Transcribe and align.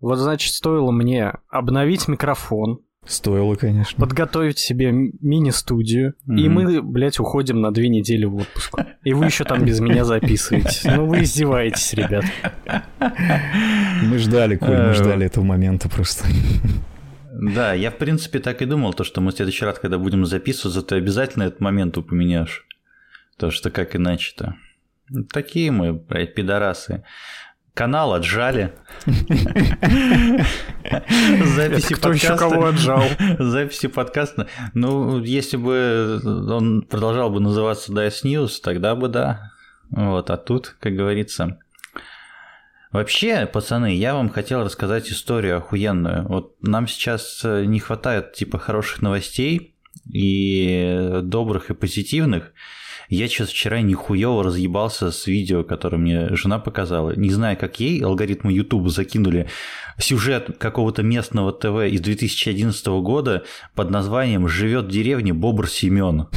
Вот, 0.00 0.16
значит, 0.16 0.54
стоило 0.54 0.90
мне 0.92 1.32
обновить 1.48 2.06
микрофон, 2.08 2.80
Стоило, 3.04 3.54
конечно. 3.54 3.98
подготовить 3.98 4.58
себе 4.58 4.92
мини-студию, 4.92 6.14
и 6.26 6.48
Мгм. 6.48 6.52
мы, 6.52 6.82
блядь, 6.82 7.18
уходим 7.18 7.60
на 7.62 7.72
две 7.72 7.88
недели 7.88 8.26
в 8.26 8.36
отпуск. 8.36 8.74
И 9.02 9.14
вы 9.14 9.24
еще 9.26 9.44
там 9.44 9.64
без 9.64 9.80
меня 9.80 10.04
записываетесь. 10.04 10.84
Ну 10.84 11.06
вы 11.06 11.22
издеваетесь, 11.22 11.94
ребят. 11.94 12.24
Мы 14.02 14.18
ждали, 14.18 14.56
Коль, 14.56 14.68
мы 14.68 14.90
Э, 14.90 14.94
ждали 14.94 15.26
этого 15.26 15.44
момента 15.44 15.88
просто. 15.88 16.26
Да, 17.32 17.72
я 17.72 17.90
в 17.90 17.96
принципе 17.96 18.40
так 18.40 18.62
и 18.62 18.66
думал, 18.66 18.92
то, 18.94 19.04
что 19.04 19.20
мы 19.20 19.30
в 19.32 19.34
следующий 19.36 19.64
раз, 19.64 19.78
когда 19.78 19.98
будем 19.98 20.24
записываться, 20.26 20.82
ты 20.82 20.96
обязательно 20.96 21.44
этот 21.44 21.60
момент 21.60 21.96
упомянешь. 21.96 22.66
То, 23.38 23.50
что 23.50 23.70
как 23.70 23.94
иначе-то. 23.96 24.56
Такие 25.32 25.70
мы, 25.70 25.92
блядь, 25.94 26.34
пидорасы. 26.34 27.04
Канал 27.78 28.12
отжали. 28.12 28.72
Записи 31.46 31.94
Кто 31.94 32.12
еще 32.12 32.36
кого 32.36 32.66
отжал? 32.66 33.04
Записи 33.38 33.86
подкаста. 33.86 34.48
Ну, 34.74 35.22
если 35.22 35.56
бы 35.56 36.20
он 36.24 36.82
продолжал 36.82 37.30
бы 37.30 37.38
называться 37.38 37.92
Dice 37.92 38.24
News, 38.24 38.60
тогда 38.60 38.96
бы 38.96 39.06
да. 39.06 39.52
Вот, 39.90 40.28
а 40.28 40.36
тут, 40.36 40.74
как 40.80 40.96
говорится... 40.96 41.60
Вообще, 42.90 43.46
пацаны, 43.46 43.94
я 43.94 44.14
вам 44.14 44.28
хотел 44.28 44.64
рассказать 44.64 45.08
историю 45.12 45.58
охуенную. 45.58 46.26
Вот 46.26 46.56
нам 46.60 46.88
сейчас 46.88 47.42
э, 47.44 47.64
не 47.64 47.78
хватает 47.78 48.32
типа 48.32 48.58
хороших 48.58 49.02
новостей 49.02 49.76
и 50.12 51.20
добрых 51.22 51.70
и 51.70 51.74
позитивных. 51.74 52.52
Я 53.08 53.26
сейчас 53.28 53.48
вчера 53.48 53.80
нихуево 53.80 54.44
разъебался 54.44 55.10
с 55.10 55.26
видео, 55.26 55.64
которое 55.64 55.96
мне 55.96 56.36
жена 56.36 56.58
показала. 56.58 57.14
Не 57.16 57.30
знаю, 57.30 57.56
как 57.56 57.80
ей 57.80 58.04
алгоритмы 58.04 58.52
YouTube 58.52 58.88
закинули 58.90 59.48
сюжет 59.98 60.58
какого-то 60.58 61.02
местного 61.02 61.52
ТВ 61.52 61.90
из 61.90 62.00
2011 62.00 62.86
года 62.86 63.44
под 63.74 63.90
названием 63.90 64.46
«Живет 64.46 64.86
в 64.86 64.90
деревне 64.90 65.32
Бобр 65.32 65.68
Семен». 65.68 66.28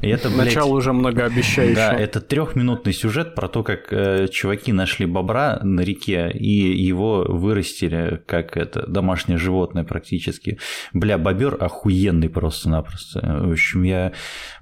Это, 0.00 0.30
блядь, 0.30 0.46
Начало 0.46 0.74
уже 0.74 0.92
многообещающее. 0.92 1.74
да, 1.74 1.92
это 1.92 2.20
трехминутный 2.20 2.92
сюжет 2.92 3.34
про 3.34 3.48
то, 3.48 3.62
как 3.62 3.92
э, 3.92 4.28
чуваки 4.28 4.72
нашли 4.72 5.06
бобра 5.06 5.60
на 5.62 5.80
реке 5.80 6.30
и 6.30 6.74
его 6.82 7.24
вырастили 7.28 8.22
как 8.26 8.56
это 8.56 8.86
домашнее 8.86 9.38
животное 9.38 9.84
практически. 9.84 10.58
Бля, 10.92 11.18
бобер 11.18 11.56
охуенный 11.60 12.28
просто-напросто. 12.28 13.42
В 13.44 13.52
общем, 13.52 13.82
я 13.82 14.12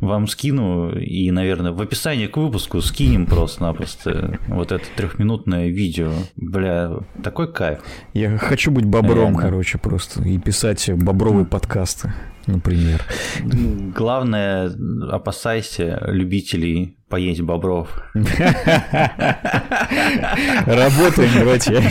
вам 0.00 0.26
скину 0.26 0.90
и, 0.96 1.30
наверное, 1.30 1.72
в 1.72 1.80
описании 1.80 2.26
к 2.26 2.36
выпуску 2.36 2.80
скинем 2.80 3.26
просто-напросто 3.26 4.38
вот 4.48 4.72
это 4.72 4.84
трехминутное 4.96 5.68
видео. 5.68 6.12
Бля, 6.36 6.92
такой 7.22 7.52
кайф. 7.52 7.80
Я 8.12 8.36
хочу 8.38 8.70
быть 8.70 8.84
бобром, 8.84 9.32
Реально. 9.32 9.40
короче, 9.40 9.78
просто. 9.78 10.22
И 10.22 10.38
писать 10.38 10.90
бобровые 10.92 11.46
подкасты, 11.46 12.12
например. 12.46 13.02
Главное, 13.94 14.70
опасайся 15.10 16.02
любителей 16.06 16.96
поесть 17.08 17.40
бобров. 17.40 17.88
Работаем, 20.66 21.44
братья. 21.44 21.82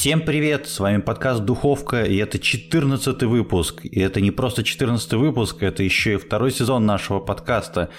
Всем 0.00 0.20
привет, 0.20 0.68
с 0.68 0.78
вами 0.78 1.00
подкаст 1.00 1.42
«Духовка», 1.42 2.04
и 2.04 2.16
это 2.18 2.38
14 2.38 3.24
выпуск. 3.24 3.80
И 3.82 3.98
это 3.98 4.20
не 4.20 4.30
просто 4.30 4.62
14 4.62 5.14
выпуск, 5.14 5.60
это 5.60 5.82
еще 5.82 6.14
и 6.14 6.16
второй 6.18 6.52
сезон 6.52 6.86
нашего 6.86 7.18
подкаста. 7.18 7.90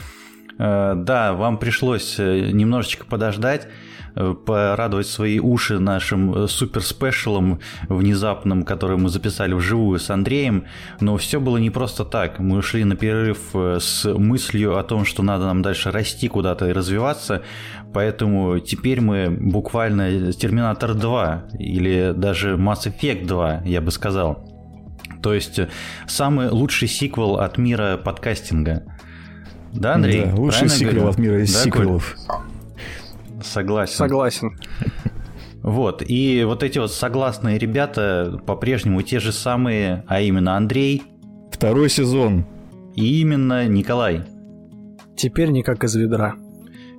Э, 0.58 0.94
Да, 0.95 1.33
вам 1.33 1.58
пришлось 1.58 2.16
э, 2.17 2.51
немножечко 2.53 3.06
подождать, 3.06 3.68
порадовать 4.46 5.07
свои 5.07 5.40
уши 5.40 5.80
нашим 5.80 6.34
э, 6.34 6.47
супер-спешалом 6.47 7.59
внезапным, 7.88 8.63
который 8.63 8.97
мы 8.97 9.09
записали 9.09 9.53
вживую 9.53 10.00
с 10.00 10.09
Андреем, 10.09 10.66
но 11.00 11.18
все 11.18 11.40
было 11.40 11.57
не 11.57 11.69
просто 11.69 12.06
так. 12.06 12.40
Мы 12.40 12.57
ушли 12.57 12.84
на 12.84 12.96
перерыв 12.96 13.40
э, 13.53 13.78
с 13.80 14.06
мыслью 14.06 14.78
о 14.78 14.84
том, 14.84 15.06
что 15.06 15.24
надо 15.24 15.46
нам 15.46 15.62
дальше 15.62 15.91
расти 15.91 16.28
куда-то 16.28 16.68
и 16.69 16.74
развиваться, 16.74 17.44
поэтому 17.94 18.59
теперь 18.59 19.02
мы 19.02 19.30
буквально 19.30 20.34
Терминатор 20.34 20.94
2 20.94 21.44
или 21.59 22.13
даже 22.16 22.56
Mass 22.56 22.86
Effect 22.86 23.25
2, 23.25 23.62
я 23.66 23.81
бы 23.81 23.91
сказал. 23.91 24.46
То 25.22 25.34
есть 25.34 25.59
э, 25.59 25.69
самый 26.07 26.50
лучший 26.50 26.88
сиквел 26.88 27.38
от 27.38 27.57
мира 27.57 27.97
подкастинга. 27.97 28.84
Да, 29.74 29.96
Андрей? 29.96 30.25
Да, 30.25 30.36
лучший 30.36 30.69
сиквел 30.69 30.94
говорю? 30.94 31.09
от 31.09 31.18
мира 31.19 31.41
из 31.41 31.63
Да, 31.63 31.72
Коль? 31.72 32.00
Согласен. 33.44 33.95
Согласен. 33.95 34.57
Вот, 35.61 36.01
и 36.07 36.44
вот 36.45 36.63
эти 36.63 36.79
вот 36.79 36.91
согласные 36.91 37.57
ребята 37.57 38.41
по-прежнему 38.45 39.01
те 39.01 39.19
же 39.19 39.33
самые, 39.33 40.05
а 40.07 40.22
именно 40.22 40.55
Андрей 40.55 41.03
Второй 41.51 41.89
сезон. 41.89 42.45
и 42.95 43.19
именно 43.19 43.67
Николай. 43.67 44.22
Теперь 45.17 45.50
не 45.50 45.61
как 45.61 45.83
из 45.83 45.94
ведра. 45.95 46.35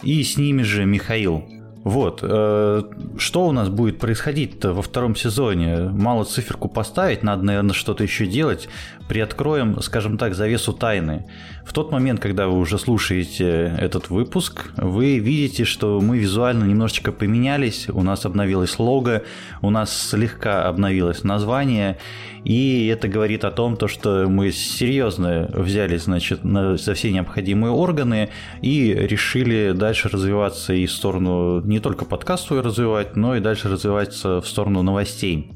И 0.03 0.23
с 0.23 0.37
ними 0.37 0.61
же 0.61 0.85
Михаил. 0.85 1.45
Вот, 1.83 2.21
э, 2.23 2.83
что 3.17 3.47
у 3.47 3.53
нас 3.53 3.71
будет 3.71 3.99
происходить-то 3.99 4.75
во 4.75 4.83
втором 4.83 5.17
сезоне? 5.17 5.89
Мало 5.91 6.25
циферку 6.25 6.69
поставить, 6.69 7.23
надо, 7.23 7.43
наверное, 7.43 7.73
что-то 7.73 8.03
еще 8.03 8.27
делать. 8.27 8.69
Приоткроем, 9.09 9.81
скажем 9.81 10.19
так, 10.19 10.35
завесу 10.35 10.75
тайны. 10.75 11.25
В 11.65 11.73
тот 11.73 11.91
момент, 11.91 12.21
когда 12.21 12.49
вы 12.49 12.59
уже 12.59 12.79
слушаете 12.79 13.75
этот 13.79 14.11
выпуск, 14.11 14.73
вы 14.77 15.19
видите, 15.19 15.65
что 15.65 16.01
мы 16.01 16.19
визуально 16.19 16.65
немножечко 16.65 17.13
поменялись, 17.13 17.89
у 17.89 18.03
нас 18.03 18.27
обновилось 18.27 18.79
лого, 18.79 19.23
у 19.63 19.71
нас 19.71 19.97
слегка 19.97 20.69
обновилось 20.69 21.25
название, 21.25 21.97
и 22.45 22.87
это 22.87 23.09
говорит 23.09 23.45
о 23.45 23.51
том, 23.51 23.77
то, 23.77 23.89
что 23.89 24.27
мы 24.29 24.51
серьезно 24.51 25.51
взялись, 25.53 26.05
значит, 26.05 26.45
на, 26.45 26.77
за 26.77 26.95
все 26.95 27.11
необходимые 27.11 27.73
органы 27.73 28.31
и 28.63 28.95
решили 28.95 29.73
дальше 29.73 30.09
развиваться 30.09 30.73
и 30.73 30.87
в 30.87 30.93
сторону 30.93 31.61
не 31.63 31.81
только 31.81 32.05
подкаст 32.05 32.47
свой 32.47 32.61
развивать, 32.61 33.17
но 33.17 33.37
и 33.37 33.41
дальше 33.41 33.69
развиваться 33.69 34.41
в 34.41 34.47
сторону 34.47 34.83
новостей. 34.83 35.53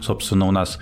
Собственно, 0.00 0.46
у 0.46 0.50
нас 0.50 0.78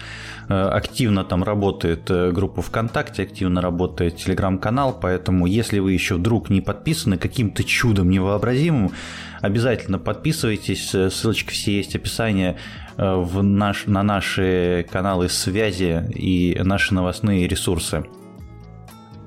э, 0.48 0.54
активно 0.54 1.24
там 1.24 1.42
работает 1.42 2.08
э, 2.08 2.30
группа 2.30 2.62
ВКонтакте, 2.62 3.24
активно 3.24 3.60
работает 3.60 4.16
телеграм-канал, 4.16 4.96
поэтому 5.00 5.46
если 5.46 5.80
вы 5.80 5.92
еще 5.92 6.14
вдруг 6.14 6.50
не 6.50 6.60
подписаны 6.60 7.18
каким-то 7.18 7.64
чудом 7.64 8.10
невообразимым, 8.10 8.92
обязательно 9.40 9.98
подписывайтесь, 9.98 10.94
э, 10.94 11.10
ссылочки 11.10 11.50
все 11.50 11.76
есть, 11.78 11.96
описание 11.96 12.52
э, 12.52 12.87
в 12.98 13.42
наш, 13.42 13.86
на 13.86 14.02
наши 14.02 14.84
каналы 14.90 15.28
связи 15.28 16.04
и 16.14 16.58
наши 16.62 16.92
новостные 16.92 17.46
ресурсы. 17.46 18.04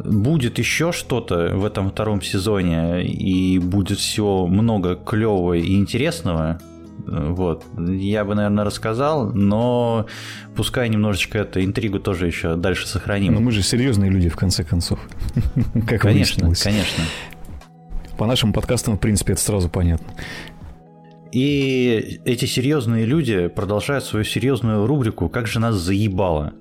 Будет 0.03 0.59
еще 0.59 0.91
что-то 0.91 1.55
в 1.55 1.63
этом 1.63 1.89
втором 1.89 2.21
сезоне, 2.21 3.05
и 3.05 3.59
будет 3.59 3.99
всего 3.99 4.47
много 4.47 4.95
клевого 4.95 5.53
и 5.53 5.75
интересного. 5.75 6.59
Вот. 7.05 7.63
Я 7.77 8.25
бы, 8.25 8.35
наверное, 8.35 8.65
рассказал, 8.65 9.31
но 9.31 10.05
пускай 10.55 10.89
немножечко 10.89 11.39
эту 11.39 11.63
интригу 11.63 11.99
тоже 11.99 12.27
еще 12.27 12.55
дальше 12.55 12.87
сохраним. 12.87 13.35
Но 13.35 13.39
мы 13.39 13.51
же 13.51 13.63
серьезные 13.63 14.11
люди, 14.11 14.29
в 14.29 14.35
конце 14.35 14.63
концов. 14.63 14.99
Как 15.87 16.01
конечно, 16.01 16.51
конечно. 16.61 17.03
По 18.17 18.25
нашим 18.25 18.53
подкастам, 18.53 18.97
в 18.97 18.99
принципе, 18.99 19.33
это 19.33 19.41
сразу 19.41 19.69
понятно. 19.69 20.07
И 21.31 22.19
эти 22.25 22.45
серьезные 22.45 23.05
люди 23.05 23.47
продолжают 23.47 24.03
свою 24.03 24.25
серьезную 24.25 24.85
рубрику 24.85 25.29
«Как 25.29 25.47
же 25.47 25.59
нас 25.59 25.75
заебало». 25.75 26.53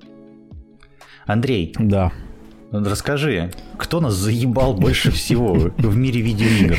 Андрей, 1.25 1.73
Да. 1.77 2.11
расскажи, 2.71 3.51
кто 3.77 3.99
нас 3.99 4.13
заебал 4.13 4.73
больше 4.73 5.11
всего 5.11 5.53
в 5.77 5.97
мире 5.97 6.21
видеоигр? 6.21 6.77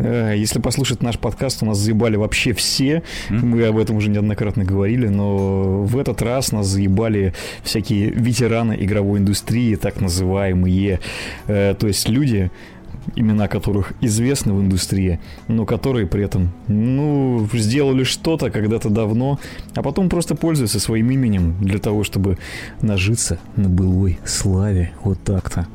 Э, 0.00 0.34
Если 0.36 0.60
послушать 0.60 1.02
наш 1.02 1.18
подкаст, 1.18 1.62
у 1.62 1.66
нас 1.66 1.78
заебали 1.78 2.16
вообще 2.16 2.52
все. 2.52 3.02
Мы 3.30 3.64
об 3.66 3.78
этом 3.78 3.96
уже 3.96 4.10
неоднократно 4.10 4.64
говорили, 4.64 5.08
но 5.08 5.82
в 5.82 5.96
этот 5.98 6.20
раз 6.22 6.52
нас 6.52 6.66
заебали 6.66 7.32
всякие 7.62 8.10
ветераны 8.10 8.76
игровой 8.78 9.18
индустрии, 9.20 9.74
так 9.76 10.00
называемые. 10.00 11.00
Э, 11.46 11.74
То 11.74 11.86
есть 11.88 12.08
люди, 12.08 12.50
имена 13.16 13.48
которых 13.48 13.92
известны 14.00 14.52
в 14.52 14.60
индустрии, 14.60 15.20
но 15.48 15.66
которые 15.66 16.06
при 16.06 16.24
этом, 16.24 16.52
ну, 16.66 17.48
сделали 17.52 18.04
что-то 18.04 18.50
когда-то 18.50 18.90
давно, 18.90 19.38
а 19.74 19.82
потом 19.82 20.08
просто 20.08 20.34
пользуются 20.34 20.80
своим 20.80 21.10
именем 21.10 21.56
для 21.60 21.78
того, 21.78 22.04
чтобы 22.04 22.38
нажиться 22.82 23.38
на 23.56 23.68
былой 23.68 24.18
славе. 24.24 24.92
Вот 25.02 25.22
так-то. 25.22 25.66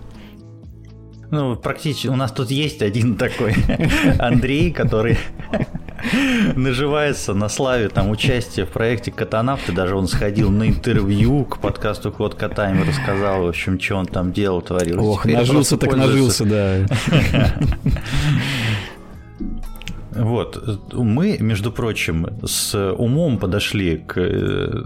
Ну, 1.31 1.55
практически 1.55 2.07
у 2.07 2.15
нас 2.15 2.31
тут 2.31 2.51
есть 2.51 2.83
один 2.83 3.15
такой 3.15 3.55
Андрей, 4.19 4.71
который 4.71 5.17
наживается 6.55 7.33
на 7.33 7.49
славе 7.49 7.89
там 7.89 8.09
участия 8.09 8.65
в 8.65 8.69
проекте 8.69 9.11
Катанавты. 9.11 9.71
Даже 9.71 9.95
он 9.95 10.07
сходил 10.07 10.51
на 10.51 10.67
интервью 10.67 11.45
к 11.45 11.59
подкасту 11.59 12.11
Ход 12.11 12.35
Котами, 12.35 12.87
рассказал, 12.87 13.43
в 13.43 13.47
общем, 13.47 13.79
что 13.79 13.95
он 13.95 14.05
там 14.05 14.33
делал, 14.33 14.61
творил. 14.61 15.05
Ох, 15.05 15.25
нажился 15.25 15.77
так 15.77 15.95
нажился, 15.95 16.45
да. 16.45 16.85
Вот. 20.15 20.93
Мы, 20.93 21.37
между 21.39 21.71
прочим, 21.71 22.27
с 22.45 22.93
умом 22.93 23.37
подошли 23.37 23.97
к 23.97 24.19
э, 24.19 24.83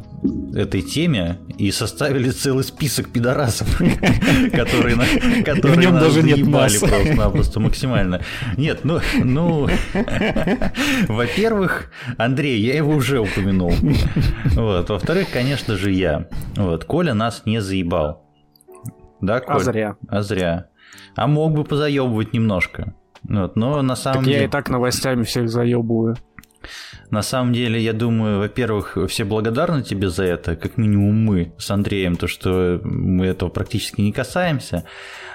этой 0.55 0.81
теме 0.81 1.39
и 1.57 1.71
составили 1.71 2.29
целый 2.29 2.63
список 2.63 3.09
пидорасов, 3.09 3.67
которые 4.53 4.95
нас. 4.95 5.09
просто-напросто 6.79 7.59
максимально. 7.59 8.21
Нет, 8.57 8.81
ну, 8.83 8.99
ну, 9.23 9.67
во-первых, 11.07 11.91
Андрей, 12.17 12.59
я 12.61 12.75
его 12.75 12.93
уже 12.93 13.19
упомянул. 13.19 13.73
Вот. 14.55 14.89
Во-вторых, 14.89 15.27
конечно 15.31 15.75
же, 15.75 15.91
я. 15.91 16.27
Вот. 16.55 16.85
Коля 16.85 17.13
нас 17.13 17.43
не 17.45 17.61
заебал. 17.61 18.23
Да, 19.21 19.39
Коль? 19.39 19.55
А 19.55 19.59
зря. 19.59 19.95
А 20.07 20.21
зря. 20.21 20.67
А 21.15 21.27
мог 21.27 21.53
бы 21.53 21.63
позаебывать 21.63 22.33
немножко. 22.33 22.93
Вот, 23.23 23.55
но 23.55 23.81
на 23.81 23.95
самом 23.95 24.19
так 24.19 24.25
деле... 24.25 24.37
я 24.39 24.45
и 24.45 24.47
так 24.47 24.69
новостями 24.69 25.23
всех 25.23 25.49
заебываю. 25.49 26.17
На 27.09 27.21
самом 27.21 27.53
деле, 27.53 27.79
я 27.79 27.93
думаю, 27.93 28.39
во-первых, 28.39 28.97
все 29.07 29.23
благодарны 29.23 29.81
тебе 29.83 30.09
за 30.09 30.25
это, 30.25 30.55
как 30.55 30.77
минимум 30.77 31.15
мы 31.15 31.53
с 31.57 31.71
Андреем, 31.71 32.17
то, 32.17 32.27
что 32.27 32.81
мы 32.83 33.27
этого 33.27 33.49
практически 33.49 34.01
не 34.01 34.11
касаемся. 34.11 34.83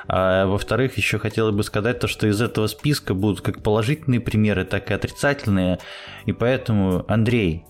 А 0.07 0.47
во-вторых, 0.47 0.99
еще 0.99 1.19
хотелось 1.19 1.55
бы 1.55 1.63
сказать 1.63 2.01
то, 2.01 2.09
что 2.09 2.27
из 2.27 2.43
этого 2.43 2.67
списка 2.67 3.15
будут 3.15 3.41
как 3.41 3.63
положительные 3.63 4.21
примеры, 4.21 4.65
так 4.65 4.91
и 4.91 4.95
отрицательные. 4.95 5.79
И 6.27 6.33
поэтому, 6.33 7.05
Андрей, 7.09 7.65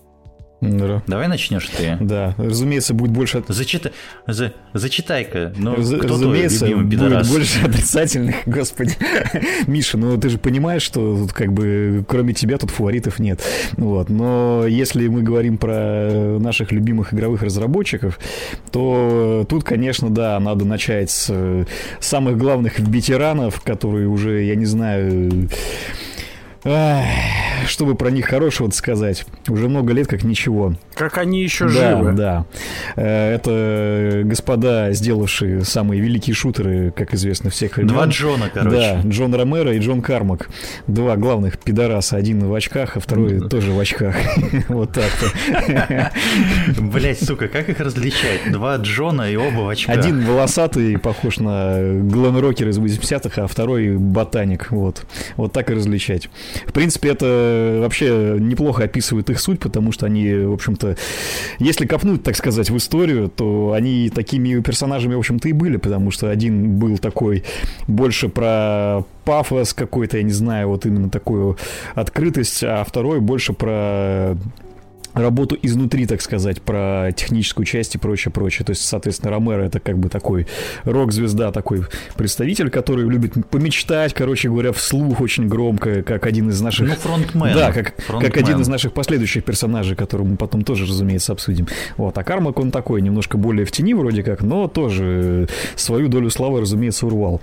да. 0.63 1.03
Давай 1.07 1.27
начнешь 1.27 1.67
ты. 1.67 1.97
Да, 1.99 2.35
разумеется, 2.37 2.93
будет 2.93 3.11
больше... 3.11 3.43
Зачитай, 3.47 3.91
за, 4.27 4.53
зачитай-ка. 4.73 5.53
Ну, 5.57 5.75
Раз, 5.75 5.89
кто 5.89 6.07
разумеется, 6.07 6.67
твой 6.67 6.83
будет 6.83 7.27
больше 7.27 7.65
отрицательных, 7.65 8.35
господи. 8.45 8.93
Миша, 9.67 9.97
ну 9.97 10.17
ты 10.17 10.29
же 10.29 10.37
понимаешь, 10.37 10.81
что 10.81 11.15
тут 11.15 11.33
как 11.33 11.53
бы 11.53 12.05
кроме 12.07 12.33
тебя 12.33 12.57
тут 12.57 12.71
фаворитов 12.71 13.19
нет. 13.19 13.41
Вот. 13.77 14.09
Но 14.09 14.65
если 14.67 15.07
мы 15.07 15.21
говорим 15.21 15.57
про 15.57 16.37
наших 16.39 16.71
любимых 16.71 17.13
игровых 17.13 17.43
разработчиков, 17.43 18.19
то 18.71 19.45
тут, 19.47 19.63
конечно, 19.63 20.09
да, 20.09 20.39
надо 20.39 20.65
начать 20.65 21.09
с 21.09 21.65
самых 21.99 22.37
главных 22.37 22.79
ветеранов, 22.79 23.61
которые 23.61 24.07
уже, 24.07 24.43
я 24.43 24.55
не 24.55 24.65
знаю 24.65 25.49
Ах, 26.65 27.03
чтобы 27.67 27.95
про 27.95 28.09
них 28.09 28.27
хорошего 28.27 28.69
сказать. 28.71 29.25
Уже 29.47 29.67
много 29.67 29.93
лет 29.93 30.07
как 30.07 30.23
ничего. 30.23 30.73
Как 30.95 31.17
они 31.17 31.41
еще 31.43 31.65
да, 31.67 31.71
живы. 31.97 32.11
Да, 32.13 32.45
Э, 32.95 33.33
Это 33.35 34.21
господа, 34.23 34.91
сделавшие 34.91 35.63
самые 35.65 36.01
великие 36.01 36.33
шутеры, 36.33 36.91
как 36.95 37.13
известно, 37.13 37.49
всех 37.49 37.77
времен. 37.77 37.89
Два 37.89 38.05
Джона, 38.05 38.49
короче. 38.53 38.75
Да, 38.75 39.01
Джон 39.07 39.33
Ромеро 39.33 39.73
и 39.73 39.79
Джон 39.79 40.01
Кармак. 40.01 40.49
Два 40.87 41.15
главных 41.15 41.57
пидораса. 41.59 42.17
Один 42.17 42.45
в 42.47 42.53
очках, 42.53 42.97
а 42.97 42.99
второй 42.99 43.39
тоже 43.49 43.71
в 43.71 43.79
очках. 43.79 44.15
Вот 44.69 44.93
так-то. 44.93 46.11
Блять, 46.79 47.23
сука, 47.23 47.47
как 47.47 47.69
их 47.69 47.79
различать? 47.79 48.51
Два 48.51 48.77
Джона 48.77 49.29
и 49.31 49.35
оба 49.35 49.61
в 49.61 49.69
очках. 49.69 49.95
Один 49.97 50.23
волосатый, 50.25 50.97
похож 50.97 51.37
на 51.37 51.77
глэм-рокер 51.79 52.69
из 52.69 52.79
80-х, 52.79 53.43
а 53.43 53.47
второй 53.47 53.97
ботаник. 53.97 54.71
Вот. 54.71 55.05
Вот 55.35 55.53
так 55.53 55.69
и 55.69 55.73
различать. 55.73 56.29
В 56.65 56.73
принципе, 56.73 57.09
это 57.09 57.79
вообще 57.81 58.37
неплохо 58.39 58.83
описывает 58.83 59.29
их 59.29 59.39
суть, 59.39 59.59
потому 59.59 59.91
что 59.91 60.05
они, 60.05 60.33
в 60.33 60.53
общем-то, 60.53 60.97
если 61.59 61.85
копнуть, 61.85 62.23
так 62.23 62.35
сказать, 62.35 62.69
в 62.69 62.77
историю, 62.77 63.29
то 63.29 63.73
они 63.73 64.09
такими 64.09 64.59
персонажами, 64.61 65.15
в 65.15 65.19
общем-то, 65.19 65.49
и 65.49 65.53
были, 65.53 65.77
потому 65.77 66.11
что 66.11 66.29
один 66.29 66.77
был 66.77 66.97
такой 66.97 67.43
больше 67.87 68.29
про 68.29 69.03
пафос 69.25 69.73
какой-то, 69.73 70.17
я 70.17 70.23
не 70.23 70.31
знаю, 70.31 70.67
вот 70.67 70.85
именно 70.85 71.09
такую 71.09 71.57
открытость, 71.95 72.63
а 72.63 72.83
второй 72.83 73.19
больше 73.19 73.53
про 73.53 74.35
работу 75.13 75.57
изнутри, 75.61 76.05
так 76.05 76.21
сказать, 76.21 76.61
про 76.61 77.11
техническую 77.15 77.65
часть 77.65 77.95
и 77.95 77.97
прочее, 77.97 78.31
прочее. 78.31 78.65
То 78.65 78.71
есть, 78.71 78.85
соответственно, 78.85 79.31
Ромеро 79.31 79.63
это 79.63 79.79
как 79.79 79.97
бы 79.97 80.09
такой 80.09 80.47
рок-звезда, 80.83 81.51
такой 81.51 81.83
представитель, 82.15 82.69
который 82.69 83.07
любит 83.07 83.33
помечтать, 83.49 84.13
короче 84.13 84.49
говоря, 84.49 84.71
вслух 84.71 85.21
очень 85.21 85.47
громко, 85.47 86.03
как 86.03 86.25
один 86.25 86.49
из 86.49 86.61
наших... 86.61 86.87
Ну, 86.87 86.95
фронтмен. 86.95 87.53
Да, 87.53 87.71
как, 87.71 87.95
Фронтмен. 88.01 88.31
как 88.31 88.41
один 88.41 88.61
из 88.61 88.67
наших 88.67 88.93
последующих 88.93 89.43
персонажей, 89.43 89.95
которого 89.95 90.25
мы 90.25 90.37
потом 90.37 90.63
тоже, 90.63 90.85
разумеется, 90.85 91.33
обсудим. 91.33 91.67
Вот, 91.97 92.17
а 92.17 92.23
Кармак, 92.23 92.59
он 92.59 92.71
такой, 92.71 93.01
немножко 93.01 93.37
более 93.37 93.65
в 93.65 93.71
тени 93.71 93.93
вроде 93.93 94.23
как, 94.23 94.41
но 94.41 94.67
тоже 94.67 95.47
свою 95.75 96.07
долю 96.07 96.29
славы, 96.29 96.61
разумеется, 96.61 97.05
урвал. 97.05 97.41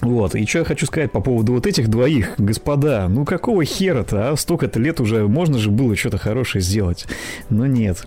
Вот, 0.00 0.36
и 0.36 0.46
что 0.46 0.60
я 0.60 0.64
хочу 0.64 0.86
сказать 0.86 1.10
по 1.10 1.20
поводу 1.20 1.54
вот 1.54 1.66
этих 1.66 1.88
двоих, 1.88 2.34
господа, 2.38 3.08
ну 3.08 3.24
какого 3.24 3.64
хера-то, 3.64 4.30
а? 4.30 4.36
Столько-то 4.36 4.78
лет 4.78 5.00
уже, 5.00 5.26
можно 5.26 5.58
же 5.58 5.70
было 5.70 5.96
что-то 5.96 6.18
хорошее 6.18 6.62
сделать, 6.62 7.06
но 7.50 7.66
нет. 7.66 8.06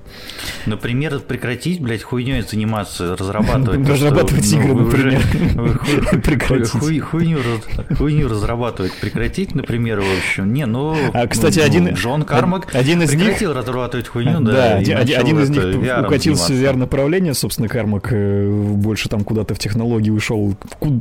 Например, 0.65 1.19
прекратить, 1.19 1.81
блядь, 1.81 2.01
хуйней 2.01 2.43
заниматься, 2.43 3.17
разрабатывать. 3.17 3.85
Разрабатывать 3.89 4.53
игры, 4.53 4.73
например. 4.73 5.21
Прекратить. 6.23 6.69
хуй- 6.69 6.99
Хуйню 6.99 7.39
раз- 7.39 7.97
хуйню 7.97 8.29
разрабатывать, 8.29 8.93
прекратить, 8.93 9.53
например, 9.53 9.99
в 9.99 10.17
общем. 10.17 10.53
Не, 10.53 10.65
ну... 10.67 10.95
А, 11.11 11.27
кстати, 11.27 11.59
ну, 11.59 11.65
один- 11.65 11.89
Джон 11.89 12.23
Кармак 12.23 12.73
один 12.73 13.01
из 13.01 13.11
них- 13.13 13.19
прекратил 13.25 13.51
разрабатывать 13.53 14.07
хуйню, 14.07 14.39
да. 14.39 14.53
Да, 14.53 14.75
один, 14.77 15.39
из 15.41 15.49
них 15.49 16.05
укатился 16.05 16.53
в. 16.53 16.55
VR-направление, 16.55 17.33
собственно, 17.33 17.67
Кармак 17.67 18.13
э, 18.13 18.49
больше 18.49 19.09
там 19.09 19.25
куда-то 19.25 19.55
в 19.55 19.59
технологии 19.59 20.09
ушел, 20.09 20.55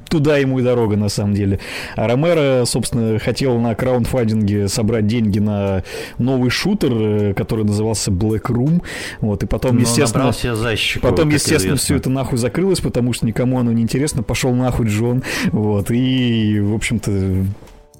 туда 0.08 0.36
ему 0.38 0.58
и 0.58 0.62
дорога, 0.62 0.79
на 0.88 1.08
самом 1.08 1.34
деле. 1.34 1.60
А 1.96 2.06
Ромеро, 2.06 2.64
собственно, 2.64 3.18
хотел 3.18 3.58
на 3.58 3.74
краундфандинге 3.74 4.68
собрать 4.68 5.06
деньги 5.06 5.38
на 5.38 5.82
новый 6.18 6.50
шутер, 6.50 6.92
э, 6.92 7.34
который 7.34 7.64
назывался 7.64 8.10
Black 8.10 8.44
Room, 8.44 8.82
вот, 9.20 9.42
и 9.42 9.46
потом, 9.46 9.76
Но 9.76 9.82
естественно... 9.82 10.24
набрал 10.24 10.32
себе 10.32 10.54
защиков, 10.54 11.10
Потом, 11.10 11.28
естественно, 11.28 11.74
известно. 11.74 11.76
все 11.76 11.96
это 11.96 12.10
нахуй 12.10 12.38
закрылось, 12.38 12.80
потому 12.80 13.12
что 13.12 13.26
никому 13.26 13.58
оно 13.58 13.72
не 13.72 13.82
интересно. 13.82 14.22
Пошел 14.22 14.54
нахуй 14.54 14.86
Джон. 14.86 15.22
Вот. 15.52 15.90
И, 15.90 16.60
в 16.60 16.74
общем-то, 16.74 17.44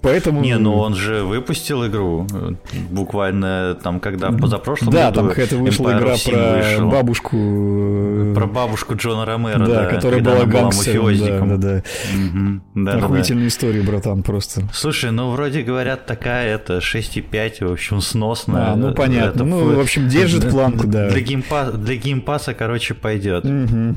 поэтому... 0.02 0.40
Не, 0.40 0.56
ну 0.58 0.76
он 0.76 0.94
же 0.94 1.22
выпустил 1.22 1.86
игру 1.86 2.26
э, 2.32 2.52
буквально 2.90 3.76
там, 3.82 4.00
когда 4.00 4.30
позапрошлом 4.32 4.90
Да, 4.92 5.06
году 5.10 5.20
там 5.20 5.44
это 5.44 5.56
вышла 5.56 5.90
Empire 5.90 5.98
игра 5.98 6.14
про 6.24 6.56
вышел. 6.56 6.90
бабушку... 6.90 7.36
э, 7.36 8.32
Про 8.34 8.46
бабушку 8.46 8.94
Джона 8.96 9.24
Ромеро, 9.24 9.58
да, 9.58 9.66
да, 9.66 9.86
которая 9.86 10.20
была 10.20 10.36
она 10.36 10.44
была 10.46 10.62
гангстером. 10.62 11.48
Да, 11.50 11.56
да, 11.56 11.56
да. 11.56 11.82
Мгм, 12.16 12.62
да, 12.74 12.92
да, 12.92 12.98
да. 12.98 13.04
Охуительная 13.06 13.48
история, 13.48 13.82
братан, 13.82 14.22
просто. 14.22 14.62
Слушай, 14.72 15.10
ну 15.10 15.30
вроде 15.30 15.62
говорят 15.62 16.06
такая, 16.06 16.54
это 16.54 16.78
6,5, 16.78 17.68
в 17.68 17.72
общем, 17.72 18.00
сносно. 18.00 18.72
А, 18.72 18.76
ну, 18.76 18.92
понятно. 18.94 19.30
Это 19.40 19.44
Ну, 19.44 19.74
в 19.76 19.80
общем, 19.80 20.08
держит 20.08 20.48
планку, 20.50 20.86
да. 20.86 21.08
Для, 21.10 21.20
геймпа- 21.20 21.76
для 21.76 21.96
геймпаса, 21.96 22.54
короче, 22.54 22.94
пойдет. 22.94 23.44
Мгм. 23.44 23.96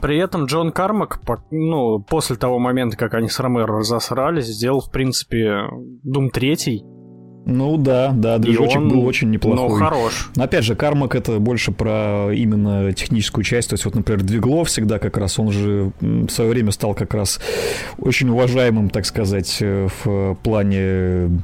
При 0.00 0.18
этом 0.18 0.44
Джон 0.44 0.72
Кармак, 0.72 1.20
ну, 1.50 2.00
после 2.00 2.36
того 2.36 2.58
момента, 2.58 2.96
как 2.96 3.14
они 3.14 3.28
с 3.28 3.38
Ромеро 3.40 3.78
разосрались, 3.78 4.46
сделал, 4.46 4.80
в 4.80 4.90
принципе, 4.90 5.64
Doom 6.06 6.30
3. 6.30 6.84
Ну 7.46 7.78
да, 7.78 8.12
да, 8.14 8.38
движочек 8.38 8.76
он, 8.76 8.88
был 8.90 9.04
очень 9.06 9.28
Ну, 9.28 9.34
неплохой. 9.34 9.78
хорош. 9.80 10.30
Но 10.36 10.44
опять 10.44 10.62
же, 10.62 10.76
Кармак 10.76 11.14
это 11.14 11.38
больше 11.38 11.72
про 11.72 12.30
именно 12.32 12.92
техническую 12.92 13.42
часть. 13.44 13.70
То 13.70 13.74
есть, 13.74 13.84
вот, 13.86 13.94
например, 13.94 14.22
двиглом 14.22 14.68
всегда 14.68 14.98
как 14.98 15.16
раз, 15.16 15.38
он 15.38 15.50
же 15.50 15.92
в 16.00 16.28
свое 16.28 16.50
время 16.50 16.70
стал 16.70 16.94
как 16.94 17.14
раз 17.14 17.40
очень 17.98 18.28
уважаемым, 18.28 18.90
так 18.90 19.06
сказать, 19.06 19.56
э, 19.60 19.88
в 20.04 20.36
плане 20.42 21.42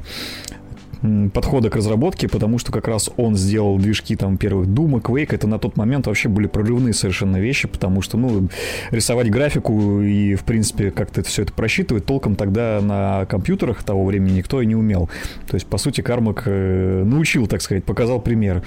подхода 1.32 1.70
к 1.70 1.76
разработке, 1.76 2.28
потому 2.28 2.58
что 2.58 2.72
как 2.72 2.88
раз 2.88 3.10
он 3.16 3.36
сделал 3.36 3.78
движки 3.78 4.16
там 4.16 4.36
первых 4.36 4.66
Дума, 4.66 4.98
Quake, 4.98 5.34
это 5.34 5.46
на 5.46 5.58
тот 5.58 5.76
момент 5.76 6.06
вообще 6.06 6.28
были 6.28 6.46
прорывные 6.46 6.94
совершенно 6.94 7.36
вещи, 7.36 7.68
потому 7.68 8.02
что, 8.02 8.16
ну, 8.16 8.48
рисовать 8.90 9.30
графику 9.30 10.00
и, 10.00 10.34
в 10.34 10.44
принципе, 10.44 10.90
как-то 10.90 11.22
все 11.22 11.42
это 11.42 11.52
просчитывать 11.52 12.06
толком 12.06 12.36
тогда 12.36 12.80
на 12.82 13.26
компьютерах 13.26 13.82
того 13.82 14.04
времени 14.04 14.38
никто 14.38 14.60
и 14.60 14.66
не 14.66 14.74
умел. 14.76 15.08
То 15.48 15.54
есть, 15.54 15.66
по 15.66 15.78
сути, 15.78 16.00
Кармак 16.00 16.42
э, 16.46 17.02
научил, 17.04 17.46
так 17.46 17.62
сказать, 17.62 17.84
показал 17.84 18.20
пример. 18.20 18.62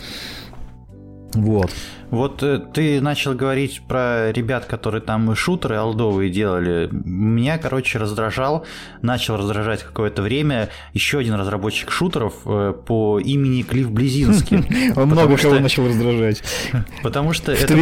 Вот. 1.34 1.72
Вот 2.12 2.42
э, 2.44 2.60
ты 2.74 3.02
начал 3.02 3.34
говорить 3.34 3.82
про 3.88 4.32
ребят, 4.32 4.66
которые 4.66 5.02
там 5.02 5.36
шутеры 5.36 5.76
алдовые 5.76 6.30
делали. 6.30 6.90
Меня, 6.92 7.58
короче, 7.58 8.00
раздражал, 8.00 8.66
начал 9.02 9.38
раздражать 9.38 9.84
какое-то 9.84 10.22
время 10.22 10.70
еще 10.94 11.20
один 11.20 11.36
разработчик 11.36 11.92
шутеров 11.92 12.34
э, 12.46 12.74
по 12.86 13.20
имени 13.20 13.62
Клифф 13.62 13.92
Близинский. 13.92 14.94
Он 14.96 15.08
много 15.10 15.38
кого 15.38 15.60
начал 15.60 15.88
раздражать. 15.88 16.44
Потому 17.04 17.34
что 17.34 17.52
это 17.52 17.74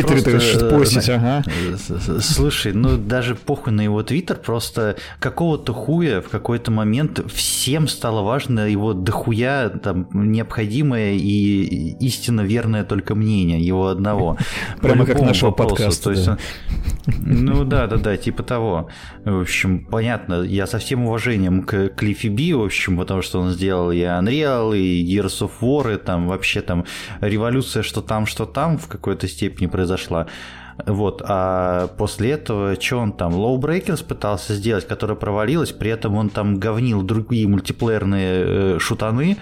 просто... 0.75 1.15
ага. 1.15 1.43
Слушай, 2.21 2.73
ну 2.73 2.97
даже 2.97 3.35
похуй 3.35 3.73
на 3.73 3.81
его 3.81 4.03
твиттер, 4.03 4.37
просто 4.37 4.97
какого-то 5.19 5.73
хуя 5.73 6.21
в 6.21 6.29
какой-то 6.29 6.71
момент 6.71 7.19
всем 7.31 7.87
стало 7.87 8.21
важно 8.21 8.67
его 8.69 8.93
дохуя 8.93 9.69
там 9.69 10.07
необходимое 10.13 11.13
и 11.13 11.95
истинно 11.99 12.41
верное 12.41 12.83
только 12.83 13.15
мнение 13.15 13.59
его 13.59 13.87
одного. 13.87 14.16
Прямо 14.81 15.05
как 15.05 15.21
нашего 15.21 15.51
подкаста. 15.51 16.37
Ну 17.07 17.63
да, 17.63 17.87
да, 17.87 17.97
да, 17.97 18.17
типа 18.17 18.43
того. 18.43 18.89
В 19.23 19.41
общем, 19.41 19.85
понятно, 19.85 20.41
я 20.43 20.67
со 20.67 20.77
всем 20.77 21.05
уважением 21.05 21.63
к 21.63 21.89
Клиффи 21.89 22.27
Би, 22.27 22.53
в 22.53 22.63
общем, 22.63 22.97
потому 22.97 23.21
что 23.21 23.39
он 23.39 23.51
сделал 23.51 23.91
и 23.91 23.99
Unreal, 23.99 24.77
и 24.77 25.05
Gears 25.05 25.41
of 25.41 25.51
War, 25.61 25.95
и 25.95 25.97
там 25.97 26.27
вообще 26.27 26.61
там 26.61 26.85
революция, 27.21 27.83
что 27.83 28.01
там, 28.01 28.25
что 28.25 28.45
там 28.45 28.77
в 28.77 28.87
какой-то 28.87 29.27
степени 29.27 29.67
произошла. 29.67 30.27
Вот, 30.85 31.23
а 31.25 31.87
после 31.97 32.31
этого, 32.31 32.79
что 32.79 32.97
он 32.97 33.11
там, 33.11 33.33
Low 33.33 33.57
Breakers 33.59 34.05
пытался 34.05 34.53
сделать, 34.53 34.87
которая 34.87 35.17
провалилась, 35.17 35.71
при 35.71 35.89
этом 35.89 36.15
он 36.15 36.29
там 36.29 36.59
говнил 36.59 37.01
другие 37.01 37.47
мультиплеерные 37.47 38.75
э, 38.75 38.79
шутаны, 38.79 39.37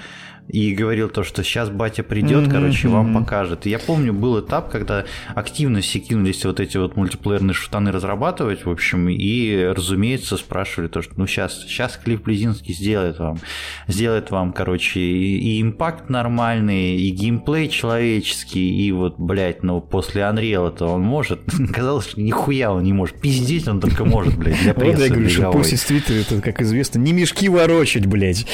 и 0.48 0.74
говорил 0.74 1.10
то, 1.10 1.24
что 1.24 1.44
сейчас 1.44 1.70
батя 1.70 2.04
придет, 2.04 2.48
mm-hmm, 2.48 2.52
короче, 2.52 2.88
вам 2.88 3.14
покажет. 3.14 3.66
И 3.66 3.70
я 3.70 3.80
помню, 3.80 4.14
был 4.14 4.40
этап, 4.40 4.70
когда 4.70 5.06
активно 5.34 5.82
все 5.82 6.00
кинулись 6.00 6.46
вот 6.46 6.60
эти 6.60 6.78
вот 6.78 6.96
мультиплеерные 6.96 7.54
шутаны 7.54 7.92
разрабатывать, 7.92 8.66
в 8.66 8.70
общем, 8.70 9.10
и, 9.10 9.66
разумеется, 9.76 10.38
спрашивали 10.38 10.88
то, 10.88 11.02
что 11.02 11.14
ну 11.18 11.26
сейчас, 11.26 11.64
сейчас 11.64 11.98
Клифф 11.98 12.22
Близинский 12.22 12.74
сделает 12.74 13.18
вам, 13.20 13.40
сделает 13.88 14.30
вам, 14.30 14.54
короче, 14.54 15.00
и, 15.00 15.38
и 15.38 15.62
импакт 15.62 16.10
нормальный, 16.10 16.96
и 16.96 17.10
геймплей 17.10 17.68
человеческий, 17.70 18.86
и 18.86 18.92
вот, 18.92 19.16
блядь, 19.18 19.64
ну 19.64 19.82
после 19.82 20.22
Unreal 20.22 20.70
это 20.70 20.86
он 20.86 21.02
может. 21.02 21.42
Казалось, 21.74 22.10
что 22.10 22.22
нихуя 22.22 22.72
он 22.72 22.84
не 22.84 22.94
может. 22.94 23.20
Пиздеть 23.20 23.68
он 23.68 23.80
только 23.80 24.06
может, 24.06 24.38
блядь, 24.38 24.62
для 24.62 24.74
прессы. 24.74 24.98
Вот 24.98 25.04
я 25.04 25.10
говорю, 25.10 25.30
что 25.30 25.52
после 25.52 25.78
Твиттера 25.78 26.18
это, 26.18 26.42
как 26.42 26.62
известно, 26.62 27.00
не 27.00 27.14
мешки 27.14 27.50
ворочать, 27.50 28.06
блядь. 28.06 28.46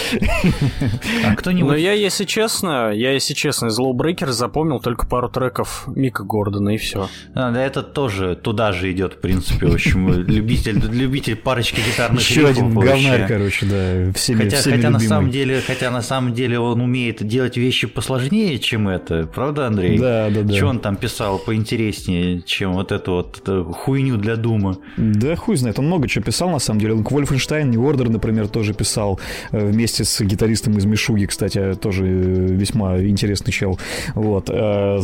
А 1.25 1.36
кто-нибудь 1.36 1.80
я, 1.81 1.93
если 1.93 2.25
честно, 2.25 2.91
я, 2.91 3.11
если 3.11 3.33
честно, 3.33 3.67
из 3.67 3.79
Lowbreaker 3.79 4.31
запомнил 4.31 4.79
только 4.79 5.05
пару 5.05 5.29
треков 5.29 5.83
Мика 5.88 6.23
Гордона 6.23 6.75
и 6.75 6.77
все. 6.77 7.09
А, 7.33 7.51
да, 7.51 7.63
это 7.63 7.81
тоже 7.81 8.35
туда 8.35 8.71
же 8.71 8.91
идет, 8.91 9.13
в 9.13 9.17
принципе, 9.17 9.67
в 9.67 9.73
общем, 9.73 10.11
любитель, 10.27 10.79
любитель 10.79 11.35
парочки 11.35 11.81
гитарных 11.81 12.21
Еще 12.21 12.47
один 12.47 12.73
говнарь, 12.73 13.27
короче, 13.27 13.65
да, 13.65 14.13
всеми, 14.13 14.43
хотя, 14.43 14.57
всеми 14.57 14.75
хотя 14.77 14.89
на 14.89 15.00
самом 15.00 15.31
деле, 15.31 15.61
хотя 15.65 15.91
на 15.91 16.01
самом 16.01 16.33
деле 16.33 16.59
он 16.59 16.81
умеет 16.81 17.25
делать 17.25 17.57
вещи 17.57 17.88
посложнее, 17.88 18.59
чем 18.59 18.88
это, 18.88 19.25
правда, 19.25 19.67
Андрей? 19.67 19.97
Да, 19.97 20.29
да, 20.29 20.41
да. 20.41 20.55
Что 20.55 20.67
он 20.67 20.79
там 20.79 20.95
писал 20.95 21.39
поинтереснее, 21.39 22.41
чем 22.41 22.73
вот 22.73 22.91
эту 22.91 23.11
вот 23.13 23.39
эту 23.39 23.71
хуйню 23.71 24.17
для 24.17 24.35
Дума? 24.35 24.77
Да, 24.97 25.35
хуй 25.35 25.55
знает, 25.55 25.79
он 25.79 25.88
много 25.88 26.07
чего 26.07 26.23
писал, 26.23 26.50
на 26.50 26.59
самом 26.59 26.79
деле. 26.79 26.93
Он 26.93 27.03
к 27.03 27.11
Wolfenstein 27.11 27.63
New 27.63 27.81
Order, 27.81 28.09
например, 28.09 28.47
тоже 28.47 28.73
писал 28.73 29.19
э, 29.51 29.65
вместе 29.65 30.03
с 30.03 30.21
гитаристом 30.21 30.77
из 30.77 30.85
Мишуги, 30.85 31.25
кстати, 31.25 31.71
тоже 31.75 32.06
весьма 32.06 33.00
интересный 33.00 33.51
чел. 33.51 33.80
Вот 34.16 34.50
э, 34.50 35.00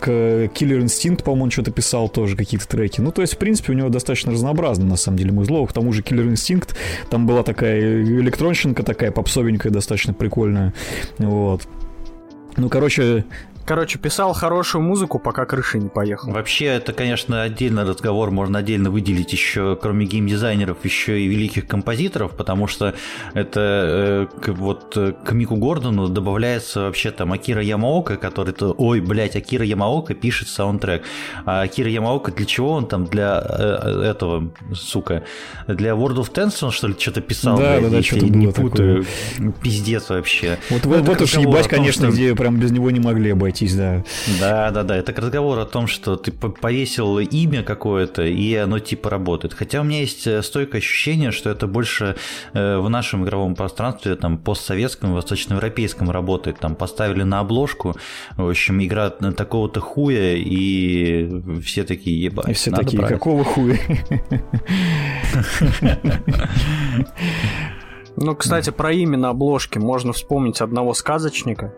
Killer 0.00 0.82
Instinct, 0.82 1.22
по-моему, 1.22 1.50
что-то 1.50 1.70
писал 1.70 2.08
тоже, 2.08 2.36
какие-то 2.36 2.68
треки. 2.68 3.00
Ну, 3.00 3.12
то 3.12 3.22
есть, 3.22 3.34
в 3.34 3.38
принципе, 3.38 3.72
у 3.72 3.76
него 3.76 3.88
достаточно 3.88 4.32
разнообразно, 4.32 4.84
на 4.84 4.96
самом 4.96 5.18
деле, 5.18 5.32
музло. 5.32 5.66
К 5.66 5.72
тому 5.72 5.92
же 5.92 6.02
Killer 6.02 6.30
Instinct, 6.32 6.74
там 7.10 7.26
была 7.26 7.42
такая 7.42 8.02
электронщинка 8.02 8.82
такая 8.82 9.10
попсовенькая, 9.10 9.72
достаточно 9.72 10.12
прикольная. 10.12 10.74
Вот. 11.18 11.62
Ну, 12.56 12.68
короче, 12.68 13.24
Короче, 13.66 13.98
писал 13.98 14.34
хорошую 14.34 14.82
музыку, 14.82 15.18
пока 15.18 15.46
крыша 15.46 15.78
не 15.78 15.88
поехала. 15.88 16.32
Вообще, 16.34 16.66
это, 16.66 16.92
конечно, 16.92 17.42
отдельный 17.42 17.84
разговор, 17.84 18.30
можно 18.30 18.58
отдельно 18.58 18.90
выделить 18.90 19.32
еще, 19.32 19.78
кроме 19.80 20.04
геймдизайнеров, 20.04 20.84
еще 20.84 21.18
и 21.20 21.26
великих 21.26 21.66
композиторов, 21.66 22.32
потому 22.32 22.66
что 22.66 22.94
это 23.32 24.28
э, 24.34 24.40
к, 24.40 24.48
вот 24.48 24.96
э, 24.96 25.12
к 25.12 25.32
Мику 25.32 25.56
Гордону 25.56 26.08
добавляется 26.08 26.82
вообще 26.82 27.10
там 27.10 27.32
Акира 27.32 27.62
Ямаока, 27.62 28.16
который, 28.16 28.52
то, 28.52 28.74
ой, 28.76 29.00
блядь, 29.00 29.34
Акира 29.34 29.64
Ямаока 29.64 30.12
пишет 30.14 30.48
саундтрек. 30.48 31.02
А 31.46 31.62
Акира 31.62 31.88
Ямаока 31.88 32.32
для 32.32 32.44
чего 32.44 32.72
он 32.72 32.86
там? 32.86 33.06
Для 33.06 33.42
э, 33.48 34.02
этого, 34.10 34.52
сука, 34.74 35.24
для 35.66 35.92
World 35.92 36.16
of 36.16 36.32
Tanks 36.32 36.62
он 36.62 36.70
что 36.70 36.88
ли 36.88 36.94
что-то 36.98 37.22
писал? 37.22 37.56
Да, 37.56 37.78
блядь, 37.78 37.90
да, 37.90 37.96
да, 37.96 38.02
что-то 38.02 38.26
не 38.26 38.48
путаю. 38.48 39.04
Такое. 39.36 39.52
Пиздец 39.62 40.10
вообще. 40.10 40.58
Вот, 40.68 40.84
вот, 40.84 41.00
вот 41.00 41.20
уж 41.22 41.34
ебать, 41.38 41.68
конечно, 41.68 42.08
что... 42.08 42.14
где 42.14 42.34
прям 42.34 42.58
без 42.58 42.70
него 42.70 42.90
не 42.90 43.00
могли 43.00 43.30
обойти 43.30 43.53
обойтись, 43.54 43.74
да. 43.76 44.02
Да, 44.40 44.70
да, 44.70 44.82
да. 44.82 44.96
Это 44.96 45.12
разговор 45.20 45.58
о 45.58 45.64
том, 45.64 45.86
что 45.86 46.16
ты 46.16 46.32
повесил 46.32 47.18
имя 47.18 47.62
какое-то, 47.62 48.22
и 48.22 48.54
оно 48.54 48.78
типа 48.78 49.10
работает. 49.10 49.54
Хотя 49.54 49.80
у 49.80 49.84
меня 49.84 50.00
есть 50.00 50.26
э, 50.26 50.42
стойкое 50.42 50.80
ощущение, 50.80 51.30
что 51.30 51.50
это 51.50 51.66
больше 51.66 52.16
э, 52.52 52.78
в 52.78 52.88
нашем 52.88 53.24
игровом 53.24 53.54
пространстве, 53.54 54.16
там, 54.16 54.38
постсоветском, 54.38 55.14
восточноевропейском 55.14 56.10
работает. 56.10 56.58
Там 56.58 56.74
поставили 56.74 57.22
на 57.22 57.40
обложку, 57.40 57.96
в 58.36 58.48
общем, 58.48 58.82
игра 58.82 59.10
такого-то 59.10 59.80
хуя, 59.80 60.34
и 60.36 61.60
все 61.60 61.84
такие, 61.84 62.22
ебать. 62.24 62.48
И 62.48 62.52
все 62.52 62.70
такие, 62.70 62.98
брать. 62.98 63.12
какого 63.12 63.44
хуя? 63.44 63.78
Ну, 68.16 68.36
кстати, 68.36 68.70
про 68.70 68.92
имя 68.92 69.18
на 69.18 69.30
обложке 69.30 69.80
можно 69.80 70.12
вспомнить 70.12 70.60
одного 70.60 70.94
сказочника, 70.94 71.74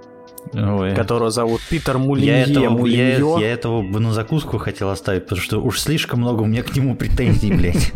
Ой. 0.53 0.95
которого 0.95 1.31
зовут 1.31 1.61
Питер 1.69 1.99
Мулинье. 1.99 2.41
Я 2.41 2.43
этого, 2.45 2.71
Мулинье. 2.71 3.19
Я, 3.19 3.47
я 3.47 3.53
этого 3.53 3.83
бы 3.83 4.01
на 4.01 4.13
закуску 4.13 4.59
хотел 4.59 4.91
оставить, 4.91 5.25
потому 5.25 5.41
что 5.41 5.59
уж 5.61 5.81
слишком 5.81 6.21
много 6.21 6.43
у 6.43 6.47
меня 6.47 6.63
к 6.63 6.75
нему 6.75 6.95
претензий, 6.97 7.53
блядь. 7.53 7.93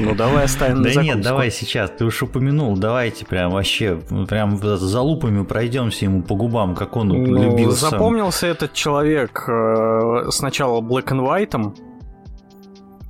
Ну 0.00 0.14
давай 0.14 0.44
оставим 0.44 0.82
на 0.82 0.92
Да 0.92 1.02
нет, 1.02 1.20
давай 1.20 1.50
сейчас, 1.50 1.90
ты 1.90 2.04
уж 2.04 2.22
упомянул, 2.22 2.76
давайте 2.76 3.24
прям 3.24 3.52
вообще, 3.52 4.00
прям 4.28 4.58
за 4.58 5.00
лупами 5.00 5.44
пройдемся 5.44 6.04
ему 6.04 6.22
по 6.22 6.34
губам, 6.34 6.74
как 6.74 6.96
он 6.96 7.08
ну, 7.08 7.42
любил 7.42 7.70
Запомнился 7.70 8.46
этот 8.46 8.72
человек 8.72 9.44
э, 9.48 10.26
сначала 10.30 10.80
Black 10.80 11.06
and 11.06 11.20
White, 11.20 11.74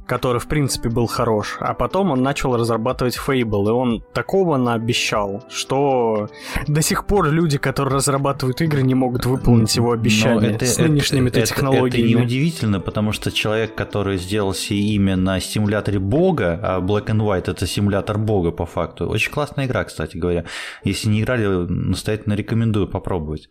который, 0.07 0.41
в 0.41 0.47
принципе, 0.47 0.89
был 0.89 1.07
хорош. 1.07 1.57
А 1.61 1.75
потом 1.75 2.11
он 2.11 2.23
начал 2.23 2.57
разрабатывать 2.57 3.17
Fable, 3.17 3.69
и 3.69 3.71
он 3.71 4.03
такого 4.13 4.57
наобещал, 4.57 5.45
что 5.49 6.29
до 6.67 6.83
сих 6.83 7.07
пор 7.07 7.31
люди, 7.31 7.59
которые 7.59 7.95
разрабатывают 7.97 8.61
игры, 8.61 8.83
не 8.83 8.95
могут 8.95 9.27
выполнить 9.27 9.75
его 9.77 9.93
обещания 9.93 10.51
это, 10.51 10.67
с 10.67 10.79
нынешними 10.79 11.29
это, 11.29 11.43
технологиями. 11.43 11.89
Это, 11.89 11.99
это 11.99 12.21
неудивительно, 12.21 12.81
потому 12.81 13.13
что 13.13 13.31
человек, 13.33 13.75
который 13.75 14.19
сделал 14.19 14.55
себе 14.55 14.81
имя 14.81 15.17
на 15.17 15.41
симуляторе 15.41 15.99
бога, 15.99 16.59
а 16.63 16.81
Black 16.81 17.07
and 17.07 17.21
White 17.21 17.51
это 17.51 17.67
симулятор 17.67 18.19
бога 18.19 18.51
по 18.51 18.67
факту. 18.67 19.09
Очень 19.09 19.33
классная 19.33 19.67
игра, 19.67 19.85
кстати 19.85 20.17
говоря. 20.17 20.45
Если 20.85 21.09
не 21.09 21.23
играли, 21.23 21.47
настоятельно 21.47 22.35
рекомендую 22.35 22.89
попробовать. 22.89 23.49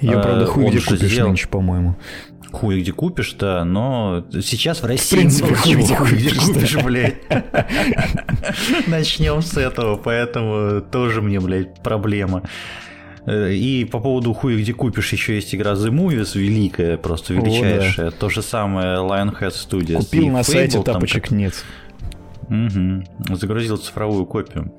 Ее, 0.00 0.20
правда, 0.20 0.46
хуй 0.46 0.68
где 0.70 0.80
купишь 0.80 0.98
сделал... 0.98 1.28
нынче, 1.28 1.48
по-моему 1.48 1.96
хуй 2.54 2.80
где 2.80 2.92
купишь, 2.92 3.34
да, 3.38 3.64
но 3.64 4.24
сейчас 4.30 4.82
в 4.82 4.86
России 4.86 5.16
в 5.16 5.18
принципе, 5.18 5.46
много 5.46 5.60
хуй 5.60 5.72
чего 5.72 5.96
хуй 5.96 6.10
где 6.12 6.34
купишь, 6.34 6.76
блядь. 6.84 7.16
Начнем 8.86 9.42
с 9.42 9.56
этого, 9.56 9.96
поэтому 9.96 10.80
тоже 10.80 11.20
мне, 11.20 11.40
блядь, 11.40 11.82
проблема. 11.82 12.42
Э, 13.26 13.52
и 13.52 13.84
по 13.84 13.98
поводу 14.00 14.32
хуя 14.32 14.56
где 14.56 14.72
купишь, 14.72 15.12
еще 15.12 15.34
есть 15.34 15.54
игра 15.54 15.72
The 15.72 15.90
Movies, 15.90 16.38
великая, 16.38 16.96
просто 16.96 17.34
величайшая. 17.34 18.08
О, 18.08 18.10
да. 18.10 18.16
То 18.16 18.28
же 18.28 18.42
самое 18.42 18.98
Lionhead 18.98 19.52
Studios. 19.52 20.04
Купил 20.04 20.24
и 20.24 20.30
на 20.30 20.40
Fable, 20.40 20.44
сайте, 20.44 20.82
тапочек 20.82 21.22
как... 21.24 21.30
нет. 21.32 21.54
Угу. 22.48 23.36
Загрузил 23.36 23.78
цифровую 23.78 24.26
копию. 24.26 24.72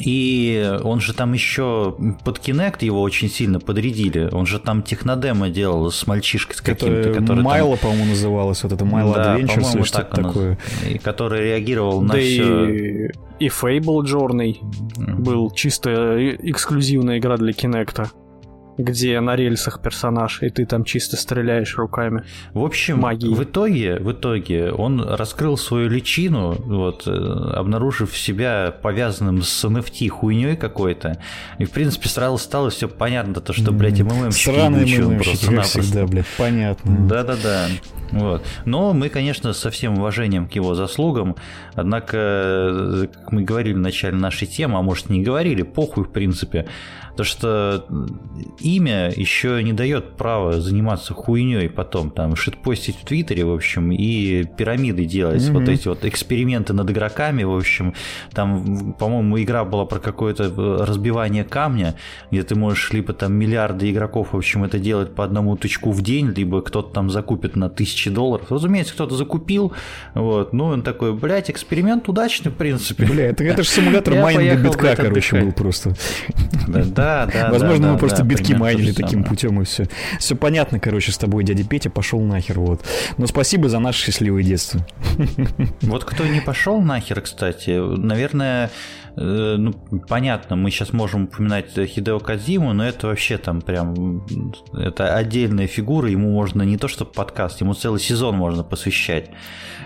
И 0.00 0.78
он 0.82 1.00
же 1.00 1.14
там 1.14 1.32
еще 1.32 1.96
под 2.24 2.38
Kinect 2.38 2.84
его 2.84 3.00
очень 3.00 3.28
сильно 3.28 3.60
подрядили. 3.60 4.28
Он 4.32 4.44
же 4.46 4.58
там 4.58 4.82
технодемо 4.82 5.50
делал 5.50 5.90
с 5.90 6.06
мальчишкой 6.06 6.56
с 6.56 6.60
каким-то, 6.60 7.14
который 7.14 7.42
Майло, 7.42 7.76
там... 7.76 7.90
по-моему, 7.90 8.10
называлось. 8.10 8.62
Вот 8.64 8.72
это 8.72 8.84
Майло 8.84 9.14
да, 9.14 9.38
Adventures 9.38 9.76
или 9.76 9.82
что-то 9.82 10.22
такое. 10.22 10.58
И 10.88 10.98
который 10.98 11.42
реагировал 11.44 12.00
да 12.02 12.14
на 12.14 12.20
все. 12.20 12.68
И, 12.68 13.10
и 13.38 13.48
Fable 13.48 14.02
Journey 14.02 14.58
mm-hmm. 14.60 15.14
был 15.20 15.50
чисто 15.52 16.18
эксклюзивная 16.18 17.18
игра 17.18 17.36
для 17.36 17.52
Kinect. 17.52 18.08
Где 18.78 19.20
на 19.20 19.36
рельсах 19.36 19.80
персонаж, 19.80 20.42
и 20.42 20.50
ты 20.50 20.66
там 20.66 20.84
чисто 20.84 21.16
стреляешь 21.16 21.76
руками. 21.76 22.24
В 22.52 22.64
общем, 22.64 23.00
Магии. 23.00 23.28
в 23.28 23.42
итоге, 23.42 23.96
в 23.96 24.12
итоге 24.12 24.72
он 24.72 25.00
раскрыл 25.00 25.56
свою 25.56 25.88
личину, 25.88 26.52
вот, 26.52 27.06
э, 27.06 27.10
обнаружив 27.10 28.16
себя 28.16 28.74
повязанным 28.82 29.42
с 29.42 29.64
NFT 29.64 30.08
хуйней 30.08 30.56
какой-то. 30.56 31.18
И, 31.58 31.64
в 31.64 31.70
принципе, 31.70 32.08
сразу 32.08 32.38
стало 32.38 32.70
все 32.70 32.88
понятно, 32.88 33.40
то, 33.40 33.52
что, 33.52 33.72
блядь, 33.72 34.00
МММщики 34.00 34.50
Странные 34.50 35.00
МММщики, 35.00 35.54
как 35.54 35.64
всегда, 35.64 36.06
блядь, 36.06 36.26
понятно. 36.36 37.08
Да-да-да. 37.08 37.66
Вот. 38.10 38.44
Но 38.64 38.92
мы, 38.92 39.08
конечно, 39.08 39.52
со 39.52 39.70
всем 39.70 39.98
уважением 39.98 40.48
к 40.48 40.52
его 40.52 40.74
заслугам, 40.74 41.36
однако, 41.74 43.08
как 43.12 43.32
мы 43.32 43.42
говорили 43.42 43.74
в 43.74 43.78
начале 43.78 44.16
нашей 44.16 44.46
темы, 44.46 44.78
а 44.78 44.82
может 44.82 45.10
не 45.10 45.22
говорили, 45.22 45.62
похуй 45.62 46.04
в 46.04 46.10
принципе, 46.10 46.66
то 47.16 47.24
что 47.24 47.86
имя 48.58 49.12
еще 49.14 49.62
не 49.62 49.72
дает 49.72 50.16
права 50.16 50.60
заниматься 50.60 51.14
хуйней 51.14 51.68
потом, 51.68 52.10
там, 52.10 52.36
шитпостить 52.36 52.96
в 52.96 53.04
Твиттере, 53.04 53.44
в 53.44 53.52
общем, 53.52 53.92
и 53.92 54.44
пирамиды 54.44 55.04
делать, 55.04 55.42
mm-hmm. 55.42 55.52
вот 55.52 55.68
эти 55.68 55.88
вот 55.88 56.04
эксперименты 56.04 56.72
над 56.72 56.90
игроками, 56.90 57.44
в 57.44 57.56
общем, 57.56 57.94
там, 58.32 58.94
по-моему, 58.94 59.40
игра 59.40 59.64
была 59.64 59.84
про 59.84 59.98
какое-то 59.98 60.84
разбивание 60.84 61.44
камня, 61.44 61.94
где 62.30 62.42
ты 62.42 62.54
можешь 62.54 62.92
либо 62.92 63.12
там 63.12 63.34
миллиарды 63.34 63.90
игроков, 63.90 64.32
в 64.32 64.36
общем, 64.36 64.64
это 64.64 64.78
делать 64.78 65.14
по 65.14 65.24
одному 65.24 65.56
тычку 65.56 65.92
в 65.92 66.02
день, 66.02 66.32
либо 66.34 66.62
кто-то 66.62 66.92
там 66.92 67.10
закупит 67.10 67.56
на 67.56 67.70
тысячи 67.70 68.10
долларов. 68.10 68.50
Разумеется, 68.50 68.94
кто-то 68.94 69.14
закупил, 69.16 69.72
вот, 70.14 70.52
ну, 70.52 70.66
он 70.66 70.82
такой, 70.82 71.12
блядь, 71.14 71.50
эксперимент 71.50 72.08
удачный, 72.08 72.50
в 72.50 72.54
принципе. 72.56 73.06
Бля, 73.06 73.26
это, 73.26 73.44
это 73.44 73.62
же 73.62 73.68
симулятор 73.68 74.14
майнинга 74.14 74.56
битка, 74.56 74.96
короче, 74.96 75.40
был 75.40 75.52
просто. 75.52 75.94
Да, 76.66 76.84
да, 77.04 77.26
да. 77.32 77.50
Возможно, 77.50 77.86
да, 77.86 77.92
мы 77.92 77.98
просто 77.98 78.18
да, 78.18 78.24
битки 78.24 78.54
майнили 78.54 78.92
таким 78.92 79.08
самое. 79.10 79.26
путем 79.26 79.60
и 79.60 79.64
все. 79.64 79.86
Все 80.18 80.34
понятно, 80.34 80.80
короче, 80.80 81.12
с 81.12 81.18
тобой, 81.18 81.44
дядя 81.44 81.64
Петя, 81.64 81.90
пошел 81.90 82.20
нахер, 82.20 82.58
вот. 82.58 82.82
Но 83.18 83.26
спасибо 83.26 83.68
за 83.68 83.78
наше 83.78 84.04
счастливое 84.06 84.42
детство. 84.42 84.84
Вот 85.82 86.04
кто 86.04 86.24
не 86.24 86.40
пошел 86.40 86.80
нахер, 86.80 87.20
кстати, 87.20 87.70
наверное, 87.70 88.70
ну, 89.16 89.72
понятно, 90.08 90.56
мы 90.56 90.70
сейчас 90.70 90.92
можем 90.92 91.24
упоминать 91.24 91.72
Хидео 91.74 92.18
Кадзиму, 92.18 92.72
но 92.72 92.86
это 92.86 93.06
вообще 93.06 93.38
там 93.38 93.60
прям, 93.60 94.24
это 94.72 95.14
отдельная 95.14 95.66
фигура, 95.66 96.08
ему 96.08 96.30
можно 96.32 96.62
не 96.62 96.76
то 96.76 96.88
что 96.88 97.04
подкаст, 97.04 97.60
ему 97.60 97.74
целый 97.74 98.00
сезон 98.00 98.36
можно 98.36 98.64
посвящать. 98.64 99.30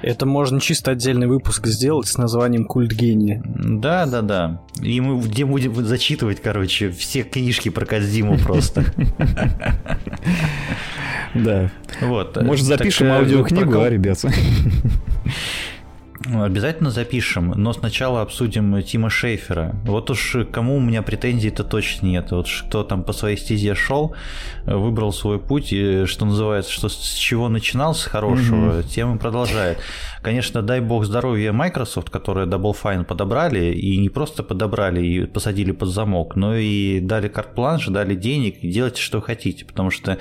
Это 0.02 0.26
можно 0.26 0.60
чисто 0.60 0.92
отдельный 0.92 1.26
выпуск 1.26 1.66
сделать 1.66 2.06
с 2.06 2.16
названием 2.16 2.64
«Культ 2.64 2.92
гения». 2.92 3.42
Да, 3.44 4.06
да, 4.06 4.22
да. 4.22 4.62
И 4.80 5.00
мы 5.00 5.20
где 5.20 5.44
будем 5.44 5.74
зачитывать, 5.74 6.40
короче, 6.40 6.90
все 6.90 7.22
книжки 7.22 7.68
про 7.68 7.84
Кадзиму 7.84 8.38
просто. 8.38 8.84
Да. 11.34 11.70
Вот. 12.00 12.42
Может, 12.42 12.64
запишем 12.64 13.08
э, 13.08 13.18
аудиокнигу, 13.18 13.80
а, 13.80 13.90
ребята? 13.90 14.32
Ну, 16.30 16.42
Обязательно 16.42 16.90
запишем, 16.90 17.52
но 17.56 17.72
сначала 17.72 18.20
обсудим 18.20 18.82
Тима 18.82 19.08
Шейфера. 19.08 19.74
Вот 19.84 20.10
уж 20.10 20.36
кому 20.52 20.76
у 20.76 20.80
меня 20.80 21.02
претензий-то 21.02 21.64
точно 21.64 22.06
нет. 22.06 22.30
Вот 22.32 22.46
кто 22.66 22.84
там 22.84 23.02
по 23.02 23.12
своей 23.12 23.38
стезе 23.38 23.74
шел, 23.74 24.14
выбрал 24.64 25.12
свой 25.12 25.38
путь, 25.38 25.72
и, 25.72 26.04
что 26.04 26.26
называется, 26.26 26.70
что 26.70 26.88
с 26.90 27.14
чего 27.14 27.48
начинал 27.48 27.94
с 27.94 28.04
хорошего, 28.04 28.82
тем 28.82 29.16
и 29.16 29.18
продолжает. 29.18 29.78
Конечно, 30.22 30.62
дай 30.62 30.80
бог 30.80 31.04
здоровья 31.04 31.52
Microsoft, 31.52 32.10
которые 32.10 32.46
Double 32.46 32.74
Fine 32.80 33.04
подобрали, 33.04 33.72
и 33.72 33.96
не 33.96 34.08
просто 34.08 34.42
подобрали 34.42 35.04
и 35.04 35.26
посадили 35.26 35.72
под 35.72 35.88
замок, 35.88 36.36
но 36.36 36.56
и 36.56 37.00
дали 37.00 37.28
карт-планш, 37.28 37.86
дали 37.88 38.14
денег, 38.14 38.62
и 38.62 38.70
делайте, 38.70 39.00
что 39.00 39.20
хотите, 39.20 39.64
потому 39.64 39.90
что 39.90 40.18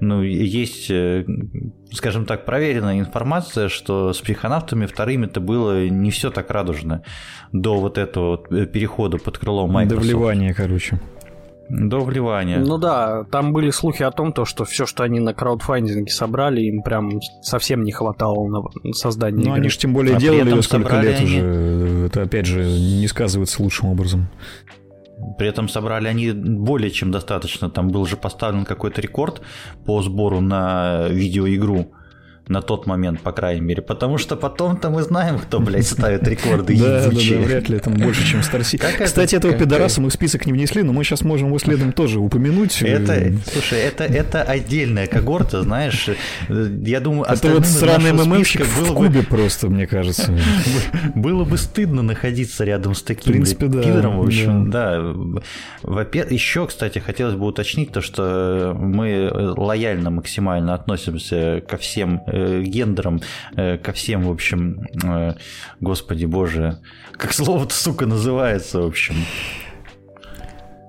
ну, 0.00 0.22
есть, 0.22 0.90
э, 0.90 1.24
скажем 1.92 2.26
так, 2.26 2.44
проверенная 2.44 2.98
информация, 2.98 3.68
что 3.68 4.12
с 4.12 4.20
психонавтами 4.20 4.86
вторыми 4.86 5.26
это 5.26 5.40
было 5.40 5.88
не 5.88 6.10
все 6.10 6.30
так 6.30 6.50
радужно 6.50 7.02
до 7.52 7.76
вот 7.78 7.98
этого 7.98 8.44
э, 8.50 8.66
перехода 8.66 9.18
под 9.18 9.38
крыло 9.38 9.66
До 9.66 9.72
Microsoft. 9.72 10.06
вливания, 10.06 10.54
короче. 10.54 11.00
До 11.68 12.00
вливания. 12.00 12.58
Ну 12.58 12.78
да, 12.78 13.24
там 13.24 13.52
были 13.52 13.70
слухи 13.70 14.02
о 14.02 14.10
том, 14.12 14.32
то, 14.32 14.44
что 14.44 14.64
все, 14.64 14.86
что 14.86 15.02
они 15.02 15.18
на 15.18 15.34
краудфандинге 15.34 16.10
собрали, 16.12 16.60
им 16.62 16.82
прям 16.82 17.20
совсем 17.42 17.82
не 17.82 17.90
хватало 17.92 18.46
на 18.48 18.92
создание 18.92 19.38
Ну, 19.44 19.50
игры. 19.50 19.60
они 19.60 19.68
же 19.68 19.78
тем 19.78 19.92
более 19.92 20.16
А 20.16 20.20
делали 20.20 20.50
ее 20.50 20.62
сколько 20.62 21.00
лет 21.00 21.16
они- 21.18 21.24
уже. 21.26 22.06
Это, 22.06 22.22
опять 22.22 22.46
же, 22.46 22.62
не 22.64 23.08
сказывается 23.08 23.62
лучшим 23.62 23.88
образом. 23.88 24.28
При 25.38 25.48
этом 25.48 25.68
собрали 25.68 26.08
они 26.08 26.30
более 26.32 26.90
чем 26.90 27.10
достаточно. 27.10 27.68
Там 27.70 27.88
был 27.88 28.06
же 28.06 28.16
поставлен 28.16 28.64
какой-то 28.64 29.00
рекорд 29.00 29.40
по 29.86 30.02
сбору 30.02 30.40
на 30.40 31.08
видеоигру. 31.08 31.86
На 32.48 32.62
тот 32.62 32.86
момент, 32.86 33.20
по 33.20 33.32
крайней 33.32 33.60
мере. 33.60 33.82
Потому 33.82 34.18
что 34.18 34.36
потом-то 34.36 34.88
мы 34.90 35.02
знаем, 35.02 35.38
кто, 35.38 35.58
блядь, 35.58 35.86
ставит 35.86 36.26
рекорды 36.28 36.76
Да, 36.78 36.84
да, 36.84 37.00
да, 37.00 37.06
ебучие. 37.06 37.38
вряд 37.38 37.68
ли 37.68 37.78
там 37.80 37.94
больше, 37.94 38.24
чем 38.24 38.40
Star 38.40 38.62
Кстати, 39.04 39.34
этого 39.34 39.52
пидораса 39.52 40.00
мы 40.00 40.10
в 40.10 40.12
список 40.12 40.46
не 40.46 40.52
внесли, 40.52 40.82
но 40.82 40.92
мы 40.92 41.02
сейчас 41.02 41.22
можем 41.22 41.48
его 41.48 41.58
следом 41.58 41.92
тоже 41.92 42.20
упомянуть. 42.20 42.82
Это, 42.82 43.32
слушай, 43.52 43.80
это, 43.80 44.04
это 44.04 44.42
отдельная 44.42 45.06
когорта, 45.06 45.62
знаешь. 45.62 46.08
э, 46.48 46.68
Я 46.82 47.00
думаю, 47.00 47.24
Это 47.28 47.48
вот 47.48 47.66
сраный 47.66 48.12
МММщик 48.12 48.64
в 48.64 48.94
кубе 48.94 49.22
просто, 49.22 49.68
мне 49.68 49.86
кажется. 49.86 50.32
было 51.14 51.44
бы 51.44 51.56
стыдно 51.58 52.02
находиться 52.02 52.64
рядом 52.64 52.94
с 52.94 53.02
таким 53.02 53.32
принципе, 53.32 53.66
да, 53.66 53.82
пидором, 53.82 54.18
в 54.18 54.22
общем, 54.22 54.70
да. 54.70 55.02
Во-первых, 55.82 56.32
еще, 56.32 56.66
кстати, 56.66 56.98
хотелось 56.98 57.34
бы 57.34 57.46
уточнить 57.46 57.92
то, 57.92 58.00
что 58.00 58.76
мы 58.78 59.30
лояльно 59.32 60.10
максимально 60.10 60.74
относимся 60.74 61.62
ко 61.66 61.76
всем 61.76 62.22
э, 62.36 62.62
гендерам, 62.62 63.20
э, 63.56 63.78
ко 63.78 63.92
всем, 63.92 64.24
в 64.24 64.30
общем, 64.30 64.86
э, 65.04 65.34
господи 65.80 66.26
боже, 66.26 66.78
как 67.12 67.32
слово-то, 67.32 67.74
сука, 67.74 68.06
называется, 68.06 68.80
в 68.80 68.86
общем. 68.86 69.14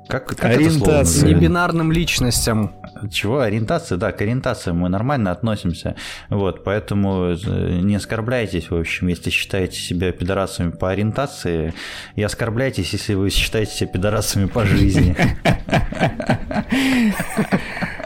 Как, 0.07 0.27
как 0.27 0.45
это 0.45 0.71
слово 0.71 0.93
Ориентация. 0.93 1.29
Небинарным 1.29 1.91
личностям. 1.91 2.73
Чего? 3.11 3.41
Ориентация, 3.41 3.97
да, 3.97 4.11
к 4.11 4.21
ориентации 4.21 4.71
мы 4.71 4.89
нормально 4.89 5.31
относимся. 5.31 5.95
Вот, 6.29 6.63
поэтому 6.63 7.33
э, 7.33 7.79
не 7.81 7.95
оскорбляйтесь, 7.95 8.71
в 8.71 8.75
общем, 8.75 9.07
если 9.07 9.29
считаете 9.29 9.79
себя 9.79 10.11
пидорасами 10.11 10.71
по 10.71 10.89
ориентации, 10.89 11.73
и 12.15 12.23
оскорбляйтесь, 12.23 12.93
если 12.93 13.15
вы 13.15 13.29
считаете 13.29 13.73
себя 13.73 13.89
пидорасами 13.89 14.45
по 14.45 14.65
жизни. 14.65 15.15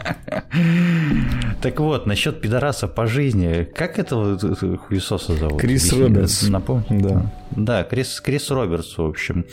Так 1.62 1.78
вот, 1.80 2.06
насчет 2.06 2.40
пидораса 2.40 2.88
по 2.88 3.06
жизни, 3.06 3.64
как 3.74 3.98
этого 3.98 4.36
э, 4.42 4.76
хуесоса 4.76 5.34
зовут? 5.34 5.60
Крис 5.60 5.92
Робертс. 5.92 6.48
Напомни. 6.48 7.00
Да. 7.00 7.32
Да, 7.52 7.84
Крис, 7.84 8.20
Крис 8.20 8.50
Робертс, 8.50 8.98
в 8.98 9.02
общем. 9.04 9.44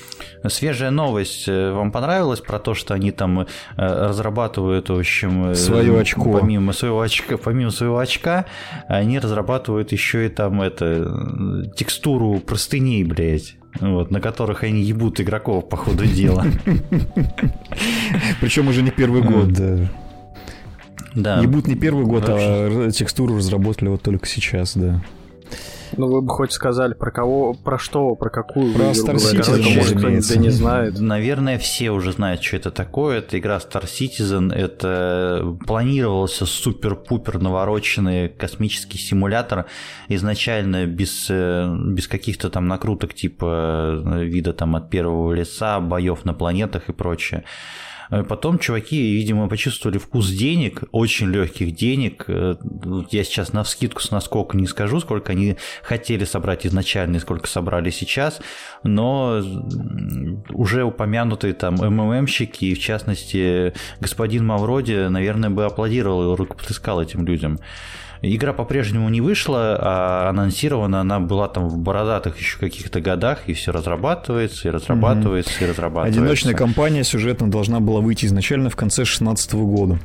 Свежая 0.47 0.89
новость 0.89 1.47
э, 1.47 1.71
вам 1.71 1.91
понравилась 1.91 2.39
про 2.39 2.57
то, 2.59 2.73
что 2.73 2.93
они 2.95 3.11
там 3.11 3.41
э, 3.41 3.45
разрабатывают, 3.77 4.89
в 4.89 4.97
общем... 4.97 5.51
э, 5.51 5.55
Своё 5.55 5.97
очко. 5.99 6.39
Помимо 6.39 6.73
своего 6.73 7.01
очка, 7.01 7.37
помимо 7.37 7.71
своего 7.71 7.99
очка, 7.99 8.45
они 8.87 9.19
разрабатывают 9.19 9.91
еще 9.91 10.25
и 10.25 10.29
там 10.29 10.61
это 10.61 10.85
э, 11.07 11.63
текстуру 11.75 12.39
простыней, 12.39 13.03
блядь. 13.03 13.55
Вот, 13.81 14.09
на 14.09 14.19
которых 14.19 14.63
они 14.63 14.81
ебут 14.81 15.21
игроков 15.21 15.69
по 15.69 15.77
ходу 15.77 16.05
дела. 16.05 16.43
Причем 18.41 18.67
уже 18.67 18.81
не 18.81 18.89
первый 18.91 19.21
год, 19.21 19.53
да. 19.53 19.77
Да. 21.15 21.39
Ебут 21.39 21.67
не 21.67 21.75
первый 21.75 22.05
год, 22.05 22.27
Вообще. 22.27 22.87
а 22.87 22.91
текстуру 22.91 23.37
разработали 23.37 23.89
вот 23.89 24.01
только 24.01 24.27
сейчас, 24.27 24.75
да. 24.75 25.01
Ну 25.97 26.07
вы 26.07 26.21
бы 26.21 26.29
хоть 26.29 26.51
сказали, 26.51 26.93
про 26.93 27.11
кого, 27.11 27.53
про 27.53 27.79
что, 27.79 28.15
про 28.15 28.29
какую 28.29 28.73
Про 28.73 28.91
игру 28.91 28.93
Star. 28.93 29.15
Citizen, 29.15 29.59
А 29.59 29.63
то, 29.63 29.69
может, 29.69 29.97
кто-нибудь 29.97 30.29
да 30.29 30.35
не 30.35 30.49
знает. 30.49 30.99
Наверное, 30.99 31.57
все 31.57 31.91
уже 31.91 32.11
знают, 32.11 32.43
что 32.43 32.57
это 32.57 32.71
такое. 32.71 33.19
Это 33.19 33.39
игра 33.39 33.57
Star 33.57 33.85
Citizen. 33.85 34.53
Это 34.53 35.57
планировался 35.65 36.45
супер-пупер 36.45 37.39
навороченный 37.39 38.29
космический 38.29 38.97
симулятор. 38.97 39.65
Изначально 40.09 40.85
без, 40.85 41.27
э, 41.29 41.75
без 41.87 42.07
каких-то 42.07 42.49
там 42.49 42.67
накруток 42.67 43.13
типа 43.13 44.03
э, 44.05 44.23
вида 44.25 44.53
там 44.53 44.75
от 44.75 44.89
первого 44.89 45.33
лица, 45.33 45.79
боев 45.79 46.23
на 46.25 46.33
планетах 46.33 46.89
и 46.89 46.93
прочее. 46.93 47.43
Э, 48.11 48.23
Потом 48.23 48.59
чуваки, 48.59 49.13
видимо, 49.13 49.47
почувствовали 49.47 49.97
вкус 49.97 50.29
денег, 50.29 50.83
очень 50.91 51.27
легких 51.27 51.75
денег. 51.75 52.25
Э, 52.27 52.55
Я 53.11 53.23
сейчас 53.23 53.53
на 53.53 53.63
вскидку 53.63 54.01
с 54.01 54.11
наскока 54.11 54.57
не 54.57 54.67
скажу, 54.67 54.99
сколько 54.99 55.31
они 55.31 55.57
хотели 55.83 56.25
собрать 56.25 56.65
изначально 56.65 57.17
и 57.17 57.19
сколько 57.19 57.47
собрали 57.47 57.89
сейчас, 57.89 58.41
но 58.83 59.41
уже 60.49 60.83
упомянутые 60.83 61.53
там 61.53 61.75
МММщики, 61.75 62.65
и 62.65 62.75
в 62.75 62.79
частности 62.79 63.73
господин 63.99 64.45
Мавроди, 64.45 65.07
наверное, 65.07 65.49
бы 65.49 65.65
аплодировал 65.65 66.33
и 66.33 66.37
рукоплескал 66.37 67.01
этим 67.01 67.25
людям. 67.25 67.59
Игра 68.21 68.51
по-прежнему 68.51 69.07
не 69.09 69.21
вышла, 69.21 69.77
а 69.79 70.29
анонсирована 70.29 71.01
она 71.01 71.19
была 71.19 71.47
там 71.47 71.69
в 71.69 71.77
бородатых 71.77 72.37
еще 72.37 72.57
каких-то 72.57 72.99
годах, 72.99 73.47
и 73.47 73.53
все 73.53 73.71
разрабатывается, 73.71 74.67
и 74.67 74.71
разрабатывается, 74.71 75.63
и 75.63 75.67
разрабатывается. 75.67 76.19
Одиночная 76.19 76.53
кампания 76.53 77.03
сюжетно 77.03 77.49
должна 77.49 77.79
была 77.79 78.01
выйти 78.01 78.25
изначально 78.25 78.69
в 78.69 78.75
конце 78.75 79.03
2016 79.03 79.53
года. 79.53 79.99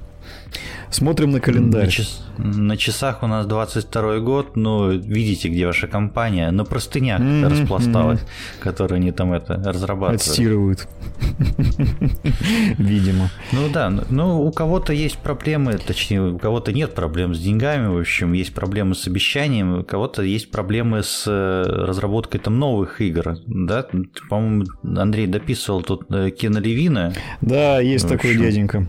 Смотрим 0.90 1.30
на 1.30 1.40
календарь. 1.40 1.84
На, 1.84 1.90
час, 1.90 2.26
на 2.38 2.76
часах 2.76 3.22
у 3.22 3.26
нас 3.26 3.46
22 3.46 4.20
год, 4.20 4.56
но 4.56 4.90
видите, 4.90 5.48
где 5.48 5.66
ваша 5.66 5.86
компания 5.86 6.50
на 6.50 6.64
простынях 6.64 7.20
mm-hmm, 7.20 7.48
распласталась, 7.48 8.20
mm-hmm. 8.20 8.62
которые 8.62 8.96
они 8.96 9.12
там 9.12 9.32
это 9.32 9.54
разрабатывают. 9.54 10.20
Отстирывают. 10.20 10.88
Видимо. 12.78 13.30
Ну 13.52 13.68
да, 13.72 13.90
ну 13.90 14.42
у 14.42 14.52
кого-то 14.52 14.92
есть 14.92 15.18
проблемы, 15.18 15.78
точнее, 15.78 16.22
у 16.22 16.38
кого-то 16.38 16.72
нет 16.72 16.94
проблем 16.94 17.34
с 17.34 17.40
деньгами, 17.40 17.86
в 17.88 17.98
общем, 17.98 18.32
есть 18.32 18.54
проблемы 18.54 18.94
с 18.94 19.06
обещанием, 19.06 19.80
у 19.80 19.84
кого-то 19.84 20.22
есть 20.22 20.50
проблемы 20.50 21.02
с 21.02 21.24
э, 21.26 21.62
разработкой 21.62 22.40
там 22.40 22.58
новых 22.58 23.00
игр, 23.00 23.36
да? 23.46 23.86
По-моему, 24.28 24.64
Андрей 24.96 25.26
дописывал 25.26 25.82
тут 25.82 26.06
э, 26.10 26.30
Кена 26.30 26.58
Левина. 26.58 27.12
Да, 27.40 27.80
есть 27.80 28.08
такой 28.08 28.36
дяденька. 28.36 28.86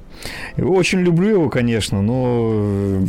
Очень 0.57 1.01
люблю 1.01 1.29
его, 1.29 1.49
конечно, 1.49 1.94
но 2.01 2.49
э, 2.51 3.05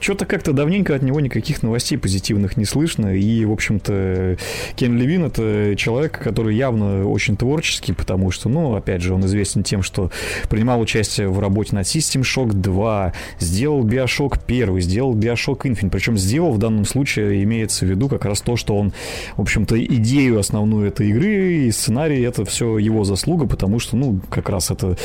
что-то 0.00 0.26
как-то 0.26 0.52
давненько 0.52 0.94
от 0.94 1.02
него 1.02 1.20
никаких 1.20 1.62
новостей 1.62 1.96
позитивных 1.98 2.56
не 2.56 2.64
слышно. 2.64 3.14
И, 3.14 3.44
в 3.44 3.52
общем-то, 3.52 4.36
Кен 4.76 4.98
Левин— 4.98 5.24
это 5.26 5.74
человек, 5.76 6.18
который 6.18 6.56
явно 6.56 7.06
очень 7.08 7.36
творческий, 7.36 7.92
потому 7.92 8.30
что, 8.30 8.48
ну, 8.48 8.74
опять 8.74 9.02
же, 9.02 9.14
он 9.14 9.24
известен 9.26 9.62
тем, 9.62 9.82
что 9.82 10.10
принимал 10.48 10.80
участие 10.80 11.28
в 11.28 11.38
работе 11.38 11.74
над 11.74 11.86
System 11.86 12.22
Shock 12.22 12.52
2, 12.52 13.12
сделал 13.38 13.84
Bioshock 13.84 14.40
1, 14.46 14.80
сделал 14.80 15.14
Bioshock 15.14 15.62
Infinite. 15.62 15.90
Причем 15.90 16.18
сделал 16.18 16.52
в 16.52 16.58
данном 16.58 16.84
случае 16.84 17.42
имеется 17.44 17.86
в 17.86 17.88
виду 17.88 18.08
как 18.08 18.24
раз 18.24 18.40
то, 18.40 18.56
что 18.56 18.76
он, 18.76 18.92
в 19.36 19.40
общем-то, 19.40 19.82
идею 19.84 20.38
основную 20.38 20.88
этой 20.88 21.10
игры 21.10 21.66
и 21.66 21.70
сценарий— 21.70 22.22
это 22.22 22.44
все 22.44 22.78
его 22.78 23.04
заслуга, 23.04 23.46
потому 23.46 23.78
что, 23.78 23.96
ну, 23.96 24.20
как 24.30 24.48
раз 24.48 24.70
это 24.70 24.96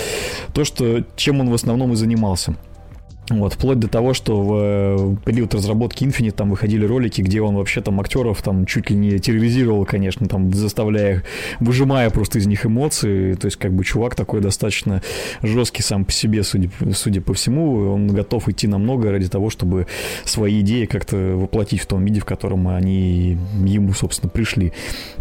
то, 0.53 0.63
что, 0.63 1.03
чем 1.15 1.39
он 1.39 1.49
в 1.49 1.53
основном 1.53 1.93
и 1.93 1.95
занимался. 1.95 2.55
Вот, 3.29 3.53
вплоть 3.53 3.79
до 3.79 3.87
того, 3.87 4.13
что 4.13 4.41
в 4.41 4.53
э, 4.59 5.15
период 5.25 5.53
разработки 5.53 6.03
Infinite 6.03 6.31
там 6.31 6.49
выходили 6.49 6.85
ролики, 6.85 7.21
где 7.21 7.41
он 7.41 7.55
вообще 7.55 7.81
там 7.81 7.99
актеров 7.99 8.41
там 8.41 8.65
чуть 8.65 8.89
ли 8.89 8.95
не 8.95 9.19
терроризировал, 9.19 9.85
конечно, 9.85 10.27
там 10.27 10.51
заставляя 10.53 11.23
выжимая 11.59 12.09
просто 12.09 12.39
из 12.39 12.47
них 12.47 12.65
эмоции. 12.65 13.33
То 13.33 13.45
есть, 13.45 13.57
как 13.57 13.73
бы 13.73 13.83
чувак 13.83 14.15
такой 14.15 14.41
достаточно 14.41 15.01
жесткий 15.43 15.83
сам 15.83 16.05
по 16.05 16.11
себе, 16.11 16.43
судя, 16.43 16.69
судя 16.93 17.21
по 17.21 17.33
всему. 17.33 17.93
Он 17.93 18.07
готов 18.07 18.49
идти 18.49 18.67
на 18.67 18.77
многое 18.77 19.11
ради 19.11 19.27
того, 19.27 19.49
чтобы 19.49 19.87
свои 20.25 20.61
идеи 20.61 20.85
как-то 20.85 21.15
воплотить 21.35 21.81
в 21.81 21.85
том 21.85 22.03
виде, 22.03 22.19
в 22.19 22.25
котором 22.25 22.67
они 22.67 23.37
ему, 23.63 23.93
собственно, 23.93 24.29
пришли. 24.29 24.73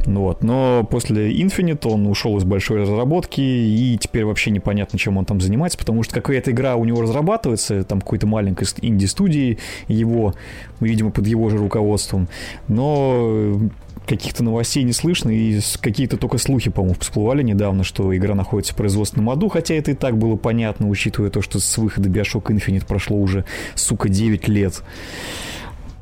Ну, 0.06 0.22
вот. 0.22 0.42
Но 0.42 0.86
после 0.90 1.32
Infinite 1.32 1.86
он 1.88 2.06
ушел 2.06 2.36
из 2.38 2.44
большой 2.44 2.82
разработки, 2.82 3.40
и 3.40 3.98
теперь 4.00 4.24
вообще 4.24 4.50
непонятно, 4.50 4.98
чем 4.98 5.18
он 5.18 5.24
там 5.24 5.40
занимается, 5.40 5.78
потому 5.78 6.02
что 6.02 6.14
какая-то 6.14 6.50
игра 6.50 6.76
у 6.76 6.84
него 6.84 7.02
разрабатывается, 7.02 7.84
там 7.84 7.97
там 7.98 8.00
какой-то 8.00 8.26
маленькой 8.26 8.66
инди-студии 8.80 9.58
его, 9.88 10.34
видимо, 10.80 11.10
под 11.10 11.26
его 11.26 11.50
же 11.50 11.58
руководством. 11.58 12.28
Но 12.68 13.60
каких-то 14.06 14.42
новостей 14.42 14.84
не 14.84 14.92
слышно, 14.92 15.30
и 15.30 15.60
какие-то 15.80 16.16
только 16.16 16.38
слухи, 16.38 16.70
по-моему, 16.70 16.96
всплывали 16.98 17.42
недавно, 17.42 17.84
что 17.84 18.16
игра 18.16 18.34
находится 18.34 18.72
в 18.72 18.76
производственном 18.76 19.28
аду, 19.28 19.48
хотя 19.48 19.74
это 19.74 19.90
и 19.90 19.94
так 19.94 20.16
было 20.16 20.36
понятно, 20.36 20.88
учитывая 20.88 21.30
то, 21.30 21.42
что 21.42 21.60
с 21.60 21.76
выхода 21.76 22.08
Bioshock 22.08 22.44
Infinite 22.44 22.86
прошло 22.86 23.18
уже, 23.18 23.44
сука, 23.74 24.08
9 24.08 24.48
лет. 24.48 24.82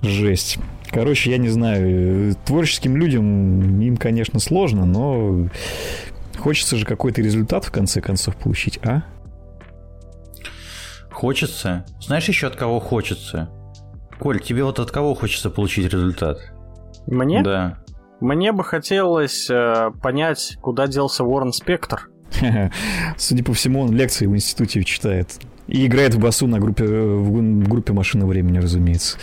Жесть. 0.02 0.58
Короче, 0.90 1.32
я 1.32 1.38
не 1.38 1.48
знаю, 1.48 2.36
творческим 2.44 2.96
людям 2.96 3.80
им, 3.80 3.96
конечно, 3.96 4.38
сложно, 4.38 4.86
но 4.86 5.48
хочется 6.38 6.76
же 6.76 6.86
какой-то 6.86 7.20
результат 7.22 7.64
в 7.64 7.72
конце 7.72 8.00
концов 8.00 8.36
получить, 8.36 8.78
а? 8.84 9.02
Хочется. 11.16 11.86
Знаешь 11.98 12.28
еще 12.28 12.48
от 12.48 12.56
кого 12.56 12.78
хочется? 12.78 13.48
Коль, 14.18 14.38
тебе 14.38 14.64
вот 14.64 14.78
от 14.78 14.90
кого 14.90 15.14
хочется 15.14 15.48
получить 15.48 15.90
результат? 15.90 16.36
Мне? 17.06 17.42
Да. 17.42 17.78
Мне 18.20 18.52
бы 18.52 18.62
хотелось 18.62 19.48
э, 19.48 19.92
понять, 20.02 20.58
куда 20.60 20.86
делся 20.86 21.24
Уоррен 21.24 21.54
Спектр. 21.54 22.10
Судя 23.16 23.42
по 23.42 23.54
всему, 23.54 23.80
он 23.80 23.92
лекции 23.92 24.26
в 24.26 24.34
институте 24.34 24.84
читает. 24.84 25.38
И 25.68 25.86
играет 25.86 26.12
в 26.12 26.20
басу 26.20 26.46
на 26.48 26.60
группе, 26.60 26.84
в 26.84 27.66
группе 27.66 27.94
машины 27.94 28.26
времени, 28.26 28.58
разумеется. 28.58 29.16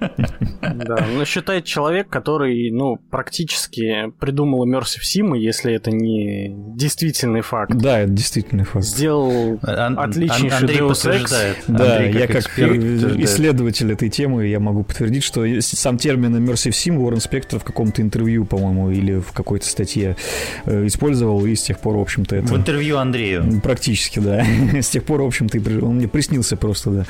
Да, 0.00 1.06
но 1.14 1.24
считает 1.24 1.64
человек, 1.64 2.08
который, 2.08 2.70
ну, 2.70 2.96
практически 3.10 4.12
придумал 4.18 4.66
Immersive 4.68 5.02
Sim, 5.02 5.36
если 5.36 5.72
это 5.72 5.90
не 5.90 6.52
действительный 6.76 7.40
факт. 7.40 7.72
Да, 7.74 8.00
это 8.00 8.12
действительный 8.12 8.64
факт. 8.64 8.84
Сделал 8.84 9.58
Ан- 9.62 9.98
отличнейший 9.98 10.58
Андрей 10.58 10.80
Deus 10.80 11.22
Ex. 11.22 11.56
Да, 11.68 11.96
Андрей, 11.96 12.12
как 12.12 12.20
я 12.20 12.26
как 12.26 12.46
исследователь 13.20 13.92
этой 13.92 14.08
темы, 14.08 14.46
я 14.46 14.60
могу 14.60 14.84
подтвердить, 14.84 15.24
что 15.24 15.44
сам 15.60 15.98
термин 15.98 16.36
Immersive 16.36 16.70
Sim 16.70 16.96
Уоррен 16.96 17.20
Спектр 17.20 17.58
в 17.58 17.64
каком-то 17.64 18.02
интервью, 18.02 18.44
по-моему, 18.44 18.90
или 18.90 19.18
в 19.20 19.32
какой-то 19.32 19.66
статье 19.66 20.16
э, 20.64 20.86
использовал, 20.86 21.44
и 21.46 21.54
с 21.54 21.62
тех 21.62 21.78
пор, 21.78 21.96
в 21.96 22.00
общем-то, 22.00 22.36
это... 22.36 22.46
В 22.46 22.56
интервью 22.56 22.98
Андрею. 22.98 23.60
Практически, 23.62 24.18
да. 24.18 24.44
С 24.80 24.88
тех 24.88 25.04
пор, 25.04 25.22
в 25.22 25.26
общем-то, 25.26 25.58
он 25.84 25.96
мне 25.96 26.08
приснился 26.08 26.56
просто, 26.56 26.90
да. 26.90 27.06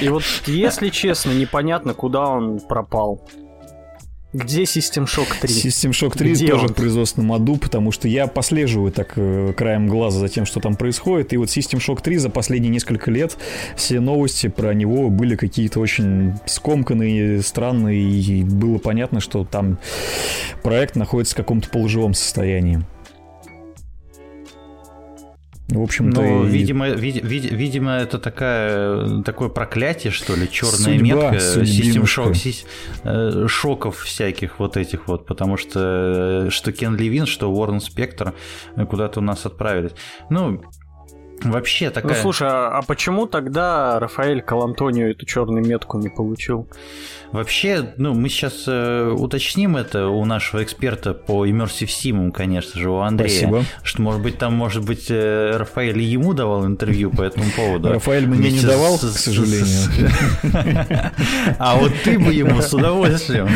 И 0.00 0.08
вот 0.08 0.22
если 0.48 0.88
честно, 0.88 1.32
непонятно, 1.32 1.94
куда 1.94 2.26
он 2.28 2.60
пропал. 2.60 3.24
Где 4.34 4.64
System 4.64 5.06
Shock 5.06 5.40
3? 5.40 5.48
System 5.48 5.90
Shock 5.92 6.18
3 6.18 6.32
Где 6.32 6.48
тоже 6.48 6.66
он? 6.66 6.68
в 6.68 6.74
производственном 6.74 7.32
аду, 7.32 7.56
потому 7.56 7.92
что 7.92 8.08
я 8.08 8.26
послеживаю 8.26 8.92
так 8.92 9.14
э, 9.16 9.54
краем 9.56 9.88
глаза 9.88 10.18
за 10.18 10.28
тем, 10.28 10.44
что 10.44 10.60
там 10.60 10.76
происходит. 10.76 11.32
И 11.32 11.38
вот 11.38 11.48
System 11.48 11.78
Shock 11.78 12.02
3 12.02 12.18
за 12.18 12.28
последние 12.28 12.70
несколько 12.70 13.10
лет 13.10 13.38
все 13.74 14.00
новости 14.00 14.48
про 14.48 14.74
него 14.74 15.08
были 15.08 15.34
какие-то 15.34 15.80
очень 15.80 16.34
скомканные, 16.44 17.40
странные, 17.40 18.02
и 18.02 18.44
было 18.44 18.76
понятно, 18.76 19.20
что 19.20 19.44
там 19.44 19.78
проект 20.62 20.94
находится 20.94 21.32
в 21.32 21.38
каком-то 21.38 21.70
полуживом 21.70 22.12
состоянии. 22.12 22.84
В 25.68 25.82
общем-то, 25.82 26.22
ну, 26.22 26.46
и... 26.46 26.48
видимо, 26.48 26.88
вид, 26.88 27.22
вид, 27.22 27.50
видимо, 27.50 27.92
это 27.98 28.18
такая, 28.18 29.22
такое 29.22 29.50
проклятие, 29.50 30.10
что 30.10 30.34
ли, 30.34 30.50
черная 30.50 30.98
Судьба, 30.98 31.30
метка, 31.30 31.66
систем 31.66 32.06
шок, 32.06 32.34
си, 32.36 32.64
э, 33.04 33.46
шоков 33.48 33.98
всяких 33.98 34.58
вот 34.60 34.78
этих 34.78 35.08
вот, 35.08 35.26
потому 35.26 35.58
что 35.58 36.46
э, 36.46 36.50
что 36.50 36.72
Кен 36.72 36.96
Левин, 36.96 37.26
что 37.26 37.52
Уоррен 37.52 37.80
Спектр 37.80 38.32
куда-то 38.88 39.20
у 39.20 39.22
нас 39.22 39.44
отправились. 39.44 39.92
Ну, 40.30 40.62
Вообще 41.42 41.90
такая... 41.90 42.14
Ну 42.14 42.22
слушай, 42.22 42.48
а, 42.48 42.78
а 42.78 42.82
почему 42.82 43.26
тогда 43.26 43.98
Рафаэль 43.98 44.42
Калантонио 44.42 45.08
эту 45.08 45.26
черную 45.26 45.64
метку 45.64 45.98
не 45.98 46.08
получил? 46.08 46.68
Вообще, 47.32 47.92
ну, 47.98 48.14
мы 48.14 48.30
сейчас 48.30 48.64
э, 48.66 49.10
уточним 49.10 49.76
это 49.76 50.06
у 50.08 50.24
нашего 50.24 50.62
эксперта 50.62 51.12
по 51.12 51.46
Immersive 51.46 51.88
Sim, 51.88 52.32
конечно 52.32 52.80
же, 52.80 52.90
у 52.90 52.98
Андрея. 52.98 53.28
Спасибо. 53.28 53.64
Что, 53.82 54.02
может 54.02 54.22
быть, 54.22 54.38
там, 54.38 54.54
может 54.54 54.82
быть, 54.82 55.06
э, 55.10 55.56
Рафаэль 55.56 56.00
ему 56.00 56.32
давал 56.32 56.66
интервью 56.66 57.10
по 57.10 57.22
этому 57.22 57.44
поводу. 57.54 57.92
Рафаэль 57.92 58.26
мне 58.26 58.50
не 58.50 58.60
давал, 58.60 58.96
к 58.96 59.02
сожалению. 59.02 60.10
А 61.58 61.76
вот 61.76 61.92
ты 62.04 62.18
бы 62.18 62.32
ему 62.32 62.60
с 62.60 62.72
удовольствием. 62.72 63.48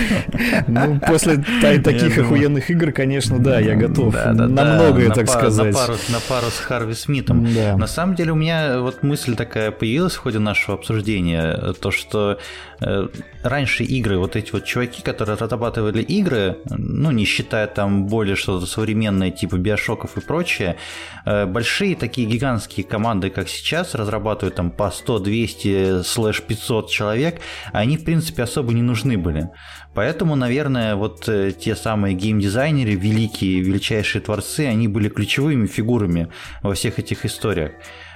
Ну, 0.67 1.01
после 1.01 1.39
таких 1.39 2.19
охуенных 2.19 2.71
игр, 2.71 2.93
конечно, 2.93 3.39
да, 3.39 3.59
я 3.59 3.75
готов 3.75 4.15
на 4.15 4.47
многое, 4.65 5.11
так 5.11 5.29
сказать. 5.29 5.75
На 6.09 6.21
пару 6.29 6.47
с 6.47 6.59
Харви 6.59 6.95
Смитом. 6.95 7.47
На 7.77 7.87
самом 7.87 8.15
деле, 8.15 8.33
у 8.33 8.35
меня 8.35 8.81
вот 8.81 9.03
мысль 9.03 9.37
такая 9.37 9.71
появилась 9.71 10.15
в 10.15 10.19
ходе 10.19 10.39
нашего 10.39 10.75
обсуждения, 10.77 11.73
то, 11.81 11.91
что 11.91 12.39
э, 12.81 13.09
раньше 13.43 13.85
игры, 13.85 14.19
вот 14.19 14.37
эти 14.37 14.53
вот 14.53 14.65
чуваки, 14.65 15.03
которые 15.03 15.37
разрабатывали 15.37 16.03
игры, 16.03 16.59
ну, 16.71 17.11
не 17.11 17.25
считая 17.25 17.67
там 17.67 18.07
более 18.07 18.37
что-то 18.37 18.67
современное, 18.67 19.31
типа 19.31 19.57
биошоков 19.57 20.17
и 20.17 20.21
прочее, 20.21 20.77
э, 21.25 21.47
большие 21.47 21.97
такие 21.97 22.27
гигантские 22.27 22.85
команды, 22.85 23.31
как 23.31 23.49
сейчас, 23.49 23.95
разрабатывают 23.95 24.57
там 24.57 24.71
по 24.71 24.91
100, 24.91 25.19
200, 25.21 26.03
слэш 26.03 26.43
500 26.43 26.91
человек, 26.91 27.41
они, 27.73 27.97
в 27.97 28.05
принципе, 28.05 28.43
особо 28.43 28.73
не 28.73 28.83
нужны 28.83 29.17
были. 29.19 29.51
Поэтому, 29.95 30.37
наверное, 30.37 30.97
вот 30.97 31.29
э, 31.29 31.53
те 31.53 31.77
самые 31.77 32.15
геймдизайнеры, 32.15 32.93
великие, 32.95 33.61
величайшие 33.61 34.23
творцы, 34.23 34.61
они 34.67 34.89
были 34.89 35.09
ключевыми 35.09 35.67
фигурами 35.67 36.29
во 36.63 36.75
всех 36.75 36.99
этих 36.99 37.27
историях. 37.27 37.73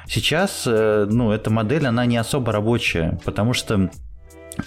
Сейчас, 0.08 0.64
э, 0.66 1.06
ну, 1.10 1.32
эта 1.32 1.50
модель, 1.50 1.86
она 1.86 2.06
не 2.06 2.16
особо 2.16 2.52
рабочая, 2.52 3.18
потому 3.24 3.52
что 3.52 3.90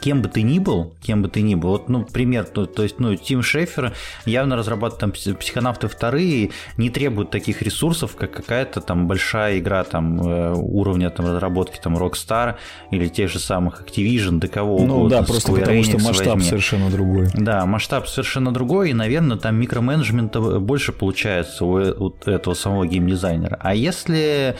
кем 0.01 0.21
бы 0.21 0.29
ты 0.29 0.41
ни 0.41 0.59
был, 0.59 0.93
кем 1.01 1.21
бы 1.21 1.29
ты 1.29 1.41
ни 1.41 1.55
был, 1.55 1.69
вот, 1.69 1.89
ну, 1.89 2.03
пример, 2.05 2.45
то, 2.45 2.65
то 2.65 2.83
есть, 2.83 2.99
ну, 2.99 3.15
Тим 3.15 3.41
Шефер 3.41 3.93
явно 4.25 4.55
разрабатывает 4.55 4.99
там 4.99 5.35
психонавты 5.37 5.87
вторые, 5.87 6.51
не 6.77 6.89
требует 6.89 7.29
таких 7.29 7.61
ресурсов, 7.61 8.15
как 8.15 8.31
какая-то 8.31 8.81
там 8.81 9.07
большая 9.07 9.59
игра 9.59 9.83
там 9.83 10.21
э, 10.21 10.53
уровня 10.53 11.09
там 11.09 11.25
разработки 11.25 11.79
там 11.81 11.97
Rockstar 11.97 12.55
или 12.91 13.07
тех 13.07 13.29
же 13.29 13.39
самых 13.39 13.83
Activision, 13.83 14.39
да 14.39 14.47
кого 14.47 14.77
ну, 14.79 14.83
угодно. 14.83 15.03
Ну 15.03 15.09
да, 15.09 15.23
просто 15.23 15.51
Square 15.51 15.59
потому 15.59 15.79
Enix 15.79 15.83
что 15.83 15.99
масштаб 15.99 16.33
возьми. 16.35 16.49
совершенно 16.49 16.89
другой. 16.89 17.27
Да, 17.33 17.65
масштаб 17.65 18.07
совершенно 18.07 18.53
другой, 18.53 18.91
и, 18.91 18.93
наверное, 18.93 19.37
там 19.37 19.55
микроменеджмента 19.55 20.39
больше 20.59 20.91
получается 20.91 21.65
у, 21.65 21.77
э, 21.79 21.93
у 21.93 22.13
этого 22.25 22.53
самого 22.53 22.85
геймдизайнера. 22.85 23.57
А 23.61 23.73
если 23.73 24.55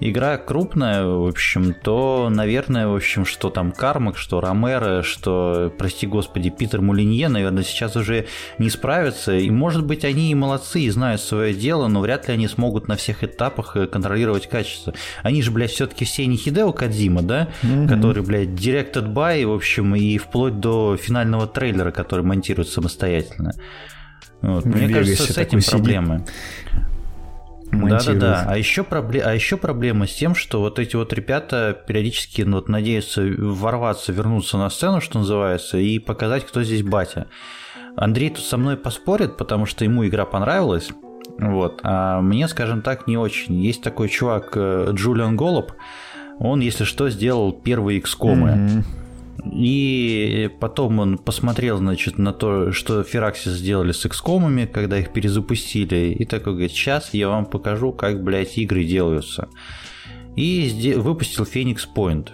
игра 0.00 0.36
крупная, 0.38 1.04
в 1.04 1.26
общем, 1.26 1.74
то, 1.74 2.28
наверное, 2.30 2.88
в 2.88 2.94
общем, 2.94 3.24
что 3.24 3.50
там 3.50 3.72
Кармак, 3.72 4.16
что 4.16 4.40
Ромеро, 4.40 5.02
что, 5.02 5.72
прости 5.76 6.06
господи, 6.06 6.50
Питер 6.50 6.80
Мулинье, 6.80 7.28
наверное, 7.28 7.62
сейчас 7.62 7.96
уже 7.96 8.26
не 8.58 8.70
справятся. 8.70 9.36
И, 9.36 9.50
может 9.50 9.84
быть, 9.84 10.04
они 10.04 10.30
и 10.30 10.34
молодцы, 10.34 10.80
и 10.80 10.90
знают 10.90 11.20
свое 11.20 11.54
дело, 11.54 11.88
но 11.88 12.00
вряд 12.00 12.28
ли 12.28 12.34
они 12.34 12.48
смогут 12.48 12.88
на 12.88 12.96
всех 12.96 13.24
этапах 13.24 13.76
э, 13.76 13.86
контролировать 13.86 14.48
качество. 14.48 14.94
Они 15.22 15.42
же, 15.42 15.50
блядь, 15.50 15.70
все-таки 15.70 16.04
все 16.04 16.26
не 16.26 16.36
Хидео 16.36 16.72
Кадзима, 16.72 17.22
да? 17.22 17.48
Mm-hmm. 17.62 17.88
Который, 17.88 18.22
блядь, 18.22 18.48
directed 18.48 19.12
by, 19.12 19.46
в 19.46 19.52
общем, 19.52 19.94
и 19.94 20.18
вплоть 20.18 20.60
до 20.60 20.96
финального 20.96 21.46
трейлера, 21.46 21.90
который 21.90 22.24
монтируют 22.24 22.68
самостоятельно. 22.68 23.52
Вот. 24.42 24.64
Мне 24.64 24.92
кажется, 24.92 25.32
с 25.32 25.38
этим 25.38 25.60
проблемы. 25.60 26.26
Сидит. 26.26 26.83
Да-да-да. 27.80 28.44
А 28.46 28.56
еще, 28.56 28.84
пробле... 28.84 29.20
а 29.20 29.32
еще 29.32 29.56
проблема 29.56 30.06
с 30.06 30.14
тем, 30.14 30.34
что 30.34 30.60
вот 30.60 30.78
эти 30.78 30.96
вот 30.96 31.12
ребята 31.12 31.76
периодически 31.86 32.42
ну, 32.42 32.56
вот, 32.56 32.68
надеются 32.68 33.22
ворваться, 33.22 34.12
вернуться 34.12 34.58
на 34.58 34.70
сцену, 34.70 35.00
что 35.00 35.18
называется, 35.18 35.78
и 35.78 35.98
показать, 35.98 36.46
кто 36.46 36.62
здесь 36.62 36.82
батя. 36.82 37.26
Андрей 37.96 38.30
тут 38.30 38.44
со 38.44 38.56
мной 38.56 38.76
поспорит, 38.76 39.36
потому 39.36 39.66
что 39.66 39.84
ему 39.84 40.06
игра 40.06 40.24
понравилась. 40.24 40.90
Вот. 41.38 41.80
А 41.82 42.20
мне, 42.20 42.48
скажем 42.48 42.82
так, 42.82 43.06
не 43.06 43.16
очень. 43.16 43.60
Есть 43.60 43.82
такой 43.82 44.08
чувак 44.08 44.52
э, 44.56 44.90
Джулиан 44.92 45.36
Голуб. 45.36 45.72
Он, 46.38 46.60
если 46.60 46.84
что, 46.84 47.10
сделал 47.10 47.52
первые 47.52 48.00
XCOM. 48.00 48.42
Mm-hmm. 48.42 48.84
И 49.52 50.50
потом 50.58 50.98
он 50.98 51.18
посмотрел, 51.18 51.78
значит, 51.78 52.18
на 52.18 52.32
то, 52.32 52.72
что 52.72 53.02
Фераксис 53.02 53.52
сделали 53.52 53.92
с 53.92 54.04
XCOM, 54.06 54.66
когда 54.66 54.98
их 54.98 55.12
перезапустили, 55.12 56.14
и 56.18 56.24
такой 56.24 56.54
говорит, 56.54 56.72
сейчас 56.72 57.12
я 57.12 57.28
вам 57.28 57.44
покажу, 57.46 57.92
как, 57.92 58.22
блядь, 58.22 58.56
игры 58.56 58.84
делаются. 58.84 59.48
И 60.34 60.94
выпустил 60.96 61.44
Phoenix 61.44 61.80
Point. 61.94 62.30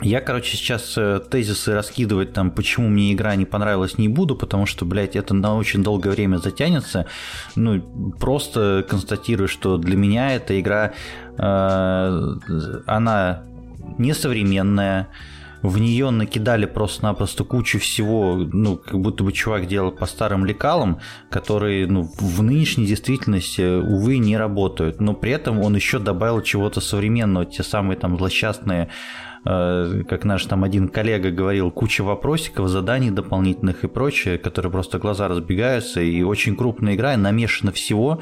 Я, 0.00 0.20
короче, 0.20 0.56
сейчас 0.56 0.94
э, 0.96 1.20
тезисы 1.30 1.74
раскидывать 1.74 2.32
там, 2.32 2.50
почему 2.50 2.88
мне 2.88 3.12
игра 3.12 3.36
не 3.36 3.44
понравилась, 3.44 3.98
не 3.98 4.08
буду, 4.08 4.34
потому 4.34 4.66
что, 4.66 4.84
блядь, 4.84 5.14
это 5.14 5.32
на 5.32 5.54
очень 5.54 5.84
долгое 5.84 6.10
время 6.10 6.38
затянется. 6.38 7.06
Ну, 7.54 8.12
просто 8.18 8.84
констатирую, 8.88 9.46
что 9.46 9.76
для 9.76 9.96
меня 9.96 10.34
эта 10.34 10.58
игра, 10.58 10.92
э, 11.38 12.28
она 12.86 13.44
несовременная, 13.98 15.08
в 15.62 15.78
нее 15.78 16.10
накидали 16.10 16.66
просто-напросто 16.66 17.44
кучу 17.44 17.78
всего, 17.78 18.36
ну, 18.52 18.76
как 18.76 19.00
будто 19.00 19.22
бы 19.24 19.32
чувак 19.32 19.66
делал 19.66 19.92
по 19.92 20.06
старым 20.06 20.44
лекалам, 20.44 20.98
которые, 21.30 21.86
ну, 21.86 22.10
в 22.18 22.42
нынешней 22.42 22.86
действительности, 22.86 23.80
увы, 23.80 24.18
не 24.18 24.36
работают. 24.36 25.00
Но 25.00 25.14
при 25.14 25.32
этом 25.32 25.60
он 25.60 25.76
еще 25.76 25.98
добавил 25.98 26.42
чего-то 26.42 26.80
современного, 26.80 27.46
те 27.46 27.62
самые 27.62 27.96
там 27.96 28.18
злосчастные 28.18 28.88
э, 29.44 30.02
как 30.08 30.24
наш 30.24 30.44
там 30.46 30.64
один 30.64 30.88
коллега 30.88 31.30
говорил, 31.30 31.70
куча 31.70 32.02
вопросиков, 32.02 32.68
заданий 32.68 33.10
дополнительных 33.10 33.84
и 33.84 33.88
прочее, 33.88 34.38
которые 34.38 34.72
просто 34.72 34.98
глаза 34.98 35.28
разбегаются, 35.28 36.00
и 36.00 36.22
очень 36.22 36.56
крупная 36.56 36.96
игра, 36.96 37.16
намешано 37.16 37.70
всего, 37.70 38.20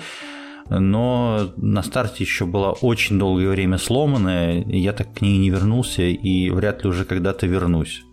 но 0.71 1.53
на 1.57 1.83
старте 1.83 2.25
еще 2.25 2.47
была 2.47 2.73
очень 2.73 3.19
долгое 3.19 3.51
время 3.51 3.79
сломанная, 3.79 4.65
я 4.67 4.93
так 4.93 5.13
к 5.15 5.21
ней 5.21 5.39
не 5.39 5.51
вернулся 5.51 6.03
и 6.03 6.51
вряд 6.51 6.85
ли 6.85 6.91
уже 6.91 7.05
когда-то 7.05 7.47
вернусь. 7.47 8.05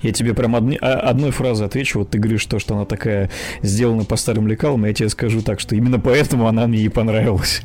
Я 0.00 0.12
тебе 0.12 0.34
прям 0.34 0.56
одни, 0.56 0.78
а, 0.80 0.94
одной 0.94 1.30
фразой 1.30 1.66
отвечу. 1.66 1.98
Вот 1.98 2.10
ты 2.10 2.18
говоришь 2.18 2.46
то, 2.46 2.58
что 2.58 2.74
она 2.74 2.86
такая 2.86 3.30
сделана 3.62 4.04
по 4.04 4.16
старым 4.16 4.48
лекалам, 4.48 4.86
я 4.86 4.94
тебе 4.94 5.08
скажу 5.08 5.42
так, 5.42 5.60
что 5.60 5.76
именно 5.76 6.00
поэтому 6.00 6.46
она 6.46 6.66
мне 6.66 6.80
и 6.80 6.88
понравилась. 6.88 7.62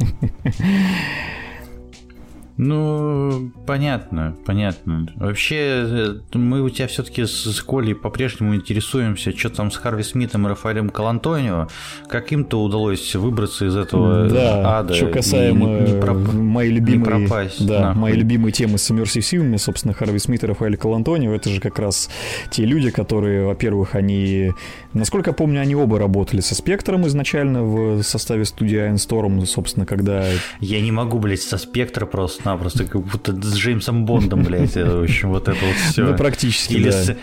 Ну, 2.58 3.52
понятно, 3.66 4.36
понятно. 4.46 5.08
Вообще, 5.16 5.56
э, 5.56 6.16
мы 6.34 6.62
у 6.62 6.70
тебя 6.70 6.88
все-таки 6.88 7.26
с 7.26 7.62
Колей 7.62 7.96
по-прежнему 7.96 8.56
интересуемся, 8.56 9.36
что 9.36 9.50
там 9.50 9.72
с 9.72 9.78
Харви 9.78 10.04
Смитом 10.04 10.46
и 10.46 10.50
Рафаэлем 10.50 10.90
Калантонио. 10.90 11.68
Каким-то 12.08 12.62
удалось 12.62 13.16
выбраться 13.16 13.66
из 13.66 13.76
этого 13.76 14.28
да, 14.28 14.80
ада. 14.80 14.94
Что 14.94 15.08
касаемо 15.08 15.66
не, 15.66 15.94
не 15.94 16.02
проп... 16.02 16.34
моей 16.34 16.72
любимой, 16.72 17.28
да, 17.60 17.94
моей 17.94 18.18
любимой 18.18 18.52
темы 18.52 18.78
с 18.78 18.92
иммерсивными, 18.92 19.58
собственно, 19.58 19.94
Харви 19.94 20.20
Смит 20.20 20.44
и 20.44 20.48
Рафаэль 20.48 20.78
Калантонио, 20.78 21.34
это 21.34 21.50
же 21.50 21.62
как 21.62 21.80
раз 21.80 22.10
те 22.50 22.66
люди, 22.66 22.92
которые, 22.92 23.46
во-первых, 23.46 23.96
они, 23.96 24.52
насколько 24.94 25.32
я 25.32 25.34
помню, 25.34 25.62
они 25.62 25.76
оба 25.76 26.00
работали 26.00 26.42
со 26.42 26.56
Спектром 26.56 27.08
изначально 27.08 27.64
в 27.64 28.04
составе 28.04 28.46
студии 28.46 28.78
Iron 28.78 28.96
Storm, 28.96 29.46
собственно, 29.46 29.86
когда... 29.86 30.26
Я 30.60 30.82
не 30.82 30.92
могу, 30.92 31.18
блядь, 31.18 31.42
со 31.42 31.58
Спектра 31.58 32.06
просто 32.06 32.41
просто 32.58 32.86
как 32.86 33.02
будто 33.02 33.34
с 33.34 33.56
Джеймсом 33.56 34.06
Бондом, 34.06 34.44
блядь, 34.44 34.76
в 34.76 35.04
общем, 35.04 35.30
вот 35.30 35.48
это 35.48 35.66
вот 35.66 35.76
все. 35.76 36.04
Ну, 36.04 36.18
практически, 36.18 36.74
Или 36.74 36.90
да. 36.90 37.04
С... 37.04 37.18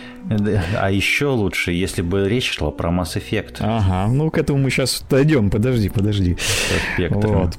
А 0.77 0.91
еще 0.91 1.27
лучше, 1.27 1.71
если 1.71 2.01
бы 2.01 2.27
речь 2.27 2.51
шла 2.51 2.71
про 2.71 2.89
Mass 2.89 3.15
Effect. 3.15 3.57
Ага, 3.59 4.11
ну 4.11 4.29
к 4.29 4.37
этому 4.37 4.59
мы 4.59 4.69
сейчас 4.69 5.03
дойдем, 5.09 5.49
подожди, 5.49 5.89
подожди. 5.89 6.37
Вот. 6.97 7.57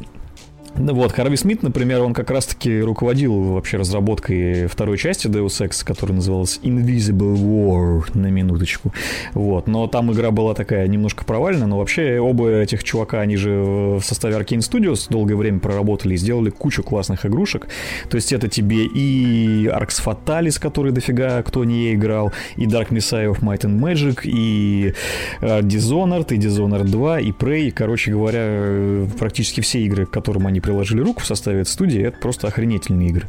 Ну 0.82 0.94
вот, 0.94 1.12
Харви 1.12 1.36
Смит, 1.36 1.62
например, 1.62 2.00
он 2.00 2.14
как 2.14 2.30
раз-таки 2.30 2.80
руководил 2.80 3.38
вообще 3.52 3.76
разработкой 3.76 4.66
второй 4.66 4.96
части 4.96 5.26
Deus 5.26 5.60
Ex, 5.60 5.84
которая 5.84 6.16
называлась 6.16 6.58
Invisible 6.62 7.34
War, 7.34 8.10
на 8.14 8.28
минуточку. 8.28 8.90
Вот, 9.34 9.68
но 9.68 9.86
там 9.88 10.10
игра 10.10 10.30
была 10.30 10.54
такая 10.54 10.88
немножко 10.88 11.26
провальная, 11.26 11.66
но 11.66 11.76
вообще 11.76 12.18
оба 12.18 12.48
этих 12.62 12.82
чувака, 12.82 13.20
они 13.20 13.36
же 13.36 13.50
в 13.50 14.00
составе 14.00 14.36
Arkane 14.36 14.60
Studios 14.60 15.06
долгое 15.10 15.36
время 15.36 15.58
проработали 15.58 16.14
и 16.14 16.16
сделали 16.16 16.48
кучу 16.48 16.82
классных 16.82 17.26
игрушек. 17.26 17.68
То 18.08 18.16
есть 18.16 18.32
это 18.32 18.48
тебе 18.48 18.86
и 18.86 19.66
Arx 19.66 20.02
Fatalis, 20.02 20.58
который 20.58 20.92
дофига 20.92 21.42
кто 21.42 21.62
не 21.64 21.92
играл, 21.92 22.32
и 22.56 22.64
Dark 22.64 22.88
Messiah 22.88 23.30
of 23.30 23.40
Might 23.40 23.66
and 23.66 23.78
Magic, 23.78 24.20
и 24.24 24.94
э, 25.42 25.60
Dishonored, 25.60 26.32
и 26.32 26.38
Dishonored 26.38 26.88
2, 26.88 27.20
и 27.20 27.32
Prey. 27.32 27.70
Короче 27.70 28.12
говоря, 28.12 28.40
э, 28.42 29.06
практически 29.18 29.60
все 29.60 29.80
игры, 29.82 30.06
к 30.06 30.10
которым 30.10 30.46
они 30.46 30.60
приложили 30.70 31.00
руку 31.00 31.20
в 31.20 31.26
составе 31.26 31.62
этой 31.62 31.70
студии, 31.70 32.00
это 32.00 32.16
просто 32.18 32.46
охренительные 32.46 33.08
игры. 33.08 33.26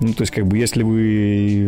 Ну, 0.00 0.12
то 0.12 0.22
есть, 0.22 0.32
как 0.32 0.46
бы, 0.46 0.58
если 0.58 0.82
вы 0.82 1.66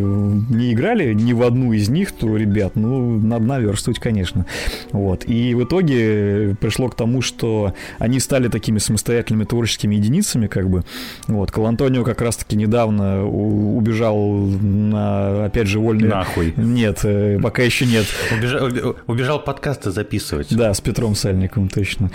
не 0.49 0.71
играли 0.71 1.13
ни 1.13 1.33
в 1.33 1.41
одну 1.41 1.73
из 1.73 1.89
них, 1.89 2.11
то, 2.11 2.37
ребят, 2.37 2.75
ну, 2.75 3.19
надо 3.19 3.43
наверстывать, 3.45 3.97
конечно. 3.99 4.45
Вот. 4.91 5.27
И 5.27 5.55
в 5.55 5.63
итоге 5.63 6.55
пришло 6.61 6.89
к 6.89 6.95
тому, 6.95 7.23
что 7.23 7.73
они 7.97 8.19
стали 8.19 8.49
такими 8.49 8.77
самостоятельными 8.77 9.45
творческими 9.45 9.95
единицами, 9.95 10.45
как 10.45 10.69
бы. 10.69 10.83
Вот. 11.27 11.51
Колантонио 11.51 12.03
как 12.03 12.21
раз-таки 12.21 12.55
недавно 12.55 13.25
убежал 13.25 14.17
на, 14.19 15.45
опять 15.45 15.67
же, 15.67 15.79
вольный... 15.79 16.07
Нахуй. 16.07 16.53
Нет, 16.55 16.99
э, 17.03 17.39
пока 17.41 17.63
еще 17.63 17.87
нет. 17.87 18.05
Убежал, 18.31 18.95
убежал 19.07 19.43
подкасты 19.43 19.89
записывать. 19.89 20.55
Да, 20.55 20.71
с 20.71 20.81
Петром 20.81 21.15
Сальниковым, 21.15 21.69
точно. 21.69 22.11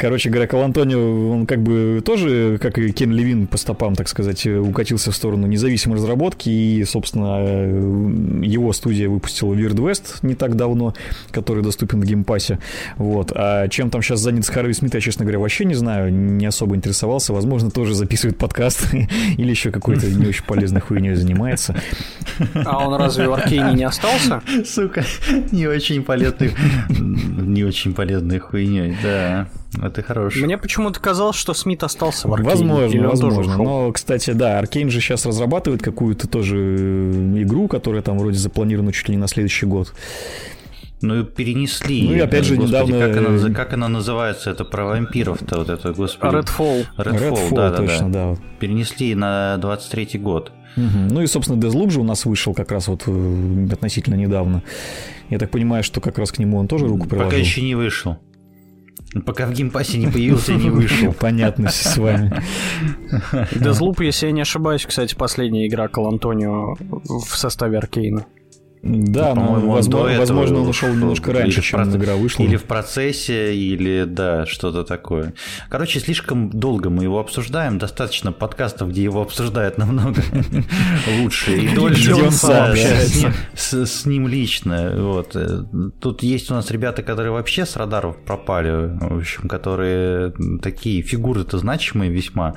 Короче 0.00 0.30
говоря, 0.30 0.48
Колантонио, 0.48 1.30
он 1.30 1.46
как 1.46 1.62
бы 1.62 2.02
тоже 2.04 2.13
тоже, 2.14 2.58
как 2.58 2.78
и 2.78 2.92
Кен 2.92 3.10
Левин 3.12 3.48
по 3.48 3.56
стопам, 3.56 3.96
так 3.96 4.06
сказать, 4.06 4.46
укатился 4.46 5.10
в 5.10 5.16
сторону 5.16 5.48
независимой 5.48 5.96
разработки, 5.96 6.48
и, 6.48 6.84
собственно, 6.84 8.44
его 8.44 8.72
студия 8.72 9.08
выпустила 9.08 9.52
Weird 9.52 9.74
West 9.74 10.18
не 10.22 10.36
так 10.36 10.54
давно, 10.54 10.94
который 11.32 11.64
доступен 11.64 12.00
в 12.00 12.04
Game 12.04 12.24
Pass'е. 12.24 12.60
Вот. 12.98 13.32
А 13.34 13.66
чем 13.68 13.90
там 13.90 14.00
сейчас 14.00 14.20
занят 14.20 14.46
Харви 14.46 14.74
Смит, 14.74 14.94
я, 14.94 15.00
честно 15.00 15.24
говоря, 15.24 15.40
вообще 15.40 15.64
не 15.64 15.74
знаю, 15.74 16.12
не 16.12 16.46
особо 16.46 16.76
интересовался. 16.76 17.32
Возможно, 17.32 17.72
тоже 17.72 17.94
записывает 17.94 18.38
подкаст 18.38 18.94
или 19.36 19.50
еще 19.50 19.72
какой-то 19.72 20.06
не 20.06 20.26
очень 20.26 20.44
полезной 20.44 20.80
хуйней 20.80 21.14
занимается. 21.14 21.74
А 22.64 22.86
он 22.86 22.94
разве 22.94 23.28
в 23.28 23.32
Аркейне 23.32 23.72
не 23.74 23.84
остался? 23.84 24.40
Сука, 24.64 25.04
не 25.50 25.66
очень 25.66 26.04
полезной, 26.04 26.52
не 26.88 27.64
очень 27.64 27.92
полезной 27.92 28.38
хуйней, 28.38 28.96
да. 29.02 29.48
Это 29.82 30.02
хороший. 30.02 30.42
Мне 30.44 30.58
почему-то 30.58 31.00
казалось, 31.00 31.36
что 31.36 31.54
Смит 31.54 31.82
остался 31.82 32.28
в 32.28 32.34
Аркейне. 32.34 32.50
Возможно, 32.50 33.08
возможно. 33.08 33.56
Но, 33.56 33.92
кстати, 33.92 34.30
да, 34.30 34.58
Аркейн 34.58 34.90
же 34.90 35.00
сейчас 35.00 35.26
разрабатывает 35.26 35.82
какую-то 35.82 36.28
тоже 36.28 36.56
э, 36.56 37.42
игру, 37.42 37.68
которая 37.68 38.02
там 38.02 38.18
вроде 38.18 38.38
запланирована 38.38 38.92
чуть 38.92 39.08
ли 39.08 39.16
не 39.16 39.20
на 39.20 39.28
следующий 39.28 39.66
год. 39.66 39.92
Ну, 41.02 41.22
перенесли. 41.24 42.08
Ну 42.08 42.14
и 42.14 42.18
опять 42.18 42.44
же 42.44 42.56
господи, 42.56 42.70
недавно... 42.70 42.98
Как 42.98 43.16
она, 43.18 43.54
как 43.54 43.72
она 43.74 43.88
называется? 43.88 44.50
Это 44.50 44.64
про 44.64 44.86
вампиров-то 44.86 45.58
вот 45.58 45.68
это, 45.68 45.92
господи. 45.92 46.34
Redfall. 46.34 46.86
Redfall, 46.96 47.30
Redfall 47.30 47.54
да, 47.54 47.70
да, 47.70 47.76
точно, 47.76 48.12
да. 48.12 48.30
да. 48.32 48.38
Перенесли 48.58 49.14
на 49.14 49.58
23-й 49.60 50.18
год. 50.18 50.52
Угу. 50.76 50.98
Ну 51.10 51.22
и, 51.22 51.26
собственно, 51.26 51.60
Deathloop 51.60 51.90
же 51.90 52.00
у 52.00 52.04
нас 52.04 52.24
вышел 52.24 52.54
как 52.54 52.72
раз 52.72 52.88
вот 52.88 53.02
э, 53.06 53.66
относительно 53.70 54.14
недавно. 54.14 54.62
Я 55.30 55.38
так 55.38 55.50
понимаю, 55.50 55.84
что 55.84 56.00
как 56.00 56.18
раз 56.18 56.32
к 56.32 56.38
нему 56.38 56.58
он 56.58 56.68
тоже 56.68 56.86
руку 56.86 57.06
приложил. 57.06 57.30
Пока 57.30 57.40
еще 57.40 57.60
не 57.60 57.74
вышел. 57.74 58.18
Пока 59.20 59.46
в 59.46 59.52
Game 59.52 59.70
Pass'е 59.70 59.98
не 59.98 60.08
появился, 60.08 60.54
не 60.54 60.70
вышел. 60.70 61.12
Понятно 61.20 61.68
с 61.68 61.96
вами. 61.96 62.42
Deathloop, 63.32 64.02
если 64.02 64.26
я 64.26 64.32
не 64.32 64.40
ошибаюсь, 64.40 64.84
кстати, 64.84 65.14
последняя 65.14 65.66
игра 65.66 65.88
Колантонио 65.88 66.74
в 66.74 67.36
составе 67.36 67.78
Аркейна. 67.78 68.26
Да, 68.86 69.34
но, 69.34 69.46
По-моему, 69.46 69.70
возможно, 69.72 70.18
возможно, 70.18 70.60
он 70.60 70.68
ушел 70.68 70.90
немножко 70.90 71.32
раньше, 71.32 71.62
чем 71.62 71.80
проц- 71.80 71.96
игра 71.96 72.16
вышла. 72.16 72.42
Или 72.42 72.56
в 72.56 72.64
процессе, 72.64 73.54
или 73.56 74.04
да, 74.04 74.44
что-то 74.44 74.84
такое. 74.84 75.32
Короче, 75.70 76.00
слишком 76.00 76.50
долго 76.50 76.90
мы 76.90 77.04
его 77.04 77.18
обсуждаем. 77.18 77.78
Достаточно 77.78 78.30
подкастов, 78.30 78.90
где 78.90 79.02
его 79.02 79.22
обсуждают 79.22 79.78
намного 79.78 80.20
лучше 81.20 81.56
и 81.56 81.74
дольше. 81.74 82.14
Он 82.14 82.30
с- 82.30 82.40
сам 82.40 82.74
с, 83.54 84.04
ним, 84.06 84.28
лично. 84.28 84.92
Вот. 84.96 85.34
Тут 86.00 86.22
есть 86.22 86.50
у 86.50 86.54
нас 86.54 86.70
ребята, 86.70 87.02
которые 87.02 87.32
вообще 87.32 87.64
с 87.64 87.76
радаров 87.76 88.16
пропали, 88.24 88.98
в 89.00 89.16
общем, 89.18 89.48
которые 89.48 90.32
такие 90.60 91.00
фигуры-то 91.02 91.56
значимые 91.56 92.10
весьма. 92.10 92.54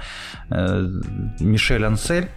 Э, 0.50 0.86
Мишель 1.40 1.86
Ансель, 1.86 2.28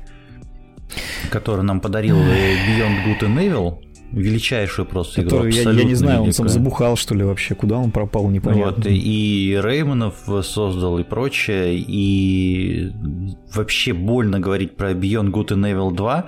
который 1.31 1.63
нам 1.63 1.81
подарил 1.81 2.17
Beyond 2.17 3.05
Good 3.07 3.21
and 3.21 3.37
Evil, 3.39 3.75
величайшую 4.13 4.87
просто 4.87 5.21
игру. 5.23 5.31
Который, 5.31 5.53
я, 5.55 5.63
я 5.71 5.85
не 5.85 5.95
знаю, 5.95 6.23
он 6.23 6.33
сам 6.33 6.49
забухал, 6.49 6.97
что 6.97 7.15
ли, 7.15 7.23
вообще. 7.25 7.55
Куда 7.55 7.77
он 7.77 7.91
пропал, 7.93 8.29
непонятно. 8.29 8.73
Вот, 8.77 8.87
и 8.87 9.59
Реймонов 9.63 10.17
создал 10.45 10.99
и 10.99 11.05
прочее, 11.05 11.77
и 11.79 12.91
вообще 13.55 13.93
больно 13.93 14.41
говорить 14.41 14.77
про 14.77 14.93
Beyond 14.93 15.31
Good 15.31 15.49
and 15.49 15.73
Evil 15.73 15.95
2. 15.95 16.25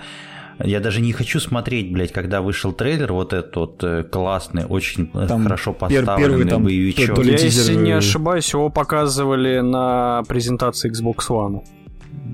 Я 0.64 0.78
даже 0.80 1.00
не 1.00 1.12
хочу 1.12 1.40
смотреть, 1.40 1.92
блядь, 1.92 2.12
когда 2.12 2.40
вышел 2.40 2.72
трейлер, 2.72 3.12
вот 3.14 3.32
этот 3.32 3.56
вот 3.56 3.82
э, 3.82 4.04
классный, 4.04 4.64
очень 4.64 5.10
э, 5.14 5.26
Там 5.26 5.42
хорошо 5.42 5.72
пер- 5.72 5.74
поставленный 6.04 6.16
первый 6.22 6.44
там 6.46 6.62
боевичок. 6.64 7.06
то- 7.08 7.14
то 7.16 7.22
ли 7.22 7.32
Я, 7.32 7.38
тизер, 7.38 7.62
если 7.62 7.74
не 7.74 7.90
ошибаюсь, 7.92 8.52
его 8.52 8.68
показывали 8.68 9.58
на 9.60 10.22
презентации 10.28 10.92
Xbox 10.92 11.16
One. 11.30 11.62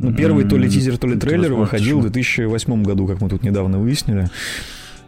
Ну, 0.01 0.12
первый 0.12 0.45
то 0.45 0.57
ли 0.57 0.69
тизер, 0.71 0.97
то 0.99 1.07
ли 1.07 1.17
трейлер 1.17 1.55
выходил 1.55 1.99
в 1.99 2.03
что- 2.03 2.11
2008 2.11 2.83
году, 2.85 3.07
как 3.07 3.21
мы 3.21 3.29
тут 3.29 3.43
недавно 3.43 3.79
выяснили. 3.79 4.29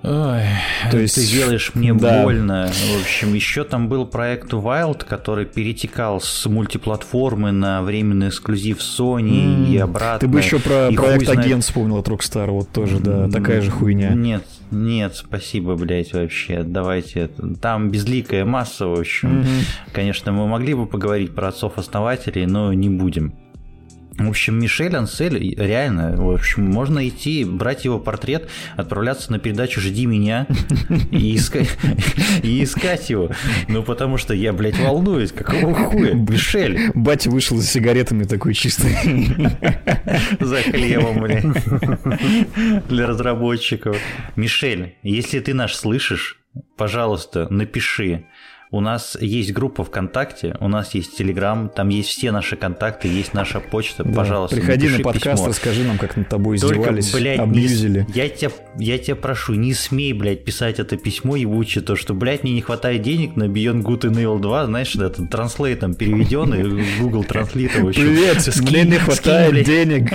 Ой, 0.02 0.44
То 0.90 0.98
есть- 0.98 1.14
ты 1.16 1.26
делаешь 1.26 1.72
мне 1.74 1.92
да. 1.92 2.22
больно. 2.22 2.70
В 2.72 3.02
общем, 3.02 3.34
еще 3.34 3.64
там 3.64 3.88
был 3.88 4.06
проект 4.06 4.50
Wild, 4.54 5.04
который 5.04 5.44
перетекал 5.44 6.22
с 6.22 6.46
мультиплатформы 6.46 7.52
на 7.52 7.82
временный 7.82 8.28
эксклюзив 8.28 8.78
Sony 8.78 9.44
М, 9.44 9.66
и 9.70 9.76
обратно. 9.76 10.18
Ты 10.20 10.26
бы 10.26 10.38
еще 10.38 10.58
про 10.58 10.88
И 10.88 10.96
проект 10.96 11.26
знает- 11.26 11.40
Агент 11.40 11.64
вспомнил 11.64 11.98
от 11.98 12.08
Rockstar, 12.08 12.50
вот 12.50 12.70
тоже, 12.70 12.98
да, 12.98 13.28
такая 13.28 13.60
же 13.60 13.70
хуйня. 13.70 14.14
Нет, 14.14 14.42
нет, 14.70 15.16
спасибо, 15.16 15.76
блядь, 15.76 16.14
вообще. 16.14 16.62
Давайте. 16.62 17.28
Там 17.60 17.90
безликая 17.90 18.46
масса, 18.46 18.86
в 18.86 18.98
общем. 18.98 19.40
Мгм. 19.40 19.48
Конечно, 19.92 20.32
мы 20.32 20.48
могли 20.48 20.72
бы 20.72 20.86
поговорить 20.86 21.34
про 21.34 21.48
отцов-основателей, 21.48 22.46
но 22.46 22.72
не 22.72 22.88
будем. 22.88 23.34
В 24.20 24.28
общем, 24.28 24.60
Мишель 24.60 24.94
Ансель, 24.94 25.54
реально, 25.56 26.14
в 26.14 26.30
общем, 26.30 26.64
можно 26.64 27.08
идти, 27.08 27.42
брать 27.42 27.86
его 27.86 27.98
портрет, 27.98 28.50
отправляться 28.76 29.32
на 29.32 29.38
передачу 29.38 29.80
«Жди 29.80 30.04
меня» 30.04 30.46
и 31.10 31.34
искать, 31.36 31.78
и 32.42 32.62
искать 32.62 33.08
его. 33.08 33.30
Ну, 33.68 33.82
потому 33.82 34.18
что 34.18 34.34
я, 34.34 34.52
блядь, 34.52 34.78
волнуюсь, 34.78 35.32
какого 35.32 35.74
хуя? 35.74 36.12
Мишель, 36.12 36.90
Батя 36.94 37.30
вышел 37.30 37.56
за 37.56 37.66
сигаретами 37.66 38.24
такой 38.24 38.52
чистый. 38.52 38.94
за 40.38 40.56
хлебом, 40.56 41.22
блядь, 41.22 42.88
для 42.88 43.06
разработчиков. 43.06 43.96
Мишель, 44.36 44.96
если 45.02 45.40
ты 45.40 45.54
наш 45.54 45.74
слышишь, 45.74 46.38
пожалуйста, 46.76 47.48
напиши. 47.48 48.26
У 48.72 48.80
нас 48.80 49.18
есть 49.20 49.52
группа 49.52 49.82
ВКонтакте, 49.82 50.56
у 50.60 50.68
нас 50.68 50.94
есть 50.94 51.16
Телеграм, 51.16 51.68
там 51.74 51.88
есть 51.88 52.08
все 52.10 52.30
наши 52.30 52.54
контакты, 52.54 53.08
есть 53.08 53.34
наша 53.34 53.58
почта. 53.58 54.04
Да, 54.04 54.12
Пожалуйста, 54.12 54.54
Приходи 54.54 54.88
на 54.88 55.00
подкаст, 55.00 55.24
письмо. 55.38 55.48
расскажи 55.48 55.82
нам, 55.82 55.98
как 55.98 56.16
над 56.16 56.28
тобой 56.28 56.56
Только, 56.56 56.76
издевались, 57.00 57.12
блядь, 57.12 57.38
не 57.40 57.44
с- 57.44 57.48
абьюзили. 57.80 58.06
я, 58.14 58.28
тебя, 58.28 58.50
я 58.78 58.98
тебя 58.98 59.16
прошу, 59.16 59.54
не 59.54 59.74
смей, 59.74 60.12
блядь, 60.12 60.44
писать 60.44 60.78
это 60.78 60.96
письмо 60.96 61.34
ебучее, 61.34 61.82
то, 61.82 61.96
что, 61.96 62.14
блядь, 62.14 62.44
мне 62.44 62.52
не 62.52 62.60
хватает 62.60 63.02
денег 63.02 63.34
на 63.34 63.44
Beyond 63.48 63.82
Good 63.82 64.02
and 64.02 64.14
Evil 64.22 64.38
2, 64.38 64.66
знаешь, 64.66 64.92
да, 64.94 65.08
там 65.08 65.26
транслейтом 65.26 65.94
переведен, 65.96 66.54
и 66.54 67.00
Google 67.00 67.24
Translate, 67.28 67.82
в 67.82 67.88
общем. 67.88 68.02
Привет, 68.02 68.36
Скинь- 68.38 68.70
мне 68.70 68.84
не 68.84 68.98
хватает 68.98 69.50
блядь. 69.50 69.66
денег. 69.66 70.12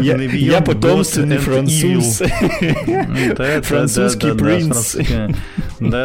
Я- 0.00 0.16
Я 0.22 0.60
потомственный 0.60 1.38
француз. 1.38 2.18
Да, 2.86 3.34
да, 3.36 3.62
Французский 3.62 4.28
да, 4.28 4.34
да, 4.34 4.44
принц. 4.44 4.92
французский. 4.92 5.34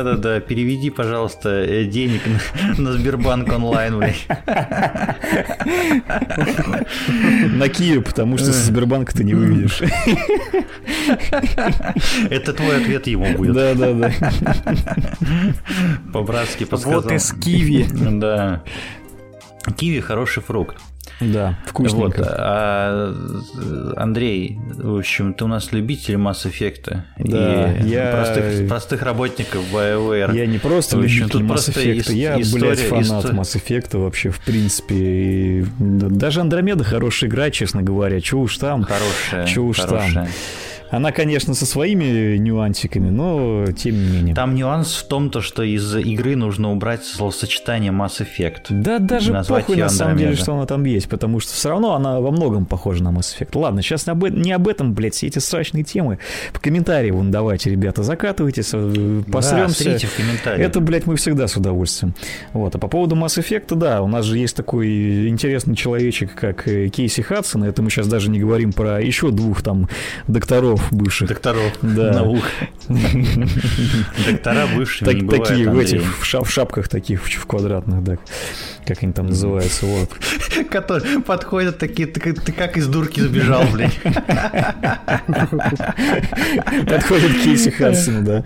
Да-да-да, 0.03 0.39
переведи, 0.39 0.89
пожалуйста, 0.89 1.49
э, 1.49 1.83
денег 1.83 2.21
на, 2.25 2.81
на 2.81 2.93
Сбербанк 2.93 3.51
онлайн, 3.51 3.97
блядь. 3.97 4.25
На 7.53 7.67
Киев, 7.67 8.05
потому 8.05 8.37
что 8.37 8.53
со 8.53 8.63
Сбербанка 8.65 9.13
ты 9.13 9.25
не 9.25 9.33
выведешь. 9.33 9.81
Это 12.29 12.53
твой 12.53 12.77
ответ 12.77 13.07
ему 13.07 13.35
будет. 13.35 13.53
Да, 13.53 13.73
да, 13.75 13.93
да. 13.93 14.11
По-братски 16.13 16.63
подсказал. 16.63 17.01
Вот 17.01 17.11
из 17.11 17.33
Киви. 17.33 17.85
Да. 17.91 18.63
Киви 19.77 19.99
хороший 19.99 20.41
фрукт. 20.41 20.77
Да, 21.21 21.57
Вот, 21.65 21.69
вкусненько. 21.69 22.23
а, 22.37 23.13
Андрей, 23.97 24.57
в 24.77 24.97
общем, 24.97 25.33
ты 25.33 25.43
у 25.43 25.47
нас 25.47 25.71
любитель 25.73 26.15
Mass 26.15 26.45
Effect 26.45 27.01
Да, 27.17 27.73
и 27.73 27.87
я- 27.89 28.11
простых, 28.11 28.67
простых 28.69 29.01
работников 29.01 29.61
BioWare. 29.73 30.35
Я 30.35 30.45
не 30.45 30.57
просто 30.59 30.97
В 30.97 31.01
общем, 31.03 31.27
любитель 31.27 31.39
Effect, 31.41 31.97
ис- 31.97 32.13
я, 32.13 32.39
история- 32.41 32.63
блядь, 32.75 32.79
фанат 32.79 33.25
исто- 33.25 33.33
Mass 33.33 33.61
Effect 33.61 33.97
вообще, 33.97 34.29
в 34.29 34.39
принципе. 34.39 34.95
И, 34.95 35.65
да, 35.79 36.07
Даже 36.09 36.41
Андромеда 36.41 36.83
хорошая 36.83 37.29
игра, 37.29 37.49
честно 37.51 37.83
говоря. 37.83 38.21
Чего 38.21 38.41
уж 38.43 38.57
там. 38.57 38.83
Хорошая, 38.83 39.45
Чё 39.45 39.63
уж 39.63 39.77
там. 39.79 40.27
Она, 40.91 41.11
конечно, 41.11 41.53
со 41.53 41.65
своими 41.65 42.37
нюансиками, 42.37 43.09
но 43.09 43.65
тем 43.71 43.95
не 43.95 44.07
менее. 44.09 44.35
Там 44.35 44.55
нюанс 44.55 44.95
в 44.95 45.07
том, 45.07 45.29
то, 45.29 45.41
что 45.41 45.63
из 45.63 45.95
игры 45.95 46.35
нужно 46.35 46.71
убрать 46.71 47.03
словосочетание 47.05 47.91
Mass 47.91 48.19
Effect. 48.25 48.65
Да 48.69 48.99
даже 48.99 49.33
похуй 49.47 49.75
на 49.77 49.89
самом 49.89 50.17
деле, 50.17 50.35
что 50.35 50.53
она 50.53 50.65
там 50.65 50.83
есть, 50.85 51.07
потому 51.09 51.39
что 51.39 51.53
все 51.53 51.69
равно 51.69 51.93
она 51.95 52.19
во 52.19 52.31
многом 52.31 52.65
похожа 52.65 53.03
на 53.03 53.09
Mass 53.09 53.35
Effect. 53.37 53.57
Ладно, 53.59 53.81
сейчас 53.81 54.07
не 54.07 54.11
об, 54.51 54.67
э- 54.67 54.71
этом, 54.71 54.93
блядь, 54.93 55.13
все 55.15 55.27
эти 55.27 55.39
срачные 55.39 55.83
темы. 55.83 56.19
В 56.53 56.59
комментарии 56.59 57.11
вон 57.11 57.31
давайте, 57.31 57.69
ребята, 57.69 58.03
закатывайте, 58.03 58.61
Да, 58.71 59.31
посремся. 59.31 59.81
стрите 59.81 60.07
в 60.07 60.15
комментариях. 60.15 60.67
Это, 60.69 60.79
блядь, 60.79 61.05
мы 61.05 61.15
всегда 61.15 61.47
с 61.47 61.55
удовольствием. 61.55 62.13
Вот. 62.53 62.75
А 62.75 62.79
по 62.79 62.87
поводу 62.87 63.15
Mass 63.15 63.39
Effect, 63.39 63.75
да, 63.75 64.01
у 64.01 64.07
нас 64.07 64.25
же 64.25 64.37
есть 64.37 64.55
такой 64.55 65.27
интересный 65.27 65.75
человечек, 65.75 66.33
как 66.35 66.67
э, 66.67 66.89
Кейси 66.89 67.21
Хадсон. 67.21 67.63
Это 67.63 67.81
мы 67.81 67.89
сейчас 67.89 68.07
даже 68.07 68.29
не 68.29 68.39
говорим 68.39 68.73
про 68.73 69.01
еще 69.01 69.31
двух 69.31 69.61
там 69.61 69.87
докторов 70.27 70.78
бывших. 70.91 71.27
Докторов 71.29 71.73
Да. 71.81 72.13
наук. 72.13 72.43
Доктора 74.27 74.67
бывшими 74.75 75.07
Так- 75.07 75.21
не 75.21 75.29
такие 75.29 75.69
в 75.69 75.77
этих 75.77 76.19
в, 76.19 76.23
ша- 76.25 76.41
в 76.41 76.49
шапках 76.51 76.87
таких 76.87 77.23
в 77.23 77.45
квадратных, 77.45 78.03
да, 78.03 78.17
как 78.89 79.03
они 79.03 79.13
там 79.13 79.27
называются, 79.27 79.85
вот. 79.85 80.09
Которые 80.69 81.19
подходят 81.19 81.77
такие, 81.77 82.07
ты, 82.07 82.19
как- 82.19 82.41
ты 82.41 82.51
как 82.51 82.75
из 82.75 82.87
дурки 82.87 83.19
сбежал, 83.19 83.63
блядь. 83.71 83.93
Подходит 86.87 87.41
Кейси 87.43 87.69
Хадсону, 87.69 88.23
да. 88.23 88.43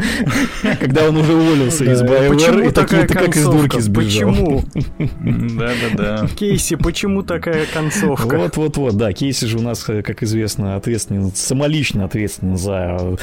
Когда 0.79 1.07
он 1.07 1.17
уже 1.17 1.33
уволился 1.33 1.85
из 1.85 2.01
BioWare, 2.01 2.67
и 2.67 2.71
такие, 2.71 2.71
такая 2.71 3.07
ты 3.07 3.13
как 3.13 3.35
из 3.35 3.45
дурки 3.45 3.79
сбежал. 3.79 4.03
Почему? 4.03 4.63
Да-да-да. 4.97 6.27
Кейси, 6.37 6.75
почему 6.75 7.23
такая 7.23 7.65
концовка? 7.73 8.37
Вот-вот-вот, 8.37 8.97
да, 8.97 9.13
Кейси 9.13 9.45
же 9.45 9.57
у 9.57 9.61
нас, 9.61 9.87
э, 9.87 10.01
как 10.01 10.23
известно, 10.23 10.75
ответственен, 10.75 11.31
самолично 11.33 12.03
ответственен 12.05 12.57
за 12.57 13.17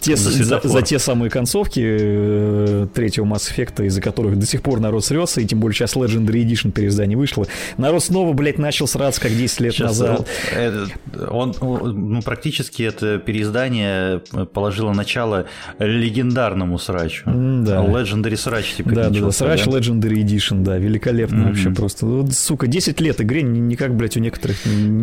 те, 0.00 0.16
За 0.16 0.30
за, 0.30 0.60
за 0.62 0.82
те 0.82 0.98
самые 0.98 1.30
концовки 1.30 1.80
э, 1.82 2.86
третьего 2.94 3.24
Mass 3.26 3.50
Effect, 3.54 3.84
из-за 3.86 4.00
которых 4.00 4.38
до 4.38 4.46
сих 4.46 4.62
пор 4.62 4.80
народ 4.80 5.04
срется, 5.04 5.40
и 5.40 5.44
тем 5.46 5.60
более 5.60 5.74
сейчас 5.76 5.94
Legendary 5.96 6.44
Edition 6.44 6.70
переиздание 6.72 7.16
вышло. 7.16 7.46
Народ 7.76 8.02
снова, 8.02 8.32
блядь, 8.32 8.58
начал 8.58 8.86
сраться, 8.86 9.20
как 9.20 9.32
10 9.36 9.60
лет 9.60 9.72
Сейчас 9.74 9.88
назад. 9.98 10.26
э, 10.52 10.86
он, 11.30 11.54
он, 11.60 12.10
ну, 12.12 12.22
практически 12.22 12.82
это 12.82 13.18
переиздание 13.18 14.18
положило 14.52 14.92
начало 14.92 15.46
легендарному 15.78 16.78
срачу. 16.78 17.24
Да. 17.26 17.84
Legendary 17.84 18.36
срач, 18.36 18.74
типа, 18.74 18.90
Да, 18.90 19.10
да, 19.10 19.20
да, 19.20 19.30
срач 19.32 19.64
да? 19.64 19.70
Legendary 19.78 20.22
Edition, 20.24 20.62
да, 20.62 20.76
великолепно 20.78 21.38
Мгм. 21.38 21.48
вообще 21.48 21.70
просто. 21.70 22.06
Ну, 22.06 22.26
сука, 22.30 22.66
10 22.66 23.00
лет 23.00 23.20
игре, 23.20 23.42
ни- 23.42 23.58
никак, 23.58 23.94
блядь, 23.94 24.16
у 24.16 24.20
некоторых... 24.20 24.56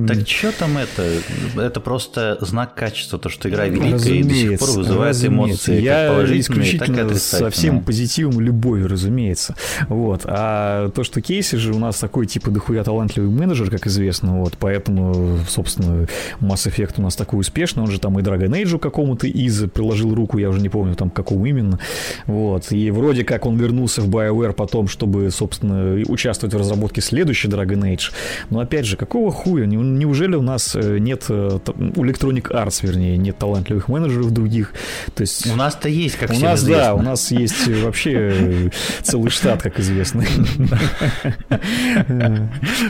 Так 0.08 0.28
что 0.28 0.52
там 0.52 0.78
это? 0.78 1.62
Это 1.62 1.80
просто 1.80 2.38
знак 2.42 2.74
качества, 2.76 3.20
то, 3.20 3.30
что 3.30 3.50
игра 3.50 3.66
великая 3.66 4.14
и 4.14 4.24
до 4.24 4.34
сих 4.34 4.60
пор 4.60 4.68
Разумеется, 4.70 4.87
вызывает 4.88 5.16
разумеется. 5.16 5.72
эмоции, 5.72 5.82
Я 5.82 6.08
как 6.08 6.16
положительные, 6.16 6.38
так 6.44 6.58
и 6.58 6.62
исключительно 6.62 7.16
со 7.16 7.50
всем 7.50 7.82
позитивом 7.82 8.40
и 8.42 8.44
любовью, 8.44 8.88
разумеется. 8.88 9.56
Вот. 9.90 10.22
А 10.26 10.90
то, 10.90 11.04
что 11.04 11.22
Кейси 11.22 11.56
же 11.58 11.74
у 11.74 11.80
нас 11.80 11.98
такой 12.00 12.26
типа 12.26 12.52
дохуя 12.52 12.84
талантливый 12.84 13.30
менеджер, 13.30 13.70
как 13.70 13.88
известно, 13.88 14.40
вот, 14.40 14.54
поэтому, 14.60 15.40
собственно, 15.48 16.08
Mass 16.42 16.68
Effect 16.68 16.94
у 16.98 17.02
нас 17.02 17.16
такой 17.16 17.40
успешный, 17.42 17.84
он 17.84 17.92
же 17.92 18.00
там 18.00 18.18
и 18.20 18.22
Dragon 18.22 18.50
Age 18.50 18.80
какому-то 18.80 19.28
из 19.28 19.64
приложил 19.70 20.14
руку, 20.14 20.38
я 20.38 20.50
уже 20.50 20.60
не 20.62 20.70
помню 20.70 20.96
там 20.96 21.10
какому 21.10 21.46
именно, 21.46 21.80
вот, 22.26 22.72
и 22.72 22.92
вроде 22.92 23.24
как 23.24 23.46
он 23.46 23.58
вернулся 23.58 24.02
в 24.02 24.10
BioWare 24.10 24.54
потом, 24.54 24.88
чтобы, 24.88 25.30
собственно, 25.32 26.02
участвовать 26.08 26.54
в 26.54 26.58
разработке 26.58 27.02
следующей 27.02 27.48
Dragon 27.48 27.82
Age, 27.82 28.12
но 28.50 28.60
опять 28.60 28.86
же, 28.86 28.98
какого 28.98 29.32
хуя, 29.32 29.66
Не- 29.66 29.78
неужели 29.78 30.36
у 30.36 30.42
нас 30.42 30.76
э, 30.76 30.98
нет, 31.00 31.26
э, 31.30 31.60
у 31.68 32.04
Electronic 32.06 32.52
Arts, 32.52 32.80
вернее, 32.82 33.18
нет 33.18 33.38
талантливых 33.38 33.88
менеджеров 33.88 34.32
других, 34.32 34.74
то 35.14 35.22
есть... 35.22 35.48
У 35.48 35.56
нас-то 35.56 35.90
есть, 35.90 36.18
как 36.18 36.32
У 36.32 36.40
нас, 36.40 36.60
известно. 36.60 36.84
да, 36.84 36.94
у 36.94 37.02
нас 37.02 37.32
есть 37.32 37.68
э, 37.68 37.84
вообще 37.84 38.12
э, 38.14 38.70
целый 39.02 39.30
штат, 39.30 39.62
как 39.62 39.80
известно. 39.80 40.24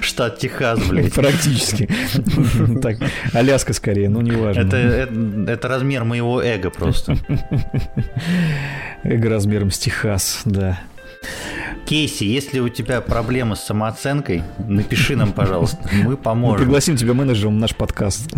Штат 0.02 0.40
Техас, 0.40 0.80
блядь. 0.88 1.14
Практически. 1.14 1.90
Так, 2.82 2.98
Аляска 3.34 3.74
скорее, 3.74 4.10
но 4.10 4.22
не 4.22 4.32
важно. 4.32 4.62
Это, 4.62 4.78
это, 4.78 5.52
это 5.52 5.68
размер 5.68 6.04
моего 6.04 6.42
эго 6.42 6.70
просто. 6.70 7.18
Эго 9.04 9.30
размером 9.30 9.72
с 9.72 9.78
Техас, 9.78 10.42
да. 10.46 10.80
Кейси, 11.88 12.26
если 12.26 12.60
у 12.60 12.68
тебя 12.68 13.00
проблемы 13.00 13.56
с 13.56 13.62
самооценкой, 13.62 14.44
напиши 14.68 15.16
нам, 15.16 15.32
пожалуйста. 15.32 15.78
Мы 15.94 16.10
Мы 16.10 16.18
поможем. 16.18 16.58
пригласим 16.66 16.98
тебя 16.98 17.14
менеджером 17.14 17.56
в 17.56 17.60
наш 17.60 17.74
подкаст. 17.74 18.30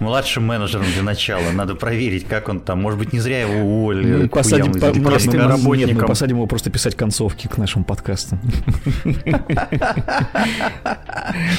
Младшим 0.00 0.46
менеджером 0.46 0.84
для 0.92 1.04
начала. 1.04 1.52
Надо 1.52 1.76
проверить, 1.76 2.26
как 2.26 2.48
он 2.48 2.58
там. 2.58 2.82
Может 2.82 2.98
быть, 2.98 3.12
не 3.12 3.20
зря 3.20 3.42
его 3.42 3.60
уволили. 3.60 4.22
Мы 4.22 4.28
посадим, 4.28 4.72
по- 4.72 4.86
мы- 4.92 5.56
мы- 5.58 5.76
нет, 5.76 5.92
мы 5.94 6.06
посадим 6.06 6.38
его 6.38 6.46
просто 6.48 6.70
писать 6.70 6.96
концовки 6.96 7.46
к 7.46 7.56
нашим 7.56 7.84
подкастам. 7.84 8.40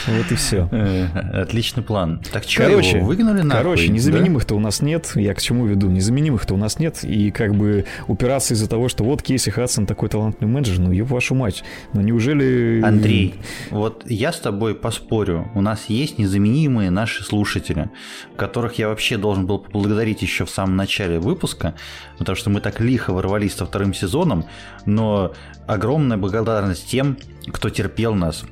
Вот 0.08 0.32
и 0.32 0.36
все. 0.36 0.68
Э, 0.72 1.42
Отличный 1.44 1.84
план. 1.84 2.22
Так 2.34 2.44
что, 2.44 2.64
Короче, 2.64 2.98
его 2.98 3.08
выгнали 3.08 3.44
нахуй? 3.44 3.64
короче, 3.64 3.88
незаменимых-то 3.88 4.56
у 4.56 4.60
нас 4.60 4.82
нет. 4.82 5.12
Я 5.16 5.34
к 5.34 5.42
чему 5.42 5.66
веду? 5.68 5.90
Незаменимых-то 5.90 6.54
у 6.54 6.58
нас 6.58 6.80
нет. 6.80 7.00
И 7.04 7.32
как 7.32 7.56
бы 7.56 7.86
упираться 8.08 8.54
из-за 8.56 8.68
того, 8.68 8.90
что 8.90 9.06
вот 9.06 9.22
Кейси 9.22 9.50
Хадсон 9.52 9.86
такой 9.86 10.01
талантливый 10.10 10.54
менеджер, 10.54 10.80
ну, 10.80 10.92
еб 10.92 11.08
вашу 11.08 11.36
мать. 11.36 11.64
Ну, 11.94 12.02
неужели... 12.02 12.82
Андрей, 12.84 13.36
вот 13.70 14.04
я 14.10 14.32
с 14.32 14.40
тобой 14.40 14.76
поспорю. 14.76 15.50
У 15.56 15.62
нас 15.62 15.86
есть 15.88 16.18
незаменимые 16.18 16.90
наши 16.90 17.24
слушатели, 17.24 17.90
которых 18.36 18.80
я 18.80 18.88
вообще 18.88 19.18
должен 19.18 19.46
был 19.46 19.60
поблагодарить 19.60 20.22
еще 20.22 20.46
в 20.46 20.50
самом 20.50 20.76
начале 20.76 21.20
выпуска, 21.20 21.76
потому 22.18 22.36
что 22.36 22.50
мы 22.50 22.62
так 22.62 22.80
лихо 22.80 23.14
ворвались 23.14 23.56
со 23.56 23.66
вторым 23.66 23.94
сезоном, 23.94 24.46
но 24.86 25.34
огромная 25.68 26.18
благодарность 26.18 26.88
тем, 26.88 27.18
кто 27.52 27.70
терпел 27.70 28.14
нас, 28.14 28.44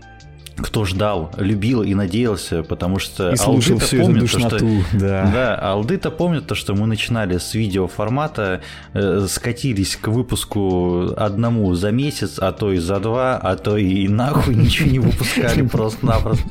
кто 0.60 0.86
ждал, 0.86 1.32
любил 1.38 1.82
и 1.84 1.94
надеялся, 1.94 2.64
потому 2.64 3.00
что 3.00 3.32
И 3.32 3.36
слушал 3.36 3.74
алды-то 3.74 3.86
всю 3.86 3.96
эту 3.98 4.06
помнят 4.06 4.22
то, 4.22 4.28
что- 4.28 4.40
душноту, 4.40 4.84
да. 4.94 5.32
Да, 5.34 5.56
алды-то 5.62 6.12
помнят 6.12 6.48
то, 6.48 6.56
что 6.56 6.74
мы 6.76 6.88
начинали 6.88 7.38
с 7.38 7.54
видеоформата, 7.54 8.62
э, 8.94 9.26
скатились 9.30 9.96
к 9.96 10.08
выпуску 10.08 11.14
одному 11.18 11.74
за 11.76 11.92
месяц, 11.92 12.40
а 12.40 12.52
то 12.52 12.72
и 12.72 12.78
за 12.78 13.00
два, 13.00 13.38
а 13.38 13.56
то 13.56 13.78
и 13.78 14.08
нахуй 14.08 14.56
ничего 14.56 14.90
не 14.90 15.00
выпускали 15.00 15.62
просто-напросто. 15.68 16.44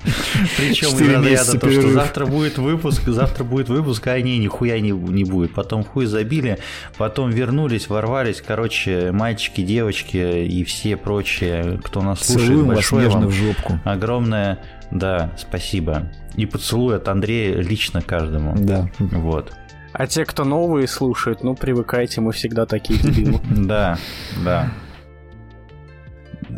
Причем 0.57 0.89
из 0.89 1.01
разряда 1.01 1.59
то, 1.59 1.71
что 1.71 1.91
завтра 1.93 2.27
будет 2.27 2.59
выпуск, 2.59 3.03
завтра 3.07 3.45
будет 3.45 3.69
выпуск, 3.69 4.07
а 4.07 4.21
не, 4.21 4.39
нихуя 4.39 4.81
не, 4.81 4.91
не 4.91 5.25
будет. 5.25 5.55
Потом 5.55 5.85
хуй 5.85 6.07
забили, 6.07 6.59
потом 6.97 7.31
вернулись, 7.31 7.89
ворвались, 7.89 8.43
короче, 8.47 9.13
мальчики, 9.13 9.63
девочки 9.63 10.17
и 10.47 10.65
все 10.65 10.97
прочие, 10.97 11.79
кто 11.83 12.03
нас 12.03 12.21
слушает, 12.25 12.67
большое 12.67 13.09
вам 13.09 13.27
в 13.27 13.33
жопку. 13.33 13.81
Огромное, 13.99 14.59
да, 14.91 15.31
спасибо. 15.37 16.09
И 16.37 16.47
поцелуй 16.47 16.97
от 16.97 17.09
Андрея 17.09 17.61
лично 17.61 18.01
каждому. 18.01 18.55
Да. 18.57 18.89
Вот. 18.99 19.53
А 19.93 20.07
те, 20.07 20.25
кто 20.25 20.45
новые 20.45 20.87
слушают, 20.87 21.43
ну 21.43 21.55
привыкайте, 21.55 22.21
мы 22.21 22.33
всегда 22.33 22.67
такие 22.67 22.99
дебилы. 22.99 23.41
Да, 23.51 23.99
да. 24.45 24.71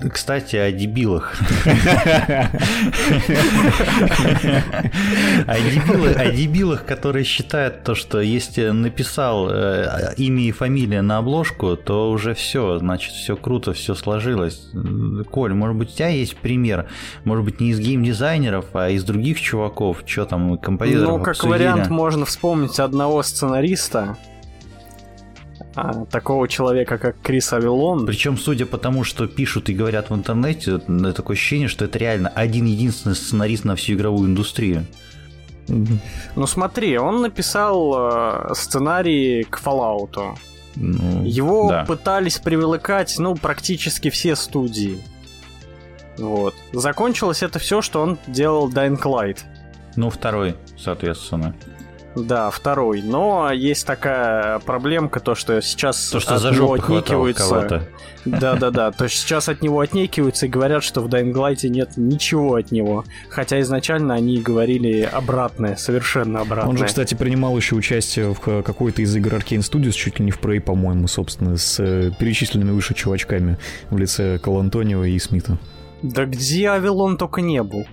Кстати, 0.09 0.57
о 0.57 0.73
дебилах. 0.73 1.35
О 5.47 5.59
дебилах, 5.59 6.17
о 6.17 6.31
дебилах, 6.31 6.85
которые 6.85 7.25
считают 7.25 7.83
то, 7.83 7.95
что 7.95 8.21
если 8.21 8.69
написал 8.71 9.49
э, 9.51 10.15
имя 10.17 10.43
и 10.45 10.53
фамилия 10.53 11.03
на 11.03 11.19
обложку, 11.19 11.77
то 11.77 12.11
уже 12.11 12.35
все, 12.35 12.79
значит, 12.79 13.13
все 13.13 13.37
круто, 13.37 13.73
все 13.73 13.95
сложилось. 13.95 14.69
Коль, 15.31 15.55
может 15.55 15.77
быть, 15.77 15.91
у 15.91 15.97
тебя 15.97 16.09
есть 16.09 16.37
пример? 16.37 16.87
Может 17.25 17.45
быть, 17.45 17.61
не 17.61 17.71
из 17.71 17.81
геймдизайнеров, 17.81 18.67
а 18.75 18.91
из 18.91 19.05
других 19.05 19.41
чуваков? 19.41 20.03
Что 20.07 20.25
там, 20.25 20.59
композиторов 20.59 21.19
Ну, 21.19 21.25
как 21.25 21.43
вариант, 21.45 21.89
можно 21.89 22.25
вспомнить 22.25 22.79
одного 22.79 23.23
сценариста, 23.23 24.17
а, 25.81 26.05
такого 26.07 26.47
человека, 26.49 26.99
как 26.99 27.21
Крис 27.23 27.53
Авилон. 27.53 28.07
Причем, 28.07 28.37
судя 28.37 28.67
по 28.67 28.77
тому, 28.77 29.05
что 29.05 29.27
пишут 29.27 29.69
и 29.71 29.75
говорят 29.75 30.11
в 30.11 30.15
интернете, 30.15 30.79
такое 31.15 31.37
ощущение, 31.37 31.69
что 31.69 31.85
это 31.85 31.99
реально 31.99 32.29
один 32.29 32.67
единственный 32.67 33.15
сценарист 33.15 33.65
на 33.65 33.77
всю 33.77 33.95
игровую 33.95 34.29
индустрию. 34.29 34.87
Ну 35.69 36.47
смотри, 36.47 36.99
он 36.99 37.23
написал 37.23 37.95
э, 37.97 38.55
сценарий 38.55 39.45
к 39.45 39.61
Fallout. 39.63 40.37
Ну, 40.77 41.25
Его 41.25 41.69
да. 41.69 41.85
пытались 41.85 42.39
привлекать, 42.39 43.19
ну, 43.19 43.35
практически 43.37 44.11
все 44.11 44.37
студии. 44.37 44.99
Вот. 46.19 46.55
Закончилось 46.73 47.43
это 47.43 47.59
все, 47.59 47.83
что 47.83 48.03
он 48.03 48.19
делал 48.27 48.71
Dying 48.71 49.01
Light. 49.01 49.39
Ну, 49.97 50.11
второй, 50.11 50.57
соответственно. 50.77 51.55
Да, 52.27 52.51
второй. 52.51 53.03
Но 53.03 53.51
есть 53.53 53.87
такая 53.87 54.59
проблемка, 54.61 55.21
то, 55.21 55.35
что 55.35 55.61
сейчас 55.63 56.11
То, 56.11 56.21
что 56.21 56.35
от 56.37 56.43
за 56.43 56.51
него 56.51 56.77
кого-то. 56.77 57.89
Да-да-да. 58.25 58.93
То 58.93 59.05
есть 59.05 59.17
сейчас 59.17 59.49
от 59.49 59.63
него 59.63 59.81
отнекиваются 59.81 60.47
и 60.47 60.49
говорят, 60.49 60.83
что 60.85 61.01
в 61.01 61.07
Dying 61.09 61.33
Light 61.33 61.67
нет 61.69 61.97
ничего 61.97 62.57
от 62.57 62.71
него. 62.71 63.05
Хотя 63.29 63.61
изначально 63.61 64.15
они 64.15 64.39
говорили 64.39 65.09
обратное, 65.11 65.77
совершенно 65.77 66.41
обратное. 66.41 66.71
Он 66.71 66.77
же, 66.77 66.85
кстати, 66.85 67.15
принимал 67.15 67.57
еще 67.57 67.75
участие 67.77 68.35
в 68.35 68.41
ка- 68.41 68.63
какой-то 68.63 69.03
из 69.03 69.15
игр 69.17 69.35
Arkane 69.35 69.61
Studios, 69.61 69.93
чуть 69.93 70.19
ли 70.19 70.25
не 70.27 70.31
в 70.31 70.41
Prey, 70.41 70.61
по-моему, 70.61 71.09
собственно, 71.09 71.57
с 71.57 71.81
э, 71.81 72.11
перечисленными 72.19 72.73
выше 72.73 72.95
чувачками 72.95 73.57
в 73.91 73.97
лице 73.99 74.39
Кол 74.39 74.61
Антонио 74.61 75.05
и 75.05 75.19
Смита. 75.19 75.59
Да 76.03 76.25
где 76.25 76.71
Авилон 76.71 77.17
только 77.19 77.43
не 77.43 77.63
был. 77.63 77.85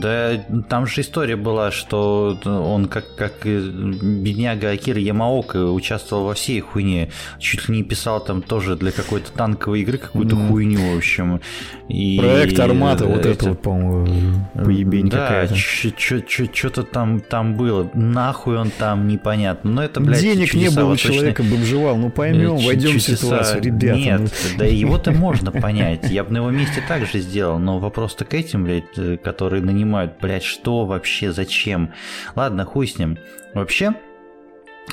Да, 0.00 0.44
там 0.68 0.86
же 0.86 1.00
история 1.00 1.36
была, 1.36 1.70
что 1.70 2.38
он 2.44 2.86
как, 2.86 3.14
как 3.16 3.44
и 3.46 3.58
бедняга 3.58 4.70
Акира 4.70 5.00
Ямаока 5.00 5.70
участвовал 5.70 6.24
во 6.26 6.34
всей 6.34 6.60
хуйне. 6.60 7.10
Чуть 7.38 7.68
ли 7.68 7.76
не 7.78 7.82
писал 7.82 8.20
там 8.22 8.42
тоже 8.42 8.76
для 8.76 8.92
какой-то 8.92 9.32
танковой 9.32 9.80
игры 9.82 9.98
какую-то 9.98 10.36
Мгм. 10.36 10.48
хуйню, 10.48 10.94
в 10.94 10.96
общем. 10.98 11.40
И 11.88 12.18
Проект 12.18 12.58
Армата, 12.58 13.04
вот 13.06 13.20
эти- 13.20 13.28
это 13.28 13.48
вот, 13.50 13.62
по-моему, 13.62 14.48
поебень 14.54 15.08
да, 15.08 15.18
какая-то. 15.18 15.54
что-то 15.54 16.82
там, 16.82 17.20
там 17.20 17.54
было. 17.54 17.88
Нахуй 17.94 18.56
он 18.56 18.70
там, 18.70 19.06
непонятно. 19.08 19.70
Но 19.70 19.82
это, 19.84 20.00
блядь, 20.00 20.20
Денег 20.20 20.40
не 20.54 20.64
чудеса 20.64 20.80
было 20.80 20.86
у 20.86 20.90
восточной- 20.90 21.14
человека, 21.16 21.42
бомжевал. 21.42 21.96
Ну 21.96 22.10
поймем, 22.10 22.56
войдем 22.56 22.98
в 22.98 23.00
ситуацию, 23.02 23.62
ребята. 23.62 23.98
Нет, 23.98 24.20
ну. 24.20 24.28
да 24.58 24.64
его-то 24.66 25.12
можно 25.12 25.52
понять. 25.52 26.10
Я 26.10 26.24
бы 26.24 26.32
на 26.32 26.38
его 26.38 26.50
месте 26.50 26.82
так 26.88 27.06
же 27.06 27.20
сделал, 27.20 27.58
но 27.58 27.78
вопрос-то 27.78 28.24
к 28.24 28.34
этим, 28.34 28.64
блядь, 28.64 28.84
э, 28.96 29.16
которые 29.22 29.62
нанимают, 29.86 30.18
блядь, 30.20 30.42
что 30.42 30.84
вообще, 30.84 31.32
зачем? 31.32 31.92
Ладно, 32.34 32.64
хуй 32.64 32.86
с 32.86 32.98
ним. 32.98 33.18
Вообще, 33.54 33.94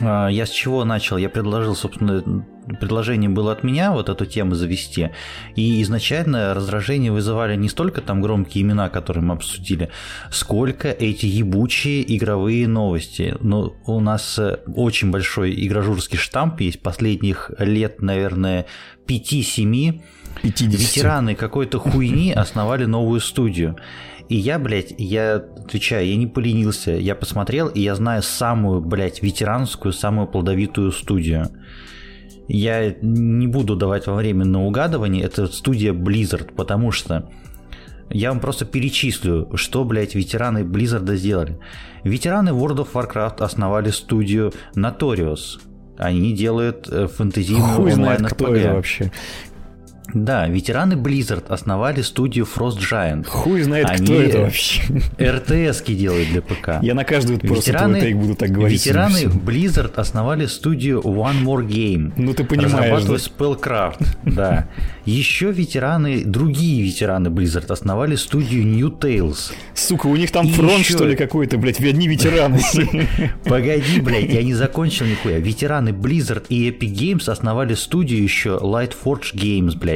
а, 0.01 0.27
я 0.27 0.45
с 0.45 0.49
чего 0.49 0.85
начал? 0.85 1.17
Я 1.17 1.29
предложил, 1.29 1.75
собственно, 1.75 2.45
предложение 2.79 3.29
было 3.29 3.51
от 3.51 3.63
меня 3.63 3.91
вот 3.91 4.09
эту 4.09 4.25
тему 4.25 4.55
завести. 4.55 5.09
И 5.55 5.81
изначально 5.81 6.53
раздражение 6.53 7.11
вызывали 7.11 7.55
не 7.55 7.69
столько 7.69 8.01
там 8.01 8.21
громкие 8.21 8.63
имена, 8.63 8.89
которые 8.89 9.23
мы 9.23 9.33
обсудили, 9.35 9.89
сколько 10.31 10.89
эти 10.89 11.25
ебучие 11.25 12.15
игровые 12.15 12.67
новости. 12.67 13.35
Но 13.41 13.75
у 13.85 13.99
нас 13.99 14.39
э, 14.39 14.59
очень 14.75 15.11
большой 15.11 15.53
игрожурский 15.65 16.17
штамп 16.17 16.61
есть 16.61 16.81
последних 16.81 17.51
лет, 17.59 18.01
наверное, 18.01 18.65
5-7. 19.07 20.01
50. 20.41 20.79
Ветераны 20.79 21.35
какой-то 21.35 21.79
хуйни 21.79 22.31
основали 22.33 22.85
новую 22.85 23.19
студию. 23.19 23.77
И 24.33 24.37
я, 24.37 24.57
блядь, 24.57 24.95
я 24.97 25.35
отвечаю, 25.35 26.07
я 26.07 26.15
не 26.15 26.25
поленился, 26.25 26.89
я 26.89 27.13
посмотрел, 27.13 27.67
и 27.67 27.81
я 27.81 27.93
знаю 27.93 28.23
самую, 28.23 28.81
блядь, 28.81 29.21
ветеранскую, 29.21 29.93
самую 29.93 30.25
плодовитую 30.25 30.91
студию. 30.91 31.49
Я 32.47 32.95
не 33.03 33.45
буду 33.45 33.75
давать 33.75 34.07
вам 34.07 34.15
время 34.17 34.43
на 34.45 34.65
угадывание, 34.65 35.23
это 35.23 35.45
студия 35.45 35.93
Blizzard, 35.93 36.51
потому 36.55 36.89
что 36.89 37.29
Я 38.09 38.29
вам 38.29 38.39
просто 38.39 38.65
перечислю, 38.65 39.51
что, 39.53 39.85
блядь, 39.85 40.15
ветераны 40.15 40.63
Blizzard 40.63 41.15
сделали. 41.15 41.59
Ветераны 42.03 42.49
World 42.49 42.87
of 42.87 42.87
Warcraft 42.91 43.43
основали 43.43 43.91
студию 43.91 44.51
Notorious. 44.75 45.59
Они 45.99 46.33
делают 46.33 46.89
э, 46.89 47.05
фэнтезийную 47.05 47.75
Хуй 47.75 47.93
онлайн 47.93 48.17
знает, 48.17 48.33
кто 48.33 48.55
это 48.55 48.73
вообще. 48.73 49.11
Да, 50.13 50.47
ветераны 50.47 50.93
Blizzard 50.93 51.47
основали 51.47 52.01
студию 52.01 52.45
Frost 52.45 52.77
Giant. 52.79 53.25
Хуй 53.25 53.61
знает, 53.61 53.87
Они 53.89 54.05
кто 54.05 54.21
это 54.21 54.39
вообще. 54.41 54.81
РТС-ки 55.19 55.93
делают 55.95 56.29
для 56.29 56.41
ПК. 56.41 56.81
Я 56.81 56.93
на 56.93 57.03
каждый 57.03 57.33
вот 57.37 57.41
просто 57.41 57.71
буду 58.15 58.35
так 58.35 58.51
говорить. 58.51 58.85
Ветераны. 58.85 59.23
Blizzard 59.25 59.93
основали 59.95 60.45
студию 60.45 61.01
One 61.01 61.41
More 61.43 61.65
Game. 61.65 62.11
Ну 62.17 62.33
ты 62.33 62.43
понимаешь, 62.43 62.73
Разрабатывали 62.73 63.19
да? 63.19 63.45
Spellcraft, 63.45 64.07
да. 64.25 64.67
Еще 65.05 65.51
ветераны, 65.51 66.23
другие 66.25 66.83
ветераны 66.83 67.27
Blizzard 67.27 67.71
основали 67.71 68.15
студию 68.15 68.65
New 68.65 68.89
Tales. 68.89 69.51
Сука, 69.73 70.07
у 70.07 70.15
них 70.15 70.31
там 70.31 70.47
фронт, 70.47 70.79
ещё- 70.79 70.95
что 70.95 71.05
ли, 71.05 71.15
какой-то, 71.15 71.57
блядь, 71.57 71.79
одни 71.79 72.07
ветераны. 72.07 72.59
Погоди, 73.45 73.99
блядь, 74.01 74.31
я 74.31 74.43
не 74.43 74.53
закончил 74.53 75.05
нихуя. 75.05 75.39
Ветераны 75.39 75.89
Blizzard 75.89 76.45
и 76.49 76.69
Epic 76.69 76.93
Games 76.93 77.29
основали 77.29 77.73
студию 77.73 78.21
еще 78.23 78.59
Lightforge 78.61 79.33
Games, 79.33 79.77
блядь. 79.77 79.92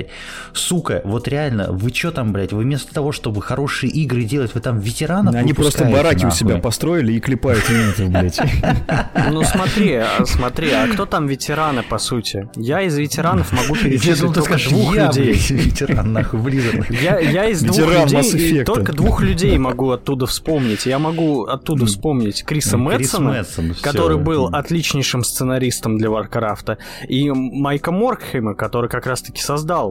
Сука, 0.53 1.01
вот 1.03 1.27
реально, 1.27 1.71
вы 1.71 1.93
что 1.93 2.11
там, 2.11 2.31
блядь, 2.33 2.53
вы 2.53 2.63
вместо 2.63 2.93
того, 2.93 3.11
чтобы 3.11 3.41
хорошие 3.41 3.91
игры 3.91 4.23
делать, 4.23 4.53
вы 4.53 4.61
там 4.61 4.79
ветеранов 4.79 5.35
Они 5.35 5.53
просто 5.53 5.85
бараки 5.85 6.21
у 6.21 6.27
нахуй? 6.27 6.37
себя 6.37 6.57
построили 6.57 7.13
и 7.13 7.19
клепают 7.19 7.63
минутов, 7.69 8.09
блядь. 8.09 8.39
Ну 9.31 9.43
смотри, 9.43 9.95
а, 9.95 10.25
смотри, 10.25 10.71
а 10.71 10.87
кто 10.87 11.05
там 11.05 11.27
ветераны, 11.27 11.83
по 11.83 11.97
сути? 11.97 12.47
Я 12.55 12.81
из 12.81 12.97
ветеранов 12.97 13.51
могу 13.51 13.75
перечислить 13.75 14.33
только 14.33 14.57
двух 14.57 14.95
людей. 14.95 15.33
блядь, 15.33 15.49
ветеран, 15.49 16.13
нахуй, 16.13 16.39
Blizzard. 16.39 16.85
Я, 17.01 17.45
из 17.45 17.61
двух 17.61 17.79
людей, 17.79 18.63
только 18.63 18.93
двух 18.93 19.21
людей 19.21 19.57
могу 19.57 19.91
оттуда 19.91 20.25
вспомнить. 20.25 20.85
Я 20.85 20.99
могу 20.99 21.45
оттуда 21.45 21.85
вспомнить 21.85 22.43
Криса 22.43 22.77
Ну, 22.77 22.85
Мэтсона, 22.85 23.45
который 23.81 24.17
был 24.17 24.47
отличнейшим 24.47 25.23
сценаристом 25.23 25.97
для 25.97 26.09
Варкрафта, 26.09 26.77
и 27.07 27.29
Майка 27.31 27.91
Моркхема, 27.91 28.55
который 28.55 28.89
как 28.89 29.05
раз-таки 29.07 29.41
создал. 29.41 29.86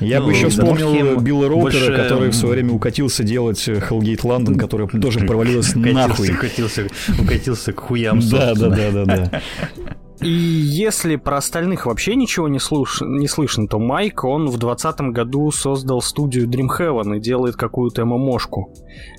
Я 0.00 0.20
Ну, 0.20 0.26
бы 0.26 0.32
еще 0.32 0.48
вспомнил 0.48 1.20
Билла 1.20 1.48
Роутера, 1.48 1.86
больше, 1.86 1.96
который 1.96 2.30
в 2.30 2.34
свое 2.34 2.54
м, 2.54 2.60
время 2.60 2.72
укатился 2.74 3.22
делать 3.24 3.66
Hellgate 3.68 4.22
London, 4.22 4.56
который 4.58 4.88
тоже 5.00 5.20
провалилась 5.26 5.74
нахуй. 5.74 6.30
укатился, 6.30 6.86
укатился 7.20 7.72
к 7.72 7.80
хуям, 7.80 8.20
Да, 8.20 8.54
да, 8.54 8.68
да, 8.68 8.90
да, 8.90 9.04
да. 9.04 9.40
И 10.22 10.30
если 10.30 11.16
про 11.16 11.38
остальных 11.38 11.86
вообще 11.86 12.14
ничего 12.14 12.48
не, 12.48 12.58
слуш- 12.58 13.04
не 13.04 13.26
слышно, 13.28 13.66
то 13.66 13.78
Майк, 13.78 14.24
он 14.24 14.46
в 14.48 14.56
2020 14.58 15.00
году 15.12 15.50
создал 15.50 16.00
студию 16.02 16.48
Dreamhaven 16.48 17.16
и 17.16 17.20
делает 17.20 17.56
какую-то 17.56 18.04
ММОшку, 18.04 18.72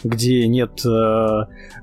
где 0.04 0.47
нет 0.47 0.86
э, 0.86 1.28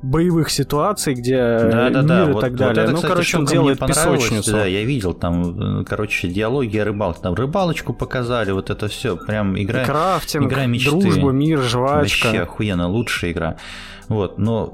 боевых 0.02 0.50
ситуаций, 0.50 1.14
где 1.14 1.36
Да, 1.36 1.90
да, 1.90 2.00
мир 2.00 2.04
да. 2.08 2.30
и 2.30 2.32
Вот, 2.32 2.40
так 2.40 2.50
вот 2.52 2.58
далее. 2.58 2.82
это, 2.84 2.92
ну, 2.92 2.96
кстати, 2.96 3.12
короче, 3.12 3.38
он 3.38 3.44
делает 3.44 3.78
песочницу. 3.78 4.52
Да, 4.52 4.64
я 4.66 4.84
видел 4.84 5.14
там, 5.14 5.80
э, 5.80 5.84
короче, 5.84 6.28
диалоги 6.28 6.76
о 6.78 6.84
рыбалке. 6.84 7.20
Там 7.22 7.34
рыбалочку 7.34 7.92
показали, 7.92 8.52
вот 8.52 8.70
это 8.70 8.88
все. 8.88 9.16
Прям 9.16 9.58
игра. 9.60 9.84
Крафтинг, 9.84 10.46
игра 10.46 10.66
мечты. 10.66 10.90
дружба, 10.90 11.30
мир, 11.30 11.60
жвачка. 11.60 12.26
Вообще 12.26 12.40
охуенно, 12.42 12.88
лучшая 12.88 13.32
игра. 13.32 13.56
Вот, 14.10 14.38
но, 14.38 14.72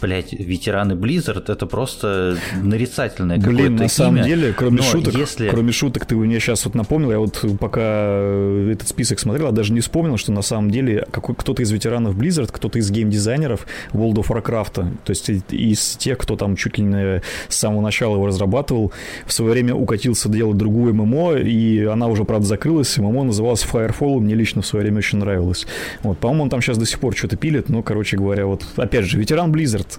блядь, 0.00 0.32
ветераны 0.32 0.92
Blizzard 0.92 1.50
это 1.52 1.66
просто 1.66 2.36
нарицательное 2.62 3.38
какое-то 3.38 3.62
Блин, 3.62 3.74
на 3.76 3.88
самом 3.88 4.18
имя. 4.18 4.24
деле, 4.24 4.52
кроме 4.56 4.76
Но 4.76 4.82
шуток, 4.84 5.14
если- 5.14 5.48
кроме 5.48 5.72
шуток, 5.72 6.06
ты 6.06 6.14
мне 6.14 6.38
сейчас 6.38 6.64
вот 6.64 6.76
напомнил, 6.76 7.10
я 7.10 7.18
вот 7.18 7.44
пока 7.58 7.80
э, 7.82 8.70
этот 8.72 8.86
список 8.86 9.18
смотрел, 9.18 9.46
я 9.46 9.52
даже 9.52 9.72
не 9.72 9.80
вспомнил, 9.80 10.16
что 10.16 10.30
на 10.30 10.42
самом 10.42 10.70
деле 10.70 11.04
какой, 11.10 11.34
кто-то 11.34 11.60
из 11.62 11.72
ветеранов 11.72 12.16
Blizzard, 12.16 12.50
кто-то 12.52 12.78
из 12.78 12.88
геймдизайнеров 12.92 13.66
World 13.92 14.14
of 14.14 14.28
Warcraft, 14.28 14.74
то 14.74 15.10
есть 15.10 15.28
из 15.50 15.96
тех, 15.96 16.16
кто 16.18 16.36
там 16.36 16.54
чуть 16.54 16.78
ли 16.78 16.84
не 16.84 17.22
с 17.48 17.56
самого 17.56 17.80
начала 17.80 18.14
его 18.14 18.28
разрабатывал, 18.28 18.92
в 19.26 19.32
свое 19.32 19.50
время 19.54 19.74
укатился 19.74 20.28
делать 20.28 20.56
другую 20.56 20.94
ММО, 20.94 21.38
и 21.38 21.82
она 21.84 22.06
уже, 22.06 22.24
правда, 22.24 22.46
закрылась, 22.46 22.96
ММО 22.96 23.24
называлась 23.24 23.66
Firefall, 23.68 24.20
мне 24.20 24.36
лично 24.36 24.62
в 24.62 24.66
свое 24.66 24.84
время 24.84 24.98
очень 24.98 25.18
нравилось. 25.18 25.66
Вот, 26.04 26.18
по-моему, 26.18 26.44
он 26.44 26.50
там 26.50 26.62
сейчас 26.62 26.78
до 26.78 26.86
сих 26.86 27.00
пор 27.00 27.16
что-то 27.16 27.36
пилит, 27.36 27.68
но, 27.68 27.82
короче 27.82 28.16
говоря, 28.16 28.46
вот, 28.46 28.64
опять 28.76 29.04
же, 29.04 29.18
ветеран 29.18 29.52
Blizzard, 29.52 29.98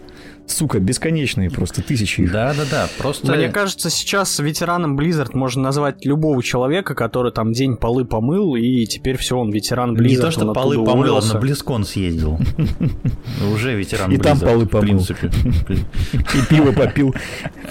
сука, 0.51 0.79
бесконечные 0.79 1.49
просто 1.49 1.81
тысячи 1.81 2.21
их. 2.21 2.31
Да, 2.31 2.53
да, 2.53 2.63
да. 2.69 2.89
Просто. 2.97 3.35
Мне 3.35 3.49
кажется, 3.49 3.89
сейчас 3.89 4.37
ветераном 4.39 4.99
Blizzard 4.99 5.31
можно 5.33 5.63
назвать 5.63 6.05
любого 6.05 6.41
человека, 6.43 6.95
который 6.95 7.31
там 7.31 7.51
день 7.53 7.77
полы 7.77 8.05
помыл, 8.05 8.55
и 8.55 8.85
теперь 8.85 9.17
все, 9.17 9.37
он 9.37 9.51
ветеран 9.51 9.95
Blizzard. 9.95 10.07
не 10.07 10.17
то, 10.17 10.31
что 10.31 10.53
полы 10.53 10.83
помыл, 10.83 11.15
он 11.15 11.27
на 11.27 11.39
Близкон 11.39 11.85
съездил. 11.85 12.39
Уже 13.53 13.75
ветеран 13.75 14.11
И 14.11 14.17
там 14.17 14.39
полы 14.39 14.65
помыл. 14.65 14.99
И 15.69 16.45
пиво 16.49 16.71
попил. 16.71 17.15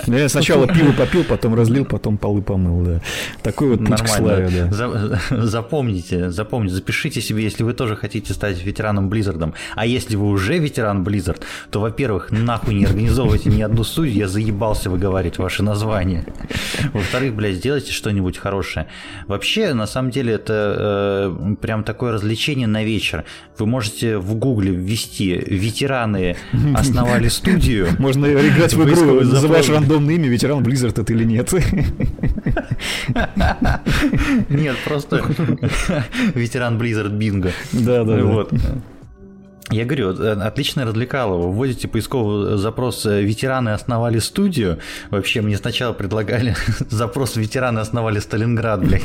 Ну, 0.07 0.17
Я 0.17 0.29
сначала 0.29 0.67
пиво 0.67 0.93
попил, 0.93 1.25
потом 1.25 1.55
разлил, 1.55 1.85
потом 1.85 2.19
полы 2.19 2.43
помыл, 2.43 2.85
да. 2.85 3.01
Такой 3.43 3.71
вот 3.77 3.87
путь 3.87 4.01
к 4.03 4.09
славе, 4.09 4.45
Нормально. 4.45 4.69
да. 4.71 5.19
За- 5.31 5.47
Запомните, 5.47 6.31
запомните, 6.31 6.75
запишите 6.77 7.21
себе, 7.21 7.43
если 7.43 7.63
вы 7.63 7.73
тоже 7.75 7.97
хотите 7.97 8.33
стать 8.33 8.63
ветераном 8.63 9.09
Blizzard. 9.11 9.53
А 9.75 9.87
если 9.87 10.17
вы 10.17 10.29
уже 10.29 10.59
ветеран 10.59 11.05
Blizzard, 11.05 11.41
то, 11.71 11.81
во-первых, 11.81 12.31
нахуй 12.31 12.68
не 12.73 12.85
организовывайте 12.85 13.51
ни 13.51 13.63
одну 13.63 13.85
студию, 13.85 14.15
я 14.15 14.29
заебался 14.29 14.91
выговаривать 14.91 15.39
ваше 15.39 15.63
название. 15.63 16.25
Во-вторых, 16.93 17.35
блядь, 17.35 17.57
сделайте 17.57 17.93
что-нибудь 17.93 18.39
хорошее. 18.39 18.87
Вообще, 19.27 19.75
на 19.75 19.87
самом 19.87 20.11
деле, 20.11 20.35
это 20.35 21.33
э, 21.39 21.55
прям 21.61 21.85
такое 21.85 22.13
развлечение 22.13 22.67
на 22.67 22.85
вечер. 22.85 23.25
Вы 23.59 23.67
можете 23.67 24.19
в 24.19 24.35
гугле 24.35 24.73
ввести 24.73 25.35
«Ветераны 25.35 26.37
основали 26.75 27.29
студию». 27.29 27.89
Можно 27.99 28.27
играть 28.27 28.75
в 28.75 28.89
игру, 28.89 29.21
называешь 29.21 29.69
рандомное 29.69 30.15
имя, 30.15 30.29
ветеран 30.29 30.63
Blizzard 30.63 31.01
это 31.01 31.13
или 31.13 31.25
нет. 31.25 31.53
Нет, 34.49 34.77
просто 34.85 35.25
ветеран 36.35 36.79
Blizzard 36.81 37.17
Бинго. 37.17 37.53
Да, 37.73 38.05
да, 38.05 38.17
да. 38.17 38.25
Вот. 38.25 38.53
Я 39.71 39.85
говорю, 39.85 40.13
э, 40.13 40.33
отличное 40.33 40.87
развлекало. 40.87 41.37
Вы 41.37 41.53
вводите 41.53 41.89
поисковый 41.89 42.57
запрос 42.57 43.05
э, 43.05 43.23
«Ветераны 43.23 43.71
основали 43.71 44.19
студию». 44.19 44.79
Вообще, 45.11 45.43
мне 45.43 45.57
сначала 45.59 45.93
предлагали 45.93 46.57
запрос 46.91 47.37
«Ветераны 47.37 47.81
основали 47.81 48.19
Сталинград», 48.19 48.81
блядь. 48.81 49.03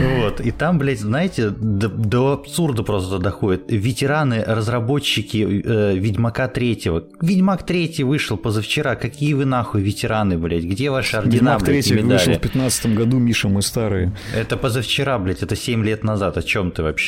Вот. 0.00 0.40
И 0.40 0.50
там, 0.50 0.78
блядь, 0.78 1.00
знаете, 1.00 1.50
до, 1.50 2.32
абсурда 2.32 2.82
просто 2.82 3.18
доходит. 3.18 3.64
Ветераны, 3.68 4.44
разработчики 4.46 5.62
э, 5.64 5.96
Ведьмака 5.96 6.48
третьего. 6.48 7.04
Ведьмак 7.20 7.64
третий 7.64 8.04
вышел 8.04 8.36
позавчера. 8.36 8.94
Какие 8.94 9.34
вы 9.34 9.44
нахуй 9.44 9.82
ветераны, 9.82 10.38
блядь? 10.38 10.64
Где 10.64 10.90
ваши 10.90 11.16
ордена, 11.16 11.56
Ведьмак 11.58 11.64
3 11.64 12.02
вышел 12.02 12.34
в 12.34 12.40
15 12.40 12.94
году, 12.94 13.18
Миша, 13.18 13.48
мы 13.48 13.62
старые. 13.62 14.12
Это 14.34 14.56
позавчера, 14.56 15.18
блядь, 15.18 15.42
это 15.42 15.56
7 15.56 15.84
лет 15.84 16.04
назад. 16.04 16.36
О 16.36 16.42
чем 16.42 16.70
ты 16.70 16.82
вообще? 16.82 16.99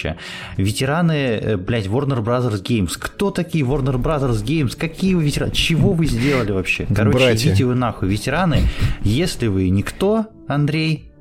Ветераны, 0.57 1.12
э, 1.12 1.57
блядь, 1.57 1.86
Warner 1.86 2.22
Brothers 2.22 2.62
Games. 2.62 2.93
Кто 2.99 3.30
такие 3.30 3.64
Warner 3.64 3.97
Brothers 3.97 4.45
Games? 4.45 4.76
Какие 4.76 5.14
вы 5.14 5.24
ветераны? 5.24 5.53
Чего 5.53 5.93
вы 5.93 6.07
сделали 6.07 6.53
вообще? 6.53 6.86
Короче, 6.95 7.18
Братья. 7.18 7.51
идите 7.51 7.64
вы 7.64 7.74
нахуй. 7.74 8.09
Ветераны, 8.09 8.68
если 9.03 9.47
вы 9.47 9.68
никто, 9.68 10.26
Андрей, 10.49 11.11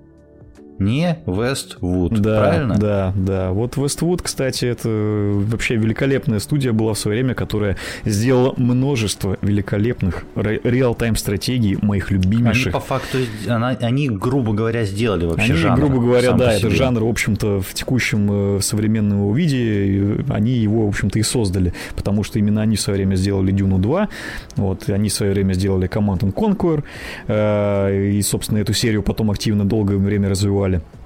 не 0.82 1.18
Вествуд, 1.26 2.20
Да, 2.20 2.40
правильно? 2.40 2.76
да, 2.78 3.14
да. 3.16 3.52
Вот 3.52 3.76
Westwood, 3.78 4.22
кстати, 4.24 4.66
это 4.66 4.90
вообще 4.90 5.76
великолепная 5.76 6.40
студия 6.40 6.74
была 6.74 6.94
в 6.94 6.98
свое 7.00 7.20
время, 7.22 7.36
которая 7.36 7.78
сделала 8.06 8.54
множество 8.58 9.38
великолепных 9.42 10.24
ре- 10.36 10.60
реал-тайм 10.64 11.16
стратегий, 11.16 11.78
моих 11.82 12.10
Они 12.12 12.20
любимейших. 12.22 12.74
по 12.74 12.80
факту, 12.80 13.20
она- 13.48 13.78
они, 13.82 14.10
грубо 14.10 14.54
говоря, 14.54 14.84
сделали 14.86 15.26
вообще 15.26 15.54
Они, 15.54 15.62
жанр. 15.62 15.76
грубо 15.80 16.00
говоря, 16.00 16.32
да, 16.34 16.54
этот 16.54 16.72
жанр, 16.72 17.04
в 17.04 17.10
общем-то, 17.10 17.62
в 17.62 17.74
текущем 17.74 18.58
э, 18.58 18.60
современном 18.62 19.20
его 19.20 19.34
виде, 19.36 20.24
они 20.30 20.52
его, 20.54 20.86
в 20.86 20.90
общем-то, 20.90 21.20
и 21.20 21.24
создали, 21.24 21.74
потому 21.96 22.24
что 22.24 22.40
именно 22.40 22.62
они 22.62 22.76
в 22.76 22.82
свое 22.82 22.98
время 22.98 23.16
сделали 23.16 23.52
Дюну 23.52 23.78
2, 23.78 24.10
вот, 24.56 24.90
они 24.90 25.10
в 25.10 25.14
свое 25.14 25.34
время 25.34 25.54
сделали 25.54 25.90
Command 25.90 26.20
and 26.20 26.34
Conquer, 26.34 26.84
э, 27.28 28.12
и, 28.14 28.22
собственно, 28.22 28.60
эту 28.60 28.74
серию 28.74 29.04
потом 29.04 29.32
активно 29.32 29.66
долгое 29.66 29.98
время 29.98 30.30
развивали. 30.30 30.71
Погнали. 30.72 31.01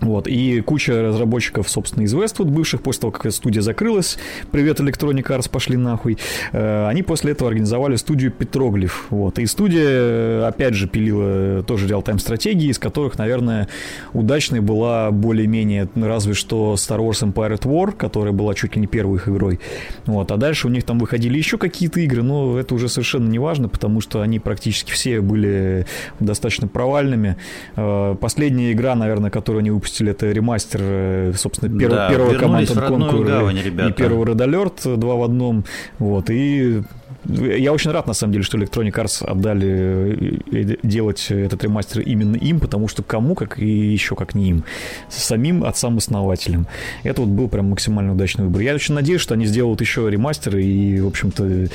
Вот, 0.00 0.28
и 0.28 0.60
куча 0.60 1.02
разработчиков, 1.02 1.68
собственно, 1.68 2.04
из 2.04 2.14
Westwood, 2.14 2.46
бывших, 2.46 2.82
после 2.82 3.00
того, 3.02 3.12
как 3.12 3.32
студия 3.32 3.62
закрылась, 3.62 4.16
привет, 4.52 4.78
Electronic 4.80 5.26
Arts, 5.26 5.50
пошли 5.50 5.76
нахуй, 5.76 6.18
э, 6.52 6.86
они 6.86 7.02
после 7.02 7.32
этого 7.32 7.50
организовали 7.50 7.96
студию 7.96 8.30
Петроглиф, 8.30 9.06
вот, 9.10 9.38
и 9.40 9.46
студия, 9.46 9.82
э, 9.84 10.44
опять 10.46 10.74
же, 10.74 10.86
пилила 10.86 11.64
тоже 11.64 11.88
реал-тайм 11.88 12.20
стратегии, 12.20 12.68
из 12.68 12.78
которых, 12.78 13.18
наверное, 13.18 13.68
удачной 14.12 14.60
была 14.60 15.10
более-менее, 15.10 15.88
разве 15.96 16.34
что 16.34 16.74
Star 16.74 17.00
Wars 17.00 17.28
Empire 17.28 17.58
War, 17.58 17.92
которая 17.92 18.32
была 18.32 18.54
чуть 18.54 18.76
ли 18.76 18.80
не 18.80 18.86
первой 18.86 19.16
их 19.16 19.28
игрой, 19.28 19.58
вот, 20.06 20.30
а 20.30 20.36
дальше 20.36 20.68
у 20.68 20.70
них 20.70 20.84
там 20.84 21.00
выходили 21.00 21.36
еще 21.36 21.58
какие-то 21.58 21.98
игры, 22.00 22.22
но 22.22 22.56
это 22.56 22.74
уже 22.74 22.88
совершенно 22.88 23.28
не 23.28 23.40
важно, 23.40 23.68
потому 23.68 24.00
что 24.00 24.20
они 24.20 24.38
практически 24.38 24.92
все 24.92 25.20
были 25.20 25.86
достаточно 26.20 26.68
провальными. 26.68 27.36
Э, 27.74 28.14
Последняя 28.20 28.72
игра, 28.72 28.94
наверное, 28.94 29.30
которую 29.30 29.60
они 29.60 29.70
выпустили 29.70 29.87
выпустили, 29.88 30.10
это 30.10 30.30
ремастер, 30.30 30.80
э, 30.82 31.32
собственно, 31.36 31.76
перв, 31.78 31.90
Да, 31.90 32.08
первого 32.08 32.32
Conquer 32.32 33.24
гавань, 33.24 33.58
и 33.58 33.92
первого 33.92 34.24
Red 34.24 34.36
Alert 34.36 34.96
2 34.96 35.14
в 35.14 35.22
одном. 35.22 35.64
Вот, 35.98 36.30
и 36.30 36.82
я 37.24 37.72
очень 37.72 37.90
рад, 37.90 38.06
на 38.06 38.14
самом 38.14 38.32
деле, 38.32 38.44
что 38.44 38.58
Electronic 38.58 38.92
Arts 38.92 39.24
отдали 39.24 40.40
э, 40.52 40.76
делать 40.82 41.26
этот 41.30 41.62
ремастер 41.64 42.00
именно 42.00 42.36
им, 42.36 42.60
потому 42.60 42.88
что 42.88 43.02
кому, 43.02 43.34
как 43.34 43.58
и 43.58 43.66
еще 43.66 44.14
как 44.14 44.34
не 44.34 44.50
им, 44.50 44.64
самим 45.08 45.64
отцам-основателям. 45.64 46.66
Это 47.02 47.22
вот 47.22 47.30
был 47.30 47.48
прям 47.48 47.70
максимально 47.70 48.12
удачный 48.12 48.44
выбор. 48.44 48.62
Я 48.62 48.74
очень 48.74 48.94
надеюсь, 48.94 49.20
что 49.20 49.34
они 49.34 49.46
сделают 49.46 49.80
еще 49.80 50.08
ремастер, 50.08 50.56
и, 50.56 51.00
в 51.00 51.06
общем-то, 51.06 51.68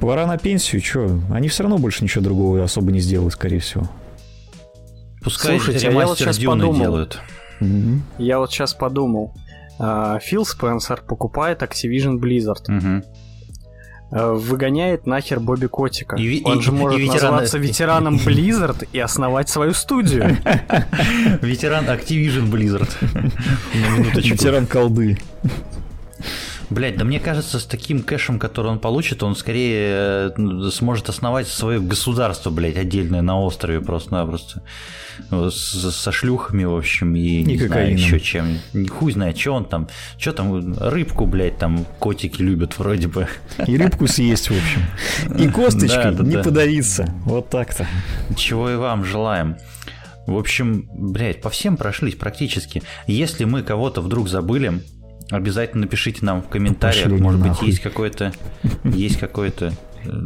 пора 0.00 0.26
на 0.26 0.38
пенсию, 0.38 0.82
что, 0.82 1.20
они 1.30 1.48
все 1.48 1.64
равно 1.64 1.78
больше 1.78 2.02
ничего 2.02 2.24
другого 2.24 2.62
особо 2.62 2.90
не 2.92 3.00
сделают, 3.00 3.34
скорее 3.34 3.60
всего. 3.60 3.88
Пускай 5.22 5.58
Слушайте, 5.58 5.88
а 5.88 5.90
я 5.90 5.96
вот 5.96 6.02
ремастер 6.04 6.26
щас 6.26 6.38
Дюны 6.38 6.60
подумал. 6.62 6.80
делают. 6.80 7.20
Мгм. 7.60 8.02
Я 8.18 8.38
вот 8.38 8.50
сейчас 8.52 8.74
подумал. 8.74 9.32
А, 9.78 10.18
Фил 10.20 10.44
Спенсер 10.44 11.02
покупает 11.06 11.62
Activision 11.62 12.18
Blizzard, 12.18 13.02
э, 14.10 14.32
выгоняет 14.32 15.06
нахер 15.06 15.38
Бобби 15.38 15.66
Котика. 15.66 16.16
И 16.16 16.42
Он 16.44 16.58
и- 16.58 16.62
же 16.62 16.72
может 16.72 16.98
и 16.98 17.04
ветераны- 17.04 17.12
назваться 17.12 17.58
ветераном 17.58 18.16
Blizzard 18.26 18.88
и 18.92 18.98
основать 18.98 19.48
свою 19.48 19.74
студию. 19.74 20.36
Ветеран 21.42 21.84
Activision 21.86 22.50
Blizzard. 22.50 22.88
Ветеран 24.14 24.66
колды. 24.66 25.18
Блять, 26.70 26.96
да 26.96 27.04
мне 27.04 27.18
кажется, 27.18 27.58
с 27.58 27.64
таким 27.64 28.02
кэшем, 28.02 28.38
который 28.38 28.70
он 28.70 28.78
получит, 28.78 29.22
он 29.22 29.34
скорее 29.34 30.32
э, 30.36 30.70
сможет 30.70 31.08
основать 31.08 31.48
свое 31.48 31.80
государство, 31.80 32.50
блять, 32.50 32.76
отдельное 32.76 33.22
на 33.22 33.40
острове 33.40 33.80
просто-напросто. 33.80 34.62
Со 35.50 36.12
шлюхами, 36.12 36.64
в 36.64 36.76
общем, 36.76 37.14
и, 37.16 37.42
не 37.42 37.58
знаю, 37.58 37.92
еще 37.92 38.20
чем. 38.20 38.58
Хуй 38.88 39.12
знает, 39.12 39.38
что 39.38 39.52
он 39.52 39.64
там. 39.64 39.88
Что 40.18 40.32
там, 40.32 40.76
рыбку, 40.78 41.26
блять, 41.26 41.58
там 41.58 41.86
котики 41.98 42.40
любят 42.40 42.78
вроде 42.78 43.08
бы. 43.08 43.26
И 43.66 43.76
рыбку 43.76 44.06
съесть, 44.06 44.50
в 44.50 44.52
общем. 44.52 44.82
И 45.38 45.48
косточкой 45.48 46.12
Да, 46.12 46.12
да, 46.12 46.24
не 46.24 46.36
да. 46.36 46.42
подавиться. 46.42 47.12
Вот 47.24 47.48
так-то. 47.48 47.86
Чего 48.36 48.70
и 48.70 48.76
вам 48.76 49.04
желаем. 49.04 49.56
В 50.26 50.36
общем, 50.36 50.86
блядь, 50.92 51.40
по 51.40 51.48
всем 51.48 51.78
прошлись 51.78 52.14
практически. 52.14 52.82
Если 53.06 53.44
мы 53.44 53.62
кого-то 53.62 54.02
вдруг 54.02 54.28
забыли, 54.28 54.82
обязательно 55.30 55.82
напишите 55.82 56.24
нам 56.24 56.42
в 56.42 56.48
комментариях. 56.48 57.04
Пошли 57.04 57.22
Может 57.22 57.40
быть, 57.40 57.48
нахуй. 57.50 57.68
есть 57.68 57.80
какой-то... 57.80 58.32
Есть 58.84 59.18
какой-то... 59.18 59.72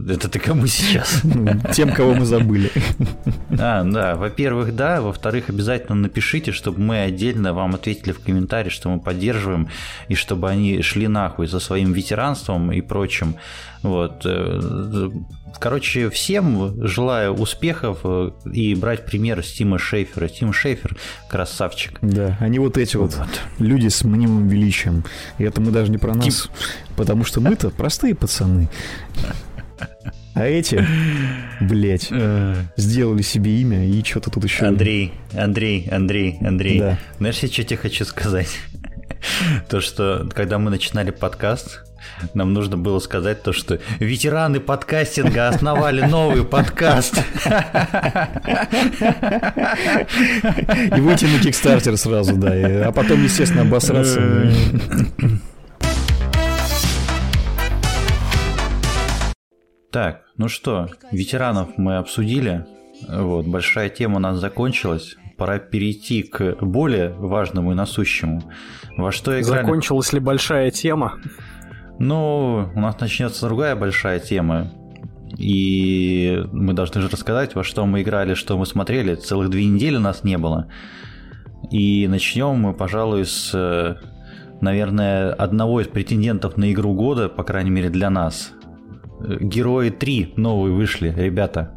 Это 0.09 0.29
ты 0.29 0.39
кому 0.39 0.67
сейчас? 0.67 1.21
Ну, 1.25 1.49
Тем, 1.73 1.93
кого 1.93 2.15
мы 2.15 2.25
забыли. 2.25 2.71
А, 3.59 3.85
да, 3.85 4.15
во-первых, 4.17 4.75
да, 4.75 5.01
во-вторых, 5.01 5.49
обязательно 5.49 5.95
напишите, 5.97 6.53
чтобы 6.53 6.81
мы 6.81 7.01
отдельно 7.01 7.53
вам 7.53 7.75
ответили 7.75 8.13
в 8.13 8.21
комментарии, 8.21 8.71
что 8.71 8.89
мы 8.91 9.01
поддерживаем, 9.01 9.69
и 10.09 10.15
чтобы 10.15 10.49
они 10.51 10.83
шли 10.83 11.09
нахуй 11.09 11.47
за 11.47 11.61
своим 11.61 11.93
ветеранством 11.93 12.73
и 12.73 12.81
прочим. 12.81 13.37
Вот. 13.83 14.23
э, 14.25 15.11
Короче, 15.59 16.09
всем 16.11 16.87
желаю 16.87 17.35
успехов 17.35 18.01
э, 18.05 18.31
и 18.53 18.75
брать 18.75 19.05
пример 19.07 19.45
с 19.45 19.53
Тима 19.53 19.79
Шейфера. 19.79 20.29
Тим 20.29 20.53
Шейфер 20.53 20.97
красавчик. 21.29 21.99
Да, 22.01 22.37
они 22.41 22.59
вот 22.59 22.79
эти 22.79 22.97
вот 22.97 23.15
Вот. 23.17 23.29
люди 23.59 23.89
с 23.89 24.03
мнимым 24.05 24.49
величием. 24.49 25.05
И 25.39 25.45
это 25.45 25.61
мы 25.61 25.71
даже 25.71 25.91
не 25.91 25.99
про 25.99 26.15
нас. 26.15 26.49
Потому 26.97 27.25
что 27.25 27.41
мы-то 27.41 27.71
простые 27.71 28.15
пацаны. 28.15 28.69
А 30.35 30.47
эти, 30.47 30.85
блять, 31.61 32.11
сделали 32.77 33.23
себе 33.23 33.61
имя 33.61 33.87
и 33.87 34.03
что-то 34.03 34.31
тут 34.31 34.45
еще... 34.45 34.67
Андрей, 34.67 35.13
Андрей, 35.37 35.89
Андрей, 35.91 36.39
Андрей. 36.41 36.79
Да. 36.81 36.99
Знаешь, 37.19 37.39
я 37.41 37.49
что 37.49 37.65
тебе 37.65 37.77
хочу 37.77 38.05
сказать? 38.05 38.49
То, 39.69 39.81
что 39.81 40.29
когда 40.35 40.59
мы 40.59 40.71
начинали 40.71 41.11
подкаст, 41.11 41.83
нам 42.35 42.53
нужно 42.53 42.77
было 42.77 42.99
сказать 42.99 43.43
то, 43.43 43.53
что 43.53 43.79
ветераны 44.01 44.61
подкастинга 44.61 45.49
основали 45.49 46.03
новый 46.03 46.45
подкаст. 46.45 47.17
И 50.97 51.01
выйти 51.01 51.27
на 51.27 51.39
Кикстартер 51.41 51.97
сразу, 51.97 52.37
да. 52.37 52.89
А 52.89 52.93
потом, 52.93 53.23
естественно, 53.23 53.63
обосраться. 53.63 54.21
Так, 59.93 60.23
ну 60.39 60.49
что, 60.49 60.89
ветеранов 61.11 61.77
мы 61.77 61.97
обсудили. 61.97 62.65
Вот, 63.07 63.47
большая 63.47 63.91
тема 63.91 64.17
у 64.17 64.21
нас 64.21 64.39
закончилась. 64.39 65.17
Пора 65.37 65.59
перейти 65.59 66.23
к 66.23 66.57
более 66.63 67.11
важному 67.11 67.73
и 67.73 67.75
насущему. 67.75 68.43
Во 68.97 69.13
что 69.13 69.39
играли? 69.39 69.63
Закончилась 69.63 70.13
ли 70.15 70.21
большая 70.21 70.71
тема? 70.71 71.19
Ну, 71.99 72.71
у 72.75 72.81
нас 72.81 72.99
начнется 73.01 73.47
другая 73.47 73.77
большая 73.77 74.19
тема. 74.19 74.71
И 75.37 76.43
мы 76.53 76.73
должны 76.73 77.03
же 77.03 77.09
рассказать, 77.09 77.55
во 77.55 77.63
что 77.63 77.85
мы 77.85 78.01
играли, 78.01 78.33
что 78.33 78.57
мы 78.57 78.65
смотрели. 78.65 79.15
Целых 79.15 79.51
две 79.51 79.67
недели 79.67 79.99
нас 79.99 80.25
не 80.25 80.39
было. 80.39 80.69
И 81.71 82.07
начнем 82.09 82.55
мы, 82.55 82.73
пожалуй, 82.73 83.27
с, 83.27 83.51
э, 83.53 83.97
наверное, 84.63 85.35
одного 85.35 85.83
из 85.83 85.89
претендентов 85.89 86.57
на 86.57 86.73
игру 86.73 86.95
года, 86.95 87.29
по 87.29 87.45
крайней 87.45 87.71
мере 87.71 87.91
для 87.91 88.09
нас. 88.09 88.53
Герои 89.41 89.91
3 89.91 90.35
новые 90.37 90.75
вышли, 90.75 91.13
ребята. 91.17 91.71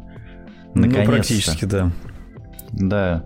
Ну, 0.74 0.82
Наконец-то. 0.86 1.12
практически, 1.12 1.64
да. 1.64 1.90
Да. 2.72 3.24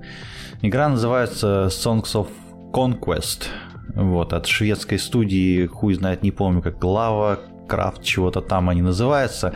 Игра 0.63 0.89
называется 0.89 1.69
Songs 1.71 2.13
of 2.15 2.29
Conquest. 2.73 3.45
Вот, 3.95 4.33
от 4.33 4.47
шведской 4.47 4.99
студии, 4.99 5.67
хуй 5.67 5.95
знает, 5.95 6.23
не 6.23 6.31
помню, 6.31 6.63
как 6.63 6.83
Лава 6.85 7.41
Крафт, 7.67 8.03
чего-то 8.03 8.41
там 8.41 8.69
они 8.69 8.83
называются. 8.83 9.53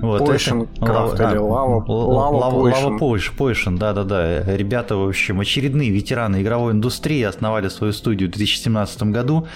Вот, 0.00 0.22
Potion 0.22 0.68
это- 0.76 0.84
Craft 0.84 1.16
Лава- 1.20 1.30
или 1.30 1.38
Лава 1.38 1.84
Potion. 1.84 2.38
Лава 2.38 2.98
Potion, 2.98 3.36
Potion, 3.38 3.78
да-да-да. 3.78 4.42
Ребята, 4.56 4.96
в 4.96 5.06
общем, 5.08 5.40
очередные 5.40 5.90
ветераны 5.90 6.42
игровой 6.42 6.72
индустрии 6.72 7.22
основали 7.22 7.68
свою 7.68 7.92
студию 7.92 8.28
в 8.28 8.32
2017 8.32 9.12
году. 9.12 9.46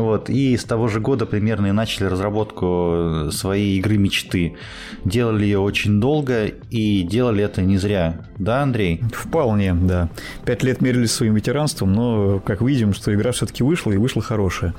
Вот, 0.00 0.30
и 0.30 0.56
с 0.56 0.64
того 0.64 0.88
же 0.88 0.98
года 1.00 1.26
примерно 1.26 1.66
и 1.66 1.72
начали 1.72 2.06
разработку 2.06 3.28
своей 3.30 3.78
игры 3.78 3.98
мечты. 3.98 4.56
Делали 5.04 5.44
ее 5.44 5.58
очень 5.58 6.00
долго 6.00 6.46
и 6.46 7.02
делали 7.02 7.44
это 7.44 7.60
не 7.60 7.76
зря. 7.76 8.26
Да, 8.38 8.62
Андрей? 8.62 9.02
Вполне, 9.12 9.74
да. 9.74 10.08
Пять 10.46 10.62
лет 10.62 10.80
мерились 10.80 11.12
своим 11.12 11.34
ветеранством, 11.34 11.92
но, 11.92 12.40
как 12.40 12.62
видим, 12.62 12.94
что 12.94 13.14
игра 13.14 13.32
все-таки 13.32 13.62
вышла, 13.62 13.92
и 13.92 13.98
вышла 13.98 14.22
хорошая. 14.22 14.74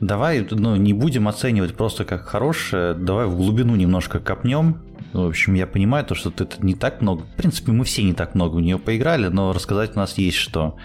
Давай, 0.00 0.46
ну, 0.50 0.76
не 0.76 0.92
будем 0.92 1.26
оценивать 1.28 1.74
просто 1.74 2.04
как 2.04 2.26
хорошее, 2.26 2.92
давай 2.92 3.26
в 3.26 3.36
глубину 3.36 3.74
немножко 3.76 4.18
копнем. 4.18 4.76
В 5.14 5.28
общем, 5.28 5.54
я 5.54 5.66
понимаю 5.66 6.04
то, 6.04 6.14
что 6.14 6.30
это 6.30 6.46
не 6.58 6.74
так 6.74 7.00
много. 7.00 7.22
В 7.22 7.36
принципе, 7.36 7.72
мы 7.72 7.84
все 7.84 8.02
не 8.02 8.12
так 8.12 8.34
много 8.34 8.56
в 8.56 8.60
нее 8.60 8.78
поиграли, 8.78 9.28
но 9.28 9.52
рассказать 9.52 9.92
у 9.94 10.00
нас 10.00 10.18
есть 10.18 10.36
что. 10.36 10.76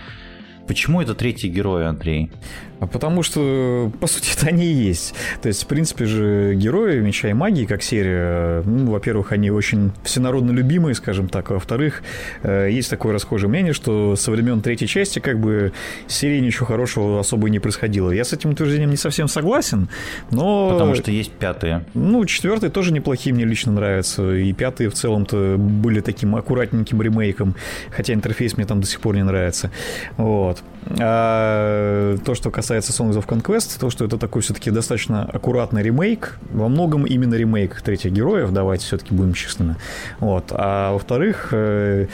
Почему 0.68 1.02
это 1.02 1.16
третий 1.16 1.50
герой, 1.50 1.88
Андрей? 1.88 2.32
А 2.80 2.88
потому 2.88 3.24
что, 3.24 3.92
по 4.00 4.08
сути, 4.08 4.32
это 4.36 4.48
они 4.48 4.66
и 4.66 4.74
есть. 4.74 5.14
То 5.42 5.48
есть, 5.48 5.64
в 5.64 5.68
принципе 5.68 6.06
же, 6.06 6.56
герои 6.56 7.00
Меча 7.00 7.30
и 7.30 7.34
Магии, 7.34 7.66
как 7.66 7.84
серия, 7.84 8.62
ну, 8.64 8.92
во-первых, 8.92 9.32
они 9.32 9.52
очень 9.52 9.92
всенародно 10.04 10.52
любимые, 10.52 10.96
скажем 10.96 11.28
так, 11.28 11.52
а 11.52 11.56
во-вторых, 11.56 12.04
э, 12.44 12.70
есть 12.72 12.90
такое 12.90 13.14
расхожее 13.14 13.50
мнение, 13.50 13.74
что 13.74 14.16
со 14.16 14.32
времен 14.32 14.62
третьей 14.62 14.88
части 14.88 15.20
как 15.20 15.40
бы 15.40 15.74
серии 16.08 16.40
ничего 16.40 16.66
хорошего 16.66 17.20
особо 17.20 17.48
и 17.48 17.52
не 17.52 17.60
происходило. 17.60 18.12
Я 18.12 18.24
с 18.24 18.34
этим 18.34 18.52
утверждением 18.52 18.90
не 18.90 18.98
совсем 18.98 19.28
согласен, 19.28 19.90
но... 20.32 20.70
Потому 20.72 20.96
что 20.96 21.12
есть 21.12 21.32
пятые. 21.32 21.86
Ну, 21.94 22.26
четвертый 22.26 22.70
тоже 22.70 22.94
неплохие, 22.94 23.34
мне 23.34 23.46
лично 23.46 23.72
нравится. 23.72 24.34
И 24.36 24.54
пятые 24.54 24.90
в 24.90 24.94
целом-то 24.94 25.56
были 25.58 26.00
таким 26.00 26.36
аккуратненьким 26.36 27.02
ремейком, 27.02 27.56
хотя 27.90 28.14
интерфейс 28.14 28.56
мне 28.58 28.66
там 28.66 28.82
до 28.82 28.88
сих 28.88 29.02
пор 29.02 29.16
не 29.16 29.24
нравится. 29.24 29.72
Вот. 30.18 30.64
А 31.00 32.18
то, 32.26 32.36
что 32.36 32.52
касается 32.52 32.92
Songs 32.92 33.14
of 33.14 33.28
Conquest, 33.28 33.80
то, 33.80 33.90
что 33.90 34.06
это 34.06 34.18
такой 34.18 34.42
все-таки 34.42 34.72
достаточно 34.72 35.24
аккуратный 35.24 35.84
ремейк, 35.84 36.38
во 36.52 36.68
многом 36.68 37.06
именно 37.06 37.36
ремейк 37.36 37.82
третьих 37.82 38.12
героев, 38.12 38.52
давайте 38.52 38.86
все-таки 38.86 39.14
будем 39.14 39.34
честными. 39.34 39.76
Вот. 40.20 40.46
А 40.52 40.94
во-вторых, 40.94 41.50
э, 41.52 42.08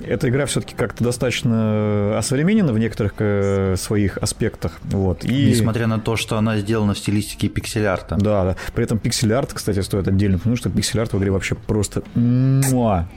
эта 0.00 0.28
игра 0.28 0.46
все-таки 0.46 0.74
как-то 0.74 1.04
достаточно 1.04 2.18
осовременена 2.18 2.72
в 2.72 2.78
некоторых 2.78 3.14
э, 3.18 3.76
своих 3.76 4.18
аспектах. 4.18 4.78
Вот. 4.84 5.24
И... 5.24 5.46
Несмотря 5.46 5.86
на 5.86 6.00
то, 6.00 6.16
что 6.16 6.38
она 6.38 6.58
сделана 6.58 6.94
в 6.94 6.98
стилистике 6.98 7.48
пиксель-арта. 7.48 8.16
Да, 8.16 8.44
да. 8.44 8.56
При 8.74 8.84
этом 8.84 8.98
пиксель-арт, 8.98 9.52
кстати, 9.52 9.80
стоит 9.80 10.08
отдельно, 10.08 10.38
потому 10.38 10.56
что 10.56 10.70
пиксель-арт 10.70 11.12
в 11.12 11.18
игре 11.18 11.30
вообще 11.30 11.54
просто... 11.54 12.02
муа. 12.14 13.08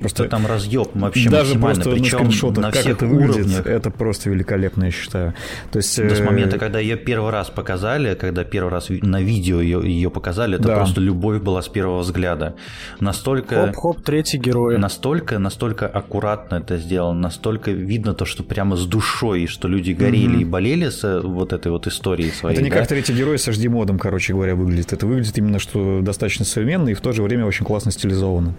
Просто 0.00 0.28
там 0.28 0.46
разъеб 0.46 0.88
вообще 0.94 1.30
даже 1.30 1.58
просто 1.58 1.90
на 1.90 2.04
скриншотах, 2.04 2.62
на 2.62 2.70
как 2.70 2.82
всех 2.82 2.96
это 2.96 3.06
выглядит, 3.06 3.46
уровнях. 3.46 3.66
это 3.66 3.90
просто 3.90 4.30
великолепно, 4.30 4.84
я 4.84 4.90
считаю. 4.90 5.34
То 5.70 5.78
есть, 5.78 5.96
Да, 5.96 6.14
с 6.14 6.20
э, 6.20 6.24
момента, 6.24 6.58
когда 6.58 6.78
ее 6.78 6.96
первый 6.96 7.30
раз 7.30 7.48
показали, 7.48 8.14
когда 8.14 8.44
первый 8.44 8.70
раз 8.70 8.88
на 8.90 9.22
видео 9.22 9.60
ее, 9.60 9.80
ее 9.84 10.10
показали, 10.10 10.56
это 10.56 10.68
Да. 10.68 10.76
просто 10.76 11.00
любовь 11.00 11.40
была 11.40 11.62
с 11.62 11.68
первого 11.68 12.00
взгляда. 12.00 12.56
Настолько... 13.00 13.66
Хоп-хоп, 13.66 14.02
третий 14.02 14.38
герой. 14.38 14.78
Настолько, 14.78 15.38
настолько 15.38 15.86
аккуратно 15.86 16.56
это 16.56 16.76
сделано, 16.76 17.20
настолько 17.20 17.70
видно 17.70 18.14
то, 18.14 18.24
что 18.24 18.42
прямо 18.42 18.76
с 18.76 18.86
душой, 18.86 19.42
и 19.42 19.46
что 19.46 19.68
люди 19.68 19.92
горели 19.92 20.42
и 20.42 20.44
болели 20.44 20.88
с 20.88 21.04
э, 21.04 21.20
вот 21.20 21.52
этой 21.52 21.70
вот 21.70 21.86
историей 21.86 22.30
своей. 22.30 22.54
Это 22.54 22.64
не 22.64 22.70
да? 22.70 22.78
как 22.78 22.88
третий 22.88 23.14
герой 23.14 23.38
с 23.38 23.48
HD-модом, 23.48 23.98
короче 23.98 24.32
говоря, 24.32 24.54
выглядит. 24.54 24.92
Это 24.92 25.06
выглядит 25.06 25.38
именно, 25.38 25.58
что 25.58 26.00
достаточно 26.02 26.44
современно 26.44 26.88
и 26.88 26.94
в 26.94 27.00
то 27.00 27.12
же 27.12 27.22
время 27.22 27.46
очень 27.46 27.64
классно 27.64 27.90
стилизовано. 27.90 28.54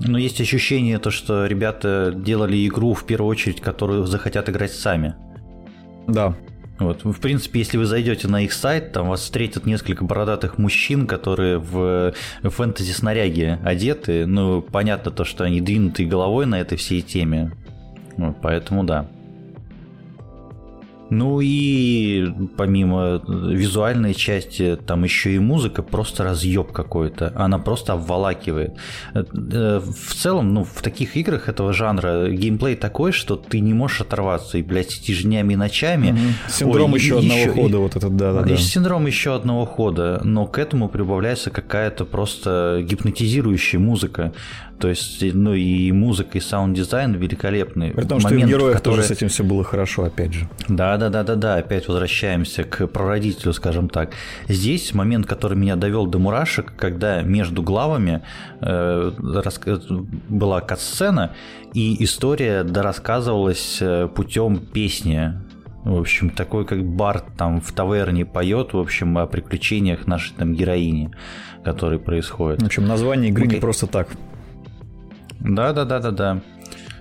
Но 0.00 0.18
есть 0.18 0.40
ощущение 0.40 0.98
то, 0.98 1.10
что 1.10 1.46
ребята 1.46 2.12
делали 2.14 2.66
игру 2.66 2.94
в 2.94 3.04
первую 3.04 3.30
очередь, 3.30 3.60
которую 3.60 4.06
захотят 4.06 4.48
играть 4.48 4.72
сами. 4.72 5.14
Да. 6.06 6.36
Вот. 6.78 7.04
В 7.04 7.18
принципе, 7.20 7.58
если 7.58 7.76
вы 7.76 7.86
зайдете 7.86 8.28
на 8.28 8.42
их 8.42 8.52
сайт, 8.52 8.92
там 8.92 9.08
вас 9.08 9.22
встретят 9.22 9.66
несколько 9.66 10.04
бородатых 10.04 10.58
мужчин, 10.58 11.08
которые 11.08 11.58
в 11.58 12.14
фэнтези-снаряге 12.42 13.58
одеты. 13.64 14.26
Ну, 14.26 14.62
понятно 14.62 15.10
то, 15.10 15.24
что 15.24 15.42
они 15.42 15.60
двинуты 15.60 16.04
головой 16.06 16.46
на 16.46 16.60
этой 16.60 16.78
всей 16.78 17.02
теме. 17.02 17.50
Вот, 18.16 18.36
поэтому 18.40 18.84
да. 18.84 19.08
Ну 21.10 21.40
и 21.42 22.26
помимо 22.56 23.22
визуальной 23.26 24.14
части, 24.14 24.76
там 24.86 25.04
еще 25.04 25.34
и 25.34 25.38
музыка 25.38 25.82
просто 25.82 26.24
разъеб 26.24 26.72
какой-то. 26.72 27.32
Она 27.34 27.58
просто 27.58 27.94
обволакивает. 27.94 28.76
Э, 29.14 29.80
В 29.80 30.14
целом, 30.14 30.52
ну, 30.54 30.64
в 30.64 30.82
таких 30.82 31.16
играх 31.16 31.48
этого 31.48 31.72
жанра 31.72 32.28
геймплей 32.28 32.76
такой, 32.76 33.12
что 33.12 33.36
ты 33.36 33.60
не 33.60 33.74
можешь 33.74 34.00
оторваться 34.02 34.58
и, 34.58 34.62
блядь, 34.62 34.90
сидишь 34.90 35.22
днями 35.22 35.54
и 35.54 35.56
ночами. 35.56 36.14
Синдром 36.48 36.92
Ой, 36.92 36.98
еще 36.98 37.14
и- 37.14 37.18
одного 37.18 37.40
еще- 37.40 37.52
хода, 37.52 37.78
вот 37.78 37.96
этот, 37.96 38.16
да-да-да. 38.16 38.52
и 38.52 38.56
синдром 38.56 39.06
еще 39.06 39.34
одного 39.34 39.64
хода, 39.66 40.20
но 40.24 40.46
к 40.46 40.58
этому 40.58 40.88
прибавляется 40.88 41.50
какая-то 41.50 42.04
просто 42.04 42.80
гипнотизирующая 42.82 43.80
музыка. 43.80 44.32
То 44.78 44.88
есть, 44.88 45.22
ну 45.34 45.54
и 45.54 45.90
музыка, 45.92 46.38
и 46.38 46.40
саунд-дизайн 46.40 47.14
великолепный. 47.14 47.90
При 47.90 48.04
том, 48.04 48.20
что 48.20 48.34
и 48.34 48.42
в 48.44 48.46
героях 48.46 48.76
который- 48.76 48.96
тоже 48.96 49.08
с 49.08 49.10
этим 49.10 49.28
все 49.28 49.42
было 49.42 49.64
хорошо, 49.64 50.04
опять 50.04 50.32
же. 50.32 50.48
да, 50.68 50.96
да, 50.96 51.08
да, 51.08 51.24
да, 51.24 51.34
да. 51.34 51.56
Опять 51.56 51.88
возвращаемся 51.88 52.62
к 52.64 52.86
прародителю, 52.86 53.52
скажем 53.52 53.88
так. 53.88 54.12
Здесь 54.46 54.94
момент, 54.94 55.26
который 55.26 55.56
меня 55.58 55.74
довел 55.76 56.06
до 56.06 56.18
мурашек, 56.18 56.72
когда 56.76 57.22
между 57.22 57.62
главами 57.62 58.22
э, 58.60 59.12
раска- 59.18 60.06
была 60.28 60.60
катсцена, 60.60 61.32
и 61.74 62.02
история 62.04 62.62
дорассказывалась 62.62 63.78
э, 63.80 64.08
путем 64.14 64.58
песни. 64.58 65.32
В 65.84 65.98
общем, 65.98 66.30
такой 66.30 66.64
как 66.66 66.84
Барт 66.84 67.24
там 67.36 67.60
в 67.60 67.72
таверне 67.72 68.24
поет, 68.26 68.72
в 68.74 68.78
общем, 68.78 69.16
о 69.18 69.26
приключениях 69.26 70.06
нашей 70.06 70.34
там 70.36 70.54
героини, 70.54 71.10
которые 71.64 71.98
происходят. 71.98 72.60
В 72.62 72.66
общем, 72.66 72.86
название 72.86 73.30
игры 73.30 73.44
не 73.44 73.48
Окей. 73.48 73.60
просто 73.60 73.86
так. 73.86 74.08
Да, 75.40 75.72
да, 75.72 75.84
да, 75.84 76.00
да, 76.00 76.10
да. 76.10 76.40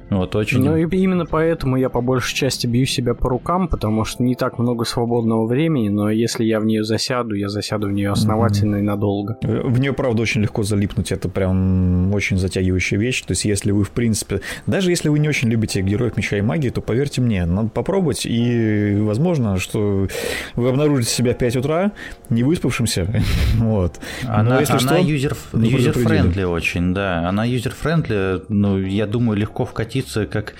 Вот 0.09 0.35
очень. 0.35 0.63
Ну 0.63 0.77
и 0.77 0.97
именно 0.97 1.25
поэтому 1.25 1.75
я 1.75 1.89
по 1.89 2.01
большей 2.01 2.35
части 2.35 2.65
бью 2.65 2.85
себя 2.85 3.13
по 3.13 3.29
рукам, 3.29 3.67
потому 3.67 4.05
что 4.05 4.23
не 4.23 4.35
так 4.35 4.57
много 4.57 4.85
свободного 4.85 5.45
времени, 5.45 5.89
но 5.89 6.09
если 6.09 6.45
я 6.45 6.59
в 6.59 6.65
нее 6.65 6.83
засяду, 6.83 7.35
я 7.35 7.49
засяду 7.49 7.87
в 7.87 7.91
нее 7.91 8.11
основательно 8.11 8.77
и 8.77 8.81
надолго. 8.81 9.37
В 9.41 9.79
нее, 9.79 9.93
правда, 9.93 10.21
очень 10.21 10.41
легко 10.41 10.63
залипнуть. 10.63 11.11
Это 11.11 11.29
прям 11.29 12.13
очень 12.13 12.37
затягивающая 12.37 12.97
вещь. 12.97 13.21
То 13.23 13.31
есть, 13.31 13.45
если 13.45 13.71
вы, 13.71 13.83
в 13.83 13.91
принципе, 13.91 14.41
даже 14.65 14.91
если 14.91 15.09
вы 15.09 15.19
не 15.19 15.27
очень 15.27 15.49
любите 15.49 15.81
героев 15.81 16.15
меча 16.15 16.37
и 16.37 16.41
магии, 16.41 16.69
то 16.69 16.81
поверьте 16.81 17.21
мне, 17.21 17.45
надо 17.45 17.69
попробовать. 17.69 18.25
И 18.25 18.97
возможно, 18.99 19.57
что 19.57 20.07
вы 20.55 20.69
обнаружите 20.69 21.09
себя 21.09 21.33
в 21.33 21.37
5 21.37 21.57
утра, 21.57 21.91
не 22.29 22.43
выспавшимся. 22.43 23.07
Вот. 23.57 23.99
Она, 24.25 24.55
Но 24.55 24.59
если 24.59 24.73
она 24.73 24.79
что, 24.79 24.97
user, 24.97 25.35
user-friendly 25.53 26.43
очень, 26.43 26.93
да. 26.93 27.27
Она 27.27 27.45
user-friendly, 27.45 28.43
ну, 28.49 28.79
я 28.79 29.05
думаю, 29.07 29.37
легко 29.37 29.65
вкатиться 29.97 30.25
как, 30.25 30.53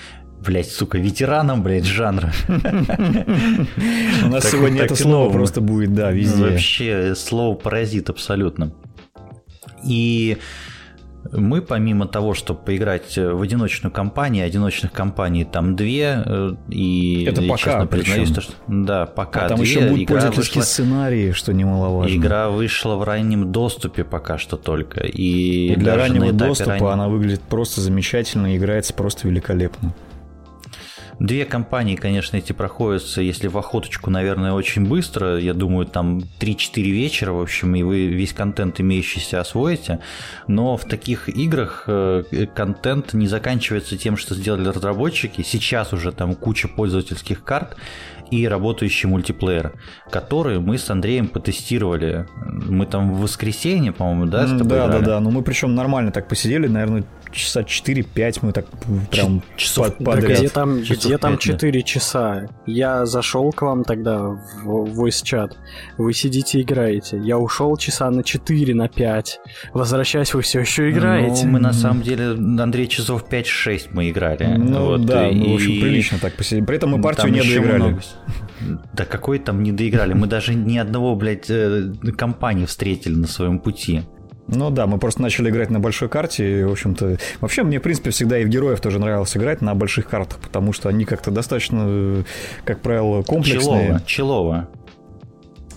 блядь, 0.44 0.70
сука, 0.70 0.98
ветераном, 0.98 1.62
блядь, 1.62 1.84
жанра. 1.84 2.32
У 2.48 4.28
нас 4.28 4.50
сегодня 4.50 4.82
это 4.82 4.96
слово 4.96 5.32
просто 5.32 5.60
будет, 5.60 5.94
да, 5.94 6.10
везде. 6.10 6.42
Вообще, 6.42 7.14
слово 7.16 7.54
паразит 7.54 8.10
абсолютно. 8.10 8.72
И 9.84 10.38
мы, 11.32 11.62
помимо 11.62 12.06
того, 12.06 12.34
чтобы 12.34 12.60
поиграть 12.60 13.16
в 13.16 13.40
одиночную 13.42 13.92
кампанию, 13.92 14.46
одиночных 14.46 14.92
кампаний 14.92 15.44
там 15.44 15.76
две, 15.76 16.22
э, 16.24 16.52
и 16.68 17.24
Это 17.28 17.42
пока 17.42 17.56
честно 17.58 17.86
признаюсь, 17.86 18.28
причем. 18.28 18.34
то, 18.34 18.40
что 18.40 18.52
да, 18.68 19.06
пока 19.06 19.46
А 19.46 19.48
там 19.48 19.58
две, 19.58 19.66
еще 19.68 19.80
будут 19.88 20.00
игра 20.04 20.14
пользовательские 20.14 20.62
вышла- 20.62 20.66
сценарии, 20.66 21.32
что 21.32 21.52
немаловажно. 21.52 22.14
Игра 22.16 22.48
вышла 22.50 22.94
в 22.96 23.02
раннем 23.04 23.52
доступе 23.52 24.04
пока 24.04 24.38
что 24.38 24.56
только. 24.56 25.00
И, 25.00 25.72
И 25.72 25.76
для 25.76 25.96
раннего 25.96 26.32
доступа 26.32 26.70
раннего- 26.72 26.92
она 26.92 27.08
выглядит 27.08 27.40
просто 27.42 27.80
замечательно 27.80 28.54
и 28.54 28.56
играется 28.56 28.94
просто 28.94 29.28
великолепно. 29.28 29.94
Две 31.20 31.44
компании, 31.44 31.96
конечно, 31.96 32.36
эти 32.36 32.52
проходятся, 32.52 33.20
если 33.20 33.48
в 33.48 33.58
охоточку, 33.58 34.08
наверное, 34.08 34.52
очень 34.52 34.86
быстро. 34.86 35.38
Я 35.38 35.52
думаю, 35.52 35.86
там 35.86 36.20
3-4 36.40 36.82
вечера, 36.82 37.32
в 37.32 37.40
общем, 37.40 37.74
и 37.74 37.82
вы 37.82 38.06
весь 38.06 38.32
контент 38.32 38.80
имеющийся 38.80 39.40
освоите. 39.40 39.98
Но 40.46 40.76
в 40.76 40.84
таких 40.84 41.28
играх 41.28 41.84
э, 41.88 42.22
контент 42.54 43.14
не 43.14 43.26
заканчивается 43.26 43.98
тем, 43.98 44.16
что 44.16 44.34
сделали 44.34 44.68
разработчики. 44.68 45.42
Сейчас 45.42 45.92
уже 45.92 46.12
там 46.12 46.36
куча 46.36 46.68
пользовательских 46.68 47.42
карт 47.42 47.76
и 48.30 48.46
работающий 48.46 49.08
мультиплеер, 49.08 49.72
который 50.10 50.60
мы 50.60 50.78
с 50.78 50.88
Андреем 50.90 51.28
потестировали. 51.28 52.26
Мы 52.36 52.86
там 52.86 53.12
в 53.12 53.20
воскресенье, 53.20 53.92
по-моему, 53.92 54.26
да, 54.26 54.46
с 54.46 54.50
тобой 54.50 54.68
да, 54.68 54.86
да, 54.86 54.86
играли? 54.86 55.04
да. 55.04 55.20
Ну 55.20 55.30
мы 55.30 55.42
причем 55.42 55.74
нормально 55.74 56.12
так 56.12 56.28
посидели, 56.28 56.66
наверное, 56.66 57.04
часа 57.32 57.60
4-5 57.62 58.38
мы 58.42 58.52
так 58.52 58.66
прям 59.10 59.42
часов- 59.56 59.86
под- 59.96 59.98
Да 59.98 60.04
Да 60.04 60.20
подряд. 60.20 60.38
где 60.38 60.48
там, 60.48 60.82
Часов 60.82 61.04
где 61.06 61.18
там 61.18 61.32
пять, 61.36 61.46
да. 61.46 61.52
4 61.54 61.82
часа? 61.82 62.48
Я 62.66 63.06
зашел 63.06 63.52
к 63.52 63.62
вам 63.62 63.84
тогда 63.84 64.18
в 64.64 65.00
voice 65.00 65.22
чат. 65.24 65.56
Вы 65.96 66.12
сидите 66.12 66.60
играете. 66.60 67.18
Я 67.22 67.38
ушел 67.38 67.76
часа 67.76 68.10
на 68.10 68.22
4, 68.22 68.74
на 68.74 68.88
5. 68.88 69.40
Возвращаясь, 69.72 70.32
вы 70.34 70.42
все 70.42 70.60
еще 70.60 70.90
играете. 70.90 71.44
Ну, 71.46 71.52
мы 71.52 71.58
на 71.60 71.72
самом 71.72 72.02
деле, 72.02 72.30
Андрей, 72.62 72.86
часов 72.88 73.28
5-6 73.28 73.88
мы 73.92 74.10
играли. 74.10 74.44
Ну 74.56 74.86
Вот, 74.86 75.04
да, 75.06 75.28
ну, 75.30 75.52
в 75.52 75.54
общем, 75.54 75.72
и- 75.72 75.80
прилично 75.80 76.18
так 76.20 76.34
посидели. 76.34 76.64
При 76.64 76.76
этом 76.76 76.90
мы 76.90 77.00
партию 77.00 77.26
Там 77.26 77.34
не 77.34 77.40
доиграли. 77.40 77.76
много- 77.82 78.00
Да 78.92 79.04
какой 79.04 79.38
там 79.38 79.62
не 79.62 79.72
доиграли? 79.72 80.14
Мы 80.14 80.26
даже 80.26 80.54
ни 80.54 80.76
одного, 80.78 81.14
блядь, 81.14 81.46
э, 81.48 81.92
компании 82.16 82.64
встретили 82.66 83.14
на 83.14 83.26
своем 83.28 83.58
пути. 83.60 84.02
Ну 84.48 84.70
да, 84.70 84.86
мы 84.86 84.98
просто 84.98 85.22
начали 85.22 85.50
играть 85.50 85.70
на 85.70 85.78
большой 85.78 86.08
карте, 86.08 86.60
и, 86.60 86.64
в 86.64 86.72
общем-то... 86.72 87.18
Вообще, 87.40 87.62
мне, 87.62 87.78
в 87.78 87.82
принципе, 87.82 88.10
всегда 88.10 88.38
и 88.38 88.44
в 88.44 88.48
героев 88.48 88.80
тоже 88.80 88.98
нравилось 88.98 89.36
играть 89.36 89.60
на 89.60 89.74
больших 89.74 90.08
картах, 90.08 90.38
потому 90.38 90.72
что 90.72 90.88
они 90.88 91.04
как-то 91.04 91.30
достаточно, 91.30 91.84
э, 91.86 92.22
как 92.64 92.80
правило, 92.80 93.22
комплексные. 93.22 93.60
Челово, 93.60 94.02
Челово. 94.06 94.68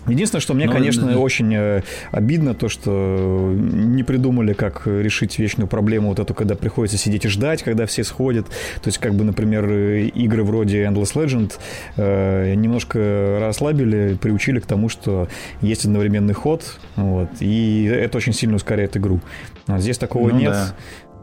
Единственное, 0.08 0.42
что 0.42 0.54
мне, 0.54 0.66
Ну, 0.66 0.72
конечно, 0.72 1.08
да. 1.12 1.18
очень 1.18 1.54
э, 1.56 1.82
обидно, 2.12 2.54
то, 2.56 2.70
что 2.70 3.54
не 3.56 4.04
придумали, 4.04 4.54
как 4.54 4.88
решить 4.88 5.38
вечную 5.38 5.68
проблему 5.68 6.10
вот 6.10 6.20
эту, 6.20 6.34
когда 6.34 6.56
приходится 6.56 6.98
сидеть 6.98 7.26
и 7.26 7.28
ждать, 7.28 7.62
когда 7.64 7.86
все 7.86 8.04
сходят. 8.04 8.48
То 8.48 8.88
есть, 8.88 8.98
как 8.98 9.14
бы, 9.14 9.24
например, 9.24 9.66
э, 9.70 10.06
игры 10.08 10.44
вроде 10.44 10.84
Endless 10.86 11.14
Legend 11.16 11.54
э, 11.98 12.56
немножко 12.56 13.38
расслабили, 13.42 14.18
приучили 14.20 14.60
к 14.60 14.66
тому, 14.66 14.90
что 14.90 15.28
есть 15.62 15.86
одновременный 15.86 16.34
ход, 16.34 16.80
вот, 16.96 17.30
и 17.40 17.86
это 17.86 18.18
очень 18.18 18.34
сильно 18.34 18.56
ускоряет 18.56 18.98
игру. 18.98 19.22
А 19.68 19.80
здесь 19.80 19.98
такого 19.98 20.30
Ну 20.30 20.38
нет. 20.40 20.52
да. 20.52 20.76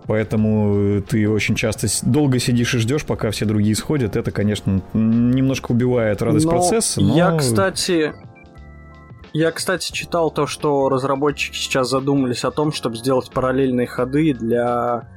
Поэтому 0.07 1.03
ты 1.03 1.29
очень 1.29 1.55
часто 1.55 1.87
долго 2.03 2.39
сидишь 2.39 2.75
и 2.75 2.79
ждешь, 2.79 3.05
пока 3.05 3.31
все 3.31 3.45
другие 3.45 3.75
сходят. 3.77 4.17
Это, 4.17 4.31
конечно, 4.31 4.81
немножко 4.95 5.73
убивает 5.73 6.23
радость 6.23 6.47
Но 6.47 6.51
процесса. 6.53 7.03
Но... 7.03 7.15
Я, 7.15 7.37
кстати, 7.37 8.15
я, 9.33 9.51
кстати, 9.53 9.93
читал 9.93 10.31
то, 10.31 10.47
что 10.47 10.89
разработчики 10.89 11.57
сейчас 11.57 11.89
задумались 11.89 12.45
о 12.45 12.51
том, 12.51 12.73
чтобы 12.73 12.97
сделать 12.97 13.31
параллельные 13.31 13.87
ходы 13.87 14.33
для, 14.33 15.09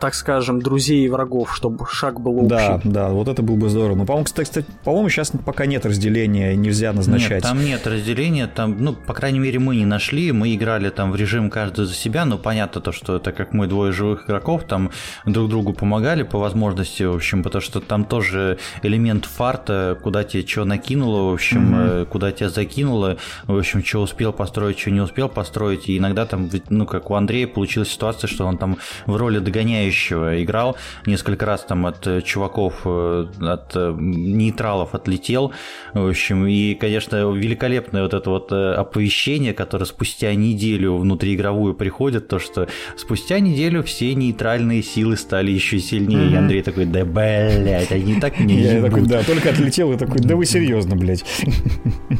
так 0.00 0.14
скажем, 0.14 0.60
друзей 0.60 1.04
и 1.04 1.08
врагов, 1.08 1.54
чтобы 1.54 1.86
шаг 1.86 2.20
был 2.20 2.38
общий. 2.38 2.48
Да, 2.48 2.80
да, 2.84 3.08
вот 3.08 3.28
это 3.28 3.42
было 3.42 3.56
бы 3.56 3.68
здорово. 3.68 3.96
Но, 3.96 4.06
по-моему, 4.06 4.24
кстати, 4.24 4.48
кстати, 4.48 4.66
по-моему, 4.84 5.08
сейчас 5.08 5.32
пока 5.44 5.66
нет 5.66 5.84
разделения, 5.84 6.54
нельзя 6.56 6.92
назначать. 6.92 7.30
Нет, 7.30 7.42
там 7.42 7.64
нет 7.64 7.86
разделения, 7.86 8.46
там, 8.46 8.76
ну, 8.78 8.94
по 8.94 9.12
крайней 9.12 9.38
мере, 9.38 9.58
мы 9.58 9.76
не 9.76 9.86
нашли, 9.86 10.32
мы 10.32 10.54
играли 10.54 10.90
там 10.90 11.12
в 11.12 11.16
режим 11.16 11.50
каждый 11.50 11.86
за 11.86 11.94
себя, 11.94 12.24
но 12.24 12.38
понятно 12.38 12.80
то, 12.80 12.92
что 12.92 13.16
это 13.16 13.32
как 13.32 13.52
мы 13.52 13.66
двое 13.66 13.92
живых 13.92 14.26
игроков, 14.26 14.64
там 14.64 14.90
друг 15.26 15.48
другу 15.48 15.72
помогали 15.72 16.22
по 16.22 16.38
возможности, 16.38 17.02
в 17.02 17.14
общем, 17.14 17.42
потому 17.42 17.62
что 17.62 17.80
там 17.80 18.04
тоже 18.04 18.58
элемент 18.82 19.24
фарта, 19.24 19.98
куда 20.02 20.24
тебе 20.24 20.46
что 20.46 20.64
накинуло, 20.64 21.30
в 21.30 21.34
общем, 21.34 21.74
э, 21.74 22.06
куда 22.06 22.32
тебя 22.32 22.48
закинуло, 22.48 23.16
в 23.46 23.56
общем, 23.56 23.84
что 23.84 24.02
успел 24.02 24.32
построить, 24.32 24.78
что 24.78 24.90
не 24.90 25.00
успел 25.00 25.28
построить, 25.28 25.88
и 25.88 25.98
иногда 25.98 26.26
там, 26.26 26.48
ну, 26.68 26.86
как 26.86 27.10
у 27.10 27.14
Андрея 27.14 27.46
получилась 27.46 27.90
ситуация, 27.90 28.28
что 28.28 28.46
он 28.46 28.58
там 28.58 28.78
в 29.06 29.16
роли 29.16 29.39
Догоняющего 29.40 30.42
играл, 30.42 30.76
несколько 31.06 31.46
раз 31.46 31.64
там 31.64 31.86
от 31.86 32.06
э, 32.06 32.22
чуваков, 32.22 32.82
э, 32.84 33.26
от 33.40 33.74
нейтралов 33.74 34.94
отлетел, 34.94 35.52
в 35.94 36.08
общем, 36.08 36.46
и, 36.46 36.74
конечно, 36.74 37.16
великолепное 37.32 38.02
вот 38.02 38.14
это 38.14 38.30
вот 38.30 38.52
оповещение, 38.52 39.54
которое 39.54 39.84
спустя 39.84 40.34
неделю 40.34 40.96
внутриигровую 40.96 41.74
приходит, 41.74 42.28
то, 42.28 42.38
что 42.38 42.68
спустя 42.96 43.40
неделю 43.40 43.82
все 43.82 44.14
нейтральные 44.14 44.82
силы 44.82 45.16
стали 45.16 45.50
еще 45.50 45.78
сильнее, 45.78 46.28
mm-hmm. 46.28 46.32
и 46.32 46.36
Андрей 46.36 46.62
такой, 46.62 46.84
да, 46.86 47.04
блядь, 47.04 47.92
они 47.92 48.20
так 48.20 48.38
не 48.40 48.60
Я 48.60 48.82
такой, 48.82 49.02
да, 49.02 49.22
только 49.22 49.50
отлетел 49.50 49.92
и 49.92 49.96
такой, 49.96 50.20
да 50.20 50.36
вы 50.36 50.46
серьезно, 50.46 50.96
блядь. 50.96 51.24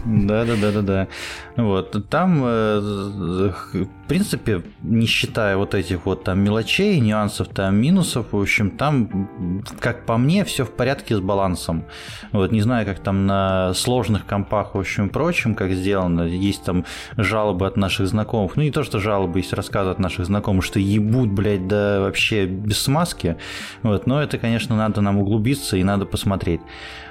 Да-да-да-да-да. 0.04 1.08
Вот, 1.56 2.08
там, 2.08 2.42
принципе, 4.10 4.62
не 4.82 5.06
считая 5.06 5.56
вот 5.56 5.72
этих 5.72 6.04
вот 6.04 6.24
там 6.24 6.40
мелочей, 6.40 6.98
нюансов, 6.98 7.46
там 7.46 7.76
минусов, 7.76 8.32
в 8.32 8.40
общем, 8.40 8.72
там, 8.72 9.62
как 9.78 10.04
по 10.04 10.16
мне, 10.16 10.44
все 10.44 10.64
в 10.64 10.72
порядке 10.72 11.14
с 11.16 11.20
балансом. 11.20 11.84
Вот, 12.32 12.50
не 12.50 12.60
знаю, 12.60 12.86
как 12.86 12.98
там 12.98 13.26
на 13.26 13.72
сложных 13.72 14.26
компах, 14.26 14.74
в 14.74 14.78
общем, 14.80 15.10
прочем, 15.10 15.54
как 15.54 15.70
сделано. 15.70 16.22
Есть 16.22 16.64
там 16.64 16.86
жалобы 17.16 17.68
от 17.68 17.76
наших 17.76 18.08
знакомых. 18.08 18.56
Ну, 18.56 18.64
не 18.64 18.72
то, 18.72 18.82
что 18.82 18.98
жалобы, 18.98 19.38
есть 19.38 19.52
рассказы 19.52 19.90
от 19.90 20.00
наших 20.00 20.26
знакомых, 20.26 20.64
что 20.64 20.80
ебут, 20.80 21.30
блядь, 21.30 21.68
да 21.68 22.00
вообще 22.00 22.46
без 22.46 22.80
смазки. 22.80 23.36
Вот, 23.84 24.08
но 24.08 24.20
это, 24.20 24.38
конечно, 24.38 24.76
надо 24.76 25.02
нам 25.02 25.18
углубиться 25.18 25.76
и 25.76 25.84
надо 25.84 26.04
посмотреть. 26.04 26.60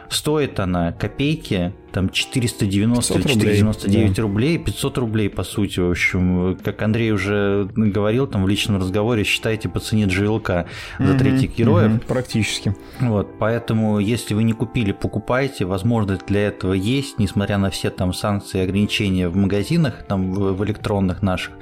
Стоит 0.10 0.60
она 0.60 0.92
копейки, 0.92 1.72
там 1.92 2.10
490 2.10 3.14
или 3.14 3.22
499 3.22 4.20
рублей, 4.20 4.56
рублей, 4.56 4.58
500 4.58 4.98
рублей, 4.98 5.30
по 5.30 5.44
сути, 5.44 5.80
в 5.80 5.92
общем. 5.92 6.58
Как 6.64 6.82
Андрей 6.82 7.12
уже 7.12 7.70
говорил 7.76 8.28
там 8.28 8.44
в 8.44 8.48
личном 8.48 8.78
разговоре, 8.78 9.24
считайте 9.24 9.70
по 9.70 9.80
цене 9.80 10.06
GLK 10.06 10.66
за 11.00 11.18
третьих 11.18 11.56
героев. 11.56 12.02
практически. 12.08 12.76
Вот, 13.00 13.38
поэтому, 13.40 14.00
если 14.00 14.34
вы 14.34 14.44
не 14.44 14.54
купили, 14.54 14.92
покупайте. 14.92 15.66
Возможность 15.66 16.26
для 16.26 16.48
этого 16.48 16.74
есть, 16.74 17.20
несмотря 17.20 17.58
на 17.58 17.70
все 17.70 17.90
там 17.90 18.14
санкции 18.14 18.60
и 18.60 18.64
ограничения 18.64 19.30
в 19.30 19.36
магазинах, 19.36 20.04
там 20.08 20.34
в 20.34 20.64
электронных 20.66 21.22
наших. 21.22 21.54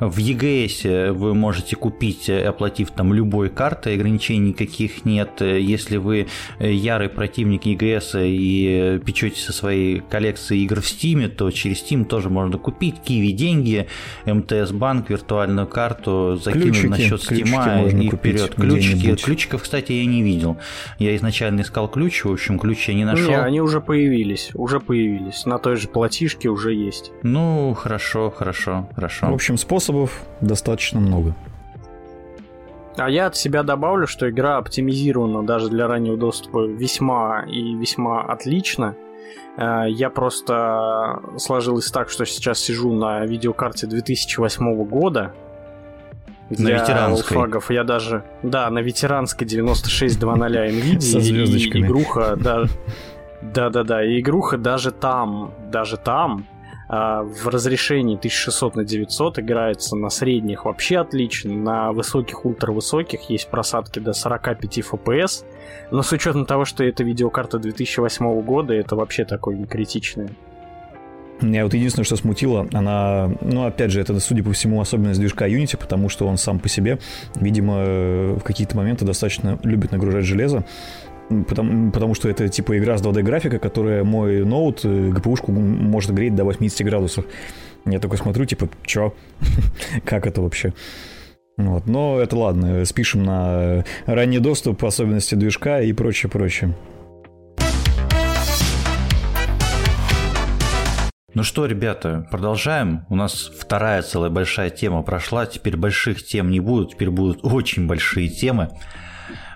В 0.00 0.18
EGS 0.18 1.12
вы 1.12 1.34
можете 1.34 1.74
купить, 1.74 2.30
оплатив 2.30 2.90
там 2.92 3.12
любой 3.12 3.48
картой, 3.48 3.94
ограничений 3.94 4.50
никаких 4.50 5.04
нет. 5.04 5.40
Если 5.40 5.96
вы 5.96 6.28
ярый 6.60 7.08
противник 7.08 7.66
EGS 7.66 8.24
и 8.24 9.00
печете 9.04 9.40
со 9.40 9.52
своей 9.52 10.00
коллекцией 10.08 10.64
игр 10.64 10.80
в 10.80 10.84
Steam, 10.84 11.28
то 11.28 11.50
через 11.50 11.82
Steam 11.82 12.04
тоже 12.04 12.30
можно 12.30 12.58
купить. 12.58 12.96
Киви 13.02 13.32
деньги, 13.32 13.88
МТС 14.24 14.70
банк, 14.70 15.10
виртуальную 15.10 15.66
карту, 15.66 16.36
закинуть 16.36 16.84
на 16.84 16.96
счет 16.96 17.20
Steam 17.20 18.02
и 18.02 18.10
вперед. 18.10 18.54
Ключики. 18.54 19.16
Ключиков, 19.16 19.62
кстати, 19.62 19.92
я 19.92 20.06
не 20.06 20.22
видел. 20.22 20.58
Я 20.98 21.16
изначально 21.16 21.62
искал 21.62 21.88
ключ, 21.88 22.24
в 22.24 22.30
общем, 22.30 22.58
ключ 22.58 22.88
я 22.88 22.94
не 22.94 23.04
нашел. 23.04 23.30
Не, 23.30 23.40
они 23.40 23.60
уже 23.60 23.80
появились, 23.80 24.50
уже 24.54 24.78
появились. 24.78 25.44
На 25.44 25.58
той 25.58 25.76
же 25.76 25.88
платишке 25.88 26.48
уже 26.48 26.72
есть. 26.72 27.10
Ну, 27.22 27.74
хорошо, 27.74 28.30
хорошо, 28.30 28.88
хорошо. 28.94 29.26
В 29.26 29.34
общем, 29.34 29.56
способ 29.56 29.87
способов 29.88 30.22
достаточно 30.40 31.00
много. 31.00 31.34
А 32.96 33.08
я 33.08 33.26
от 33.26 33.36
себя 33.36 33.62
добавлю, 33.62 34.06
что 34.06 34.28
игра 34.28 34.58
оптимизирована 34.58 35.46
даже 35.46 35.68
для 35.68 35.86
раннего 35.86 36.16
доступа 36.16 36.66
весьма 36.66 37.44
и 37.48 37.74
весьма 37.74 38.22
отлично. 38.22 38.96
Э, 39.56 39.84
я 39.88 40.10
просто 40.10 41.20
сложилось 41.36 41.90
так, 41.90 42.10
что 42.10 42.26
сейчас 42.26 42.58
сижу 42.58 42.92
на 42.92 43.24
видеокарте 43.24 43.86
2008 43.86 44.84
года. 44.84 45.32
Для 46.50 46.76
на 46.76 46.80
ветеранской. 46.80 47.36
фагов 47.36 47.70
я 47.70 47.84
даже... 47.84 48.24
Да, 48.42 48.68
на 48.70 48.80
ветеранской 48.80 49.46
9600 49.46 50.22
NVIDIA. 50.22 51.00
Со 51.00 51.20
звездочками. 51.20 51.82
И 51.82 51.86
игруха, 51.86 52.36
да, 52.36 52.64
да-да-да, 53.42 54.04
и 54.04 54.20
игруха 54.20 54.56
даже 54.56 54.90
там, 54.90 55.52
даже 55.70 55.98
там 55.98 56.46
в 56.88 57.48
разрешении 57.48 58.16
1600 58.16 58.76
на 58.76 58.84
900 58.84 59.40
играется 59.40 59.94
на 59.94 60.08
средних 60.08 60.64
вообще 60.64 60.98
отлично, 60.98 61.52
на 61.52 61.92
высоких, 61.92 62.46
ультравысоких 62.46 63.28
есть 63.28 63.48
просадки 63.48 63.98
до 63.98 64.14
45 64.14 64.78
FPS, 64.78 65.44
но 65.90 66.02
с 66.02 66.12
учетом 66.12 66.46
того, 66.46 66.64
что 66.64 66.84
это 66.84 67.04
видеокарта 67.04 67.58
2008 67.58 68.40
года, 68.40 68.72
это 68.72 68.96
вообще 68.96 69.24
такое 69.26 69.56
не 69.56 69.66
критичное. 69.66 70.30
Меня 71.40 71.62
вот 71.62 71.74
единственное, 71.74 72.04
что 72.04 72.16
смутило, 72.16 72.66
она, 72.72 73.30
ну, 73.42 73.64
опять 73.64 73.92
же, 73.92 74.00
это, 74.00 74.18
судя 74.18 74.42
по 74.42 74.52
всему, 74.52 74.80
особенность 74.80 75.20
движка 75.20 75.46
Unity, 75.46 75.76
потому 75.76 76.08
что 76.08 76.26
он 76.26 76.36
сам 76.36 76.58
по 76.58 76.68
себе, 76.68 76.98
видимо, 77.36 78.34
в 78.34 78.40
какие-то 78.40 78.76
моменты 78.76 79.04
достаточно 79.04 79.56
любит 79.62 79.92
нагружать 79.92 80.24
железо, 80.24 80.64
Потому, 81.28 81.90
потому 81.92 82.14
что 82.14 82.28
это 82.28 82.48
типа 82.48 82.78
игра 82.78 82.96
с 82.96 83.02
2D 83.02 83.22
графика, 83.22 83.58
которая 83.58 84.02
мой 84.02 84.44
ноут 84.44 84.80
э, 84.84 85.10
ГПУшку 85.10 85.52
может 85.52 86.12
греть 86.12 86.34
до 86.34 86.44
80 86.44 86.86
градусов. 86.86 87.24
Я 87.84 87.98
такой 88.00 88.18
смотрю, 88.18 88.44
типа, 88.44 88.68
чё? 88.84 89.14
как 90.04 90.26
это 90.26 90.40
вообще? 90.40 90.72
Вот. 91.58 91.86
Но 91.86 92.18
это 92.20 92.36
ладно, 92.36 92.84
спишем 92.84 93.24
на 93.24 93.84
ранний 94.06 94.38
доступ, 94.38 94.84
особенности 94.84 95.34
движка 95.34 95.80
и 95.80 95.92
прочее, 95.92 96.30
прочее. 96.30 96.74
Ну 101.34 101.44
что, 101.44 101.66
ребята, 101.66 102.26
продолжаем. 102.30 103.06
У 103.10 103.14
нас 103.14 103.50
вторая 103.56 104.02
целая 104.02 104.30
большая 104.30 104.70
тема 104.70 105.02
прошла. 105.02 105.46
Теперь 105.46 105.76
больших 105.76 106.24
тем 106.24 106.50
не 106.50 106.58
будет, 106.58 106.90
теперь 106.90 107.10
будут 107.10 107.40
очень 107.42 107.86
большие 107.86 108.28
темы. 108.28 108.70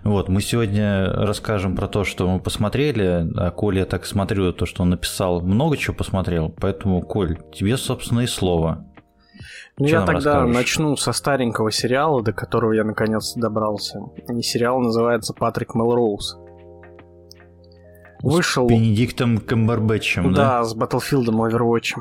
Вот, 0.05 0.29
мы 0.29 0.41
сегодня 0.41 1.07
расскажем 1.13 1.77
про 1.77 1.87
то, 1.87 2.03
что 2.03 2.29
мы 2.29 2.41
посмотрели, 2.41 3.31
а 3.37 3.51
Коля, 3.53 3.81
я 3.81 3.85
так 3.85 4.05
смотрю, 4.05 4.53
то, 4.53 4.67
что 4.67 4.83
он 4.83 4.91
написал, 4.91 5.41
много 5.43 5.77
чего 5.77 5.95
посмотрел, 5.95 6.49
поэтому, 6.49 7.03
Коль, 7.03 7.39
тебе, 7.53 7.77
собственно, 7.77 8.21
и 8.21 8.27
слово. 8.27 8.85
Ну, 9.79 9.87
я 9.87 10.01
тогда 10.01 10.15
расскажешь? 10.15 10.55
начну 10.55 10.97
со 10.97 11.13
старенького 11.13 11.71
сериала, 11.71 12.23
до 12.23 12.33
которого 12.33 12.73
я 12.73 12.85
наконец 12.85 13.35
добрался. 13.35 14.01
И 14.29 14.43
сериал 14.43 14.81
называется 14.81 15.35
«Патрик 15.35 15.75
Мелроуз». 15.75 16.37
Вышел... 18.23 18.67
С 18.67 18.71
Бенедиктом 18.71 19.39
Камбербэтчем, 19.39 20.33
да? 20.35 20.59
Да, 20.59 20.65
с 20.65 20.75
Батлфилдом 20.75 21.43
Overwatch. 21.43 21.95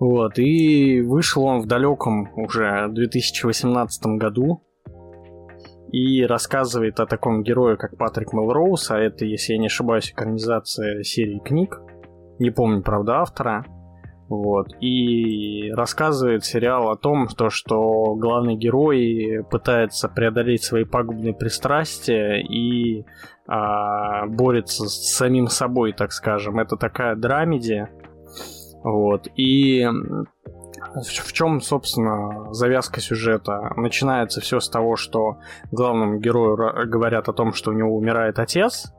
Вот, 0.00 0.38
и 0.38 1.00
вышел 1.00 1.44
он 1.44 1.60
в 1.60 1.66
далеком 1.66 2.30
уже 2.36 2.88
2018 2.88 4.06
году 4.18 4.62
и 5.92 6.24
рассказывает 6.24 7.00
о 7.00 7.06
таком 7.06 7.42
герое, 7.42 7.76
как 7.76 7.96
Патрик 7.96 8.32
Мелроуз, 8.32 8.90
а 8.90 8.98
это, 8.98 9.24
если 9.24 9.54
я 9.54 9.58
не 9.58 9.66
ошибаюсь, 9.66 10.10
экранизация 10.10 11.02
серии 11.02 11.38
книг. 11.38 11.80
Не 12.38 12.50
помню, 12.50 12.82
правда, 12.82 13.20
автора. 13.20 13.64
Вот. 14.28 14.68
И 14.80 15.72
рассказывает 15.72 16.44
сериал 16.44 16.90
о 16.90 16.96
том, 16.96 17.28
то, 17.28 17.48
что 17.48 18.14
главный 18.14 18.56
герой 18.56 19.44
пытается 19.50 20.08
преодолеть 20.08 20.62
свои 20.62 20.84
пагубные 20.84 21.32
пристрастия 21.32 22.42
и 22.42 23.06
а, 23.46 24.26
борется 24.26 24.86
с 24.86 25.14
самим 25.16 25.46
собой, 25.46 25.94
так 25.94 26.12
скажем. 26.12 26.58
Это 26.58 26.76
такая 26.76 27.16
драмедия. 27.16 27.90
Вот. 28.84 29.28
И 29.36 29.88
в 30.94 31.32
чем, 31.32 31.60
собственно, 31.60 32.52
завязка 32.52 33.00
сюжета? 33.00 33.72
Начинается 33.76 34.40
все 34.40 34.60
с 34.60 34.68
того, 34.68 34.96
что 34.96 35.38
главному 35.70 36.18
герою 36.18 36.88
говорят 36.88 37.28
о 37.28 37.32
том, 37.32 37.52
что 37.52 37.70
у 37.70 37.74
него 37.74 37.94
умирает 37.96 38.38
отец. 38.38 38.92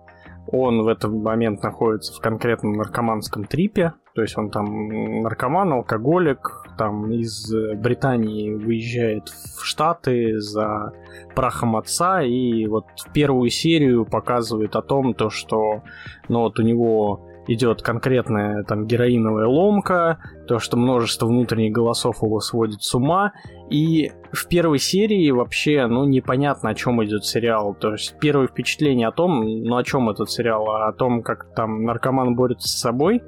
Он 0.51 0.81
в 0.81 0.87
этот 0.87 1.11
момент 1.11 1.61
находится 1.61 2.13
в 2.13 2.19
конкретном 2.19 2.73
наркоманском 2.73 3.45
трипе, 3.45 3.93
то 4.15 4.23
есть 4.23 4.35
он 4.35 4.49
там 4.49 5.21
наркоман, 5.21 5.73
алкоголик, 5.73 6.65
там 6.77 7.11
из 7.11 7.53
Британии 7.75 8.53
выезжает 8.53 9.29
в 9.29 9.63
Штаты 9.63 10.39
за 10.39 10.93
прахом 11.35 11.75
отца, 11.75 12.23
и 12.23 12.65
вот 12.65 12.85
в 12.97 13.13
первую 13.13 13.51
серию 13.51 14.05
показывает 14.05 14.75
о 14.75 14.81
том, 14.81 15.13
то, 15.13 15.29
что 15.29 15.83
ну, 16.29 16.39
вот 16.39 16.57
у 16.57 16.63
него 16.63 17.28
идет 17.49 17.81
конкретная 17.81 18.63
там 18.63 18.85
героиновая 18.85 19.47
ломка, 19.47 20.19
то, 20.47 20.59
что 20.59 20.77
множество 20.77 21.25
внутренних 21.25 21.71
голосов 21.71 22.21
его 22.21 22.39
сводит 22.39 22.83
с 22.83 22.93
ума, 22.93 23.33
и 23.69 24.11
в 24.31 24.47
первой 24.47 24.77
серии 24.77 25.31
вообще, 25.31 25.87
ну, 25.87 26.05
непонятно, 26.05 26.69
о 26.69 26.75
чем 26.75 27.03
идет 27.03 27.25
сериал. 27.25 27.73
То 27.73 27.93
есть 27.93 28.15
первое 28.19 28.47
впечатление 28.47 29.07
о 29.07 29.11
том, 29.11 29.41
ну, 29.41 29.77
о 29.77 29.83
чем 29.83 30.09
этот 30.09 30.29
сериал, 30.29 30.69
о 30.69 30.93
том, 30.93 31.23
как 31.23 31.53
там 31.55 31.83
наркоман 31.83 32.35
борется 32.35 32.67
с 32.67 32.79
собой, 32.79 33.21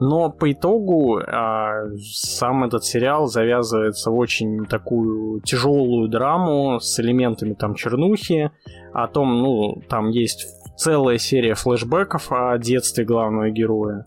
но 0.00 0.30
по 0.30 0.52
итогу 0.52 1.18
а, 1.18 1.86
сам 2.12 2.64
этот 2.64 2.84
сериал 2.84 3.26
завязывается 3.26 4.10
в 4.10 4.16
очень 4.16 4.66
такую 4.66 5.40
тяжелую 5.40 6.08
драму 6.08 6.78
с 6.80 7.00
элементами 7.00 7.54
там 7.54 7.74
чернухи, 7.74 8.52
о 8.92 9.08
том, 9.08 9.42
ну, 9.42 9.82
там 9.88 10.10
есть 10.10 10.46
целая 10.78 11.18
серия 11.18 11.54
флешбеков 11.54 12.30
о 12.30 12.56
детстве 12.56 13.04
главного 13.04 13.50
героя. 13.50 14.06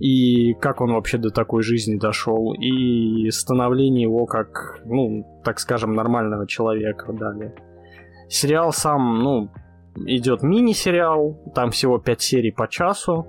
и 0.00 0.54
как 0.54 0.80
он 0.80 0.94
вообще 0.94 1.18
до 1.18 1.30
такой 1.30 1.62
жизни 1.62 1.98
дошел, 1.98 2.54
и 2.54 3.30
становление 3.30 4.02
его 4.02 4.24
как, 4.24 4.80
ну, 4.86 5.40
так 5.44 5.60
скажем, 5.60 5.94
нормального 5.94 6.46
человека 6.46 7.12
далее. 7.12 7.54
Сериал 8.28 8.72
сам, 8.72 9.18
ну, 9.22 9.50
идет 10.06 10.42
мини-сериал, 10.42 11.38
там 11.54 11.70
всего 11.70 11.98
5 11.98 12.20
серий 12.20 12.50
по 12.50 12.66
часу, 12.66 13.26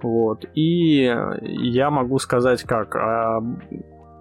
вот, 0.00 0.44
и 0.54 1.12
я 1.42 1.90
могу 1.90 2.18
сказать 2.20 2.62
как, 2.62 2.94
а 2.94 3.40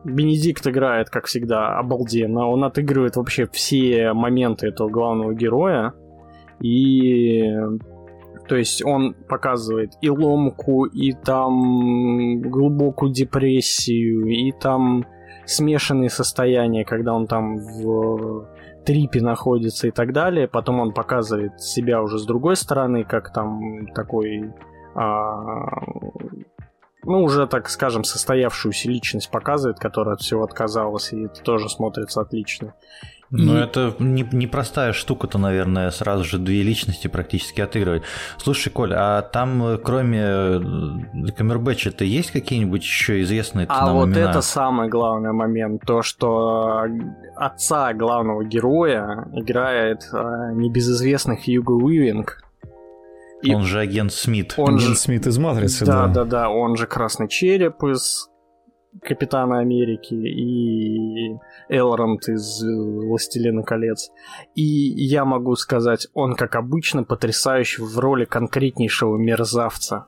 Бенедикт 0.04 0.66
играет, 0.66 1.12
как 1.12 1.26
всегда, 1.26 1.78
обалденно, 1.78 2.48
он 2.48 2.64
отыгрывает 2.64 3.16
вообще 3.16 3.48
все 3.52 4.14
моменты 4.14 4.68
этого 4.68 4.90
главного 4.90 5.36
героя, 5.36 5.94
и 6.62 7.44
то 8.48 8.56
есть 8.56 8.86
он 8.86 9.14
показывает 9.14 9.94
и 10.02 10.10
ломку, 10.10 10.86
и 10.86 11.14
там 11.14 12.42
глубокую 12.42 13.12
депрессию, 13.12 14.28
и 14.28 14.52
там 14.52 15.06
смешанные 15.46 16.10
состояния, 16.10 16.86
когда 16.86 17.14
он 17.14 17.28
там 17.28 17.58
в 17.58 18.48
трипе 18.86 19.22
находится 19.22 19.88
и 19.88 19.92
так 19.92 20.14
далее. 20.14 20.48
Потом 20.48 20.80
он 20.80 20.94
показывает 20.94 21.60
себя 21.60 22.02
уже 22.02 22.20
с 22.20 22.26
другой 22.26 22.56
стороны, 22.56 23.04
как 23.04 23.34
там 23.34 23.88
такой 23.96 24.54
а, 24.94 25.82
ну, 27.06 27.22
уже, 27.24 27.46
так 27.48 27.70
скажем, 27.70 28.04
состоявшуюся 28.04 28.90
личность 28.90 29.30
показывает, 29.30 29.80
которая 29.80 30.16
от 30.16 30.22
всего 30.22 30.44
отказалась, 30.44 31.14
и 31.14 31.26
это 31.26 31.42
тоже 31.42 31.70
смотрится 31.70 32.22
отлично. 32.22 32.74
Ну, 33.32 33.58
и... 33.58 33.62
это 33.62 33.96
непростая 34.00 34.90
не 34.90 34.94
штука-то, 34.94 35.38
наверное, 35.38 35.90
сразу 35.92 36.24
же 36.24 36.38
две 36.38 36.62
личности 36.62 37.08
практически 37.08 37.62
отыгрывать. 37.62 38.04
Слушай, 38.38 38.70
Коль, 38.70 38.94
а 38.94 39.22
там 39.22 39.64
э, 39.64 39.78
кроме 39.78 40.22
э, 40.22 41.32
Камербэтча-то 41.36 42.04
есть 42.04 42.32
какие-нибудь 42.32 42.84
еще 42.84 43.22
известные 43.22 43.68
А 43.70 43.92
вот 43.92 44.10
имена? 44.10 44.30
это 44.30 44.42
самый 44.42 44.90
главный 44.90 45.34
момент, 45.34 45.82
то, 45.86 46.02
что 46.02 46.84
отца 47.36 47.94
главного 47.94 48.44
героя 48.44 49.28
играет 49.34 50.08
э, 50.14 50.52
небезызвестный 50.54 51.38
Хьюго 51.38 51.72
Уивинг, 51.72 52.42
и 53.42 53.54
он 53.54 53.64
же 53.64 53.80
агент 53.80 54.12
Смит. 54.12 54.56
Он 54.58 54.76
агент 54.76 54.82
же... 54.82 54.96
Смит 54.96 55.28
из 55.28 55.38
Матрицы, 55.38 55.86
да. 55.86 56.08
Да, 56.08 56.14
да, 56.14 56.24
да, 56.24 56.50
он 56.50 56.78
же 56.78 56.88
Красный 56.88 57.28
Череп 57.28 57.84
из 57.84 58.30
Капитана 59.02 59.60
Америки 59.60 60.14
и 60.14 61.38
Элронд 61.70 62.28
из 62.30 62.64
Властелина 62.64 63.64
колец. 63.64 64.12
И 64.56 64.64
я 64.64 65.26
могу 65.26 65.56
сказать, 65.56 66.08
он, 66.14 66.36
как 66.36 66.56
обычно, 66.56 67.04
потрясающий 67.04 67.82
в 67.82 67.98
роли 68.00 68.26
конкретнейшего 68.26 69.18
мерзавца. 69.18 70.08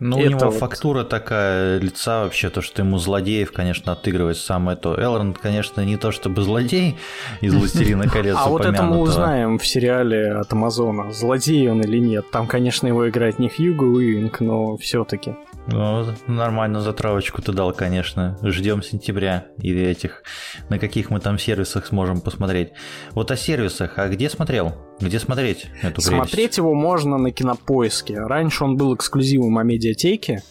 Ну, 0.00 0.18
это 0.18 0.26
у 0.26 0.30
него 0.30 0.50
вот... 0.50 0.58
фактура 0.58 1.04
такая 1.04 1.78
лица 1.78 2.24
вообще, 2.24 2.48
то, 2.48 2.62
что 2.62 2.82
ему 2.82 2.98
злодеев, 2.98 3.52
конечно, 3.52 3.92
отыгрывает 3.92 4.38
сам 4.38 4.70
это. 4.70 4.94
Элронд, 4.98 5.38
конечно, 5.38 5.82
не 5.82 5.98
то 5.98 6.10
чтобы 6.10 6.42
злодей 6.42 6.96
из 7.42 7.54
«Властелина 7.54 8.08
колец» 8.08 8.36
А 8.38 8.48
вот 8.48 8.64
это 8.64 8.82
мы 8.82 8.98
узнаем 8.98 9.58
в 9.58 9.66
сериале 9.66 10.32
от 10.32 10.50
Амазона, 10.52 11.12
злодей 11.12 11.70
он 11.70 11.82
или 11.82 11.98
нет. 11.98 12.30
Там, 12.30 12.46
конечно, 12.46 12.86
его 12.86 13.08
играет 13.08 13.38
не 13.38 13.50
Хьюго 13.50 13.84
Уивинг, 13.84 14.40
но 14.40 14.76
все 14.78 15.04
таки 15.04 15.36
ну, 15.66 16.04
нормально 16.26 16.80
затравочку 16.80 17.42
ты 17.42 17.52
дал, 17.52 17.72
конечно. 17.72 18.38
Ждем 18.42 18.82
сентября 18.82 19.46
или 19.58 19.82
этих, 19.82 20.22
на 20.68 20.78
каких 20.78 21.10
мы 21.10 21.20
там 21.20 21.38
сервисах 21.38 21.86
сможем 21.86 22.20
посмотреть. 22.20 22.70
Вот 23.12 23.30
о 23.30 23.36
сервисах, 23.36 23.98
а 23.98 24.08
где 24.08 24.28
смотрел? 24.28 24.74
Где 25.00 25.18
смотреть 25.18 25.66
эту 25.82 26.00
Смотреть 26.00 26.32
прелесть? 26.32 26.58
его 26.58 26.74
можно 26.74 27.16
на 27.16 27.30
кинопоиске. 27.30 28.18
Раньше 28.18 28.64
он 28.64 28.76
был 28.76 28.94
эксклюзивом 28.94 29.56
о 29.58 29.64
медиатеке. 29.90 30.42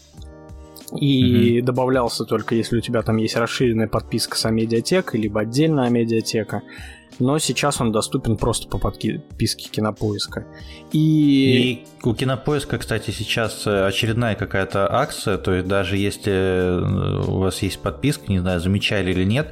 И 0.99 1.59
угу. 1.59 1.67
добавлялся 1.67 2.25
только, 2.25 2.55
если 2.55 2.77
у 2.77 2.81
тебя 2.81 3.03
там 3.03 3.17
есть 3.17 3.35
расширенная 3.35 3.87
подписка 3.87 4.37
с 4.37 4.49
медиатекой, 4.49 5.21
либо 5.21 5.41
отдельная 5.41 5.89
медиатека 5.89 6.63
но 7.19 7.37
сейчас 7.37 7.81
он 7.81 7.91
доступен 7.91 8.37
просто 8.37 8.67
по 8.67 8.77
подписке 8.77 9.69
Кинопоиска. 9.69 10.45
И... 10.91 11.83
и 11.83 12.07
у 12.07 12.13
Кинопоиска, 12.13 12.77
кстати, 12.77 13.11
сейчас 13.11 13.67
э, 13.67 13.85
очередная 13.85 14.35
какая-то 14.35 14.91
акция, 14.91 15.37
то 15.37 15.53
есть 15.53 15.67
даже 15.67 15.97
если 15.97 16.31
э, 16.31 17.23
у 17.27 17.39
вас 17.39 17.61
есть 17.61 17.79
подписка, 17.79 18.23
не 18.31 18.39
знаю, 18.39 18.59
замечали 18.59 19.11
или 19.11 19.25
нет, 19.25 19.51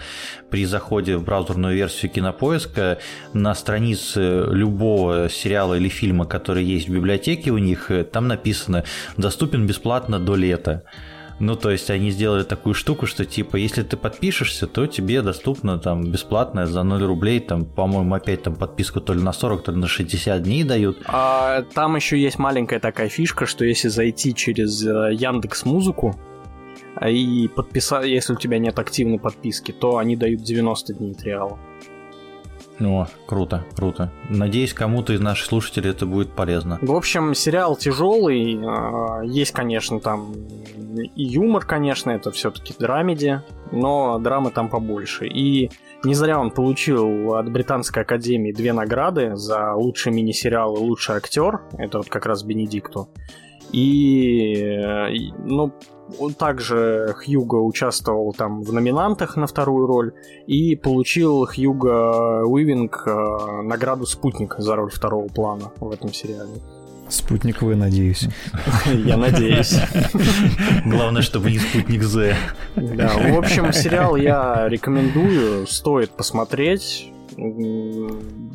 при 0.49 0.65
заходе 0.65 1.17
в 1.17 1.23
браузерную 1.23 1.75
версию 1.75 2.11
Кинопоиска 2.11 2.99
на 3.33 3.53
странице 3.53 4.45
любого 4.49 5.29
сериала 5.29 5.73
или 5.73 5.89
фильма, 5.89 6.25
который 6.25 6.63
есть 6.63 6.87
в 6.87 6.93
библиотеке 6.93 7.51
у 7.51 7.57
них, 7.57 7.91
э, 7.91 8.03
там 8.05 8.27
написано 8.27 8.85
«доступен 9.17 9.67
бесплатно 9.67 10.19
до 10.19 10.35
лета». 10.35 10.83
Ну, 11.39 11.55
то 11.55 11.69
есть 11.69 11.89
они 11.89 12.09
сделали 12.09 12.43
такую 12.43 12.73
штуку, 12.73 13.05
что 13.05 13.25
типа, 13.25 13.57
если 13.57 13.83
ты 13.83 13.95
подпишешься, 13.95 14.65
то 14.65 14.87
тебе 14.87 15.21
доступно 15.21 15.77
там 15.77 16.11
бесплатно 16.11 16.65
за 16.65 16.83
0 16.83 17.03
рублей, 17.03 17.39
там, 17.39 17.65
по-моему, 17.65 18.15
опять 18.15 18.43
там 18.43 18.55
подписку 18.55 19.01
то 19.01 19.13
ли 19.13 19.21
на 19.21 19.33
40, 19.33 19.63
то 19.63 19.71
ли 19.71 19.77
на 19.77 19.87
60 19.87 20.41
дней 20.41 20.63
дают. 20.63 20.97
А, 21.05 21.61
там 21.73 21.95
еще 21.95 22.19
есть 22.19 22.39
маленькая 22.39 22.79
такая 22.79 23.09
фишка, 23.09 23.45
что 23.45 23.65
если 23.65 23.87
зайти 23.87 24.33
через 24.33 24.83
э, 24.83 25.13
Яндекс 25.13 25.65
Музыку, 25.65 26.15
и 27.05 27.47
подписать, 27.55 28.07
если 28.07 28.33
у 28.33 28.37
тебя 28.37 28.57
нет 28.57 28.79
активной 28.79 29.19
подписки, 29.19 29.71
то 29.71 29.97
они 29.97 30.15
дают 30.15 30.41
90 30.41 30.93
дней 30.93 31.13
триала. 31.13 31.59
О, 32.79 33.07
круто, 33.25 33.65
круто. 33.75 34.11
Надеюсь, 34.29 34.73
кому-то 34.73 35.13
из 35.13 35.19
наших 35.19 35.47
слушателей 35.47 35.89
это 35.91 36.05
будет 36.05 36.31
полезно. 36.31 36.77
В 36.81 36.93
общем, 36.93 37.33
сериал 37.33 37.75
тяжелый. 37.75 38.59
А, 38.63 39.21
есть, 39.23 39.51
конечно, 39.51 39.99
там 39.99 40.33
и 41.15 41.23
юмор, 41.23 41.65
конечно, 41.65 42.11
это 42.11 42.31
все-таки 42.31 42.73
драмеди, 42.77 43.41
но 43.71 44.19
драмы 44.19 44.51
там 44.51 44.69
побольше. 44.69 45.27
И 45.27 45.71
не 46.03 46.13
зря 46.13 46.39
он 46.39 46.51
получил 46.51 47.35
от 47.35 47.51
Британской 47.51 48.03
Академии 48.03 48.51
две 48.51 48.73
награды 48.73 49.35
за 49.35 49.73
лучший 49.73 50.11
мини-сериал 50.11 50.75
и 50.75 50.79
лучший 50.79 51.15
актер. 51.15 51.61
Это 51.77 51.97
вот 51.97 52.09
как 52.09 52.25
раз 52.25 52.43
Бенедикту. 52.43 53.09
И, 53.71 55.31
ну, 55.45 55.71
также 56.37 57.13
Хьюго 57.17 57.55
участвовал 57.55 58.33
там 58.33 58.61
в 58.61 58.73
номинантах 58.73 59.35
на 59.35 59.47
вторую 59.47 59.87
роль 59.87 60.13
и 60.47 60.75
получил 60.75 61.45
Хьюго 61.45 62.43
Уивинг 62.45 63.03
э, 63.05 63.61
награду 63.63 64.05
«Спутник» 64.05 64.55
за 64.57 64.75
роль 64.75 64.89
второго 64.89 65.27
плана 65.27 65.71
в 65.79 65.91
этом 65.91 66.13
сериале. 66.13 66.61
Спутник 67.09 67.61
вы, 67.61 67.75
надеюсь. 67.75 68.27
Я 68.85 69.17
надеюсь. 69.17 69.79
Главное, 70.85 71.21
чтобы 71.21 71.51
не 71.51 71.59
спутник 71.59 72.03
З. 72.03 72.35
Да, 72.75 73.13
в 73.17 73.37
общем, 73.37 73.71
сериал 73.71 74.17
я 74.17 74.67
рекомендую, 74.67 75.67
стоит 75.67 76.11
посмотреть 76.11 77.11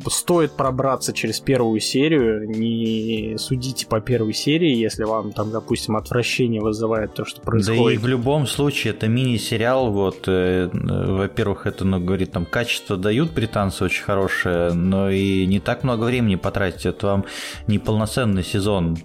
стоит 0.07 0.51
пробраться 0.53 1.13
через 1.13 1.39
первую 1.39 1.79
серию, 1.79 2.49
не 2.49 3.37
судите 3.37 3.87
по 3.87 4.01
первой 4.01 4.33
серии, 4.33 4.75
если 4.75 5.03
вам 5.03 5.31
там, 5.31 5.51
допустим, 5.51 5.95
отвращение 5.95 6.61
вызывает 6.61 7.13
то, 7.13 7.23
что 7.23 7.41
происходит. 7.41 7.83
Да 7.83 7.93
и 7.93 7.97
в 7.97 8.07
любом 8.07 8.45
случае 8.45 8.93
это 8.93 9.07
мини-сериал, 9.07 9.91
вот, 9.91 10.23
э, 10.27 10.69
во-первых, 10.73 11.65
это, 11.65 11.85
ну, 11.85 11.99
говорит, 11.99 12.31
там, 12.31 12.45
качество 12.45 12.97
дают 12.97 13.31
британцы 13.31 13.85
очень 13.85 14.03
хорошее, 14.03 14.73
но 14.73 15.09
и 15.09 15.45
не 15.45 15.59
так 15.59 15.83
много 15.83 16.03
времени 16.03 16.35
потратить, 16.35 16.85
это 16.85 17.07
вам 17.07 17.25
не 17.67 17.79
полноценный 17.79 18.43
сезон 18.43 18.97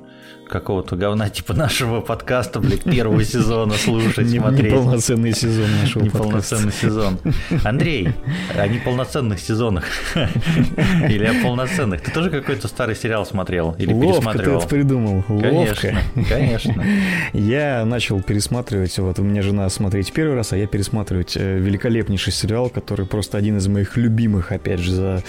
какого-то 0.48 0.96
говна 0.96 1.28
типа 1.28 1.54
нашего 1.54 2.00
подкаста, 2.00 2.60
блядь, 2.60 2.82
первого 2.82 3.24
сезона 3.24 3.74
слушать, 3.74 4.30
смотреть. 4.30 4.72
Неполноценный 4.72 5.32
сезон 5.32 5.66
нашего 5.80 6.02
Неполноценный 6.02 6.72
сезон. 6.72 7.18
Андрей, 7.64 8.08
о 8.56 8.66
неполноценных 8.66 9.38
сезонах. 9.38 9.84
Или 10.14 11.24
о 11.24 11.42
полноценных. 11.42 12.02
Ты 12.02 12.10
тоже 12.10 12.30
какой-то 12.30 12.68
старый 12.68 12.96
сериал 12.96 13.26
смотрел? 13.26 13.74
Или 13.78 13.92
Ловко 13.92 14.06
пересматривал? 14.06 14.60
ты 14.60 14.66
это 14.66 14.74
придумал. 14.74 15.22
Конечно, 15.22 16.00
конечно. 16.28 16.84
Я 17.32 17.84
начал 17.84 18.20
пересматривать, 18.22 18.98
вот 18.98 19.18
у 19.18 19.22
меня 19.22 19.42
жена 19.42 19.68
смотреть 19.68 20.12
первый 20.12 20.36
раз, 20.36 20.52
а 20.52 20.56
я 20.56 20.66
пересматривать 20.66 21.36
э, 21.36 21.58
великолепнейший 21.58 22.32
сериал, 22.32 22.70
который 22.70 23.06
просто 23.06 23.38
один 23.38 23.58
из 23.58 23.68
моих 23.68 23.96
любимых, 23.96 24.52
опять 24.52 24.80
же, 24.80 24.92
за, 24.92 25.22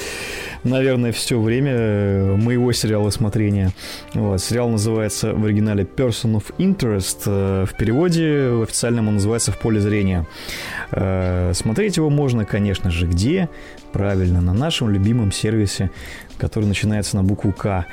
наверное, 0.63 1.11
все 1.11 1.39
время 1.39 1.71
э, 1.73 2.35
моего 2.35 2.71
сериала 2.71 3.09
смотрения. 3.09 3.71
Вот, 4.13 4.41
сериал 4.41 4.69
называется 4.69 5.33
в 5.33 5.45
оригинале 5.45 5.83
Person 5.83 6.35
of 6.35 6.53
Interest. 6.57 7.21
Э, 7.25 7.65
в 7.65 7.77
переводе 7.77 8.49
в 8.49 8.63
официальном 8.63 9.07
он 9.07 9.15
называется 9.15 9.51
«В 9.51 9.57
поле 9.57 9.79
зрения». 9.79 10.27
Э, 10.91 11.51
смотреть 11.53 11.97
его 11.97 12.09
можно, 12.09 12.45
конечно 12.45 12.91
же, 12.91 13.07
где? 13.07 13.49
Правильно, 13.91 14.41
на 14.41 14.53
нашем 14.53 14.89
любимом 14.89 15.31
сервисе, 15.31 15.91
который 16.37 16.65
начинается 16.65 17.15
на 17.15 17.23
букву 17.23 17.51
«К». 17.51 17.85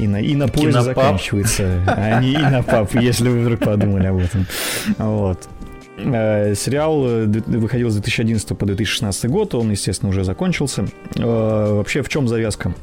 И 0.00 0.08
на, 0.08 0.20
и 0.20 0.34
на 0.34 0.48
поезде 0.48 0.80
заканчивается, 0.80 1.80
а 1.86 2.20
не 2.20 2.32
и 2.32 2.36
на 2.36 2.64
пап, 2.64 2.92
если 2.96 3.28
вы 3.28 3.42
вдруг 3.42 3.60
подумали 3.60 4.08
об 4.08 4.18
этом. 4.18 4.44
Вот. 4.98 5.48
Сериал 5.98 7.00
выходил 7.00 7.90
с 7.90 7.94
2011 7.94 8.48
по 8.48 8.66
2016 8.66 9.30
год, 9.30 9.54
он, 9.54 9.70
естественно, 9.70 10.10
уже 10.10 10.24
закончился. 10.24 10.86
Вообще, 11.14 12.02
в 12.02 12.08
чем 12.08 12.28
завязка? 12.28 12.74